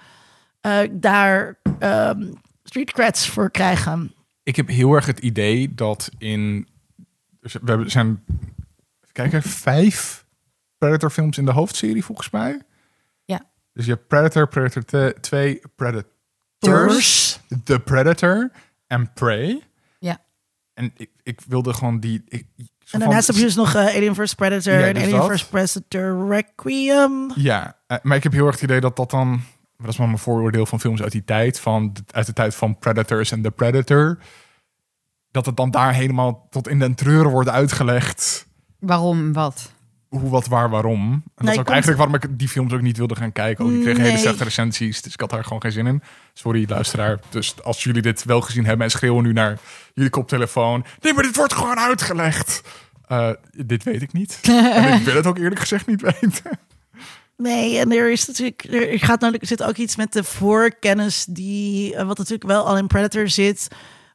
eh, 0.61 0.79
daar 0.91 1.57
ehm, 1.79 2.33
street 2.63 2.91
creds 2.91 3.27
voor 3.27 3.51
krijgen. 3.51 4.13
Ik 4.43 4.55
heb 4.55 4.67
heel 4.67 4.93
erg 4.93 5.05
het 5.05 5.19
idee 5.19 5.73
dat 5.73 6.09
in... 6.17 6.67
dus 7.39 7.53
We 7.61 7.89
zijn, 7.89 8.23
even 9.01 9.11
kijken, 9.11 9.41
vijf 9.41 10.25
Predator 10.77 11.09
films 11.09 11.37
in 11.37 11.45
de 11.45 11.51
hoofdserie 11.51 12.05
volgens 12.05 12.29
mij. 12.29 12.61
Ja. 13.25 13.41
Dus 13.73 13.85
je 13.85 13.91
hebt 13.91 14.07
Predator, 14.07 14.47
Predator 14.47 15.13
2, 15.21 15.61
Predators. 15.75 17.39
The 17.63 17.79
Predator 17.79 18.51
en 18.87 19.13
Prey. 19.13 19.61
Ja. 19.99 20.21
En 20.73 20.91
ik, 20.95 21.09
ik 21.23 21.41
wilde 21.47 21.73
gewoon 21.73 21.99
die... 21.99 22.21
Ik, 22.27 22.47
En 22.91 23.01
heb 23.11 23.23
je 23.23 23.41
dus 23.41 23.55
nog 23.55 23.75
eh, 23.75 23.95
Alien 23.95 24.15
vs. 24.15 24.33
Predator 24.33 24.73
Ja, 24.73 24.87
en 24.87 24.93
dus 24.93 25.03
Alien 25.03 25.37
vs. 25.37 25.45
Predator 25.45 26.27
Requiem. 26.29 27.31
Ja, 27.35 27.77
eh, 27.87 27.97
maar 28.01 28.17
ik 28.17 28.23
heb 28.23 28.31
heel 28.31 28.45
erg 28.45 28.55
het 28.55 28.63
idee 28.63 28.79
dat 28.79 28.95
dat 28.95 29.11
dan 29.11 29.41
dat 29.77 29.89
is 29.89 29.97
maar 29.97 30.07
mijn 30.07 30.19
vooroordeel 30.19 30.65
van 30.65 30.79
films 30.79 31.01
uit 31.01 31.11
die 31.11 31.23
tijd, 31.23 31.59
van, 31.59 31.95
uit 32.11 32.25
de 32.25 32.33
tijd 32.33 32.55
van 32.55 32.77
Predators 32.77 33.31
en 33.31 33.41
The 33.41 33.51
Predator, 33.51 34.17
dat 35.31 35.45
het 35.45 35.55
dan 35.55 35.71
daar 35.71 35.93
helemaal 35.93 36.47
tot 36.49 36.67
in 36.67 36.79
den 36.79 36.95
treuren 36.95 37.31
wordt 37.31 37.49
uitgelegd 37.49 38.47
Waarom, 38.79 39.33
wat? 39.33 39.71
Hoe, 40.09 40.29
wat, 40.29 40.47
waar, 40.47 40.69
waarom. 40.69 41.11
En 41.11 41.21
dat 41.35 41.43
Nee, 41.43 41.53
is 41.53 41.59
ook 41.59 41.65
komt- 41.65 41.69
eigenlijk 41.69 41.97
waarom 41.97 42.15
ik 42.31 42.39
die 42.39 42.47
films 42.49 42.73
ook 42.73 42.81
niet 42.81 42.97
wilde 42.97 43.15
gaan 43.15 43.31
kijken. 43.31 43.65
Ook, 43.65 43.71
ik 43.71 43.81
kreeg 43.81 43.97
hele 43.97 44.17
slechte 44.17 44.43
recensies, 44.43 45.01
dus 45.01 45.13
ik 45.13 45.19
had 45.19 45.29
daar 45.29 45.43
gewoon 45.43 45.61
geen 45.61 45.71
zin 45.71 45.87
in. 45.87 46.01
Sorry, 46.33 46.65
luisteraar. 46.69 47.19
Dus 47.29 47.63
als 47.63 47.83
jullie 47.83 48.01
dit 48.01 48.23
wel 48.23 48.41
gezien 48.41 48.65
hebben 48.65 48.85
en 48.85 48.91
schreeuwen 48.91 49.23
nu 49.23 49.33
naar 49.33 49.57
jullie 49.93 50.09
koptelefoon. 50.09 50.85
Nee, 51.01 51.13
maar 51.13 51.23
dit 51.23 51.35
wordt 51.35 51.53
gewoon 51.53 51.79
uitgelegd. 51.79 52.61
Eh, 53.07 53.29
dit 53.65 53.83
weet 53.83 54.01
ik 54.01 54.13
niet. 54.13 54.39
en 54.43 54.93
ik 54.93 55.05
wil 55.05 55.15
het 55.15 55.25
ook 55.27 55.37
eerlijk 55.37 55.59
gezegd 55.59 55.87
niet 55.87 56.01
weten. 56.01 56.59
Nee, 57.37 57.79
en 57.79 57.91
er 57.91 58.11
is 58.11 58.27
natuurlijk, 58.27 58.63
er 58.63 58.99
gaat 58.99 59.09
natuurlijk, 59.19 59.41
er 59.41 59.47
zit 59.47 59.63
ook 59.63 59.77
iets 59.77 59.95
met 59.95 60.13
de 60.13 60.23
voorkennis 60.23 61.25
die, 61.29 61.95
eh, 61.95 62.05
wat 62.07 62.17
natuurlijk 62.17 62.49
wel 62.49 62.65
al 62.67 62.77
in 62.77 62.87
Predator 62.87 63.29
zit. 63.29 63.67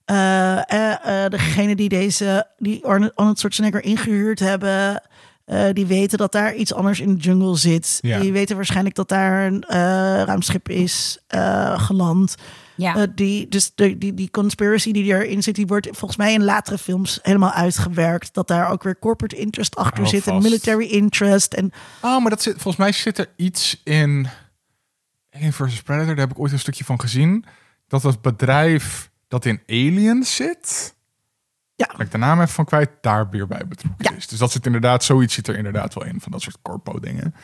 Eh, 0.04 1.24
eh, 1.24 1.30
degene 1.30 1.76
die 1.76 1.88
deze, 1.88 2.46
die 2.58 2.84
Arnold 2.86 3.38
Schwarzenegger 3.38 3.82
ingehuurd 3.84 4.38
hebben, 4.38 5.02
eh, 5.44 5.64
die 5.72 5.86
weten 5.86 6.18
dat 6.18 6.32
daar 6.32 6.54
iets 6.54 6.74
anders 6.74 7.00
in 7.00 7.14
de 7.14 7.20
jungle 7.20 7.56
zit. 7.56 7.98
Ja. 8.00 8.20
Die 8.20 8.32
weten 8.32 8.56
waarschijnlijk 8.56 8.94
dat 8.94 9.08
daar 9.08 9.46
een 9.46 9.62
eh, 9.62 9.78
ruimschip 10.24 10.68
is 10.68 11.18
eh, 11.26 11.80
geland. 11.82 12.34
Ja. 12.74 12.96
Eh, 12.96 13.02
die, 13.14 13.48
dus 13.48 13.72
de, 13.74 13.98
die, 13.98 14.14
die 14.14 14.30
conspiracy 14.30 14.92
die 14.92 15.04
erin 15.04 15.42
zit, 15.42 15.54
die 15.54 15.66
wordt 15.66 15.86
volgens 15.90 16.16
mij 16.16 16.32
in 16.32 16.44
latere 16.44 16.78
films 16.78 17.18
helemaal 17.22 17.52
uitgewerkt. 17.52 18.34
Dat 18.34 18.48
daar 18.48 18.70
ook 18.70 18.82
weer 18.82 18.98
corporate 18.98 19.36
interest 19.36 19.76
achter 19.76 19.98
Hou 19.98 20.08
zit 20.08 20.26
en 20.26 20.42
military 20.42 20.86
interest. 20.86 21.54
En 21.54 21.72
Oh, 22.00 22.20
maar 22.20 22.30
dat 22.30 22.42
zit, 22.42 22.52
volgens 22.52 22.76
mij 22.76 22.92
zit 22.92 23.18
er 23.18 23.30
iets 23.36 23.80
in 23.84 24.28
Alien 25.30 25.52
vs. 25.52 25.82
Predator. 25.82 26.14
Daar 26.14 26.26
heb 26.26 26.30
ik 26.30 26.38
ooit 26.38 26.52
een 26.52 26.58
stukje 26.58 26.84
van 26.84 27.00
gezien. 27.00 27.44
Dat 27.88 28.02
het 28.02 28.22
bedrijf 28.22 29.10
dat 29.28 29.44
in 29.44 29.60
Aliens 29.66 30.36
zit... 30.36 30.94
Ja. 31.74 31.98
Ik 31.98 32.10
de 32.10 32.18
naam 32.18 32.40
even 32.40 32.52
van 32.54 32.64
kwijt, 32.64 32.90
daar 33.00 33.30
weer 33.30 33.46
bij 33.46 33.66
betrokken 33.68 34.04
Ja. 34.10 34.16
is. 34.16 34.26
Dus 34.28 34.38
dat 34.38 34.52
zit 34.52 34.66
inderdaad, 34.66 35.04
zoiets 35.04 35.34
zit 35.34 35.48
er 35.48 35.56
inderdaad 35.56 35.94
wel 35.94 36.04
in. 36.04 36.20
Van 36.20 36.32
dat 36.32 36.42
soort 36.42 36.58
corpo 36.62 37.00
dingen. 37.00 37.34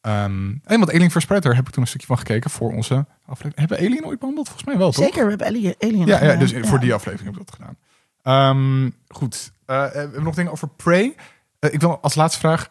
Ehm 0.00 0.54
en 0.64 0.80
wat 0.80 0.92
Alien 0.92 1.10
vs. 1.10 1.24
Predator 1.24 1.54
heb 1.54 1.66
ik 1.66 1.72
toen 1.72 1.82
een 1.82 1.88
stukje 1.88 2.06
van 2.06 2.18
gekeken 2.18 2.50
voor 2.50 2.72
onze 2.72 3.06
aflevering. 3.26 3.54
Hebben 3.58 3.78
we 3.78 3.84
Alien 3.86 4.06
ooit 4.06 4.18
behandeld? 4.18 4.46
Volgens 4.48 4.68
mij 4.68 4.78
wel, 4.78 4.90
toch? 4.92 5.04
zeker, 5.04 5.22
we 5.22 5.28
hebben 5.28 5.46
Alien. 5.46 5.74
Alien 5.78 6.06
Ja, 6.06 6.24
ja 6.24 6.36
dus 6.36 6.50
Ja. 6.50 6.64
voor 6.64 6.80
die 6.80 6.94
aflevering 6.94 7.30
heb 7.30 7.40
ik 7.40 7.46
dat 7.50 7.54
gedaan. 7.60 7.76
Ehm, 8.22 8.90
goed. 9.08 9.52
Eh, 9.66 9.82
we 9.92 9.98
hebben 9.98 10.22
nog 10.22 10.34
dingen 10.34 10.52
over 10.52 10.68
Prey. 10.68 11.14
Eh, 11.58 11.72
ik 11.72 11.80
wil 11.80 12.00
als 12.00 12.14
laatste 12.14 12.38
vraag 12.40 12.68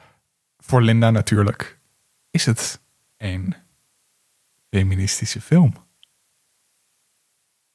voor 0.59 0.81
Linda 0.81 1.09
natuurlijk. 1.11 1.79
Is 2.31 2.45
het 2.45 2.79
een 3.17 3.55
feministische 4.69 5.41
film? 5.41 5.73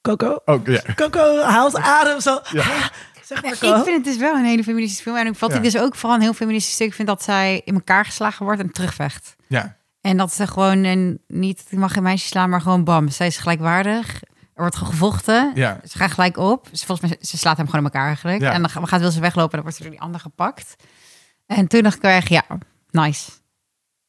Coco. 0.02 0.40
Oh, 0.44 0.66
ja. 0.66 0.80
Coco 0.94 1.40
haalt 1.42 1.76
adem 1.76 2.20
zo. 2.20 2.40
Ja. 2.52 2.90
Zeg 3.30 3.42
maar, 3.42 3.52
Ik 3.78 3.84
vind 3.84 3.96
het 3.96 4.04
dus 4.04 4.16
wel 4.16 4.34
een 4.34 4.44
hele 4.44 4.62
feministische 4.64 5.02
film. 5.02 5.16
En 5.16 5.34
wat 5.38 5.50
Ja. 5.50 5.56
ik 5.56 5.62
dus 5.62 5.78
ook 5.78 5.94
vooral 5.94 6.16
een 6.16 6.22
heel 6.22 6.32
feministisch 6.32 6.74
stuk 6.74 6.92
vind... 6.92 7.08
dat 7.08 7.22
zij 7.22 7.62
in 7.64 7.74
elkaar 7.74 8.04
geslagen 8.04 8.44
wordt 8.44 8.60
en 8.60 8.70
terugvecht. 8.72 9.36
ja. 9.46 9.78
En 10.00 10.16
dat 10.16 10.32
ze 10.32 10.46
gewoon 10.46 10.84
een, 10.84 11.20
niet... 11.26 11.64
Je 11.68 11.76
mag 11.78 11.92
geen 11.92 12.02
meisje 12.02 12.26
slaan, 12.26 12.50
maar 12.50 12.60
gewoon 12.60 12.84
bam. 12.84 13.08
Zij 13.08 13.26
is 13.26 13.36
gelijkwaardig. 13.38 14.22
Er 14.54 14.66
wordt 14.66 14.76
gevochten. 14.76 15.52
Ja. 15.54 15.80
Ze 15.88 15.98
gaan 15.98 16.10
gelijk 16.10 16.36
op. 16.36 16.68
Ze, 16.72 16.86
volgens 16.86 17.08
mij, 17.10 17.18
ze 17.20 17.38
slaat 17.38 17.56
hem 17.56 17.66
gewoon 17.66 17.80
in 17.80 17.90
elkaar 17.92 18.06
eigenlijk. 18.06 18.40
Ja. 18.40 18.52
En 18.52 18.60
dan 18.60 18.70
gaat, 18.88 19.00
wil 19.00 19.10
ze 19.10 19.20
weglopen 19.20 19.50
en 19.50 19.56
dan 19.56 19.62
wordt 19.62 19.76
ze 19.76 19.82
door 19.82 19.92
die 19.92 20.00
ander 20.00 20.20
gepakt. 20.20 20.76
En 21.46 21.66
toen 21.66 21.82
dacht 21.82 21.96
ik 21.96 22.02
echt, 22.02 22.28
ja, 22.28 22.44
nice. 22.90 23.30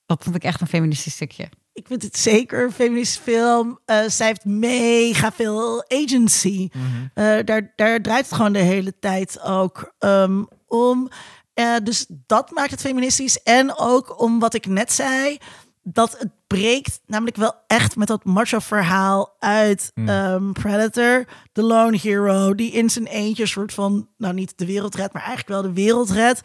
Dat 0.05 0.23
vond 0.23 0.35
ik 0.35 0.43
echt 0.43 0.61
een 0.61 0.67
feministisch 0.67 1.13
stukje. 1.13 1.49
Ik 1.73 1.87
vind 1.87 2.03
het 2.03 2.17
zeker 2.17 2.63
een 2.63 2.71
feministische 2.71 3.21
film. 3.21 3.79
Eh, 3.85 4.03
zij 4.07 4.27
heeft 4.27 4.45
mega 4.45 5.31
veel 5.31 5.83
agency. 5.87 6.69
Eh, 7.13 7.37
daar, 7.45 7.73
daar 7.75 8.01
draait 8.01 8.25
het 8.25 8.35
gewoon 8.35 8.53
de 8.53 8.59
hele 8.59 8.99
tijd 8.99 9.41
ook 9.41 9.93
ehm, 9.99 10.43
om. 10.67 11.09
Eh, 11.53 11.75
dus 11.83 12.05
dat 12.09 12.51
maakt 12.51 12.71
het 12.71 12.81
feministisch. 12.81 13.43
En 13.43 13.77
ook 13.77 14.21
om 14.21 14.39
wat 14.39 14.53
ik 14.53 14.65
net 14.65 14.91
zei. 14.91 15.37
Dat 15.83 16.19
het 16.19 16.29
breekt 16.47 16.99
namelijk 17.05 17.37
wel 17.37 17.53
echt 17.67 17.95
met 17.95 18.07
dat 18.07 18.23
macho 18.23 18.59
verhaal 18.59 19.35
uit 19.39 19.91
ehm, 19.95 20.51
Predator. 20.51 21.25
De 21.51 21.63
lone 21.63 21.97
hero 21.97 22.55
die 22.55 22.71
in 22.71 22.89
zijn 22.89 23.07
eentje 23.07 23.45
soort 23.45 23.73
van... 23.73 24.07
Nou, 24.17 24.33
niet 24.33 24.57
de 24.57 24.65
wereld 24.65 24.95
redt, 24.95 25.13
maar 25.13 25.23
eigenlijk 25.23 25.51
wel 25.61 25.61
de 25.61 25.81
wereld 25.81 26.09
redt. 26.09 26.41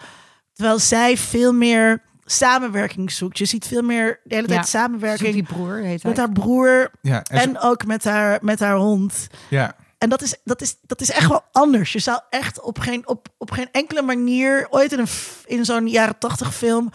Terwijl 0.52 0.78
zij 0.78 1.16
veel 1.16 1.52
meer 1.52 2.02
samenwerking 2.30 3.12
zoekt. 3.12 3.38
Je 3.38 3.44
ziet 3.44 3.66
veel 3.66 3.82
meer 3.82 4.20
de 4.24 4.34
hele 4.34 4.46
tijd 4.46 4.58
Ja. 4.60 4.66
samenwerking 4.66 5.32
die 5.34 5.42
broer 5.42 5.76
heet 5.76 6.02
hij. 6.02 6.10
met 6.10 6.16
haar 6.20 6.32
broer 6.32 6.90
Ja, 7.02 7.22
en, 7.22 7.38
en 7.40 7.58
ook 7.60 7.86
met 7.86 8.04
haar, 8.04 8.38
met 8.42 8.60
haar 8.60 8.76
hond. 8.76 9.26
ja. 9.50 9.76
En 9.98 10.08
dat 10.08 10.22
is, 10.22 10.36
dat, 10.44 10.60
is, 10.62 10.76
dat 10.82 11.00
is 11.00 11.10
echt 11.10 11.28
wel 11.28 11.42
anders. 11.52 11.92
Je 11.92 11.98
zou 11.98 12.20
echt 12.30 12.60
op 12.60 12.78
geen, 12.78 13.08
op, 13.08 13.28
op 13.38 13.50
geen 13.50 13.68
enkele 13.72 14.02
manier 14.02 14.66
ooit 14.70 14.92
in, 14.92 14.98
een, 14.98 15.06
in 15.44 15.64
zo'n 15.64 15.88
jaren 15.88 16.18
tachtig 16.18 16.54
film 16.54 16.90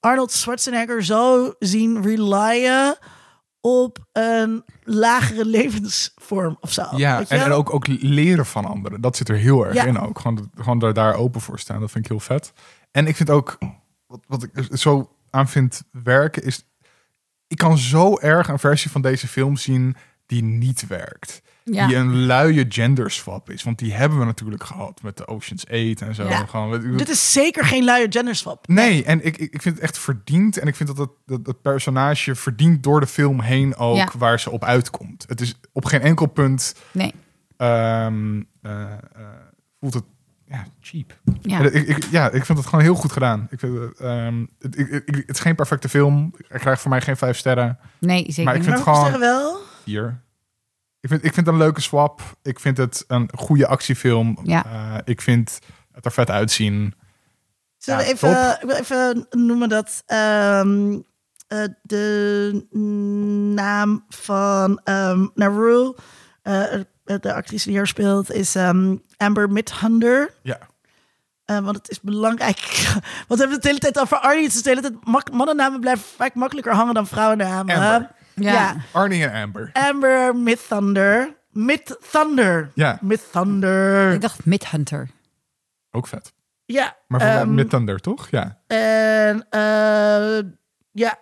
Arnold 0.00 0.32
Schwarzenegger 0.32 1.04
zo 1.04 1.54
zien 1.58 2.02
relyen 2.02 2.96
op 3.60 3.98
een 4.12 4.64
lagere 4.84 5.44
levensvorm 5.44 6.56
of 6.60 6.72
zo. 6.72 6.84
ja 6.96 7.18
Weet 7.18 7.28
je 7.28 7.34
en, 7.34 7.52
ook, 7.52 7.74
ook 7.74 7.86
leren 7.86 8.46
van 8.46 8.64
anderen. 8.64 9.00
Dat 9.00 9.16
zit 9.16 9.28
er 9.28 9.36
heel 9.36 9.64
erg 9.66 9.74
Ja. 9.74 9.84
in 9.84 9.98
ook. 10.00 10.18
Gewoon, 10.18 10.50
gewoon 10.54 10.78
daar, 10.78 10.92
daar 10.94 11.14
open 11.14 11.40
voor 11.40 11.58
staan. 11.58 11.80
Dat 11.80 11.90
vind 11.90 12.04
ik 12.04 12.10
heel 12.10 12.20
vet. 12.20 12.52
En 12.90 13.06
ik 13.06 13.16
vind 13.16 13.30
ook, 13.30 13.58
wat, 14.06 14.20
wat 14.26 14.42
ik 14.42 14.50
er 14.56 14.78
zo 14.78 15.16
aan 15.30 15.48
vind 15.48 15.82
werken, 15.90 16.42
is... 16.42 16.64
Ik 17.48 17.58
kan 17.58 17.78
zo 17.78 18.18
erg 18.18 18.48
een 18.48 18.58
versie 18.58 18.90
van 18.90 19.02
deze 19.02 19.28
film 19.28 19.56
zien 19.56 19.96
die 20.26 20.42
niet 20.42 20.86
werkt. 20.86 21.42
Ja. 21.64 21.86
Die 21.86 21.96
een 21.96 22.16
luie 22.26 22.66
genderswap 22.68 23.50
is. 23.50 23.62
Want 23.62 23.78
die 23.78 23.92
hebben 23.92 24.18
we 24.18 24.24
natuurlijk 24.24 24.64
gehad 24.64 25.02
met 25.02 25.16
de 25.16 25.26
Ocean's 25.26 25.66
8 25.66 26.00
en 26.08 26.14
zo. 26.14 26.28
Ja. 26.28 26.46
Gewoon, 26.46 26.96
Dit 26.96 27.08
is 27.08 27.32
zeker 27.32 27.64
geen 27.64 27.84
luie 27.84 28.06
genderswap. 28.10 28.68
Nee, 28.68 29.04
en 29.04 29.24
ik, 29.24 29.36
ik 29.36 29.62
vind 29.62 29.74
het 29.74 29.84
echt 29.84 29.98
verdiend. 29.98 30.58
En 30.58 30.66
ik 30.66 30.76
vind 30.76 30.88
dat 30.88 30.98
het, 30.98 31.10
dat, 31.26 31.44
dat 31.44 31.62
personage 31.62 32.34
verdient 32.34 32.82
door 32.82 33.00
de 33.00 33.06
film 33.06 33.40
heen 33.40 33.76
ook 33.76 33.96
Ja. 33.96 34.08
waar 34.18 34.40
ze 34.40 34.50
op 34.50 34.64
uitkomt. 34.64 35.24
Het 35.28 35.40
is 35.40 35.54
op 35.72 35.84
geen 35.84 36.00
enkel 36.00 36.26
punt 36.26 36.74
Nee. 36.92 37.14
ehm, 37.56 38.42
eh, 38.62 38.82
eh, 38.92 38.98
voelt 39.80 39.94
het 39.94 40.04
ja, 40.48 40.64
cheap. 40.80 41.20
Ja. 41.42 41.60
Ik, 41.60 41.72
ik, 41.88 42.04
ja, 42.10 42.30
ik 42.30 42.44
vind 42.44 42.58
het 42.58 42.66
gewoon 42.66 42.84
heel 42.84 42.94
goed 42.94 43.12
gedaan. 43.12 43.46
Ik 43.50 43.58
vind 43.60 43.78
het, 43.78 43.98
ehm, 44.00 44.44
het, 44.58 44.78
ik, 44.78 44.88
ik- 44.90 45.14
het 45.16 45.30
is 45.36 45.40
geen 45.40 45.54
perfecte 45.54 45.88
film. 45.88 46.34
Hij 46.48 46.60
krijgt 46.60 46.80
voor 46.80 46.90
mij 46.90 47.00
geen 47.00 47.16
vijf 47.16 47.36
sterren. 47.36 47.78
Nee, 47.98 48.24
zeker 48.26 48.44
Maar 48.44 48.54
ik 48.56 48.62
vind- 48.62 48.84
Maar 48.84 48.94
het 48.94 49.04
gewoon- 49.04 49.20
wel... 49.20 49.58
Hier. 49.84 50.20
Ik 51.00 51.08
vind, 51.08 51.24
ik 51.24 51.32
vind 51.34 51.46
het 51.46 51.54
een 51.54 51.60
leuke 51.60 51.80
swap. 51.80 52.20
Ik 52.42 52.60
vind 52.60 52.76
het 52.76 53.04
een 53.06 53.30
goede 53.34 53.66
actiefilm. 53.66 54.38
Ja. 54.42 54.64
Eh, 54.64 54.98
ik 55.04 55.20
vind 55.22 55.60
het 55.92 56.04
er 56.04 56.12
vet 56.12 56.30
uitzien. 56.30 56.94
Zullen 57.78 58.00
Ja, 58.00 58.06
we 58.06 58.12
even, 58.12 58.34
top. 58.34 58.62
ik 58.62 58.68
wil 58.68 58.76
even 58.76 59.26
noemen 59.30 59.68
dat 59.68 60.02
ehm, 60.06 60.98
eh, 61.48 61.64
de 61.82 62.66
naam 63.54 64.04
van 64.08 64.80
ehm 64.84 65.26
Naru, 65.34 65.94
eh, 66.42 66.62
de 67.20 67.32
actrice 67.34 67.68
die 67.68 67.76
haar 67.76 67.86
speelt, 67.86 68.32
is 68.32 68.54
ehm, 68.54 68.96
Amber 69.16 69.50
Midhunder. 69.50 70.32
Ja. 70.42 70.58
Eh, 71.44 71.58
want 71.58 71.76
het 71.76 71.90
is 71.90 72.00
belangrijk. 72.00 72.58
Want 73.28 73.28
we 73.28 73.36
hebben 73.36 73.50
het 73.52 73.62
de 73.62 73.68
hele 73.68 73.80
tijd 73.80 73.98
over 74.00 74.16
Arnie. 74.16 74.44
Het 74.44 74.54
is 74.54 74.62
de 74.62 74.68
hele 74.68 74.80
tijd 74.80 74.94
mak- 75.04 75.30
mannennamen 75.32 75.80
blijven 75.80 76.04
vaak 76.16 76.34
makkelijker 76.34 76.72
hangen 76.74 76.94
dan 76.94 77.06
vrouwennamen. 77.06 77.74
Amber. 77.74 78.10
Ja. 78.34 78.52
ja. 78.52 78.76
Arnie 78.92 79.26
en 79.26 79.42
Amber. 79.42 79.70
Amber 79.72 80.36
Midthunder. 80.36 81.34
Midthunder. 81.50 82.70
Ja, 82.74 82.98
Midthunder. 83.00 84.12
Ik 84.12 84.20
dacht 84.20 84.44
Midhunter. 84.44 85.08
ook 85.90 86.06
vet. 86.06 86.32
Ja. 86.64 86.96
Maar 87.08 87.20
voor 87.20 87.28
ehm, 87.28 87.54
met 87.54 87.70
Thunder, 87.70 88.00
toch? 88.00 88.28
Ja. 88.30 88.58
En 88.66 89.46
eh, 89.50 90.38
ja, 90.92 91.18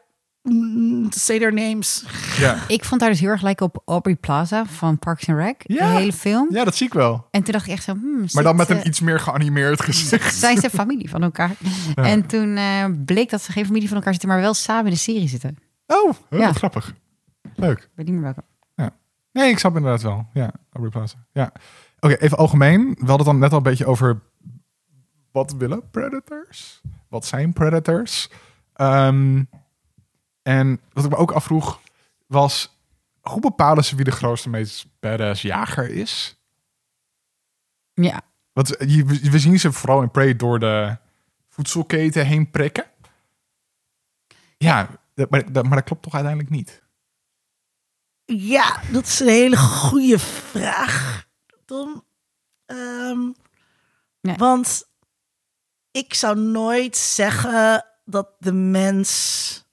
say 1.10 1.38
their 1.38 1.52
names. 1.52 2.04
Ja. 2.38 2.58
Ik 2.68 2.84
vond 2.84 3.00
haar 3.00 3.10
dus 3.10 3.20
heel 3.20 3.28
erg 3.28 3.42
lijken 3.42 3.66
op 3.66 3.82
Aubrey 3.84 4.16
Plaza 4.16 4.66
van 4.66 4.98
Parks 4.98 5.28
and 5.28 5.38
Rec. 5.38 5.62
Ja. 5.66 5.88
De 5.92 5.98
hele 5.98 6.12
film. 6.12 6.48
ja, 6.50 6.64
dat 6.64 6.74
zie 6.76 6.86
ik 6.86 6.92
wel. 6.92 7.26
En 7.30 7.42
toen 7.42 7.52
dacht 7.52 7.66
ik 7.66 7.72
echt 7.72 7.82
zo... 7.84 7.92
Hmm, 7.92 8.24
Maar 8.32 8.42
dan 8.42 8.56
met 8.56 8.70
een 8.70 8.78
eh, 8.78 8.86
iets 8.86 9.00
meer 9.00 9.20
geanimeerd 9.20 9.80
gezicht. 9.82 10.34
Zijn 10.34 10.58
ze 10.60 10.70
familie 10.70 11.10
van 11.10 11.22
elkaar? 11.22 11.50
Ja. 11.94 12.02
En 12.04 12.26
toen 12.26 12.56
eh, 12.56 12.84
bleek 13.04 13.30
dat 13.30 13.42
ze 13.42 13.52
geen 13.52 13.66
familie 13.66 13.88
van 13.88 13.96
elkaar 13.96 14.12
zitten, 14.12 14.28
maar 14.30 14.40
wel 14.40 14.54
samen 14.54 14.84
in 14.84 14.90
de 14.92 14.96
serie 14.98 15.28
zitten. 15.28 15.56
Oh, 15.86 16.12
heel 16.30 16.38
Ja. 16.40 16.52
grappig. 16.52 16.94
Leuk. 17.56 17.78
Ik 17.78 17.88
weet 17.94 18.06
niet 18.06 18.14
meer 18.14 18.24
welke. 18.24 18.42
Nee, 19.32 19.50
ik 19.50 19.58
snap 19.58 19.76
inderdaad 19.76 20.02
wel. 20.02 20.26
Ja, 20.32 20.50
Aubrey 20.72 20.90
Plaza. 20.92 21.16
Ja. 21.32 21.52
Oké, 22.00 22.14
even 22.14 22.38
algemeen. 22.38 22.80
We 22.80 23.06
hadden 23.06 23.16
het 23.16 23.26
dan 23.26 23.38
net 23.38 23.50
al 23.50 23.56
een 23.56 23.62
beetje 23.62 23.86
over 23.86 24.20
wat 25.32 25.54
willen 25.58 25.90
predators? 25.90 26.80
Wat 27.08 27.26
zijn 27.26 27.52
predators? 27.52 28.30
Ehm, 28.74 29.42
en 30.44 30.80
wat 30.92 31.04
ik 31.04 31.10
me 31.10 31.16
ook 31.16 31.32
afvroeg 31.32 31.80
was, 32.26 32.76
hoe 33.20 33.40
bepalen 33.40 33.84
ze 33.84 33.96
wie 33.96 34.04
de 34.04 34.10
grootste, 34.10 34.48
meest 34.48 34.86
badass 35.00 35.42
jager 35.42 35.90
is? 35.90 36.38
Ja, 37.94 38.20
Want 38.52 38.68
je- 38.68 39.04
we 39.30 39.38
zien 39.38 39.58
ze 39.60 39.72
vooral 39.72 40.02
in 40.02 40.10
Prey 40.10 40.36
door 40.36 40.58
de 40.58 40.96
voedselketen 41.48 42.26
heen 42.26 42.50
prikken. 42.50 42.84
Ja, 44.56 44.88
dat- 45.14 45.30
maar, 45.30 45.52
dat, 45.52 45.64
maar 45.64 45.76
dat 45.76 45.84
klopt 45.84 46.02
toch 46.02 46.14
uiteindelijk 46.14 46.52
niet? 46.54 46.82
Ja, 48.24 48.80
dat 48.92 49.04
is 49.06 49.20
een 49.20 49.28
hele 49.28 49.56
goede 49.56 50.18
vraag, 50.18 51.26
Tom. 51.64 52.04
Ehm, 52.66 53.30
Nee. 54.20 54.36
Want 54.36 54.88
ik 55.90 56.14
zou 56.14 56.38
nooit 56.38 56.96
zeggen 56.96 57.86
dat 58.04 58.28
de 58.38 58.52
mens 58.52 59.63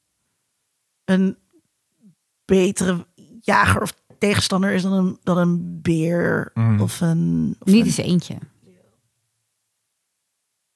een 1.11 1.38
betere 2.45 3.07
jager 3.41 3.81
of 3.81 3.93
tegenstander 4.19 4.71
is 4.71 4.81
dan 4.81 4.93
een, 4.93 5.19
dan 5.23 5.38
een 5.38 5.81
beer 5.81 6.51
Mm. 6.53 6.81
of 6.81 7.01
een... 7.01 7.55
Of 7.59 7.67
Niet 7.67 7.79
een- 7.79 7.85
eens 7.85 7.97
eentje. 7.97 8.38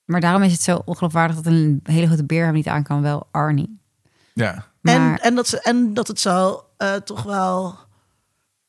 Maar 0.05 0.21
daarom 0.21 0.41
is 0.43 0.51
het 0.51 0.61
zo 0.61 0.81
ongeloofwaardig 0.85 1.35
dat 1.35 1.45
een 1.45 1.79
hele 1.83 2.07
grote 2.07 2.25
beer 2.25 2.45
hem 2.45 2.53
niet 2.53 2.67
aan 2.67 2.83
kan, 2.83 3.01
wel 3.01 3.27
Arnie. 3.31 3.79
Ja. 4.33 4.53
En, 4.81 5.01
Maar- 5.01 5.19
en, 5.19 5.35
dat 5.35 5.47
ze, 5.47 5.61
en 5.61 5.93
dat 5.93 6.07
het 6.07 6.19
zo 6.19 6.65
eh, 6.77 6.93
toch 6.95 7.23
wel... 7.23 7.75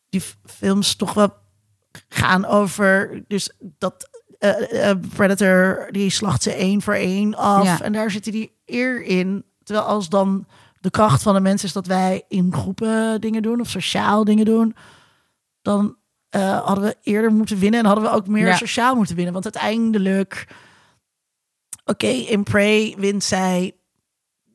Die 0.08 0.22
films 0.44 0.94
toch 0.96 1.14
wel 1.14 1.34
gaan 2.08 2.44
over... 2.44 3.22
Dus 3.28 3.56
dat 3.60 4.08
eh, 4.38 4.90
eh, 4.90 4.98
Predator, 5.14 5.88
die 5.92 6.10
slacht 6.10 6.42
ze 6.42 6.52
één 6.52 6.82
voor 6.82 6.94
één 6.94 7.34
af. 7.34 7.64
Ja. 7.64 7.80
En 7.82 7.92
daar 7.92 8.10
zitten 8.10 8.32
die 8.32 8.56
eer 8.64 9.02
in. 9.02 9.44
Terwijl 9.62 9.86
als 9.86 10.08
dan 10.08 10.46
de 10.86 10.92
kracht 10.92 11.22
van 11.22 11.34
de 11.34 11.40
mens 11.40 11.64
is 11.64 11.72
dat 11.72 11.86
wij 11.86 12.22
in 12.28 12.52
groepen 12.52 13.20
dingen 13.20 13.42
doen... 13.42 13.60
of 13.60 13.68
sociaal 13.68 14.24
dingen 14.24 14.44
doen... 14.44 14.76
dan 15.62 15.96
eh, 16.28 16.64
hadden 16.64 16.84
we 16.84 16.96
eerder 17.02 17.32
moeten 17.32 17.58
winnen... 17.58 17.80
en 17.80 17.86
hadden 17.86 18.04
we 18.04 18.10
ook 18.10 18.26
meer 18.26 18.46
Ja. 18.46 18.56
sociaal 18.56 18.94
moeten 18.96 19.14
winnen. 19.16 19.32
Want 19.32 19.44
uiteindelijk... 19.44 20.48
Oké, 21.84 22.06
in 22.06 22.42
Prey 22.42 22.94
wint 22.98 23.24
zij 23.24 23.76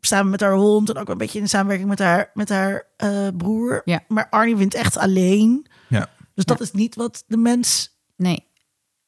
samen 0.02 0.32
met 0.32 0.42
haar 0.42 0.54
hond 0.54 0.90
en 0.90 0.98
ook 0.98 1.10
een 1.10 1.18
beetje 1.18 1.40
in 1.40 1.50
samenwerking 1.50 1.90
met 1.90 2.00
haar, 2.00 2.32
met 2.34 2.50
haar 2.50 2.88
eh, 2.98 3.28
broer. 3.38 3.82
Ja. 3.86 4.04
Maar 4.08 4.28
Arnie 4.30 4.56
wint 4.56 4.74
echt 4.74 4.98
alleen. 4.98 5.66
Ja. 5.88 6.10
Dus 6.34 6.46
dat 6.46 6.62
is 6.62 6.72
niet 6.72 6.96
wat 6.96 7.24
de 7.28 7.38
mens. 7.38 7.98
Nee. 8.16 8.48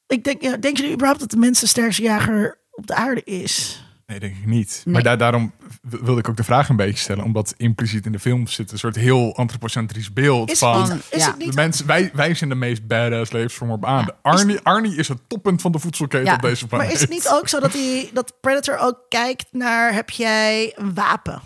Ik 0.08 0.24
denk, 0.24 0.42
ja, 0.42 0.58
denk 0.58 0.78
jullie 0.78 0.94
überhaupt 0.94 1.20
dat 1.20 1.32
de 1.32 1.38
mens 1.38 1.60
de 1.60 1.68
sterkste 1.68 2.02
jager 2.02 2.60
op 2.72 2.88
de 2.88 2.96
aarde 2.96 3.24
is? 3.24 3.84
Nee, 4.06 4.20
denk 4.20 4.36
ik 4.36 4.46
niet. 4.46 4.82
Nee. 4.86 4.94
Maar 4.94 5.04
daar, 5.04 5.18
daarom 5.18 5.52
wilde 5.90 6.20
ik 6.20 6.30
ook 6.30 6.38
de 6.38 6.44
vraag 6.44 6.70
een 6.70 6.76
beetje 6.76 6.98
stellen. 6.98 7.24
Omdat 7.24 7.54
impliciet 7.58 8.06
in 8.06 8.12
de 8.12 8.20
film 8.20 8.48
zit 8.48 8.72
een 8.72 8.78
soort 8.78 8.96
heel 8.96 9.36
antropocentrisch 9.36 10.14
beeld 10.14 10.52
Is 10.52 10.60
van... 10.60 10.82
het 10.82 10.94
niet? 10.94 11.04
Is 11.10 11.26
ja. 11.26 11.32
het 11.32 11.40
De 11.40 11.52
mensen, 11.54 11.88
wij, 11.88 12.12
wij 12.14 12.34
zijn 12.34 12.50
de 12.50 12.56
meest 12.56 12.88
badass 12.88 13.32
levensvorm 13.32 13.72
op 13.72 13.86
aarde. 13.86 14.16
Ja. 14.24 14.32
Arnie, 14.32 14.60
Arnie 14.60 14.96
is 14.96 15.08
het 15.08 15.20
toppunt 15.28 15.62
van 15.62 15.72
de 15.72 15.80
voedselketen 15.80 16.26
Ja. 16.26 16.34
op 16.36 16.42
deze 16.42 16.68
planeet. 16.68 16.86
maar 16.88 16.96
is 16.96 17.02
het 17.02 17.10
niet 17.10 17.30
ook 17.30 17.48
zo 17.48 17.60
dat, 17.60 17.72
die, 17.72 18.10
dat 18.14 18.34
Predator 18.42 18.78
ook 18.78 19.00
kijkt 19.10 19.46
naar 19.52 19.94
heb 19.94 20.10
jij 20.10 20.72
een 20.76 20.94
wapen? 20.94 21.42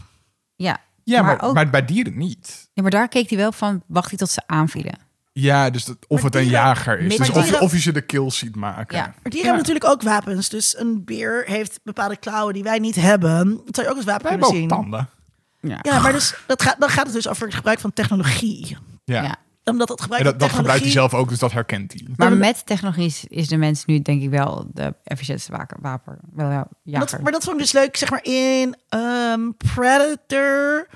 Ja. 0.56 0.86
Ja, 1.04 1.22
maar, 1.22 1.42
ook, 1.42 1.54
maar 1.54 1.70
bij 1.70 1.86
dieren 1.86 2.18
niet. 2.18 2.70
ja, 2.74 2.82
maar 2.82 2.92
daar 2.92 3.08
keek 3.08 3.30
hij 3.30 3.38
wel 3.38 3.52
van, 3.52 3.84
wacht 3.88 4.10
hij 4.10 4.18
tot 4.18 4.30
ze 4.30 4.42
aanvielen. 4.46 4.98
Ja, 5.40 5.70
dus 5.70 5.86
dat, 5.86 5.98
of 6.08 6.16
Maar 6.16 6.26
het 6.26 6.36
een 6.36 6.42
dieren- 6.42 6.60
jager 6.60 7.00
is. 7.00 7.18
Dus 7.18 7.30
of, 7.30 7.34
dieren- 7.34 7.52
je, 7.52 7.60
of 7.62 7.72
je 7.72 7.80
ze 7.80 7.92
de 7.92 8.02
kills 8.02 8.38
ziet 8.38 8.56
maken. 8.56 8.98
Ja. 8.98 9.04
Maar 9.04 9.14
dieren 9.24 9.40
hebben 9.50 9.58
natuurlijk 9.58 9.86
ook 9.86 10.02
wapens. 10.02 10.50
Dus 10.50 10.78
een 10.78 11.06
beer 11.06 11.44
heeft 11.46 11.80
bepaalde 11.84 12.18
klauwen 12.18 12.54
die 12.54 12.64
wij 12.64 12.80
niet 12.80 12.96
hebben. 12.96 13.62
Dat 13.66 13.76
zou 13.76 13.88
je 13.88 13.92
ook 13.92 13.98
als 13.98 14.06
wapen 14.06 14.24
Wij 14.24 14.38
kunnen 14.38 14.40
hebben 14.40 14.48
ook 14.48 14.56
zien. 14.56 14.68
tanden. 14.68 15.10
Ja. 15.62 15.80
Ja, 15.82 16.00
maar 16.02 16.12
dus, 16.12 16.36
dat 16.46 16.62
gaat, 16.62 16.76
dan 16.80 16.90
gaat 16.90 17.06
het 17.06 17.14
dus 17.16 17.28
over 17.28 17.46
het 17.46 17.56
gebruik 17.56 17.80
van 17.80 17.94
technologie. 17.94 18.78
Ja. 19.04 19.24
Ja. 19.24 19.36
Omdat 19.64 19.90
het 19.90 20.02
gebruik 20.02 20.24
En 20.24 20.30
dat, 20.30 20.40
dat 20.40 20.50
van 20.50 20.58
gebruikt 20.58 20.84
hij 20.84 20.92
technologie... 20.92 21.10
zelf 21.18 21.24
ook, 21.24 21.30
dus 21.30 21.40
dat 21.40 21.52
herkent 21.52 21.94
hij. 21.94 22.08
Maar 22.16 22.38
met 22.38 22.66
technologie 22.66 23.14
is, 23.28 23.48
de 23.48 23.58
mens 23.58 23.86
nu 23.86 24.02
denk 24.02 24.22
ik 24.22 24.30
wel 24.30 24.68
de 24.74 24.94
efficiëntste 25.04 25.52
waker, 25.52 25.78
wapen. 25.82 26.18
Wel 26.34 26.50
ja, 26.50 26.68
jager. 26.84 27.10
Dat, 27.10 27.22
maar 27.22 27.32
dat 27.32 27.44
vond 27.44 27.56
ik 27.56 27.62
dus 27.62 27.72
leuk, 27.72 27.98
zeg 27.98 28.10
maar, 28.10 28.24
in 28.24 28.76
ehm, 28.90 29.42
Predator 29.76 30.88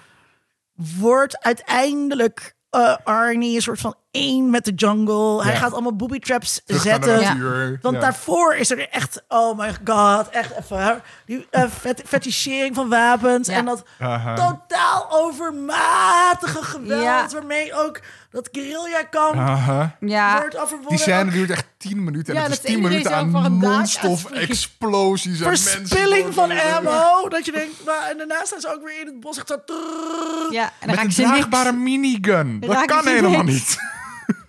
wordt 1.00 1.44
uiteindelijk 1.44 2.56
eh, 2.70 2.96
Arnie 3.04 3.56
een 3.56 3.62
soort 3.62 3.80
van 3.80 3.96
één 4.12 4.50
met 4.50 4.66
de 4.66 4.72
jungle. 4.74 5.44
Hij 5.44 5.56
gaat 5.56 5.74
allemaal 5.74 5.96
booby 5.96 6.20
traps 6.20 6.62
Terug 6.66 6.82
zetten. 6.82 7.80
Want 7.82 7.96
Ja. 7.96 8.02
daarvoor 8.02 8.56
is 8.56 8.72
er 8.72 8.90
echt, 8.90 9.22
oh 9.28 9.58
my 9.58 9.76
god, 9.86 10.30
echt 10.30 10.52
even, 10.60 10.78
hè, 10.84 10.94
die 11.26 11.48
eh, 11.50 11.64
fet- 11.80 12.04
fetischering 12.06 12.76
van 12.76 12.90
wapens. 12.90 13.48
Ja. 13.48 13.54
En 13.56 13.66
dat 13.66 13.84
totaal 14.36 15.08
overmatige 15.12 16.64
geweld, 16.64 17.02
Ja. 17.04 17.28
waarmee 17.34 17.74
ook 17.74 18.00
dat 18.32 18.50
guerrilla-kamp 18.52 19.36
ja, 20.00 20.38
wordt 20.40 20.56
overwonnen. 20.58 20.90
Die 20.90 21.00
scène 21.00 21.32
duurt 21.32 21.50
echt 21.50 21.66
10 21.78 22.04
minuten. 22.04 22.36
En 22.36 22.42
Ja, 22.42 22.48
het 22.48 22.52
is 22.52 22.58
dat 22.62 22.66
10 22.68 22.76
iedereen 22.76 22.98
minuten 23.32 23.44
aan 23.44 23.58
non-stop 23.58 24.32
explosies. 24.32 25.40
en 25.42 25.48
mensen 25.48 25.88
Verspilling 25.88 26.34
van 26.34 26.52
ammo. 26.76 27.30
Dat 27.30 27.46
je 27.46 27.52
denkt, 27.52 27.86
nou, 27.86 28.10
en 28.10 28.18
daarna 28.18 28.46
staan 28.46 28.60
ze 28.60 28.74
ook 28.74 28.84
weer 28.84 29.00
in 29.00 29.06
het 29.06 29.20
bos. 29.20 29.38
Echt 29.38 29.48
zo. 29.48 29.56
ja, 30.50 30.64
en 30.80 30.88
dan 30.88 30.96
Met 30.96 31.18
een 31.18 31.26
draagbare 31.26 31.72
minigun. 31.72 32.60
Dat 32.60 32.86
kan 32.86 33.08
helemaal 33.08 33.44
niks. 33.44 33.48
niet. 33.48 33.78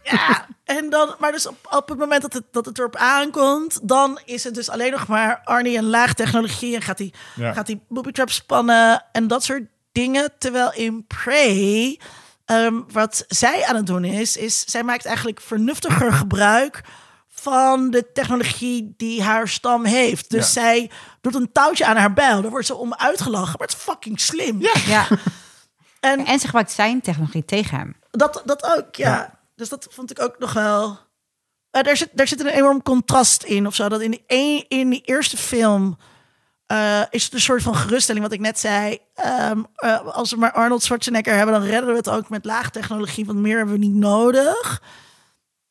Ja, 0.02 0.46
en 0.64 0.90
dan, 0.90 1.14
maar 1.18 1.32
dus 1.32 1.46
op, 1.46 1.56
op 1.70 1.88
het 1.88 1.98
moment 1.98 2.22
dat 2.22 2.32
het, 2.32 2.42
dat 2.50 2.64
het 2.66 2.78
erop 2.78 2.96
aankomt, 2.96 3.78
dan 3.88 4.20
is 4.24 4.44
het 4.44 4.54
dus 4.54 4.70
alleen 4.70 4.90
nog 4.90 5.06
maar 5.06 5.40
Arnie 5.44 5.76
en 5.76 5.84
laag 5.88 6.14
technologie 6.14 6.74
en 6.74 6.82
gaat 6.82 6.98
hij 6.98 7.12
Ja. 7.34 7.52
gaat 7.52 7.66
die 7.66 7.80
booby 7.88 8.12
trap 8.12 8.30
spannen 8.30 9.04
en 9.12 9.26
dat 9.26 9.44
soort 9.44 9.62
dingen. 9.92 10.32
Terwijl 10.38 10.72
in 10.72 11.06
Prey, 11.06 12.00
ehm, 12.44 12.80
wat 12.92 13.24
zij 13.28 13.64
aan 13.66 13.76
het 13.76 13.86
doen 13.86 14.04
is, 14.04 14.36
is 14.36 14.64
zij 14.66 14.82
maakt 14.82 15.04
eigenlijk 15.06 15.40
vernuftiger 15.40 16.12
gebruik 16.12 16.80
van 17.28 17.90
de 17.90 18.12
technologie 18.12 18.94
die 18.96 19.22
haar 19.22 19.48
stam 19.48 19.84
heeft. 19.84 20.30
Dus 20.30 20.54
Ja. 20.54 20.60
zij 20.60 20.90
doet 21.20 21.34
een 21.34 21.52
touwtje 21.52 21.86
aan 21.86 21.96
haar 21.96 22.12
bijl. 22.12 22.42
Daar 22.42 22.50
wordt 22.50 22.66
ze 22.66 22.74
om 22.76 22.94
uitgelachen, 22.94 23.54
maar 23.58 23.66
het 23.66 23.76
is 23.76 23.82
fucking 23.82 24.20
slim. 24.20 24.60
Ja. 24.60 25.06
En 26.00 26.24
En 26.26 26.38
ze 26.38 26.44
gebruikt 26.46 26.72
zijn 26.72 27.00
technologie 27.00 27.44
tegen 27.44 27.78
hem. 27.78 27.94
Dat, 28.10 28.42
dat 28.44 28.76
ook, 28.76 28.94
ja. 28.94 29.40
Dus 29.62 29.70
dat 29.70 29.86
vond 29.90 30.10
ik 30.10 30.20
ook 30.22 30.38
nog 30.38 30.52
wel. 30.52 30.98
Eh, 31.70 31.82
daar, 31.82 31.96
zit, 31.96 32.08
daar 32.12 32.28
zit 32.28 32.40
een 32.40 32.46
enorm 32.46 32.82
contrast 32.82 33.42
in 33.42 33.66
of 33.66 33.74
zo. 33.74 33.88
Dat 33.88 34.00
in 34.00 34.10
die, 34.10 34.24
een, 34.26 34.64
in 34.68 34.90
die 34.90 35.02
eerste 35.04 35.36
film 35.36 35.96
eh, 36.66 37.00
is 37.10 37.24
het 37.24 37.32
een 37.34 37.40
soort 37.40 37.62
van 37.62 37.74
geruststelling, 37.74 38.24
wat 38.24 38.32
ik 38.34 38.40
net 38.40 38.58
zei. 38.58 38.98
Ehm, 39.14 39.62
eh, 39.74 40.00
als 40.06 40.30
we 40.30 40.36
maar 40.36 40.52
Arnold 40.52 40.82
Schwarzenegger 40.82 41.34
hebben, 41.34 41.54
dan 41.54 41.64
redden 41.64 41.90
we 41.90 41.96
het 41.96 42.08
ook 42.08 42.28
met 42.28 42.44
laag 42.44 42.70
technologie, 42.70 43.26
want 43.26 43.38
meer 43.38 43.56
hebben 43.56 43.74
we 43.74 43.86
niet 43.86 43.94
nodig. 43.94 44.82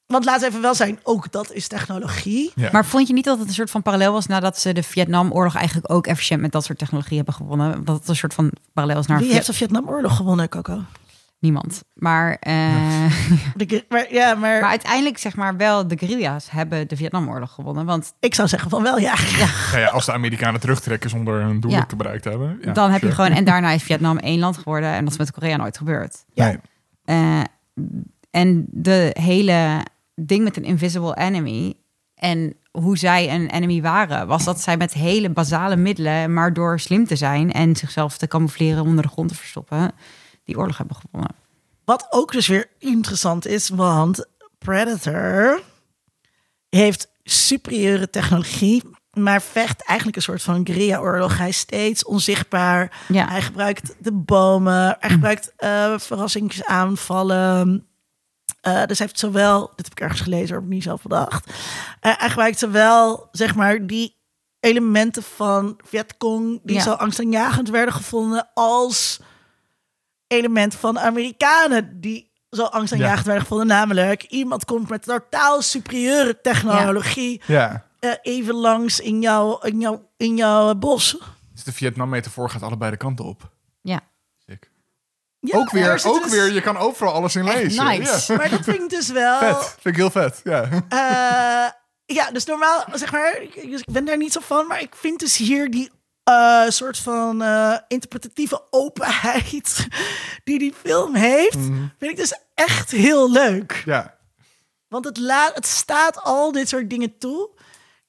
Want 0.05 0.25
laat 0.25 0.41
even 0.41 0.61
wel 0.61 0.75
zijn, 0.75 0.99
ook 1.03 1.31
dat 1.31 1.51
is 1.51 1.67
technologie. 1.67 2.51
Ja. 2.55 2.69
Maar 2.71 2.85
vond 2.85 3.07
je 3.07 3.13
niet 3.13 3.25
dat 3.25 3.39
het 3.39 3.47
een 3.47 3.53
soort 3.53 3.71
van 3.71 3.81
parallel 3.81 4.11
was 4.11 4.27
nadat 4.27 4.59
ze 4.59 4.73
de 4.73 4.83
Vietnamoorlog 4.83 5.55
eigenlijk 5.55 5.91
ook 5.91 6.07
efficiënt 6.07 6.41
met 6.41 6.51
dat 6.51 6.63
soort 6.63 6.77
technologie 6.77 7.15
hebben 7.15 7.33
gewonnen? 7.33 7.85
Dat 7.85 7.99
het 7.99 8.07
een 8.07 8.15
soort 8.15 8.33
van 8.33 8.51
parallel 8.73 8.99
is 8.99 9.05
naar 9.05 9.17
Wie 9.17 9.25
Viet- 9.25 9.35
heeft 9.35 9.47
de 9.47 9.53
Vietnamoorlog 9.53 10.15
gewonnen, 10.15 10.49
Coco? 10.49 10.83
Niemand. 11.41 11.83
Maar, 11.93 12.37
eh, 12.39 13.05
De- 13.55 13.85
maar, 13.89 14.13
ja, 14.13 14.33
maar, 14.35 14.61
maar 14.61 14.69
uiteindelijk 14.69 15.17
zeg 15.17 15.35
maar 15.35 15.57
wel 15.57 15.87
de 15.87 15.97
guerrilla's 15.97 16.49
hebben 16.51 16.87
de 16.87 16.95
Vietnamoorlog 16.95 17.51
gewonnen. 17.53 17.85
Want 17.85 18.13
ik 18.19 18.35
zou 18.35 18.47
zeggen 18.47 18.69
van 18.69 18.83
wel, 18.83 18.97
ja. 18.99 19.15
Ja, 19.71 19.79
ja, 19.79 19.87
als 19.87 20.05
de 20.05 20.11
Amerikanen 20.13 20.59
terugtrekken 20.59 21.09
zonder 21.09 21.41
hun 21.41 21.59
doel 21.59 21.71
Ja. 21.71 21.85
te 21.85 21.95
bereikt 21.95 22.23
hebben. 22.23 22.57
Ja, 22.61 22.71
dan 22.71 22.91
heb 22.91 23.01
je 23.01 23.11
gewoon... 23.11 23.31
En 23.31 23.43
daarna 23.43 23.71
is 23.71 23.83
Vietnam 23.83 24.17
één 24.17 24.39
land 24.39 24.57
geworden. 24.57 24.89
En 24.91 25.03
dat 25.03 25.13
is 25.13 25.19
met 25.19 25.31
Korea 25.31 25.57
nooit 25.57 25.77
gebeurd. 25.77 26.25
Ja. 26.33 26.45
Nee. 26.45 26.57
Eh, 27.05 27.41
en 28.31 28.65
de 28.69 29.15
hele 29.19 29.85
ding 30.15 30.43
met 30.43 30.57
een 30.57 30.63
invisible 30.63 31.17
enemy 31.17 31.73
en 32.15 32.53
hoe 32.71 32.97
zij 32.97 33.33
een 33.33 33.49
enemy 33.49 33.81
waren, 33.81 34.27
was 34.27 34.43
dat 34.43 34.61
zij 34.61 34.77
met 34.77 34.93
hele 34.93 35.29
basale 35.29 35.75
middelen, 35.75 36.33
maar 36.33 36.53
door 36.53 36.79
slim 36.79 37.05
te 37.07 37.15
zijn 37.15 37.51
en 37.51 37.75
zichzelf 37.75 38.17
te 38.17 38.27
camoufleren 38.27 38.83
onder 38.83 39.03
de 39.03 39.09
grond 39.09 39.29
te 39.29 39.35
verstoppen, 39.35 39.91
die 40.51 40.59
oorlog 40.59 40.77
hebben 40.77 40.95
gewonnen. 40.95 41.35
Wat 41.85 42.07
ook 42.09 42.31
dus 42.31 42.47
weer 42.47 42.69
interessant 42.79 43.45
is, 43.47 43.69
want 43.69 44.25
Predator 44.57 45.61
heeft 46.69 47.07
superieure 47.23 48.09
technologie, 48.09 48.83
maar 49.11 49.41
vecht 49.41 49.83
eigenlijk 49.85 50.17
een 50.17 50.23
soort 50.23 50.41
van 50.41 50.65
guerrilla-oorlog. 50.65 51.37
Hij 51.37 51.49
is 51.49 51.57
steeds 51.57 52.05
onzichtbaar. 52.05 53.05
Ja. 53.07 53.27
Hij 53.27 53.41
gebruikt 53.41 53.95
de 53.99 54.11
bomen. 54.13 54.97
Hij 54.99 55.09
gebruikt 55.09 55.53
eh, 55.57 55.97
verrassingsaanvallen. 55.97 57.85
Eh, 58.61 58.85
dus 58.85 58.97
hij 58.97 59.07
heeft 59.07 59.19
zowel, 59.19 59.71
dit 59.75 59.85
heb 59.85 59.91
ik 59.91 59.99
ergens 59.99 60.21
gelezen, 60.21 60.55
heb 60.55 60.63
ik 60.63 60.69
niet 60.69 60.83
zelf 60.83 61.01
bedacht. 61.01 61.45
Eh, 61.99 62.13
hij 62.17 62.29
gebruikt 62.29 62.59
zowel, 62.59 63.27
zeg 63.31 63.55
maar, 63.55 63.87
die 63.87 64.19
elementen 64.59 65.23
van 65.23 65.79
Vietcong, 65.85 66.59
die 66.63 66.75
Ja. 66.75 66.81
zo 66.81 66.91
angstaanjagend 66.91 67.69
werden 67.69 67.93
gevonden, 67.93 68.49
als 68.53 69.19
elementen 70.31 70.79
van 70.79 70.99
Amerikanen 70.99 72.01
die 72.01 72.31
zo 72.49 72.63
angstaanjagend 72.63 73.25
werden 73.25 73.41
gevonden. 73.43 73.67
Namelijk, 73.67 74.23
iemand 74.23 74.65
komt 74.65 74.89
met 74.89 75.03
totaal 75.03 75.61
superieure 75.61 76.41
technologie 76.41 77.41
Ja. 77.45 77.85
eh, 77.99 78.11
even 78.21 78.53
langs 78.55 78.99
in 78.99 79.21
jouw, 79.21 79.59
in 79.59 79.79
jouw, 79.79 80.09
in 80.17 80.35
jouw 80.37 80.75
bos. 80.75 81.17
Dus 81.53 81.63
de 81.63 81.73
Vietnam-metafoor 81.73 82.49
gaat 82.49 82.61
allebei 82.63 82.91
de 82.91 82.97
kanten 82.97 83.25
op. 83.25 83.51
Ja. 83.81 83.99
Sick. 84.47 84.69
Ja, 85.39 85.57
ook 85.57 85.71
weer, 85.71 86.01
ook 86.05 86.23
dus- 86.23 86.31
weer, 86.31 86.51
je 86.53 86.61
kan 86.61 86.77
overal 86.77 87.13
alles 87.13 87.35
in 87.35 87.47
Echt 87.47 87.55
lezen. 87.55 87.85
nice. 87.85 88.31
Ja. 88.33 88.37
Maar 88.37 88.49
dat 88.49 88.61
vind 88.63 88.81
ik 88.81 88.89
dus 88.89 89.07
wel... 89.09 89.39
Vet, 89.39 89.57
vind 89.79 89.85
ik 89.85 89.95
heel 89.95 90.09
vet. 90.11 90.41
Ja. 90.43 90.63
Eh, 90.89 92.15
ja, 92.15 92.31
dus 92.31 92.45
normaal, 92.45 92.85
zeg 92.93 93.11
maar, 93.11 93.41
ik, 93.41 93.53
dus 93.69 93.79
ik 93.81 93.91
ben 93.93 94.05
daar 94.05 94.17
niet 94.17 94.31
zo 94.31 94.39
van, 94.43 94.67
maar 94.67 94.81
ik 94.81 94.95
vind 94.95 95.19
dus 95.19 95.37
hier 95.37 95.71
die 95.71 95.91
eh, 96.23 96.63
soort 96.67 96.97
van 96.97 97.41
eh, 97.41 97.77
interpretatieve 97.87 98.61
openheid 98.69 99.87
die 100.43 100.59
die 100.59 100.73
film 100.83 101.15
heeft, 101.15 101.57
Mhm. 101.57 101.85
vind 101.97 102.11
ik 102.11 102.17
dus 102.17 102.39
echt 102.53 102.91
heel 102.91 103.31
leuk. 103.31 103.81
Ja. 103.85 104.17
Want 104.87 105.05
het, 105.05 105.17
laat, 105.17 105.55
het 105.55 105.65
staat 105.65 106.23
al 106.23 106.51
dit 106.51 106.69
soort 106.69 106.89
dingen 106.89 107.17
toe. 107.17 107.49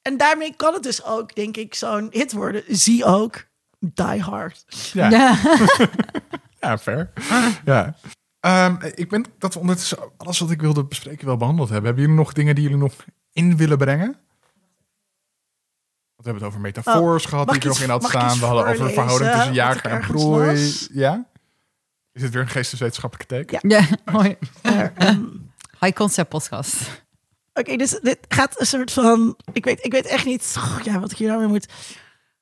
En 0.01 0.17
daarmee 0.17 0.53
kan 0.55 0.73
het 0.73 0.83
dus 0.83 1.03
ook, 1.03 1.35
denk 1.35 1.57
ik, 1.57 1.75
zo'n 1.75 2.07
hit 2.11 2.31
worden. 2.31 2.63
Zie 2.67 3.05
ook 3.05 3.45
Die 3.79 4.21
Hard. 4.21 4.65
Ja. 4.93 5.09
Ja. 5.09 5.37
Ja, 6.59 6.77
fair. 6.77 7.11
Ja. 7.65 7.95
Ehm, 8.39 8.75
ik 8.95 9.09
ben 9.09 9.25
dat 9.39 9.53
we 9.53 9.59
ondertussen 9.59 9.97
alles 10.17 10.39
wat 10.39 10.51
ik 10.51 10.61
wilde 10.61 10.83
bespreken 10.85 11.25
wel 11.25 11.37
behandeld 11.37 11.69
hebben. 11.69 11.85
Hebben 11.85 12.03
jullie 12.03 12.19
nog 12.19 12.33
dingen 12.33 12.55
die 12.55 12.63
jullie 12.63 12.77
nog 12.79 12.93
in 13.33 13.57
willen 13.57 13.77
brengen? 13.77 14.15
We 16.23 16.29
hebben 16.29 16.47
het 16.47 16.51
over 16.51 16.59
metafoors 16.59 17.23
Oh, 17.23 17.29
gehad 17.29 17.45
mag 17.45 17.55
die 17.55 17.63
ik 17.63 17.71
ik 17.71 17.73
nog 17.73 17.87
in 17.87 17.89
had 17.89 18.03
staan. 18.03 18.39
We 18.39 18.45
hadden 18.45 18.67
over 18.67 18.87
de 18.87 18.93
verhouding 18.93 19.31
tussen 19.31 19.53
jager 19.53 19.91
en 19.91 20.15
las? 20.15 20.87
Ja? 20.91 21.25
Is 22.11 22.21
dit 22.21 22.31
weer 22.31 22.41
een 22.41 22.47
geesteswetenschappelijke 22.47 23.35
teken? 23.35 23.69
Ja. 23.69 23.79
ja, 23.79 23.87
mooi. 24.11 24.37
Maar, 24.63 24.93
ehm, 24.95 25.21
High 25.79 25.95
concept 25.95 26.29
podcast. 26.29 27.03
Oké, 27.53 27.75
dus 27.75 27.99
dit 28.01 28.17
gaat 28.27 28.59
een 28.59 28.65
soort 28.65 28.91
van. 28.91 29.37
Ik 29.53 29.65
weet, 29.65 29.85
ik 29.85 29.91
weet 29.91 30.05
echt 30.05 30.25
niet 30.25 30.55
ja, 30.83 30.99
wat 30.99 31.11
ik 31.11 31.17
hier 31.17 31.27
nou 31.27 31.39
weer 31.39 31.49
moet. 31.49 31.67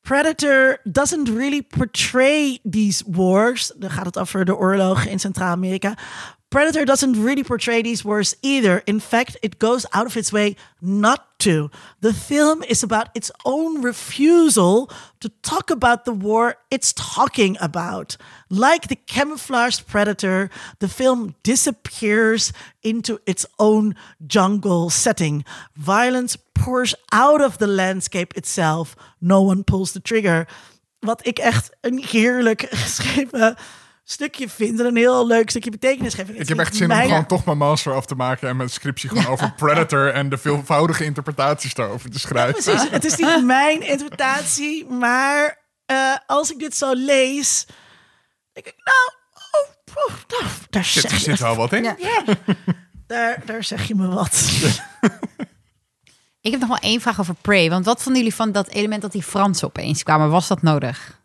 Predator 0.02 0.80
doesn't 0.84 1.30
really 1.30 1.64
portray 1.64 2.60
these 2.70 3.04
wars. 3.08 3.72
Dan 3.78 3.90
gaat 3.90 4.06
het 4.06 4.20
over 4.20 4.46
de 4.46 4.56
oorlogen 4.56 5.10
in 5.10 5.20
Centraal-Amerika. 5.20 5.98
Predator 6.52 6.84
doesn't 6.84 7.24
really 7.24 7.46
portray 7.46 7.82
these 7.82 8.04
wars 8.04 8.36
either. 8.42 8.84
In 8.86 9.00
fact, 9.00 9.38
it 9.42 9.58
goes 9.58 9.86
out 9.94 10.06
of 10.06 10.18
its 10.18 10.34
way 10.34 10.58
not 10.82 11.40
to. 11.40 11.72
The 12.02 12.12
film 12.12 12.62
is 12.64 12.84
about 12.84 13.08
its 13.16 13.32
own 13.46 13.82
refusal 13.82 14.92
to 15.22 15.30
talk 15.44 15.70
about 15.70 16.04
the 16.04 16.12
war 16.12 16.58
it's 16.70 16.92
talking 16.92 17.56
about. 17.62 18.18
Like 18.50 18.90
the 18.90 18.98
camouflaged 18.98 19.88
predator, 19.88 20.50
the 20.80 20.90
film 20.90 21.36
disappears 21.42 22.52
into 22.84 23.22
its 23.26 23.46
own 23.58 23.96
jungle 24.28 24.90
setting. 24.90 25.46
Violence 25.78 26.36
pours 26.54 26.94
out 27.14 27.40
of 27.40 27.60
the 27.60 27.68
landscape 27.68 28.36
itself. 28.36 28.98
No 29.22 29.42
one 29.42 29.64
pulls 29.64 29.94
the 29.94 30.02
trigger. 30.02 30.48
Wat 31.00 31.26
ik 31.26 31.40
echt 31.40 31.70
een 31.82 32.04
heerlijk 32.04 32.68
geschreven 32.86 33.42
eh, 33.42 33.56
stukje 34.04 34.50
vind. 34.50 34.80
En 34.80 34.86
een 34.86 34.96
heel 34.96 35.28
leuk 35.28 35.50
stukje 35.50 35.72
betekenis 35.72 36.14
geven. 36.14 36.40
Ik 36.40 36.48
heb 36.48 36.60
echt 36.60 36.76
zin 36.76 36.92
om 36.92 36.98
gewoon 36.98 37.26
toch 37.26 37.46
mijn 37.46 37.58
master 37.58 37.94
af 37.94 38.06
te 38.06 38.16
maken 38.16 38.50
en 38.50 38.58
mijn 38.58 38.70
scriptie 38.70 39.10
gewoon 39.10 39.26
over 39.26 39.54
Predator 39.66 40.14
en 40.14 40.30
de 40.30 40.38
veelvoudige 40.38 41.04
interpretaties 41.04 41.74
daarover 41.74 42.10
te 42.10 42.20
schrijven. 42.20 42.64
Precies, 42.64 42.90
het 42.90 43.06
is 43.06 43.16
niet 43.16 43.44
mijn 43.58 43.82
interpretatie, 43.82 44.86
maar 44.86 45.60
eh, 45.86 46.16
als 46.26 46.52
ik 46.52 46.60
dit 46.60 46.76
zo 46.76 46.94
lees, 46.94 47.66
denk 48.54 48.68
ik, 48.68 48.76
nou, 48.84 49.12
oh, 49.52 50.06
oh, 50.06 50.16
nou 50.40 50.52
daar, 50.70 50.86
Zit, 50.86 51.02
zeg 51.02 51.12
je, 51.12 51.20
zit 51.20 51.40
wel 51.40 51.56
wat 51.66 51.74
in. 51.74 51.84
Ja. 51.84 51.96
daar, 53.08 53.42
daar 53.46 53.64
zeg 53.64 53.88
je 53.88 53.96
me 53.96 54.08
wat. 54.08 54.50
Ik 56.42 56.52
heb 56.52 56.60
nog 56.60 56.70
wel 56.70 56.78
één 56.78 57.02
vraag 57.02 57.20
over 57.20 57.36
Prey. 57.42 57.70
Want 57.70 57.86
wat 57.86 58.04
vonden 58.04 58.22
jullie 58.22 58.36
van 58.36 58.52
dat 58.52 58.68
element 58.68 59.02
dat 59.02 59.12
die 59.12 59.24
Fransen 59.24 59.68
opeens 59.68 60.04
kwamen? 60.04 60.30
Was 60.30 60.48
dat 60.48 60.62
nodig? 60.62 61.21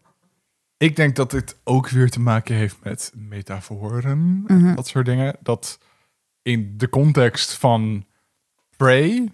Ik 0.78 0.96
denk 0.96 1.16
dat 1.16 1.30
dit 1.30 1.56
ook 1.64 1.88
weer 1.88 2.10
te 2.10 2.20
maken 2.20 2.54
heeft 2.54 2.76
met 2.82 3.12
metaforen, 3.14 4.18
Mhm. 4.18 4.68
en 4.68 4.74
dat 4.74 4.86
soort 4.86 5.06
dingen. 5.06 5.36
Dat 5.40 5.78
in 6.42 6.74
de 6.76 6.88
context 6.88 7.52
van 7.54 8.06
Prey 8.76 9.32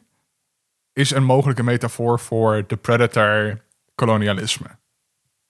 is 0.92 1.10
een 1.10 1.24
mogelijke 1.24 1.62
metafoor 1.62 2.20
voor 2.20 2.64
de 2.66 2.76
predator 2.76 3.60
kolonialisme. 3.94 4.66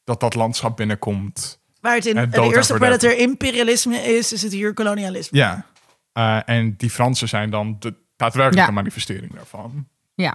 Dat 0.05 0.21
dat 0.21 0.35
landschap 0.35 0.77
binnenkomt. 0.77 1.61
Waar 1.81 1.95
het 1.95 2.07
in 2.07 2.15
de 2.15 2.21
eerste 2.21 2.73
verderf. 2.73 2.99
Predator 2.99 3.19
imperialisme 3.19 3.97
is, 3.97 4.33
is 4.33 4.43
het 4.43 4.53
hier 4.53 4.75
kolonialisme. 4.75 5.39
Ja. 5.39 5.67
Eh, 6.13 6.41
en 6.49 6.75
die 6.77 6.91
Fransen 6.91 7.29
zijn 7.29 7.51
dan 7.51 7.77
de 7.79 7.95
daadwerkelijke 8.17 8.69
Ja. 8.71 8.75
manifestering 8.75 9.35
daarvan. 9.35 9.89
Ja. 10.15 10.35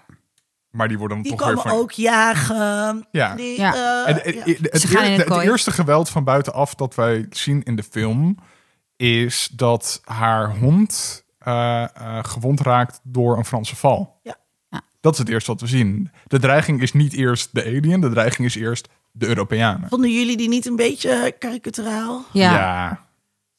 Maar 0.78 0.88
die 0.88 0.98
worden 0.98 1.18
dan 1.18 1.26
Die 1.26 1.36
toch 1.38 1.46
weer 1.48 1.56
komen 1.56 1.72
van... 1.72 1.80
ook 1.82 1.92
jagen. 1.92 3.08
Ja. 3.12 3.36
Die, 3.36 3.60
Ja. 3.60 3.74
eh, 4.06 4.16
En, 4.16 4.26
en- 4.26 4.34
ja. 4.36 4.44
het, 5.18 5.44
eerste 5.44 5.72
geweld 5.72 6.10
van 6.10 6.24
buitenaf 6.24 6.76
dat 6.76 6.96
wij 6.96 7.26
zien 7.30 7.64
in 7.64 7.76
de 7.76 7.84
film 7.84 8.38
is 8.96 9.50
dat 9.56 10.02
haar 10.04 10.58
hond 10.58 11.24
eh, 11.40 11.84
eh, 11.84 11.90
gewond 12.22 12.62
raakt 12.62 13.00
door 13.04 13.38
een 13.38 13.46
Franse 13.46 13.76
val. 13.76 14.20
Ja. 14.24 14.36
Ja. 14.70 14.82
Dat 15.02 15.14
is 15.14 15.20
het 15.20 15.30
eerste 15.30 15.52
wat 15.52 15.62
we 15.62 15.68
zien. 15.68 16.12
De 16.28 16.40
dreiging 16.40 16.82
is 16.82 16.94
niet 16.94 17.14
eerst 17.14 17.50
de 17.52 17.64
alien, 17.66 18.02
de 18.02 18.10
dreiging 18.10 18.48
is 18.48 18.56
eerst 18.56 18.88
de 19.12 19.28
Europeanen. 19.28 19.90
Vonden 19.90 20.12
jullie 20.12 20.38
die 20.38 20.50
niet 20.50 20.66
een 20.66 20.76
beetje 20.76 21.36
karikaturaal? 21.40 22.26
Ja. 22.32 22.54
ja. 22.54 23.07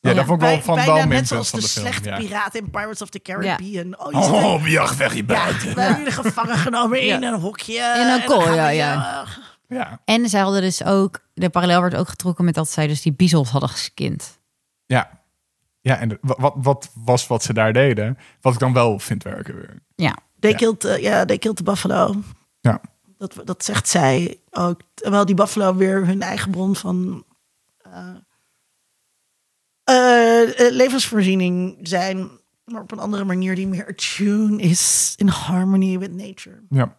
Ja, 0.01 0.15
dat 0.15 0.25
vond 0.25 0.43
ik 0.43 0.47
wel 0.47 0.55
Bij- 0.57 0.63
van 0.65 0.75
bijna 0.75 0.95
wel 0.95 1.07
net 1.07 1.29
zoals 1.29 1.51
van 1.51 1.59
de, 1.59 1.65
de 1.65 1.71
film. 1.73 1.87
slechte 1.87 2.59
in 2.59 2.71
Pirates 2.71 3.03
of 3.03 3.09
the 3.09 3.21
Caribbean. 3.23 3.99
Oh, 4.01 4.13
je 4.13 4.19
Oh, 4.19 4.67
jacht 4.67 4.97
weg 4.97 5.11
je 5.13 5.17
ja, 5.19 5.25
buiten. 5.25 5.75
we 5.75 5.81
hebben 5.81 5.99
jullie 5.99 6.13
gevangen 6.25 6.57
genomen 6.57 7.01
in 7.01 7.23
een 7.23 7.41
hokje. 7.41 7.95
In 8.01 8.07
een 8.21 8.25
kooi, 8.25 8.55
ja, 8.55 8.69
ja. 8.69 9.25
Ja. 9.69 10.01
En 10.05 10.29
zij 10.29 10.41
hadden 10.41 10.61
dus 10.61 10.85
ook, 10.85 11.21
de 11.35 11.49
parallel 11.51 11.81
werd 11.81 11.95
ook 11.97 12.09
getrokken 12.09 12.45
met 12.45 12.55
dat 12.55 12.71
zij 12.71 12.87
dus 12.87 13.03
die 13.03 13.13
bizels 13.13 13.51
hadden 13.51 13.69
geskind. 13.69 14.39
Ja. 14.87 15.11
Ja, 15.81 15.99
en 15.99 16.09
de- 16.09 16.19
wat, 16.21 16.55
wat 16.57 16.91
was 16.95 17.27
wat 17.27 17.43
ze 17.43 17.53
daar 17.53 17.73
deden? 17.73 18.19
Wat 18.41 18.53
ik 18.53 18.59
dan 18.59 18.73
wel 18.73 18.99
vind 18.99 19.23
werken 19.23 19.55
weer. 19.55 19.83
Ja. 19.95 20.17
They 20.41 20.51
Ja. 20.51 20.57
killed, 20.57 20.85
uh, 20.85 20.97
yeah, 21.03 21.27
they 21.27 21.39
killed 21.39 21.57
the 21.57 21.63
buffalo. 21.63 22.15
Ja. 22.61 22.81
Dat, 23.19 23.35
dat 23.45 23.65
zegt 23.65 23.89
zij 23.89 24.41
ook. 24.51 24.81
Terwijl 24.95 25.25
die 25.25 25.35
buffalo 25.35 25.75
weer 25.75 26.07
hun 26.07 26.23
eigen 26.23 26.51
bron 26.51 26.77
van 26.77 27.25
eh, 27.79 28.09
eh, 29.89 30.43
eh, 30.67 30.73
levensvoorziening 30.73 31.79
zijn. 31.83 32.31
Maar 32.65 32.83
op 32.83 32.93
een 32.93 32.99
andere 32.99 33.25
manier 33.25 33.55
die 33.55 33.67
meer 33.67 33.87
attuned 33.87 34.61
is 34.61 35.13
in 35.17 35.29
harmony 35.29 35.99
with 35.99 36.13
nature. 36.15 36.63
Ja. 36.69 36.97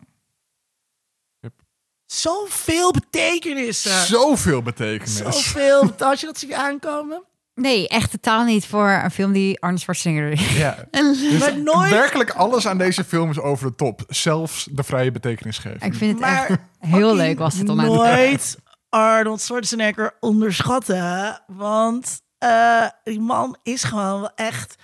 Zoveel 2.05 2.91
betekenissen. 2.91 4.05
Zoveel 4.05 4.61
betekenis. 4.61 5.17
Zoveel. 5.17 5.91
Als 5.99 6.19
je 6.19 6.25
dat 6.25 6.37
ziet 6.37 6.53
aankomen. 6.53 7.23
Nee, 7.53 7.87
echt 7.87 8.11
totaal 8.11 8.43
niet 8.43 8.65
voor 8.65 8.89
een 8.89 9.11
film 9.11 9.31
die 9.31 9.59
Arnold 9.61 9.81
Schwarzenegger. 9.81 10.57
Ja. 10.57 10.77
Dus 10.91 11.39
Maar 11.39 11.57
nooit- 11.73 11.89
Werkelijk 11.89 12.29
alles 12.29 12.67
aan 12.67 12.77
deze 12.77 13.03
film 13.03 13.29
is 13.29 13.39
over 13.39 13.67
de 13.67 13.75
top. 13.75 14.03
Zelfs 14.07 14.67
de 14.71 14.83
vrije 14.83 15.11
betekenisgeving. 15.11 15.83
Ik 15.83 15.93
vind 15.93 16.11
het 16.11 16.19
Maar 16.19 16.49
echt 16.49 16.59
heel 16.79 17.15
leuk 17.15 17.37
was 17.39 17.57
het 17.57 17.69
om 17.69 17.79
aan 17.79 17.85
te 17.91 17.97
kijken. 17.97 18.25
Nooit 18.27 18.57
Arnold 18.89 19.41
Schwarzenegger 19.41 20.15
onderschatten. 20.19 21.41
Want 21.47 22.21
eh, 22.39 22.85
die 23.03 23.19
man 23.19 23.57
is 23.63 23.83
gewoon 23.83 24.19
wel 24.19 24.31
echt 24.35 24.75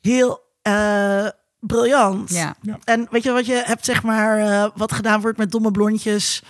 heel 0.00 0.40
eh, 0.62 1.26
briljant. 1.60 2.30
Ja. 2.30 2.56
En 2.84 3.06
weet 3.10 3.22
je 3.22 3.32
wat 3.32 3.46
je 3.46 3.62
hebt, 3.64 3.84
zeg 3.84 4.02
maar, 4.02 4.38
eh, 4.38 4.70
wat 4.74 4.92
gedaan 4.92 5.20
wordt 5.20 5.38
met 5.38 5.50
domme 5.50 5.70
blondjes. 5.70 6.42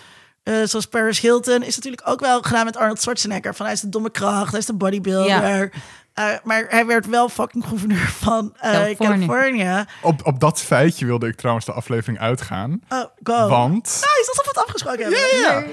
eh, 0.42 0.62
zoals 0.64 0.86
Paris 0.86 1.20
Hilton 1.20 1.62
is 1.62 1.76
natuurlijk 1.76 2.08
ook 2.08 2.20
wel 2.20 2.42
gedaan 2.42 2.64
met 2.64 2.76
Arnold 2.76 3.00
Schwarzenegger. 3.02 3.54
Van 3.54 3.64
hij 3.66 3.74
is 3.74 3.80
de 3.80 3.88
domme 3.88 4.10
kracht, 4.10 4.50
hij 4.50 4.60
is 4.60 4.66
de 4.66 4.74
bodybuilder. 4.74 5.72
Eh, 6.12 6.32
maar 6.42 6.64
hij 6.68 6.86
werd 6.86 7.06
wel 7.06 7.28
fucking 7.28 7.64
gouverneur 7.66 8.08
van 8.08 8.54
eh, 8.60 8.70
Californië. 8.96 9.84
Op, 10.02 10.26
op 10.26 10.40
dat 10.40 10.60
feitje 10.60 11.06
wilde 11.06 11.26
ik 11.26 11.36
trouwens 11.36 11.66
de 11.66 11.72
aflevering 11.72 12.18
uitgaan. 12.18 12.80
Oh, 12.88 13.04
go. 13.22 13.48
Want, 13.48 13.82
Nice, 13.84 14.24
alsof 14.28 14.44
we 14.44 14.48
het 14.48 14.58
afgesproken 14.64 15.02
hebben. 15.02 15.40
ja, 15.40 15.64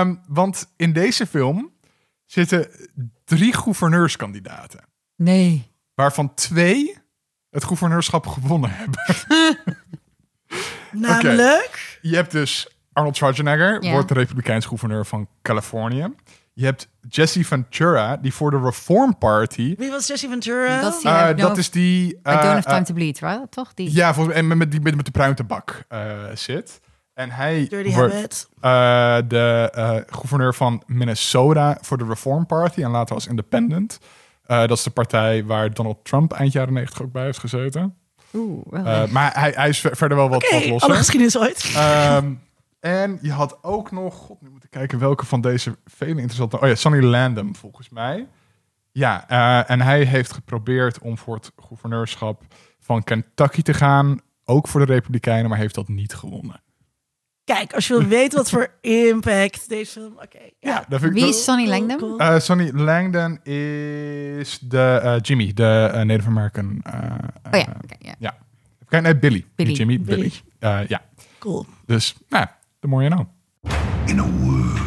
Ehm, 0.00 0.14
want 0.28 0.66
in 0.76 0.92
deze 0.92 1.26
film 1.26 1.72
zitten 2.26 2.68
drie 3.36 3.54
gouverneurskandidaten. 3.56 4.80
Nee. 5.16 5.70
Waarvan 5.94 6.34
twee 6.34 6.96
het 7.50 7.64
gouverneurschap 7.64 8.26
gewonnen 8.26 8.70
hebben. 8.70 9.00
Namelijk... 10.92 11.98
Je 12.02 12.14
hebt 12.14 12.30
dus 12.32 12.68
Arnold 12.92 13.16
Schwarzenegger, 13.16 13.82
Ja. 13.82 13.92
wordt 13.92 14.08
de 14.08 14.14
republikeins 14.14 14.66
gouverneur 14.66 15.06
van 15.06 15.28
Californië. 15.42 16.06
Je 16.52 16.64
hebt 16.64 16.88
Jesse 17.08 17.44
Ventura, 17.44 18.16
die 18.16 18.34
voor 18.34 18.50
de 18.50 18.60
Reform 18.60 19.18
Party... 19.18 19.74
Wie 19.78 19.90
was 19.90 20.06
Jesse 20.06 20.28
Ventura? 20.28 20.80
Dat 20.80 20.94
is 20.94 21.00
die- 21.00 21.10
eh, 21.10 21.16
I 21.20 21.24
don't 21.26 21.38
dat 21.38 21.48
have- 21.48 21.60
is 21.60 21.70
die... 21.70 22.06
I 22.08 22.20
don't 22.22 22.36
eh, 22.36 22.42
have 22.50 22.62
time 22.62 22.78
eh, 22.78 22.84
to 22.84 22.94
bleed, 22.94 23.18
right? 23.20 23.50
toch? 23.50 23.74
Die. 23.74 23.94
Ja, 23.94 24.14
volgens 24.14 24.34
mij, 24.40 24.50
en 24.50 24.58
met, 24.58 24.70
die, 24.70 24.80
met, 24.80 24.96
met 24.96 25.04
de 25.04 25.10
pruimtebak 25.10 25.84
eh 25.88 26.10
zit. 26.34 26.80
En 27.14 27.30
hij 27.30 27.66
Dirty 27.68 27.94
wordt 27.94 28.48
eh, 28.60 29.16
de 29.28 29.70
eh, 29.74 29.96
gouverneur 30.06 30.54
van 30.54 30.82
Minnesota 30.86 31.78
voor 31.80 31.98
de 31.98 32.04
Reform 32.04 32.46
Party 32.46 32.82
en 32.82 32.90
later 32.90 33.14
als 33.14 33.26
independent. 33.26 33.98
Eh, 34.42 34.58
dat 34.58 34.70
is 34.70 34.82
de 34.82 34.90
partij 34.90 35.44
waar 35.44 35.74
Donald 35.74 36.04
Trump 36.04 36.32
eind 36.32 36.52
jaren 36.52 36.72
90 36.72 37.02
ook 37.02 37.12
bij 37.12 37.24
heeft 37.24 37.38
gezeten. 37.38 37.96
Oeh, 38.34 38.62
Eh, 39.02 39.08
maar 39.10 39.30
hij, 39.34 39.52
hij 39.56 39.68
is 39.68 39.80
ver- 39.80 39.96
verder 39.96 40.16
wel 40.16 40.28
wat, 40.28 40.44
Oké, 40.44 40.52
wat 40.54 40.62
alle 40.62 40.70
losser. 40.72 40.94
geschiedenis 40.94 41.38
ooit. 41.38 41.72
Ehm, 41.76 42.32
en 42.80 43.18
je 43.22 43.32
had 43.32 43.58
ook 43.62 43.90
nog, 43.90 44.14
god, 44.14 44.40
nu 44.42 44.48
moet 44.50 44.64
ik 44.64 44.70
kijken 44.70 44.98
welke 44.98 45.26
van 45.26 45.40
deze 45.40 45.76
vele 45.84 46.10
interessante. 46.10 46.60
Oh 46.60 46.68
ja, 46.68 46.74
Sonny 46.74 47.00
Landham 47.02 47.56
volgens 47.56 47.88
mij. 47.88 48.26
Ja, 48.92 49.28
en 49.66 49.80
hij 49.80 50.04
heeft 50.04 50.32
geprobeerd 50.32 50.98
om 50.98 51.18
voor 51.18 51.34
het 51.34 51.52
gouverneurschap 51.66 52.42
van 52.80 53.02
Kentucky 53.04 53.62
te 53.62 53.74
gaan, 53.74 54.20
ook 54.44 54.68
voor 54.68 54.86
de 54.86 54.92
Republikeinen, 54.92 55.48
maar 55.50 55.58
heeft 55.58 55.74
dat 55.74 55.88
niet 55.88 56.14
gewonnen. 56.14 56.60
Kijk, 57.44 57.72
als 57.74 57.86
je 57.86 57.98
wil 57.98 58.06
weten 58.08 58.38
wat 58.38 58.50
voor 58.50 58.68
impact 58.80 59.68
deze 59.68 59.90
film... 59.92 60.12
Oké, 60.12 60.38
ja. 60.38 60.70
Ja, 60.70 60.84
dat 60.88 61.00
vind 61.00 61.12
ik 61.16 61.20
Wie 61.22 61.28
is 61.28 61.44
Sonny 61.44 61.68
Langdon? 61.68 61.98
cool. 61.98 62.18
Eh, 62.18 62.38
Sonny 62.38 62.70
Langdon 62.74 63.38
is 63.42 64.58
de 64.58 65.00
eh, 65.02 65.14
Jimmy, 65.20 65.52
de 65.52 65.90
eh, 65.92 66.02
Native 66.02 66.28
American. 66.28 66.80
eh, 66.82 66.92
Oh 67.52 67.58
ja, 67.60 67.76
oké, 67.84 67.94
ja. 67.98 68.14
ja. 68.18 68.36
Kijk, 68.88 69.02
nee, 69.02 69.16
Billy. 69.18 69.46
Billy. 69.54 69.72
Jimmy, 69.72 70.00
Billy. 70.00 70.16
Billy. 70.16 70.32
Eh, 70.58 70.88
ja, 70.88 71.00
Cool. 71.38 71.66
dus, 71.86 72.16
nou, 72.28 72.46
the 72.80 72.86
more 72.88 73.04
you 73.08 73.14
know. 73.14 73.26
In 74.08 74.18
a 74.18 74.26
world. 74.26 74.78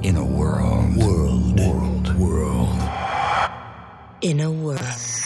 In 0.00 0.16
a 0.16 0.22
world. 0.26 0.94
World. 0.94 1.60
World. 1.60 2.16
World. 2.16 2.76
In 4.18 4.40
a 4.40 4.48
world. 4.50 5.21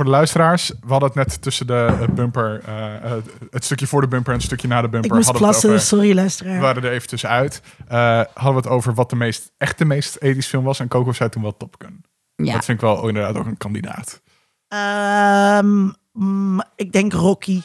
Voor 0.00 0.08
de 0.08 0.14
luisteraars, 0.14 0.68
we 0.68 0.86
hadden 0.88 1.08
het 1.08 1.14
net 1.16 1.42
tussen 1.42 1.66
de 1.66 1.96
eh, 2.00 2.08
bumper, 2.08 2.62
eh, 2.64 2.94
eh, 2.94 3.22
het 3.50 3.64
stukje 3.64 3.86
voor 3.86 4.00
de 4.00 4.08
bumper 4.08 4.32
en 4.32 4.38
het 4.38 4.46
stukje 4.46 4.68
na 4.68 4.80
de 4.80 4.88
bumper. 4.88 5.10
Ik 5.10 5.16
moest 5.16 5.24
hadden 5.26 5.42
we 5.42 5.48
het 5.48 5.60
plassen, 5.60 5.70
over- 5.70 5.86
sorry 5.86 6.08
We 6.08 6.14
luisteraar. 6.14 6.60
waren 6.60 6.82
er 6.84 6.90
even 6.90 7.08
tussenuit. 7.08 7.62
Eh 7.88 7.96
hadden 8.34 8.62
we 8.62 8.68
het 8.68 8.68
over 8.68 8.94
wat 8.94 9.10
de 9.10 9.16
meest, 9.16 9.52
echt 9.56 9.78
de 9.78 9.84
meest 9.84 10.16
ethisch 10.16 10.46
film 10.46 10.64
was. 10.64 10.80
En 10.80 10.88
Coco 10.88 11.12
zei 11.12 11.28
toen 11.30 11.42
wel 11.42 11.56
Top 11.56 11.74
Gun. 11.78 12.04
Ja. 12.36 12.52
Dat 12.52 12.64
vind 12.64 12.78
ik 12.82 12.84
wel 12.84 13.08
inderdaad 13.08 13.36
ook 13.36 13.46
een 13.46 13.56
kandidaat. 13.56 14.20
Ehm, 14.68 15.88
mm, 16.12 16.62
ik 16.76 16.92
denk 16.92 17.12
Rocky. 17.12 17.62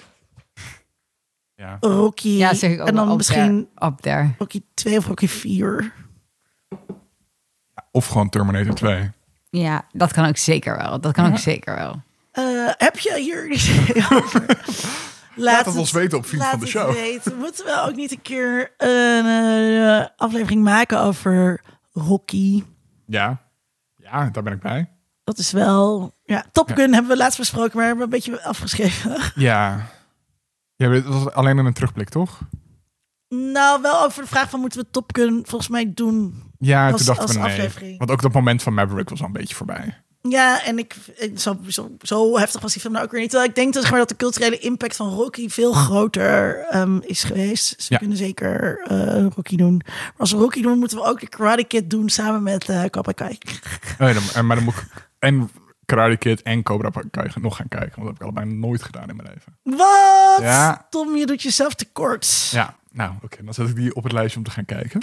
Ja. 1.55 1.77
Rocky. 1.79 2.29
Ja, 2.29 2.53
zeg 2.53 2.71
ik 2.71 2.81
ook 2.81 2.87
en 2.87 2.95
dan 2.95 3.15
misschien 3.17 3.67
there. 3.75 3.91
Up 3.91 3.99
there. 3.99 4.29
Rocky 4.37 4.61
2 4.73 4.97
of 4.97 5.07
Rocky 5.07 5.27
4. 5.27 5.93
Of 7.91 8.07
gewoon 8.07 8.29
Terminator 8.29 8.73
2. 8.73 9.09
Ja, 9.49 9.85
dat 9.91 10.11
kan 10.13 10.25
ook 10.25 10.37
zeker 10.37 10.77
wel. 10.77 10.99
Dat 11.01 11.13
kan 11.13 11.31
ook 11.31 11.37
zeker 11.37 11.75
wel. 11.75 12.03
Eh, 12.35 12.69
heb 12.77 12.97
je 12.99 13.17
hier 13.19 13.43
over? 14.17 14.45
Laat, 15.35 15.65
het 15.65 15.75
ons 15.75 15.91
weten 15.91 16.17
op 16.17 16.25
Vriend 16.25 16.41
laat 16.41 16.51
van 16.51 16.59
de 16.59 16.67
Show. 16.67 16.91
Weten. 16.93 17.37
Moeten 17.37 17.65
we 17.65 17.81
ook 17.87 17.95
niet 17.95 18.11
een 18.11 18.21
keer 18.21 18.73
een 18.77 19.25
eh, 19.85 20.05
aflevering 20.17 20.63
maken 20.63 20.99
over 20.99 21.61
Rocky? 21.91 22.63
Ja. 23.05 23.41
Ja, 23.95 24.29
daar 24.29 24.43
ben 24.43 24.53
ik 24.53 24.59
bij. 24.59 24.89
Dat 25.23 25.37
is 25.37 25.51
wel... 25.51 26.15
Ja, 26.23 26.45
Top 26.51 26.71
Gun 26.71 26.93
hebben 26.93 27.11
we 27.11 27.17
laatst 27.17 27.37
besproken, 27.37 27.77
maar 27.77 27.85
hebben 27.85 28.09
we 28.09 28.15
een 28.15 28.21
beetje 28.23 28.43
afgeschreven. 28.43 29.17
Ja. 29.35 29.87
Ja, 30.75 30.89
dit 30.89 31.05
was 31.05 31.31
alleen 31.31 31.57
in 31.57 31.65
een 31.65 31.73
terugblik, 31.73 32.09
toch? 32.09 32.39
nou, 33.29 33.81
wel 33.81 34.03
over 34.03 34.21
de 34.21 34.29
vraag 34.29 34.49
van 34.49 34.59
moeten 34.59 34.79
we 34.79 34.89
Top 34.91 35.15
Gun 35.15 35.43
volgens 35.45 35.69
mij 35.69 35.91
doen? 35.93 36.43
Ja, 36.59 36.91
Als- 36.91 37.05
toen 37.05 37.15
dachten 37.15 37.35
we 37.35 37.41
nee. 37.41 37.51
aflevering. 37.51 37.97
Want 37.97 38.11
ook 38.11 38.21
dat 38.21 38.33
moment 38.33 38.63
van 38.63 38.73
Maverick 38.73 39.09
was 39.09 39.19
al 39.19 39.25
een 39.25 39.31
beetje 39.31 39.55
voorbij. 39.55 40.03
Ja, 40.29 40.63
en 40.63 40.77
ik, 40.77 40.95
zo, 41.35 41.57
zo, 41.67 41.91
zo 42.01 42.37
heftig 42.37 42.61
was 42.61 42.71
die 42.71 42.81
film 42.81 42.93
nou 42.93 43.05
ook 43.05 43.11
weer 43.11 43.21
niet. 43.21 43.29
Terwijl 43.29 43.49
ik 43.49 43.55
denk 43.55 43.73
dat, 43.73 43.81
zeg 43.81 43.91
maar, 43.91 43.99
dat 43.99 44.09
de 44.09 44.15
culturele 44.15 44.57
impact 44.59 44.95
van 44.95 45.09
Rocky 45.09 45.49
veel 45.49 45.73
groter 45.73 46.59
ehm, 46.69 46.97
is 47.01 47.23
geweest. 47.23 47.75
Dus 47.75 47.87
we 47.87 47.93
Ja. 47.93 47.99
kunnen 47.99 48.17
zeker 48.17 48.79
eh, 48.83 49.25
Rocky 49.35 49.55
doen. 49.55 49.81
Maar 49.85 50.13
als 50.17 50.31
we 50.31 50.37
Rocky 50.37 50.61
doen, 50.61 50.77
moeten 50.79 50.97
we 50.97 51.03
ook 51.03 51.19
de 51.19 51.27
Karate 51.29 51.63
Kid 51.63 51.89
doen 51.89 52.09
samen 52.09 52.43
met 52.43 52.69
eh 52.69 52.83
Cobra 52.85 53.11
Kai. 53.11 53.37
Oh, 53.99 54.07
ja, 54.07 54.13
dan, 54.13 54.23
en- 54.33 54.45
maar 54.45 54.55
dan 54.55 54.65
moet 54.65 54.73
ik 54.75 55.09
en 55.19 55.49
Karate 55.85 56.17
Kid 56.17 56.41
en 56.41 56.63
Cobra 56.63 56.89
Kai 57.11 57.29
nog 57.41 57.55
gaan 57.55 57.67
kijken. 57.67 57.91
Want 57.95 58.07
dat 58.07 58.07
heb 58.07 58.15
ik 58.15 58.21
allebei 58.21 58.59
nooit 58.59 58.83
gedaan 58.83 59.09
in 59.09 59.15
mijn 59.15 59.27
leven. 59.33 59.77
Wat? 59.77 60.41
Ja. 60.41 60.85
Tom, 60.89 61.15
je 61.15 61.25
doet 61.25 61.41
jezelf 61.41 61.73
tekort. 61.73 62.49
Ja, 62.51 62.75
nou 62.91 63.11
oké. 63.23 63.43
dan 63.43 63.53
zet 63.53 63.67
ik 63.69 63.75
die 63.75 63.95
op 63.95 64.03
het 64.03 64.11
lijstje 64.11 64.37
om 64.37 64.45
te 64.45 64.51
gaan 64.51 64.65
kijken. 64.65 64.99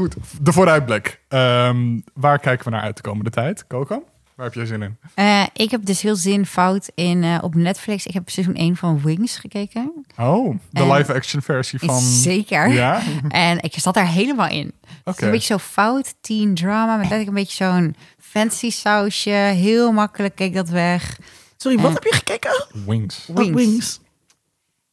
Goed, 0.00 0.14
de 0.40 0.52
vooruitblik. 0.52 1.20
Ehm, 1.28 1.98
waar 2.14 2.38
kijken 2.38 2.64
we 2.64 2.70
naar 2.70 2.82
uit 2.82 2.96
de 2.96 3.02
komende 3.02 3.30
tijd? 3.30 3.66
Coco, 3.66 4.04
waar 4.34 4.46
heb 4.46 4.54
jij 4.54 4.66
zin 4.66 4.82
in? 4.82 4.96
Eh, 5.14 5.42
ik 5.52 5.70
heb 5.70 5.84
dus 5.84 6.00
heel 6.02 6.16
zin 6.16 6.46
fout 6.46 6.90
in 6.94 7.24
eh, 7.24 7.38
op 7.40 7.54
Netflix. 7.54 8.06
Ik 8.06 8.14
heb 8.14 8.28
seizoen 8.30 8.54
1 8.54 8.76
van 8.76 9.00
Wings 9.02 9.36
gekeken. 9.36 10.04
Oh, 10.16 10.56
de 10.70 10.80
En- 10.80 10.92
live-action 10.92 11.42
versie 11.42 11.78
van... 11.78 12.00
Zeker. 12.00 12.68
Ja? 12.68 13.00
En 13.28 13.62
ik 13.62 13.74
zat 13.76 13.94
daar 13.94 14.08
helemaal 14.08 14.48
in. 14.48 14.66
Het 14.86 14.98
is 15.04 15.12
Oké. 15.12 15.24
een 15.24 15.30
beetje 15.30 15.46
zo 15.46 15.58
fout, 15.58 16.14
teen 16.20 16.54
drama, 16.54 16.90
met 16.92 16.98
letterlijk 17.00 17.28
een 17.28 17.34
beetje 17.34 17.64
zo'n 17.64 17.96
fancy 18.18 18.70
sausje. 18.70 19.30
Heel 19.30 19.92
makkelijk 19.92 20.34
keek 20.34 20.54
dat 20.54 20.68
weg. 20.68 21.18
Sorry, 21.56 21.78
wat 21.78 21.92
heb 21.92 22.02
je 22.04 22.14
gekeken? 22.14 22.66
Wings. 22.86 23.26
Wat 23.26 23.44
Wings. 23.46 23.54
Wings. 23.64 24.00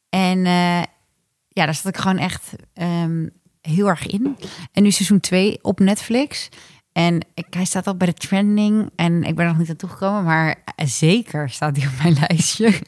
En 0.08 0.38
eh, 0.46 0.82
ja, 1.48 1.64
daar 1.64 1.74
zat 1.74 1.86
ik 1.94 1.96
gewoon 1.96 2.18
echt 2.18 2.52
ehm, 2.74 3.26
heel 3.66 3.86
erg 3.88 4.06
in. 4.06 4.36
En 4.72 4.82
nu 4.82 4.90
seizoen 4.90 5.20
2 5.20 5.58
op 5.62 5.80
Netflix. 5.80 6.48
En 6.92 7.20
ik, 7.34 7.46
hij 7.50 7.64
staat 7.64 7.86
al 7.86 7.96
bij 7.96 8.06
de 8.06 8.12
trending. 8.12 8.90
En 8.94 9.22
ik 9.22 9.34
ben 9.34 9.44
er 9.44 9.50
nog 9.50 9.60
niet 9.60 9.70
aan 9.70 9.76
toegekomen. 9.76 10.24
Maar 10.24 10.56
zeker 10.84 11.50
staat 11.50 11.76
hij 11.76 11.86
op 11.86 11.92
mijn 12.02 12.16
lijstje. 12.28 12.80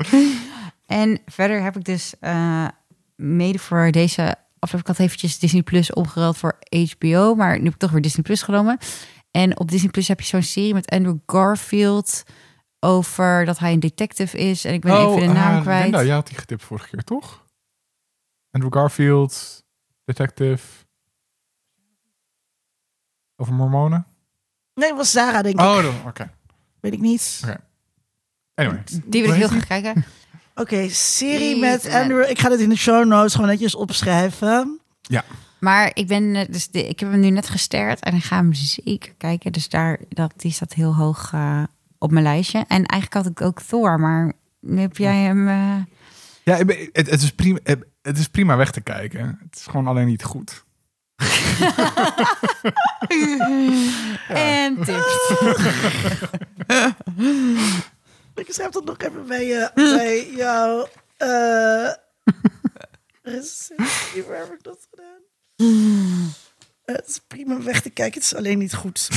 en 0.86 1.20
verder 1.26 1.62
heb 1.62 1.76
ik 1.76 1.84
dus 1.84 2.14
eh, 2.20 2.68
mede 3.16 3.58
voor 3.58 3.90
deze 3.90 4.34
aflevering... 4.58 4.80
Ik 4.80 4.86
had 4.86 4.98
eventjes 4.98 5.38
Disney 5.38 5.62
Plus 5.62 5.92
opgeruild 5.92 6.36
voor 6.36 6.58
HBO. 6.98 7.34
Maar 7.34 7.58
nu 7.58 7.64
heb 7.64 7.72
ik 7.72 7.78
toch 7.78 7.90
weer 7.90 8.00
Disney 8.00 8.22
Plus 8.22 8.42
genomen. 8.42 8.78
En 9.30 9.58
op 9.58 9.70
Disney 9.70 9.90
Plus 9.90 10.08
heb 10.08 10.20
je 10.20 10.26
zo'n 10.26 10.42
serie 10.42 10.74
met 10.74 10.90
Andrew 10.90 11.18
Garfield... 11.26 12.22
over 12.80 13.44
dat 13.44 13.58
hij 13.58 13.72
een 13.72 13.80
detective 13.80 14.38
is. 14.38 14.64
En 14.64 14.74
ik 14.74 14.80
ben 14.80 14.96
even 14.96 15.28
de 15.28 15.34
naam 15.34 15.56
eh, 15.56 15.62
kwijt. 15.62 15.82
Linda, 15.82 16.04
jij 16.04 16.14
had 16.14 16.26
die 16.26 16.38
getipt 16.38 16.62
vorige 16.62 16.88
keer, 16.88 17.04
toch? 17.04 17.44
Andrew 18.50 18.72
Garfield, 18.72 19.64
detective. 20.04 20.62
Over 23.36 23.54
mormonen? 23.54 24.06
Nee, 24.74 24.88
het 24.88 24.96
was 24.96 25.10
Zara, 25.10 25.42
denk 25.42 25.54
ik. 25.54 25.60
Oh, 25.66 26.06
oké. 26.06 26.30
Weet 26.80 26.92
ik 26.92 27.00
niet. 27.00 27.40
Oké. 27.44 27.56
Anyway. 28.54 28.82
Die 29.04 29.22
wil 29.22 29.30
ik 29.30 29.36
heel 29.38 29.48
graag 29.48 29.66
kijken. 29.66 30.04
Oké, 30.54 30.88
serie 30.88 31.56
met 31.60 31.88
Andrew. 31.88 32.30
Ik 32.30 32.38
ga 32.38 32.48
dit 32.48 32.60
in 32.60 32.68
de 32.68 32.76
show 32.76 33.06
notes 33.06 33.34
gewoon 33.34 33.48
netjes 33.48 33.74
opschrijven. 33.74 34.80
Ja. 35.00 35.24
Maar 35.60 35.90
ik 35.94 36.06
ben 36.06 36.34
eh, 36.36 36.46
dus 36.50 36.68
de, 36.68 36.88
ik 36.88 37.00
heb 37.00 37.10
hem 37.10 37.20
nu 37.20 37.30
net 37.30 37.48
gesterd 37.48 38.00
en 38.00 38.14
ik 38.14 38.22
ga 38.24 38.36
hem 38.36 38.52
zeker 38.54 39.14
kijken. 39.14 39.52
Dus 39.52 39.68
daar 39.68 39.98
dat 40.08 40.32
die 40.36 40.52
staat 40.52 40.72
heel 40.72 40.94
hoog 40.94 41.32
eh, 41.32 41.62
op 41.98 42.10
mijn 42.10 42.24
lijstje. 42.24 42.58
En 42.58 42.86
eigenlijk 42.86 43.14
had 43.14 43.26
ik 43.26 43.40
ook 43.40 43.62
Thor, 43.62 44.00
maar 44.00 44.32
nu 44.60 44.80
heb 44.80 44.96
jij 44.96 45.16
hem. 45.22 45.48
eh, 45.48 45.76
Ja, 46.44 46.56
ik 46.56 46.66
ben- 46.66 46.88
het, 46.92 47.10
het, 47.10 47.22
is 47.22 47.32
prima, 47.32 47.58
het 48.02 48.18
is 48.18 48.28
prima 48.28 48.56
weg 48.56 48.70
te 48.70 48.80
kijken. 48.80 49.38
Het 49.44 49.56
is 49.56 49.66
gewoon 49.66 49.86
alleen 49.86 50.06
niet 50.06 50.24
goed. 50.24 50.64
En 54.28 54.84
tips. 54.84 55.30
Ik 58.34 58.46
schrijf 58.48 58.70
dat 58.70 58.84
nog 58.84 58.96
even 58.98 59.26
bij, 59.26 59.46
je, 59.46 59.70
bij 59.74 60.30
jou. 60.36 60.86
eh 61.16 61.90
recensie. 63.34 64.22
Waar 64.28 64.38
heb 64.38 64.52
ik 64.52 64.62
dat 64.62 64.86
gedaan? 64.90 65.18
Het 66.84 67.08
is 67.08 67.20
prima 67.26 67.62
weg 67.62 67.80
te 67.82 67.90
kijken. 67.90 68.20
Het 68.20 68.30
is 68.32 68.38
alleen 68.38 68.58
niet 68.58 68.74
goed. 68.74 69.08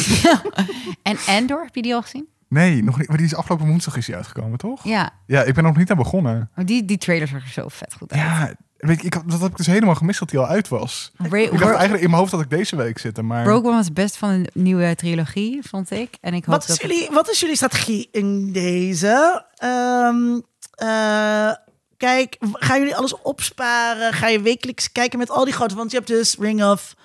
En 1.02 1.18
Endor, 1.28 1.64
heb 1.64 1.76
je 1.76 1.82
die 1.82 1.94
al 1.96 2.02
gezien? 2.02 2.28
Nee, 2.48 2.84
nog 2.84 2.98
niet. 2.98 3.08
Maar 3.08 3.18
die 3.18 3.26
is 3.26 3.36
afgelopen 3.36 3.68
woensdag 3.68 3.98
is 3.98 4.06
die 4.06 4.16
uitgekomen, 4.16 4.58
toch? 4.58 4.84
Ja, 4.84 5.12
Ja, 5.26 5.44
ik 5.44 5.54
ben 5.54 5.64
nog 5.64 5.78
niet 5.78 5.92
aan 5.92 5.98
begonnen. 5.98 6.50
maar 6.56 6.66
die, 6.66 6.86
die 6.86 6.98
trailers 6.98 7.32
zag 7.32 7.44
er 7.44 7.50
zo 7.50 7.68
vet 7.68 7.94
goed 7.94 8.12
uit. 8.12 8.22
Ja, 8.22 8.54
weet 8.88 9.00
je, 9.02 9.06
ik, 9.06 9.14
had- 9.14 9.30
dat 9.30 9.42
heb 9.42 9.52
ik 9.52 9.58
dus 9.58 9.66
helemaal 9.66 9.96
gemist 9.96 10.20
dat 10.20 10.30
die 10.30 10.40
al 10.40 10.48
uit 10.48 10.68
was. 10.68 11.12
Ra- 11.18 11.38
Ik 11.38 11.50
dacht 11.52 11.64
Ro- 11.64 11.70
eigenlijk 11.70 12.04
in 12.04 12.10
mijn 12.10 12.20
hoofd 12.22 12.32
dat 12.32 12.42
ik 12.42 12.50
deze 12.50 12.76
week 12.76 13.00
zitten, 13.00 13.26
maar... 13.26 13.46
Rogue 13.46 13.64
One 13.68 13.76
was 13.76 13.86
het 13.86 13.94
best 13.94 14.18
van 14.18 14.44
de 14.44 14.50
nieuwe 14.54 14.96
trilogie, 14.96 15.62
vond 15.70 15.92
ik. 15.92 16.18
En 16.22 16.34
ik 16.34 16.46
hoop 16.46 16.54
Wat 16.56 16.62
is, 16.64 16.68
dat 16.68 16.82
jullie, 16.82 17.10
wat 17.12 17.30
is 17.30 17.40
jullie 17.40 17.56
strategie 17.56 18.10
in 18.12 18.52
deze? 18.52 19.46
Ehm, 19.56 20.40
eh, 20.76 21.52
kijk, 21.98 22.36
w- 22.40 22.48
gaan 22.54 22.80
jullie 22.80 22.96
alles 22.96 23.22
opsparen? 23.22 24.14
Ga 24.14 24.28
je 24.28 24.42
wekelijks 24.42 24.92
kijken 24.92 25.20
met 25.20 25.30
al 25.30 25.46
die 25.46 25.54
grote? 25.54 25.76
Want 25.76 25.92
je 25.92 25.98
hebt 25.98 26.10
dus 26.10 26.36
Ring 26.40 26.64
of 26.64 26.96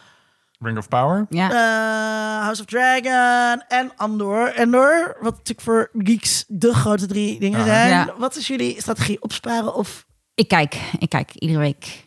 Ring 0.61 0.79
of 0.79 0.89
Power? 0.89 1.27
Ja, 1.29 1.51
eh, 1.51 2.43
House 2.45 2.61
of 2.61 2.67
Dragon 2.67 3.63
en 3.69 3.93
Andor. 3.97 4.55
Andor, 4.57 5.17
wat 5.21 5.33
natuurlijk 5.33 5.61
voor 5.61 5.91
geeks 5.99 6.45
de 6.49 6.75
grote 6.75 7.07
drie 7.07 7.41
dingen 7.41 7.59
Ja. 7.59 7.65
zijn. 7.65 7.89
Ja. 7.91 8.15
Wat 8.19 8.37
is 8.37 8.47
jullie 8.47 8.81
strategie? 8.81 9.23
Opsparen 9.23 9.75
of... 9.75 10.07
ik 10.39 10.49
kijk. 10.49 10.81
Ik 10.99 11.09
kijk 11.09 11.35
iedere 11.35 11.59
week. 11.59 12.07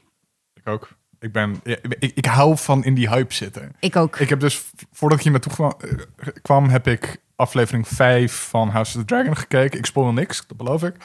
Ik 0.54 0.68
ook. 0.68 0.90
Ik, 1.20 1.32
ben, 1.32 1.60
ik, 2.00 2.12
ik 2.16 2.26
hou 2.26 2.58
van 2.58 2.84
in 2.84 2.94
die 2.94 3.10
hype 3.10 3.34
zitten. 3.34 3.76
Ik 3.80 3.96
ook. 3.96 4.20
Ik 4.20 4.30
heb 4.30 4.40
dus, 4.40 4.64
voordat 4.92 5.18
ik 5.18 5.24
hier 5.24 5.32
naartoe 5.32 5.54
kwam, 5.54 5.74
eh, 5.80 6.28
kwam, 6.42 6.70
heb 6.70 6.88
ik 6.88 7.18
aflevering 7.36 7.88
5 7.88 8.34
van 8.34 8.70
House 8.70 8.98
of 8.98 9.06
the 9.06 9.08
Dragon 9.08 9.38
gekeken. 9.38 9.80
Ik 9.80 9.86
spoil 9.86 10.14
niks, 10.14 10.48
dat 10.48 10.58
beloof 10.58 10.84
ik. 10.84 10.96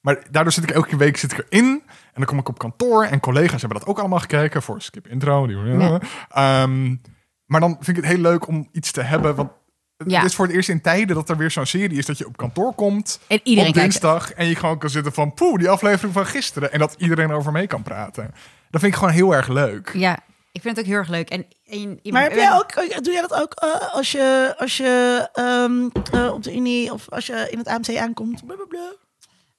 Maar 0.00 0.26
daardoor 0.30 0.52
zit 0.52 0.64
ik 0.64 0.70
elke 0.70 0.96
week 0.96 1.16
zit 1.16 1.32
ik 1.32 1.46
erin. 1.48 1.82
En 1.86 2.12
dan 2.14 2.24
kom 2.24 2.38
ik 2.38 2.48
op 2.48 2.58
kantoor 2.58 3.04
en 3.04 3.20
collega's 3.20 3.60
hebben 3.60 3.78
dat 3.78 3.88
ook 3.88 3.98
allemaal 3.98 4.18
gekeken 4.18 4.62
voor 4.62 4.82
Skip 4.82 5.06
Intro. 5.06 5.46
Die. 5.46 5.56
Ehm, 6.28 6.96
maar 7.46 7.60
dan 7.60 7.76
vind 7.80 7.96
ik 7.96 8.04
het 8.04 8.12
heel 8.12 8.22
leuk 8.22 8.48
om 8.48 8.68
iets 8.72 8.92
te 8.92 9.02
hebben. 9.02 9.34
Want 9.34 9.50
Ja. 10.06 10.16
het 10.20 10.28
is 10.28 10.34
voor 10.34 10.46
het 10.46 10.54
eerst 10.54 10.68
in 10.68 10.80
tijden 10.80 11.14
dat 11.16 11.28
er 11.28 11.36
weer 11.36 11.50
zo'n 11.50 11.66
serie 11.66 11.98
is 11.98 12.06
dat 12.06 12.18
je 12.18 12.26
op 12.26 12.36
kantoor 12.36 12.74
komt. 12.74 13.20
En 13.26 13.40
iedereen 13.42 13.68
op 13.68 13.74
kijkt. 13.74 13.90
dinsdag. 13.90 14.32
En 14.32 14.46
je 14.48 14.54
gewoon 14.56 14.78
kan 14.78 14.90
zitten 14.90 15.12
van, 15.12 15.34
poeh, 15.34 15.58
die 15.58 15.68
aflevering 15.70 16.12
van 16.14 16.26
gisteren. 16.26 16.72
En 16.72 16.78
dat 16.78 16.94
iedereen 16.98 17.30
over 17.32 17.52
mee 17.52 17.66
kan 17.66 17.82
praten. 17.82 18.30
Dat 18.70 18.80
vind 18.80 18.92
ik 18.92 18.98
gewoon 18.98 19.14
heel 19.14 19.34
erg 19.34 19.48
leuk. 19.48 19.90
Ja, 19.94 20.18
ik 20.52 20.60
vind 20.62 20.76
het 20.76 20.84
ook 20.84 20.90
heel 20.90 21.00
erg 21.00 21.08
leuk. 21.08 21.30
En, 21.30 21.46
en, 21.66 22.00
Maar 22.12 22.22
heb 22.22 22.34
jij 22.34 22.52
ook, 22.52 22.74
doe 23.04 23.12
jij 23.12 23.20
dat 23.20 23.34
ook 23.34 23.52
eh, 23.54 23.94
als 23.94 24.12
je, 24.12 24.54
als 24.58 24.76
je 24.76 25.28
ehm, 25.32 25.88
eh, 26.22 26.32
op 26.32 26.42
de 26.42 26.54
Unie 26.56 26.92
of 26.92 27.08
als 27.08 27.26
je 27.26 27.48
in 27.50 27.58
het 27.58 27.68
AMC 27.68 27.96
aankomt? 27.96 28.46
Blablabla. 28.46 28.92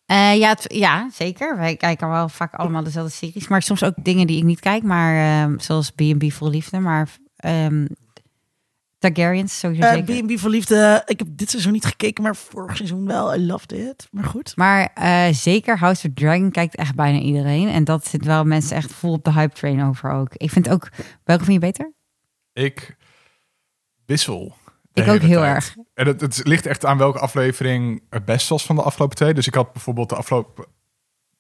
Eh, 0.06 0.38
ja, 0.38 0.50
het- 0.50 0.66
ja, 0.74 1.10
zeker. 1.14 1.58
Wij 1.58 1.76
kijken 1.76 2.10
wel 2.10 2.30
vaak 2.30 2.54
allemaal 2.54 2.84
dezelfde 2.84 3.12
series. 3.12 3.48
Maar 3.48 3.62
soms 3.62 3.84
ook 3.84 3.94
dingen 4.04 4.28
die 4.28 4.38
ik 4.38 4.44
niet 4.44 4.60
kijk. 4.60 4.84
Maar 4.84 5.44
ehm, 5.44 5.60
zoals 5.60 5.92
B&B 5.92 6.32
Vol 6.32 6.50
Liefde. 6.50 6.80
Maar 6.80 7.10
ehm 7.36 7.86
Targaryens 9.14 9.60
sowieso 9.60 9.88
Eh, 9.88 9.94
zeker. 9.94 10.26
B&B 10.26 10.40
voor 10.40 10.50
Liefde. 10.50 11.02
Ik 11.06 11.20
heb 11.20 11.28
dit 11.32 11.50
seizoen 11.50 11.72
niet 11.72 11.86
gekeken, 11.86 12.24
maar 12.24 12.36
vorig 12.36 12.76
seizoen 12.76 13.06
wel. 13.08 13.36
I 13.36 13.46
loved 13.46 13.72
it. 13.72 14.08
Maar 14.12 14.24
goed. 14.24 14.56
Maar 14.56 14.90
eh, 14.94 15.34
zeker 15.34 15.78
House 15.78 16.08
of 16.08 16.14
Dragon 16.14 16.52
kijkt 16.52 16.76
echt 16.76 16.96
bijna 16.96 17.20
iedereen. 17.20 17.68
En 17.70 17.84
dat 17.84 18.08
zit 18.08 18.26
wel 18.26 18.44
mensen 18.44 18.76
echt 18.76 18.94
vol 18.94 19.12
op 19.14 19.24
de 19.24 19.34
hype 19.34 19.54
train 19.54 19.84
over 19.84 20.12
ook. 20.12 20.30
Ik 20.34 20.52
vind 20.52 20.70
ook... 20.70 20.90
Welke 21.24 21.44
vind 21.44 21.62
je 21.62 21.66
beter? 21.68 21.94
Ik 22.54 22.96
wissel. 24.06 24.56
Ik 24.94 25.08
ook 25.08 25.22
heel 25.22 25.42
tijd. 25.42 25.54
erg. 25.56 25.76
En 25.94 26.08
het, 26.08 26.22
het 26.22 26.42
ligt 26.44 26.66
echt 26.66 26.86
aan 26.86 26.98
welke 26.98 27.20
aflevering 27.20 28.04
het 28.10 28.26
best 28.26 28.50
was 28.50 28.66
van 28.66 28.76
de 28.76 28.82
afgelopen 28.82 29.16
twee. 29.16 29.34
Dus 29.34 29.48
ik 29.48 29.54
had 29.54 29.74
bijvoorbeeld 29.74 30.10
de 30.10 30.16
afgelopen 30.16 30.66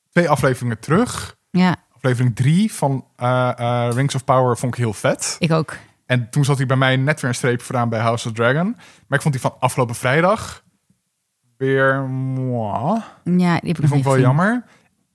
twee 0.10 0.30
afleveringen 0.30 0.80
terug. 0.80 1.36
Ja, 1.50 1.76
Aflevering 1.96 2.36
drie 2.36 2.74
van 2.74 3.06
eh, 3.16 3.52
eh, 3.58 3.94
Rings 3.94 4.16
of 4.16 4.24
Power 4.24 4.58
vond 4.58 4.74
ik 4.74 4.80
heel 4.80 4.94
vet. 4.94 5.36
ik 5.40 5.52
ook. 5.52 5.78
En 6.06 6.30
toen 6.30 6.46
zat 6.46 6.58
hij 6.58 6.66
bij 6.66 6.78
mij 6.78 6.96
net 6.96 7.22
weer 7.22 7.30
een 7.30 7.36
streepje 7.36 7.66
vooraan 7.66 7.90
bij 7.90 8.00
House 8.00 8.28
of 8.28 8.34
Dragon. 8.34 8.76
Maar 9.08 9.18
ik 9.18 9.22
vond 9.22 9.34
die 9.34 9.44
van 9.44 9.56
afgelopen 9.60 9.96
vrijdag 9.96 10.64
weer 11.58 12.02
moi. 12.02 13.02
Ja, 13.24 13.32
die 13.34 13.46
heb 13.46 13.64
ik 13.64 13.76
Die 13.76 13.88
vond 13.88 13.94
ik 13.94 14.04
wel 14.04 14.14
gezien. 14.14 14.28
jammer. 14.28 14.64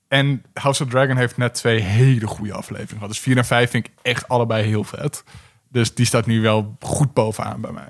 En 0.07 0.43
House 0.53 0.83
of 0.83 0.89
Dragon 0.89 1.17
heeft 1.17 1.37
net 1.37 1.53
twee 1.53 1.79
hele 1.79 2.27
goede 2.27 2.53
afleveringen 2.53 2.93
gehad. 2.93 3.09
Dus 3.09 3.19
4 3.19 3.37
en 3.37 3.45
5 3.45 3.69
vind 3.69 3.87
ik 3.87 3.93
echt 4.01 4.27
allebei 4.27 4.63
heel 4.63 4.83
vet. 4.83 5.23
Dus 5.69 5.93
die 5.93 6.05
staat 6.05 6.25
nu 6.25 6.41
wel 6.41 6.75
goed 6.79 7.13
bovenaan 7.13 7.61
bij 7.61 7.71
mij. 7.71 7.89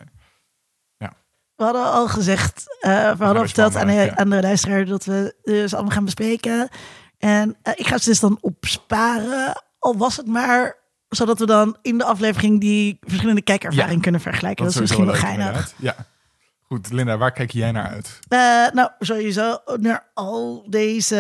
We 1.62 1.68
hadden 1.68 1.92
al 1.92 2.08
gezegd, 2.08 2.78
eh, 2.80 3.18
we 3.18 3.24
hadden 3.24 3.46
verteld 3.46 3.76
aan 3.76 3.80
de, 3.80 3.86
belangrijk, 3.86 4.12
ja. 4.12 4.18
aan 4.18 4.30
de 4.30 4.42
luisteraar 4.42 4.86
dat 4.86 5.06
we 5.06 5.36
dus 5.44 5.74
allemaal 5.74 5.92
gaan 5.92 6.06
bespreken. 6.06 6.70
En 7.18 7.56
eh, 7.62 7.74
ik 7.76 7.88
ga 7.88 7.98
ze 7.98 8.10
dus 8.10 8.20
dan 8.20 8.38
opsparen. 8.42 9.64
Al 9.80 9.98
was 9.98 10.18
het 10.18 10.28
maar 10.28 10.76
zodat 11.16 11.40
we 11.40 11.46
dan 11.46 11.78
in 11.82 11.98
de 11.98 12.04
aflevering 12.04 12.60
die 12.60 12.98
verschillende 13.02 13.42
kijkervaringen 13.42 13.96
Ja. 13.96 14.02
kunnen 14.02 14.22
vergelijken. 14.22 14.66
Dat, 14.66 14.74
is 14.74 14.80
misschien 14.80 15.06
wel 15.06 15.16
geinig. 15.16 15.46
inderdaad. 15.46 15.74
Ja. 15.78 15.96
Goed, 16.68 16.92
Linda, 16.92 17.18
waar 17.18 17.32
kijk 17.32 17.52
jij 17.52 17.72
naar 17.72 17.88
uit? 17.88 18.20
Eh, 18.28 18.40
nou, 18.74 18.90
sowieso 19.00 19.58
naar 19.80 20.06
al 20.14 20.66
deze 20.70 21.18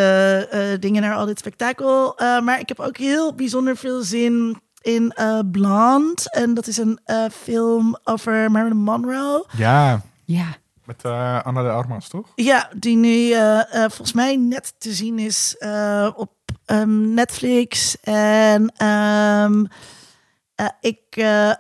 eh, 0.52 0.80
dingen, 0.80 1.02
naar 1.02 1.16
al 1.16 1.26
dit 1.26 1.40
spektakel. 1.40 2.18
Eh, 2.18 2.40
maar 2.42 2.60
ik 2.60 2.68
heb 2.68 2.80
ook 2.80 2.98
heel 2.98 3.34
bijzonder 3.36 3.78
veel 3.78 4.02
zin 4.02 4.62
in 4.82 5.12
eh 5.12 5.40
Blonde. 5.52 6.22
En 6.32 6.54
dat 6.54 6.68
is 6.68 6.78
een 6.78 7.00
eh, 7.06 7.24
film 7.32 7.98
over 8.04 8.52
Marilyn 8.52 8.78
Monroe. 8.78 9.46
Ja, 9.58 10.02
Ja, 10.26 10.46
met 10.86 11.04
eh, 11.04 11.42
Anna 11.44 11.62
de 11.64 11.70
Armas, 11.70 12.08
toch? 12.08 12.28
Ja, 12.36 12.70
die 12.78 12.96
nu 12.98 13.32
eh, 13.32 13.60
eh, 13.60 13.66
volgens 13.90 14.14
mij 14.14 14.36
net 14.36 14.74
te 14.78 14.94
zien 14.94 15.20
is 15.20 15.56
eh, 15.60 16.10
op 16.16 16.32
ehm, 16.72 17.14
Netflix. 17.14 18.00
En 18.02 18.74
ehm, 18.78 19.66
eh, 20.56 20.68
ik 20.82 21.02
eh, 21.10 21.54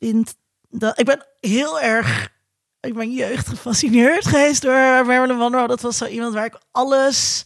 vind 0.00 0.34
dat 0.68 0.98
ik 0.98 1.04
ben 1.04 1.26
heel 1.40 1.80
erg. 1.80 2.32
Ik 2.80 2.94
ben 2.94 3.12
jeugd 3.12 3.48
gefascineerd 3.48 4.26
geweest 4.26 4.62
door 4.62 5.06
Marilyn 5.06 5.36
Monroe. 5.36 5.66
Dat 5.66 5.80
was 5.80 5.96
zo 5.96 6.06
iemand 6.06 6.34
waar 6.34 6.44
ik 6.44 6.58
alles 6.70 7.44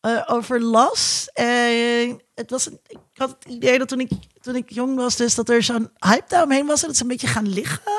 eh, 0.00 0.22
over 0.26 0.60
las. 0.60 1.28
En 1.32 2.22
het 2.34 2.50
was 2.50 2.66
een, 2.66 2.80
ik 2.88 2.98
had 3.14 3.28
het 3.30 3.44
idee 3.44 3.78
dat 3.78 3.88
toen 3.88 4.00
ik, 4.00 4.10
toen 4.40 4.56
ik 4.56 4.70
jong 4.70 4.96
was, 4.96 5.16
dus 5.16 5.34
dat 5.34 5.48
er 5.48 5.62
zo'n 5.62 5.90
hype 5.98 6.24
daaromheen 6.28 6.66
was. 6.66 6.80
En 6.80 6.86
dat 6.86 6.96
ze 6.96 7.02
een 7.02 7.08
beetje 7.08 7.26
gaan 7.26 7.48
liggen. 7.48 7.92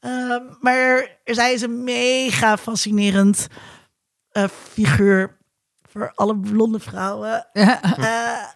Ehm, 0.00 0.42
maar 0.60 1.18
zij 1.24 1.52
is 1.52 1.62
een 1.62 1.84
mega 1.84 2.56
fascinerend 2.56 3.46
figuur 4.72 5.36
voor 5.94 6.12
alle 6.14 6.36
blonde 6.36 6.80
vrouwen 6.80 7.46
eh, 7.52 7.68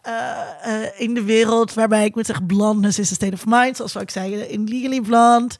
eh, 0.03 0.85
eh, 0.85 1.01
in 1.01 1.15
de 1.15 1.23
wereld. 1.23 1.75
Waarbij 1.75 2.05
ik 2.05 2.15
moet 2.15 2.27
zeggen, 2.27 2.47
blondness 2.47 2.99
is 2.99 3.11
a 3.11 3.15
state 3.15 3.35
of 3.35 3.45
mind. 3.47 3.77
Zoals 3.77 3.93
we 3.93 4.01
ook 4.01 4.11
zeiden 4.11 4.51
in 4.51 4.65
Legally 4.65 5.01
Blonde. 5.01 5.55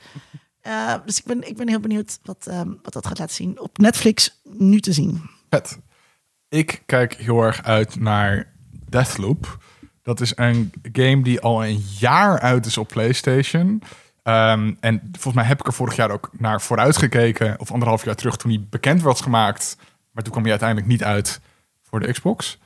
Eh, 0.61 0.95
dus 1.05 1.19
ik 1.19 1.25
ben, 1.25 1.49
ik 1.49 1.57
ben 1.57 1.69
heel 1.69 1.81
benieuwd 1.81 2.19
wat, 2.23 2.47
ehm, 2.47 2.69
wat 2.83 2.93
dat 2.93 3.07
gaat 3.07 3.19
laten 3.19 3.35
zien. 3.35 3.61
Op 3.61 3.79
Netflix 3.79 4.41
nu 4.45 4.81
te 4.81 4.93
zien. 4.93 5.23
Vet. 5.51 5.79
Ik 6.49 6.83
kijk 6.87 7.15
heel 7.15 7.43
erg 7.43 7.63
uit 7.63 8.01
naar 8.01 8.53
Deathloop. 8.89 9.59
Dat 10.03 10.21
is 10.21 10.33
een 10.37 10.73
game 10.93 11.23
die 11.23 11.41
al 11.41 11.65
een 11.65 11.85
jaar 11.99 12.41
uit 12.41 12.67
is 12.67 12.79
op 12.79 12.89
PlayStation. 12.89 13.83
Ehm, 14.23 14.75
en 14.81 15.09
volgens 15.13 15.35
mij 15.35 15.45
heb 15.45 15.61
ik 15.61 15.67
er 15.67 15.73
vorig 15.73 15.97
jaar 15.97 16.11
ook 16.11 16.31
naar 16.33 16.61
vooruit 16.61 16.97
gekeken. 16.97 17.61
Of 17.61 17.73
anderhalf 17.73 18.05
jaar 18.05 18.15
terug 18.15 18.37
toen 18.37 18.51
hij 18.51 18.67
bekend 18.71 19.03
was 19.03 19.21
gemaakt. 19.21 19.77
Maar 20.11 20.23
toen 20.23 20.33
kwam 20.33 20.43
hij 20.43 20.51
uiteindelijk 20.51 20.91
niet 20.91 21.05
uit 21.05 21.41
voor 21.91 22.01
de 22.01 22.13
Xbox. 22.13 22.59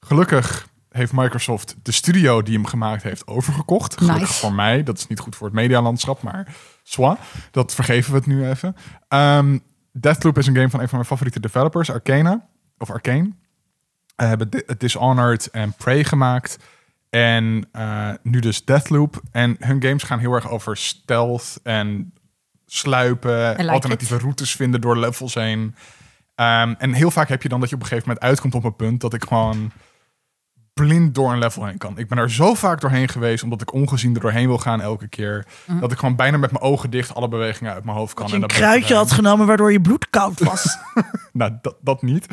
Gelukkig 0.00 0.68
heeft 0.90 1.12
Microsoft 1.12 1.76
de 1.82 1.92
studio 1.92 2.42
die 2.42 2.54
hem 2.54 2.66
gemaakt 2.66 3.02
heeft 3.02 3.26
overgekocht. 3.26 3.96
Gelukkig 3.98 4.20
Nice. 4.20 4.32
voor 4.40 4.52
mij. 4.52 4.82
Dat 4.82 4.98
is 4.98 5.06
niet 5.06 5.18
goed 5.20 5.36
voor 5.36 5.46
het 5.46 5.56
medialandschap, 5.56 6.22
maar 6.22 6.54
zwa. 6.82 7.18
Dat 7.50 7.74
vergeven 7.74 8.10
we 8.12 8.16
het 8.18 8.26
nu 8.26 8.48
even. 8.48 8.76
Ehm, 9.08 9.58
Deathloop 9.92 10.38
is 10.38 10.46
een 10.46 10.54
game 10.54 10.70
van 10.70 10.80
een 10.80 10.88
van 10.88 10.96
mijn 10.98 11.08
favoriete 11.10 11.40
developers, 11.40 11.90
Arcana. 11.90 12.46
Of 12.78 12.90
Arcane. 12.90 13.22
Uh, 14.16 14.28
hebben 14.28 14.50
Di- 14.50 14.62
Dishonored 14.78 15.50
en 15.50 15.72
Prey 15.72 16.04
gemaakt. 16.04 16.58
En 17.10 17.68
eh, 17.72 18.10
nu 18.22 18.40
dus 18.40 18.64
Deathloop. 18.64 19.20
En 19.30 19.56
hun 19.58 19.82
games 19.82 20.02
gaan 20.02 20.18
heel 20.18 20.32
erg 20.32 20.48
over 20.50 20.76
stealth 20.76 21.60
en 21.62 22.12
sluipen. 22.66 23.56
like 23.56 23.70
alternatieve 23.70 24.18
routes 24.18 24.56
vinden 24.56 24.80
door 24.80 24.98
levels 24.98 25.34
heen. 25.34 25.74
Ehm, 26.34 26.74
en 26.78 26.92
heel 26.92 27.10
vaak 27.10 27.28
heb 27.28 27.42
je 27.42 27.48
dan 27.48 27.60
dat 27.60 27.68
je 27.68 27.74
op 27.74 27.80
een 27.80 27.88
gegeven 27.88 28.08
moment 28.08 28.26
uitkomt 28.26 28.54
op 28.54 28.64
een 28.64 28.76
punt 28.76 29.00
dat 29.00 29.14
ik 29.14 29.24
gewoon 29.24 29.72
blind 30.74 31.14
door 31.14 31.32
een 31.32 31.38
level 31.38 31.64
heen 31.64 31.78
kan. 31.78 31.98
Ik 31.98 32.08
ben 32.08 32.18
er 32.18 32.30
zo 32.30 32.54
vaak 32.54 32.80
doorheen 32.80 33.08
geweest, 33.08 33.42
omdat 33.42 33.60
ik 33.60 33.72
ongezien 33.72 34.14
er 34.14 34.20
doorheen 34.20 34.46
wil 34.46 34.58
gaan 34.58 34.80
elke 34.80 35.08
keer. 35.08 35.46
Dat 35.80 35.92
ik 35.92 35.98
gewoon 35.98 36.16
bijna 36.16 36.36
met 36.36 36.50
mijn 36.50 36.64
ogen 36.64 36.90
dicht 36.90 37.14
alle 37.14 37.28
bewegingen 37.28 37.72
uit 37.72 37.84
mijn 37.84 37.96
hoofd 37.96 38.14
kan. 38.14 38.22
Dat 38.22 38.30
je 38.30 38.36
een 38.36 38.42
en 38.42 38.48
dat 38.48 38.58
kruidje 38.58 38.94
had 38.94 39.12
genomen 39.12 39.46
waardoor 39.46 39.72
je 39.72 39.80
bloed 39.80 40.10
koud 40.10 40.40
was. 40.40 40.78
Nou, 41.32 41.52
dat, 41.62 41.76
dat 41.80 42.02
niet. 42.02 42.26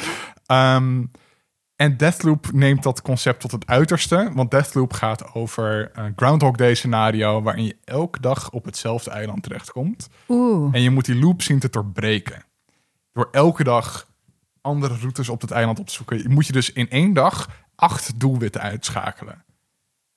Ehm, 0.45 1.03
en 1.75 1.97
Deathloop 1.97 2.51
neemt 2.51 2.83
dat 2.83 3.01
concept 3.01 3.41
tot 3.41 3.51
het 3.51 3.67
uiterste. 3.67 4.31
Want 4.33 4.51
Deathloop 4.51 4.93
gaat 4.93 5.33
over 5.33 5.89
een 5.93 6.13
Groundhog 6.15 6.55
Day 6.55 6.75
scenario... 6.75 7.41
waarin 7.41 7.63
je 7.63 7.77
elke 7.83 8.19
dag 8.19 8.49
op 8.51 8.65
hetzelfde 8.65 9.11
eiland 9.11 9.43
terechtkomt. 9.43 10.09
Oeh. 10.27 10.75
En 10.75 10.81
je 10.81 10.89
moet 10.89 11.05
die 11.05 11.19
loop 11.19 11.41
zien 11.41 11.59
te 11.59 11.69
doorbreken. 11.69 12.43
Door 13.13 13.27
elke 13.31 13.63
dag 13.63 14.07
andere 14.61 14.95
routes 14.97 15.29
op 15.29 15.41
het 15.41 15.51
eiland 15.51 15.79
op 15.79 15.87
te 15.87 15.93
zoeken. 15.93 16.17
Je 16.17 16.29
moet 16.29 16.45
je 16.47 16.53
dus 16.53 16.71
in 16.71 16.89
één 16.89 17.13
dag 17.13 17.49
acht 17.75 18.19
doelwitten 18.19 18.61
uitschakelen. 18.61 19.33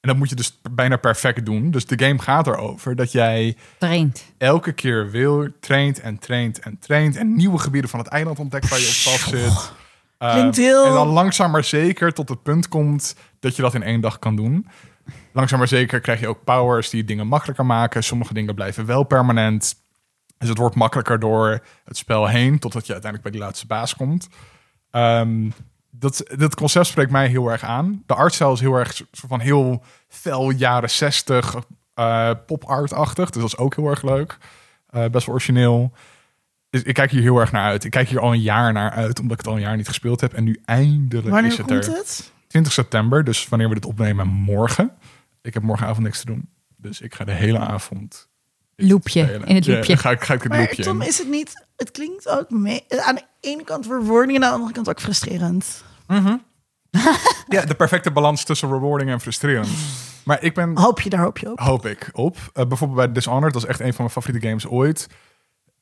En 0.01 0.11
dat 0.11 0.17
moet 0.17 0.29
je 0.29 0.35
dus 0.35 0.61
bijna 0.71 0.97
perfect 0.97 1.47
doen. 1.47 1.71
Dus 1.71 1.87
de 1.87 2.05
game 2.05 2.19
gaat 2.19 2.47
erover 2.47 2.97
dat 2.97 3.13
jij 3.13 3.57
Traint. 3.79 4.25
elke 4.39 4.73
keer 4.73 5.11
wil, 5.11 5.49
traint 5.61 6.01
en 6.01 6.19
traint 6.19 6.59
en 6.59 6.79
traint. 6.79 7.17
En 7.17 7.35
nieuwe 7.35 7.59
gebieden 7.59 7.91
van 7.91 7.99
het 7.99 8.09
eiland 8.09 8.39
ontdekt 8.39 8.69
waar 8.69 8.79
je 8.79 8.87
op 8.87 9.13
vast 9.13 9.29
zit. 9.29 9.73
Uh, 10.19 10.33
Klinkt 10.33 10.57
heel- 10.57 10.85
En 10.87 10.93
dan 10.93 11.09
langzaam 11.09 11.51
maar 11.51 11.65
zeker 11.65 12.13
tot 12.13 12.29
het 12.29 12.43
punt 12.43 12.69
komt 12.69 13.17
dat 13.41 13.57
je 13.57 13.63
dat 13.63 13.75
in 13.75 13.83
één 13.83 14.01
dag 14.01 14.19
kan 14.19 14.37
doen. 14.37 14.67
Langzaam 15.33 15.59
maar 15.59 15.69
zeker 15.69 16.01
krijg 16.01 16.21
je 16.21 16.29
ook 16.29 16.45
powers 16.45 16.91
die 16.91 17.05
dingen 17.05 17.27
makkelijker 17.27 17.67
maken. 17.67 18.05
Sommige 18.05 18.35
dingen 18.35 18.55
blijven 18.55 18.87
wel 18.87 19.03
permanent. 19.03 19.75
Dus 20.45 20.53
het 20.53 20.63
wordt 20.63 20.79
makkelijker 20.79 21.19
door 21.19 21.61
het 21.85 21.97
spel 21.97 22.27
heen, 22.27 22.59
totdat 22.59 22.87
je 22.87 22.93
uiteindelijk 22.93 23.31
bij 23.31 23.41
die 23.41 23.49
laatste 23.49 23.67
baas 23.67 23.97
komt. 23.97 24.29
Ehm, 24.91 25.51
dat, 25.91 26.23
dat 26.37 26.55
concept 26.55 26.87
spreekt 26.87 27.11
mij 27.11 27.29
heel 27.29 27.51
erg 27.51 27.63
aan. 27.63 28.03
De 28.07 28.15
artstijl 28.15 28.53
is 28.53 28.61
heel 28.61 28.75
erg 28.75 29.03
van 29.11 29.41
heel 29.41 29.83
fel 30.09 30.51
jaren 30.51 30.91
60 30.91 31.55
eh 31.95 32.31
pop-art-achtig. 32.47 33.31
Dus 33.31 33.43
dat 33.43 33.53
is 33.53 33.57
ook 33.57 33.75
heel 33.77 33.89
erg 33.89 34.03
leuk. 34.03 34.39
Eh, 34.87 35.05
best 35.07 35.27
wel 35.27 35.35
origineel. 35.35 35.93
Dus 36.71 36.83
ik 36.83 36.95
kijk 36.95 37.11
hier 37.11 37.23
heel 37.23 37.39
erg 37.39 37.53
naar 37.53 37.65
uit. 37.65 37.85
Ik 37.85 37.91
kijk 37.91 38.09
hier 38.09 38.21
al 38.21 38.33
een 38.33 38.41
jaar 38.41 38.73
naar 38.73 38.91
uit, 38.91 39.21
omdat 39.21 39.33
ik 39.33 39.39
het 39.39 39.47
al 39.47 39.55
een 39.55 39.61
jaar 39.67 39.77
niet 39.77 39.89
gespeeld 39.89 40.21
heb. 40.21 40.33
En 40.33 40.45
nu 40.45 40.61
eindelijk 40.65 41.29
Wanneer 41.29 41.51
is 41.51 41.57
het 41.57 41.67
komt 41.67 41.87
er. 41.87 41.93
het? 41.93 42.33
20 42.47 42.73
september, 42.73 43.25
dus 43.25 43.49
wanneer 43.49 43.69
we 43.69 43.75
dit 43.75 43.85
opnemen, 43.85 44.27
morgen. 44.29 44.93
Ik 45.43 45.55
heb 45.55 45.63
morgenavond 45.63 46.05
niks 46.05 46.21
te 46.21 46.27
doen. 46.27 46.49
Dus 46.77 47.01
ik 47.01 47.15
ga 47.15 47.25
de 47.25 47.33
hele 47.33 47.59
avond... 47.59 48.33
Loopje, 48.77 49.41
in 49.45 49.55
het 49.55 49.65
Ja, 49.65 49.75
loopje. 49.75 49.97
ga 49.97 50.11
ik, 50.11 50.23
ga 50.25 50.35
ik 50.35 50.43
het 50.43 50.49
Maar 50.53 50.61
loopje 50.61 50.83
Tom, 50.83 51.01
in. 51.03 51.09
is 51.09 51.19
het 51.19 51.29
niet... 51.29 51.65
Het 51.77 51.91
klinkt 51.91 52.29
ook 52.29 52.51
mee, 52.51 52.85
aan 52.89 53.15
de 53.15 53.23
ene 53.41 53.65
kant 53.65 53.87
verwoording 53.87 54.37
en 54.39 54.45
aan 54.45 54.49
de 54.51 54.55
andere 54.57 54.73
kant 54.73 54.89
ook 54.89 55.01
frustrerend. 55.01 55.85
Ja, 57.49 57.65
de 57.65 57.75
perfecte 57.75 58.11
balans 58.11 58.45
tussen 58.45 58.69
rewarding 58.69 59.11
en 59.11 59.21
frustrerend. 59.21 59.69
Maar 60.25 60.43
ik 60.43 60.55
ben... 60.55 60.79
Hoop 60.79 61.01
je, 61.01 61.11
daar 61.11 61.21
hoop 61.21 61.39
je 61.39 61.51
op. 61.51 61.59
hoop 61.59 61.87
ik 61.87 62.09
op. 62.13 62.37
Eh, 62.53 62.67
bijvoorbeeld 62.67 62.99
bij 63.01 63.13
Dishonored, 63.13 63.53
dat 63.53 63.63
is 63.63 63.69
echt 63.69 63.81
een 63.81 63.87
van 63.95 63.97
mijn 63.99 64.11
favoriete 64.11 64.47
games 64.47 64.67
ooit. 64.67 65.07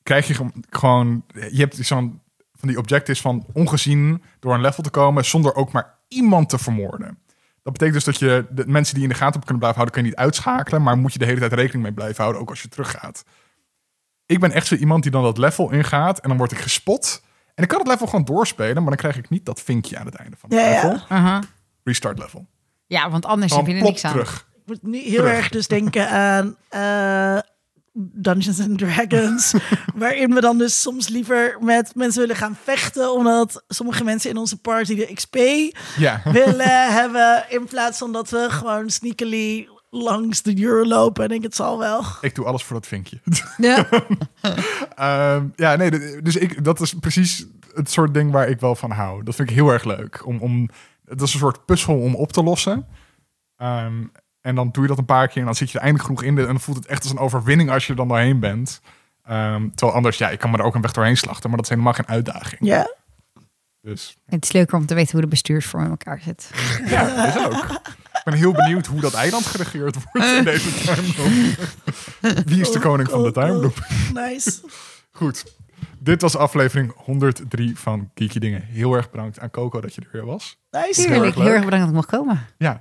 Krijg 0.03 0.27
je 0.27 0.35
ge- 0.35 0.51
gewoon, 0.71 1.25
je 1.51 1.59
hebt 1.61 1.77
zo'n 1.81 2.21
van 2.55 2.69
die 2.69 2.79
objectives 2.79 3.21
van 3.21 3.47
ongezien 3.53 4.23
door 4.41 4.55
een 4.55 4.61
level 4.61 4.83
te 4.83 4.91
komen 4.91 5.25
zonder 5.25 5.55
ook 5.55 5.73
maar 5.73 5.95
iemand 6.09 6.49
te 6.49 6.59
vermoorden. 6.59 7.19
Dat 7.63 7.73
betekent 7.73 7.95
dus 7.95 8.05
dat 8.05 8.19
je 8.19 8.47
de 8.51 8.65
mensen 8.67 8.95
die 8.95 9.03
in 9.03 9.09
de 9.09 9.15
gaten 9.15 9.35
op 9.35 9.41
kunnen 9.47 9.59
blijven 9.59 9.81
houden, 9.81 9.95
kun 9.95 10.03
je 10.05 10.09
niet 10.11 10.19
uitschakelen, 10.19 10.83
maar 10.83 10.99
moet 10.99 11.13
je 11.13 11.19
de 11.19 11.25
hele 11.25 11.39
tijd 11.41 11.53
rekening 11.53 11.83
mee 11.83 11.93
blijven 11.93 12.21
houden, 12.23 12.43
ook 12.43 12.49
als 12.51 12.63
je 12.63 12.69
teruggaat. 12.69 13.25
Ik 14.27 14.41
ben 14.41 14.53
echt 14.53 14.67
zo 14.67 14.75
iemand 14.75 15.03
die 15.03 15.13
dan 15.13 15.23
dat 15.23 15.39
level 15.39 15.71
ingaat 15.71 16.19
en 16.19 16.29
dan 16.29 16.39
word 16.39 16.53
ik 16.53 16.59
gespot 16.59 17.23
En 17.55 17.63
ik 17.63 17.69
kan 17.69 17.79
het 17.79 17.89
level 17.89 18.07
gewoon 18.07 18.25
doorspelen, 18.25 18.75
maar 18.75 18.85
dan 18.85 18.97
krijg 18.97 19.17
ik 19.17 19.29
niet 19.31 19.45
dat 19.47 19.61
vinkje 19.61 19.99
aan 19.99 20.07
het 20.07 20.15
einde 20.15 20.37
van 20.37 20.51
het 20.51 20.59
Ja, 20.59 20.67
ja. 20.69 20.83
level. 20.83 21.01
Aha. 21.09 21.41
Restart 21.85 22.19
level. 22.19 22.47
Ja, 22.87 23.11
want 23.11 23.25
anders 23.27 23.55
heb 23.57 23.67
je 23.67 23.75
er 23.75 23.83
niks 23.83 24.05
aan. 24.05 24.13
terug. 24.13 24.49
Ik 24.55 24.63
moet 24.67 24.83
nu 24.83 24.99
heel 24.99 25.17
Terug. 25.17 25.33
erg 25.37 25.49
dus 25.49 25.67
denken 25.69 26.09
aan 26.11 26.57
eh, 26.69 27.39
Dungeons 27.95 28.61
and 28.61 28.79
Dragons. 28.79 29.55
waarin 29.95 30.35
we 30.35 30.41
dan 30.41 30.59
dus 30.59 30.81
soms 30.81 31.09
liever 31.09 31.57
met 31.61 31.95
mensen 31.95 32.21
willen 32.21 32.37
gaan 32.37 32.57
vechten. 32.63 33.13
Omdat 33.13 33.65
sommige 33.69 34.05
mensen 34.05 34.31
in 34.31 34.37
onze 34.37 34.57
party 34.61 34.95
de 34.95 35.11
XP 35.15 35.37
Ja. 35.99 36.21
willen 36.25 36.93
hebben. 36.93 37.45
In 37.49 37.65
plaats 37.65 37.99
van 37.99 38.13
dat 38.13 38.31
we 38.31 38.47
gewoon 38.51 38.91
sneakily 38.91 39.69
langs 39.91 40.43
de 40.43 40.55
deur 40.55 40.87
lopen. 40.87 41.25
En 41.25 41.31
ik 41.31 41.43
het 41.43 41.55
zal 41.55 41.79
wel. 41.79 42.05
Ik 42.21 42.35
doe 42.35 42.45
alles 42.45 42.63
voor 42.63 42.77
dat 42.77 42.87
vinkje. 42.87 43.21
Ja. 43.57 43.89
Ehm, 44.97 45.47
ja, 45.57 45.77
nee, 45.77 45.91
dus 46.23 46.37
ik, 46.37 46.65
dat 46.65 46.81
is 46.81 46.95
precies 46.95 47.47
het 47.75 47.91
soort 47.91 48.15
ding 48.15 48.31
waar 48.33 48.49
ik 48.49 48.61
wel 48.61 48.75
van 48.75 48.91
hou. 48.91 49.23
Dat 49.23 49.35
vind 49.35 49.51
ik 49.51 49.55
heel 49.55 49.69
erg 49.71 49.85
leuk. 49.85 50.27
Om, 50.27 50.39
om, 50.39 50.69
dat 51.05 51.21
is 51.21 51.33
een 51.33 51.39
soort 51.41 51.65
puzzel 51.65 52.01
om 52.01 52.15
op 52.15 52.33
te 52.33 52.43
lossen. 52.43 52.87
Ehm, 53.57 54.05
en 54.43 54.55
dan 54.55 54.69
doe 54.73 54.83
je 54.83 54.89
dat 54.89 54.99
een 54.99 55.05
paar 55.05 55.29
keer 55.29 55.39
en 55.39 55.45
dan 55.45 55.55
zit 55.55 55.71
je 55.71 55.79
er 55.79 55.85
eindelijk 55.85 56.09
genoeg 56.11 56.23
in. 56.33 56.39
En 56.39 56.47
dan 56.47 56.61
voelt 56.61 56.77
het 56.79 56.87
echt 56.87 57.03
als 57.03 57.11
een 57.13 57.19
overwinning 57.19 57.71
als 57.71 57.85
je 57.85 57.91
er 57.91 57.97
dan 57.97 58.09
doorheen 58.09 58.41
bent. 58.41 58.81
Ehm, 59.25 59.69
terwijl 59.69 59.93
anders, 59.97 60.19
ja, 60.19 60.31
ik 60.31 60.39
kan 60.39 60.51
me 60.51 60.59
er 60.59 60.65
ook 60.65 60.75
een 60.75 60.81
weg 60.83 60.93
doorheen 60.93 61.17
slachten. 61.17 61.49
Maar 61.49 61.59
dat 61.59 61.67
is 61.67 61.73
helemaal 61.75 61.93
geen 61.93 62.09
uitdaging. 62.09 62.61
Ja. 62.65 62.95
Dus 63.81 64.17
Het 64.27 64.45
is 64.45 64.53
leuker 64.53 64.79
om 64.79 64.87
te 64.87 64.95
weten 64.95 65.13
hoe 65.13 65.21
de 65.21 65.27
bestuursvorm 65.27 65.85
in 65.85 65.91
elkaar 65.91 66.21
zit. 66.21 66.51
ja, 66.87 67.27
is 67.27 67.45
ook. 67.47 67.81
Ik 68.13 68.21
ben 68.25 68.35
heel 68.35 68.53
benieuwd 68.53 68.87
hoe 68.87 69.01
dat 69.01 69.15
eiland 69.15 69.47
geregeerd 69.47 69.97
wordt 70.13 70.29
in 70.29 70.45
deze 70.45 70.75
timeloop. 70.75 71.59
Wie 72.47 72.61
is 72.61 72.73
de 72.73 72.79
koning 72.79 73.09
van 73.11 73.23
de 73.23 73.29
Oh, 73.29 73.37
oh, 73.37 73.43
oh. 73.43 73.49
timeloop? 73.49 73.87
Nice. 74.15 74.61
Goed. 75.13 75.45
Dit 75.99 76.23
was 76.23 76.37
aflevering 76.37 76.93
103 76.97 77.79
van 77.79 78.11
Kiki 78.15 78.39
Dingen. 78.39 78.63
Heel 78.63 78.95
erg 78.95 79.11
bedankt 79.11 79.41
aan 79.41 79.51
Coco 79.51 79.81
dat 79.81 79.95
je 79.95 80.01
er 80.01 80.09
weer 80.13 80.25
was. 80.25 80.59
Nice. 80.71 81.09
Heel 81.09 81.25
erg 81.25 81.35
heel 81.35 81.47
erg 81.47 81.65
bedankt 81.65 81.79
dat 81.79 81.89
ik 81.89 81.95
mocht 81.95 82.09
komen. 82.11 82.47
Ja, 82.59 82.81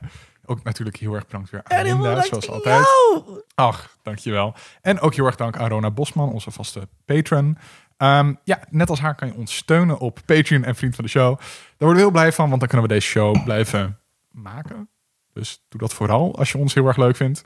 ook 0.52 0.64
natuurlijk 0.64 0.98
heel 0.98 1.14
erg 1.14 1.26
bedankt 1.26 1.50
weer 1.50 1.62
aan 1.64 1.84
Linda, 1.84 2.22
zoals 2.22 2.50
altijd. 2.50 2.86
jou. 2.86 3.42
Ach, 3.56 3.98
dankjewel. 4.04 4.54
En 4.82 5.00
ook 5.00 5.16
heel 5.16 5.26
erg 5.26 5.36
dank 5.36 5.58
aan 5.58 5.70
Rona 5.70 5.92
Bosman, 5.92 6.32
onze 6.32 6.52
vaste 6.52 6.88
patron. 7.06 7.58
Ehm, 7.98 8.34
ja, 8.44 8.60
net 8.70 8.90
als 8.90 9.00
haar 9.00 9.16
kan 9.16 9.28
je 9.28 9.34
ons 9.34 9.56
steunen 9.56 9.98
op 10.00 10.20
Patreon 10.26 10.64
en 10.64 10.76
Vriend 10.76 10.96
van 10.96 11.04
de 11.04 11.10
Show. 11.10 11.38
Daar 11.38 11.48
worden 11.78 11.96
we 11.96 12.02
heel 12.02 12.12
blij 12.12 12.32
van, 12.32 12.48
want 12.50 12.60
dan 12.60 12.70
kunnen 12.70 12.88
we 12.88 12.94
deze 12.94 13.08
show 13.08 13.44
blijven 13.44 14.00
maken. 14.32 14.90
Dus 15.34 15.64
doe 15.70 15.80
dat 15.80 15.94
vooral 15.94 16.38
als 16.38 16.52
je 16.52 16.58
ons 16.58 16.74
heel 16.74 16.88
erg 16.88 16.98
leuk 16.98 17.16
vindt. 17.16 17.44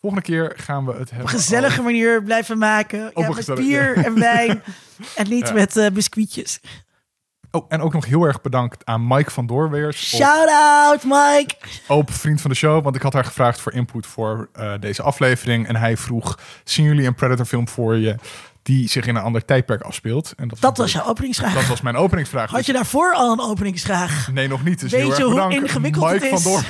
Volgende 0.00 0.24
keer 0.24 0.52
gaan 0.56 0.84
we 0.84 0.92
het 0.92 1.00
Op 1.00 1.08
hebben 1.08 1.26
een 1.26 1.38
gezellige 1.38 1.82
manier 1.82 2.22
blijven 2.22 2.58
maken. 2.58 3.10
Ja, 3.14 3.28
met 3.28 3.54
bier 3.54 3.98
ja. 3.98 4.04
en 4.04 4.18
wijn. 4.18 4.62
En 5.16 5.28
niet 5.28 5.48
Ja. 5.48 5.54
met 5.54 5.76
eh, 5.76 5.90
biscuitjes. 5.90 6.60
Oh, 7.58 7.66
en 7.68 7.80
ook 7.80 7.92
nog 7.92 8.04
heel 8.04 8.24
erg 8.24 8.40
bedankt 8.40 8.84
aan 8.86 9.06
Mike 9.06 9.30
van 9.30 9.46
Doorweers. 9.46 10.12
op- 10.14 10.20
Shout 10.20 10.48
out, 10.50 11.04
Mike. 11.04 11.54
op 11.88 12.10
Vriend 12.12 12.40
van 12.40 12.50
de 12.50 12.56
Show. 12.56 12.82
Want 12.84 12.96
ik 12.96 13.02
had 13.02 13.12
haar 13.12 13.24
gevraagd 13.24 13.60
voor 13.60 13.72
input 13.72 14.06
voor 14.06 14.48
eh, 14.52 14.72
deze 14.80 15.02
aflevering. 15.02 15.66
En 15.66 15.76
hij 15.76 15.96
vroeg, 15.96 16.38
zien 16.64 16.86
jullie 16.86 17.06
een 17.06 17.14
Predator 17.14 17.44
film 17.46 17.68
voor 17.68 17.96
je 17.96 18.16
die 18.62 18.88
zich 18.88 19.06
in 19.06 19.16
een 19.16 19.22
ander 19.22 19.44
tijdperk 19.44 19.82
afspeelt? 19.82 20.32
En 20.36 20.48
Dat 20.48 20.58
vond 20.58 20.76
was 20.76 20.88
ik- 20.88 20.94
jouw 20.94 21.06
openingsvraag. 21.06 21.54
Dat 21.54 21.66
was 21.66 21.80
mijn 21.80 21.96
openingsvraag. 21.96 22.50
Had 22.50 22.66
je 22.66 22.72
Dus- 22.72 22.80
daarvoor 22.80 23.14
al 23.14 23.32
een 23.32 23.40
openingsvraag? 23.40 24.28
Nee, 24.32 24.48
nog 24.48 24.64
niet. 24.64 24.80
Dus 24.80 24.90
Weet 24.90 25.00
heel 25.00 25.08
je 25.10 25.14
erg 25.14 25.24
hoe 25.24 25.34
bedankt, 25.34 25.54
ingewikkeld 25.54 26.12
Mike 26.12 26.24
het 26.26 26.34
is? 26.38 26.42
van. 26.42 26.62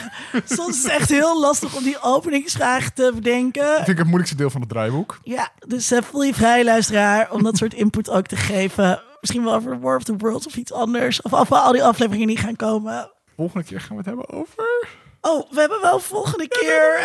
Soms 0.57 0.77
is 0.77 0.83
het 0.83 0.93
echt 0.93 1.09
heel 1.09 1.41
lastig 1.41 1.77
om 1.77 1.83
die 1.83 1.97
openingsvraag 2.03 2.91
te 2.91 3.13
bedenken. 3.15 3.75
vind 3.77 3.89
ik 3.89 3.97
het 3.97 4.07
moeilijkste 4.07 4.37
deel 4.37 4.51
van 4.51 4.61
het 4.61 4.71
draaiboek. 4.71 5.19
Ja, 5.23 5.49
dus 5.67 5.91
eh, 5.91 6.03
voel 6.03 6.23
je 6.23 6.35
vrij, 6.35 6.65
luisteraar, 6.65 7.31
om 7.31 7.43
dat 7.43 7.57
soort 7.57 7.75
input 7.75 8.11
ook 8.11 8.27
te 8.27 8.37
geven. 8.37 9.03
Misschien 9.21 9.45
wel 9.45 9.55
over 9.55 9.81
War 9.81 9.97
of 9.97 10.03
the 10.03 10.17
Worlds 10.17 10.47
of 10.47 10.57
iets 10.57 10.73
anders. 10.73 11.23
Of 11.23 11.35
over 11.35 11.57
al 11.57 11.73
die 11.73 11.85
afleveringen 11.85 12.27
die 12.27 12.37
gaan 12.37 12.57
komen. 12.57 13.11
Volgende 13.37 13.67
keer 13.67 13.81
gaan 13.81 13.91
we 13.91 13.97
het 13.97 14.07
hebben 14.07 14.29
over... 14.29 14.89
Oh, 15.21 15.51
we 15.51 15.61
hebben 15.61 15.81
wel 15.81 16.01
volgende 16.01 16.49
keer. 16.49 17.01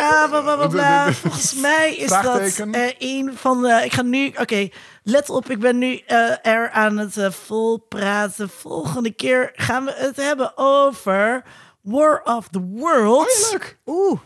bla. 0.68 1.12
Volgens 1.12 1.54
mij 1.54 1.94
is 1.94 2.08
dat 2.08 2.58
eh, 2.58 2.92
een 2.98 3.36
van 3.36 3.62
de. 3.62 3.80
Ik 3.84 3.92
ga 3.92 4.02
nu. 4.02 4.32
Oké, 4.38 4.68
let 5.02 5.30
op. 5.30 5.50
Ik 5.50 5.58
ben 5.58 5.78
nu 5.78 5.96
eh, 5.96 6.46
er 6.46 6.70
aan 6.70 6.96
het 6.96 7.16
eh, 7.16 7.30
volpraten. 7.30 8.48
Volgende 8.48 9.10
keer 9.10 9.50
gaan 9.54 9.84
we 9.84 9.92
het 9.96 10.16
hebben 10.16 10.52
over 10.56 11.44
War 11.80 12.22
of 12.22 12.48
the 12.48 12.60
Worlds. 12.60 13.44
Oh, 13.44 13.50
leuk. 13.50 13.78
Oeh. 13.86 14.20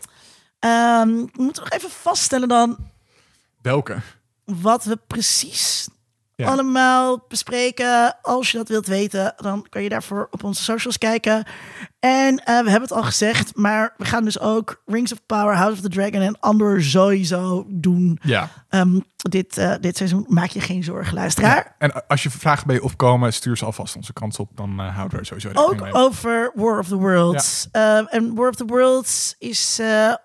Ehm, 0.59 1.07
we 1.07 1.29
moeten 1.33 1.63
nog 1.63 1.71
even 1.71 1.89
vaststellen 1.89 2.47
dan 2.47 2.77
Welke? 3.61 3.97
wat 4.45 4.83
we 4.83 4.99
precies 5.07 5.87
Ja. 6.39 6.47
allemaal 6.47 7.25
bespreken. 7.27 8.15
Als 8.21 8.51
je 8.51 8.57
dat 8.57 8.67
wilt 8.67 8.87
weten, 8.87 9.33
dan 9.37 9.65
kan 9.69 9.83
je 9.83 9.89
daarvoor 9.89 10.27
op 10.31 10.43
onze 10.43 10.63
socials 10.63 10.97
kijken. 10.97 11.43
En 11.99 12.37
eh, 12.37 12.45
we 12.45 12.69
hebben 12.69 12.81
het 12.89 12.91
al 12.91 13.03
gezegd, 13.03 13.55
maar 13.55 13.93
we 13.97 14.05
gaan 14.05 14.23
dus 14.23 14.39
ook 14.39 14.81
Rings 14.85 15.11
of 15.11 15.19
Power, 15.25 15.55
House 15.55 15.73
of 15.73 15.81
the 15.81 15.89
Dragon 15.89 16.21
en 16.21 16.39
Andor 16.39 16.81
sowieso 16.83 17.65
doen. 17.67 18.19
Ja. 18.21 18.49
Ehm, 18.69 18.99
dit, 19.15 19.57
eh, 19.57 19.73
dit 19.81 19.97
seizoen 19.97 20.25
maak 20.27 20.49
je 20.49 20.61
geen 20.61 20.83
zorgen, 20.83 21.13
luisteraar. 21.13 21.75
En 21.77 22.07
als 22.07 22.23
je 22.23 22.29
vragen 22.29 22.67
bij 22.67 22.75
je 22.75 22.83
opkomen, 22.83 23.33
stuur 23.33 23.57
ze 23.57 23.65
alvast 23.65 23.95
onze 23.95 24.13
kant 24.13 24.39
op. 24.39 24.49
Dan 24.55 24.79
eh, 24.79 24.95
houden 24.95 25.11
we 25.11 25.17
er 25.17 25.41
sowieso 25.41 25.61
Ook 25.61 25.81
mee. 25.81 25.93
over 25.93 26.51
War 26.55 26.79
of 26.79 26.87
the 26.87 26.95
Worlds. 26.95 27.67
Ehm, 27.71 28.05
en 28.05 28.35
War 28.35 28.49
of 28.49 28.55
the 28.55 28.65
Worlds 28.65 29.35
is 29.39 29.81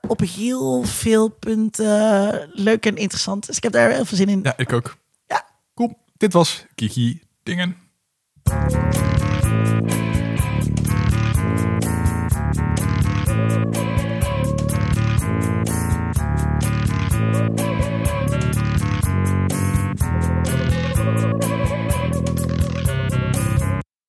op 0.09 0.21
heel 0.21 0.83
veel 0.83 1.29
punten 1.29 2.49
leuk 2.53 2.87
en 2.87 2.97
interessant. 2.97 3.47
Dus 3.47 3.57
ik 3.57 3.63
heb 3.63 3.73
daar 3.73 3.91
heel 3.91 4.05
veel 4.05 4.17
zin 4.17 4.29
in. 4.29 4.41
Ja, 4.43 4.55
ik 4.57 4.73
ook. 4.73 4.97
Dit 6.17 6.33
was 6.33 6.67
Kiki 6.75 7.23
Dingen. 7.43 7.77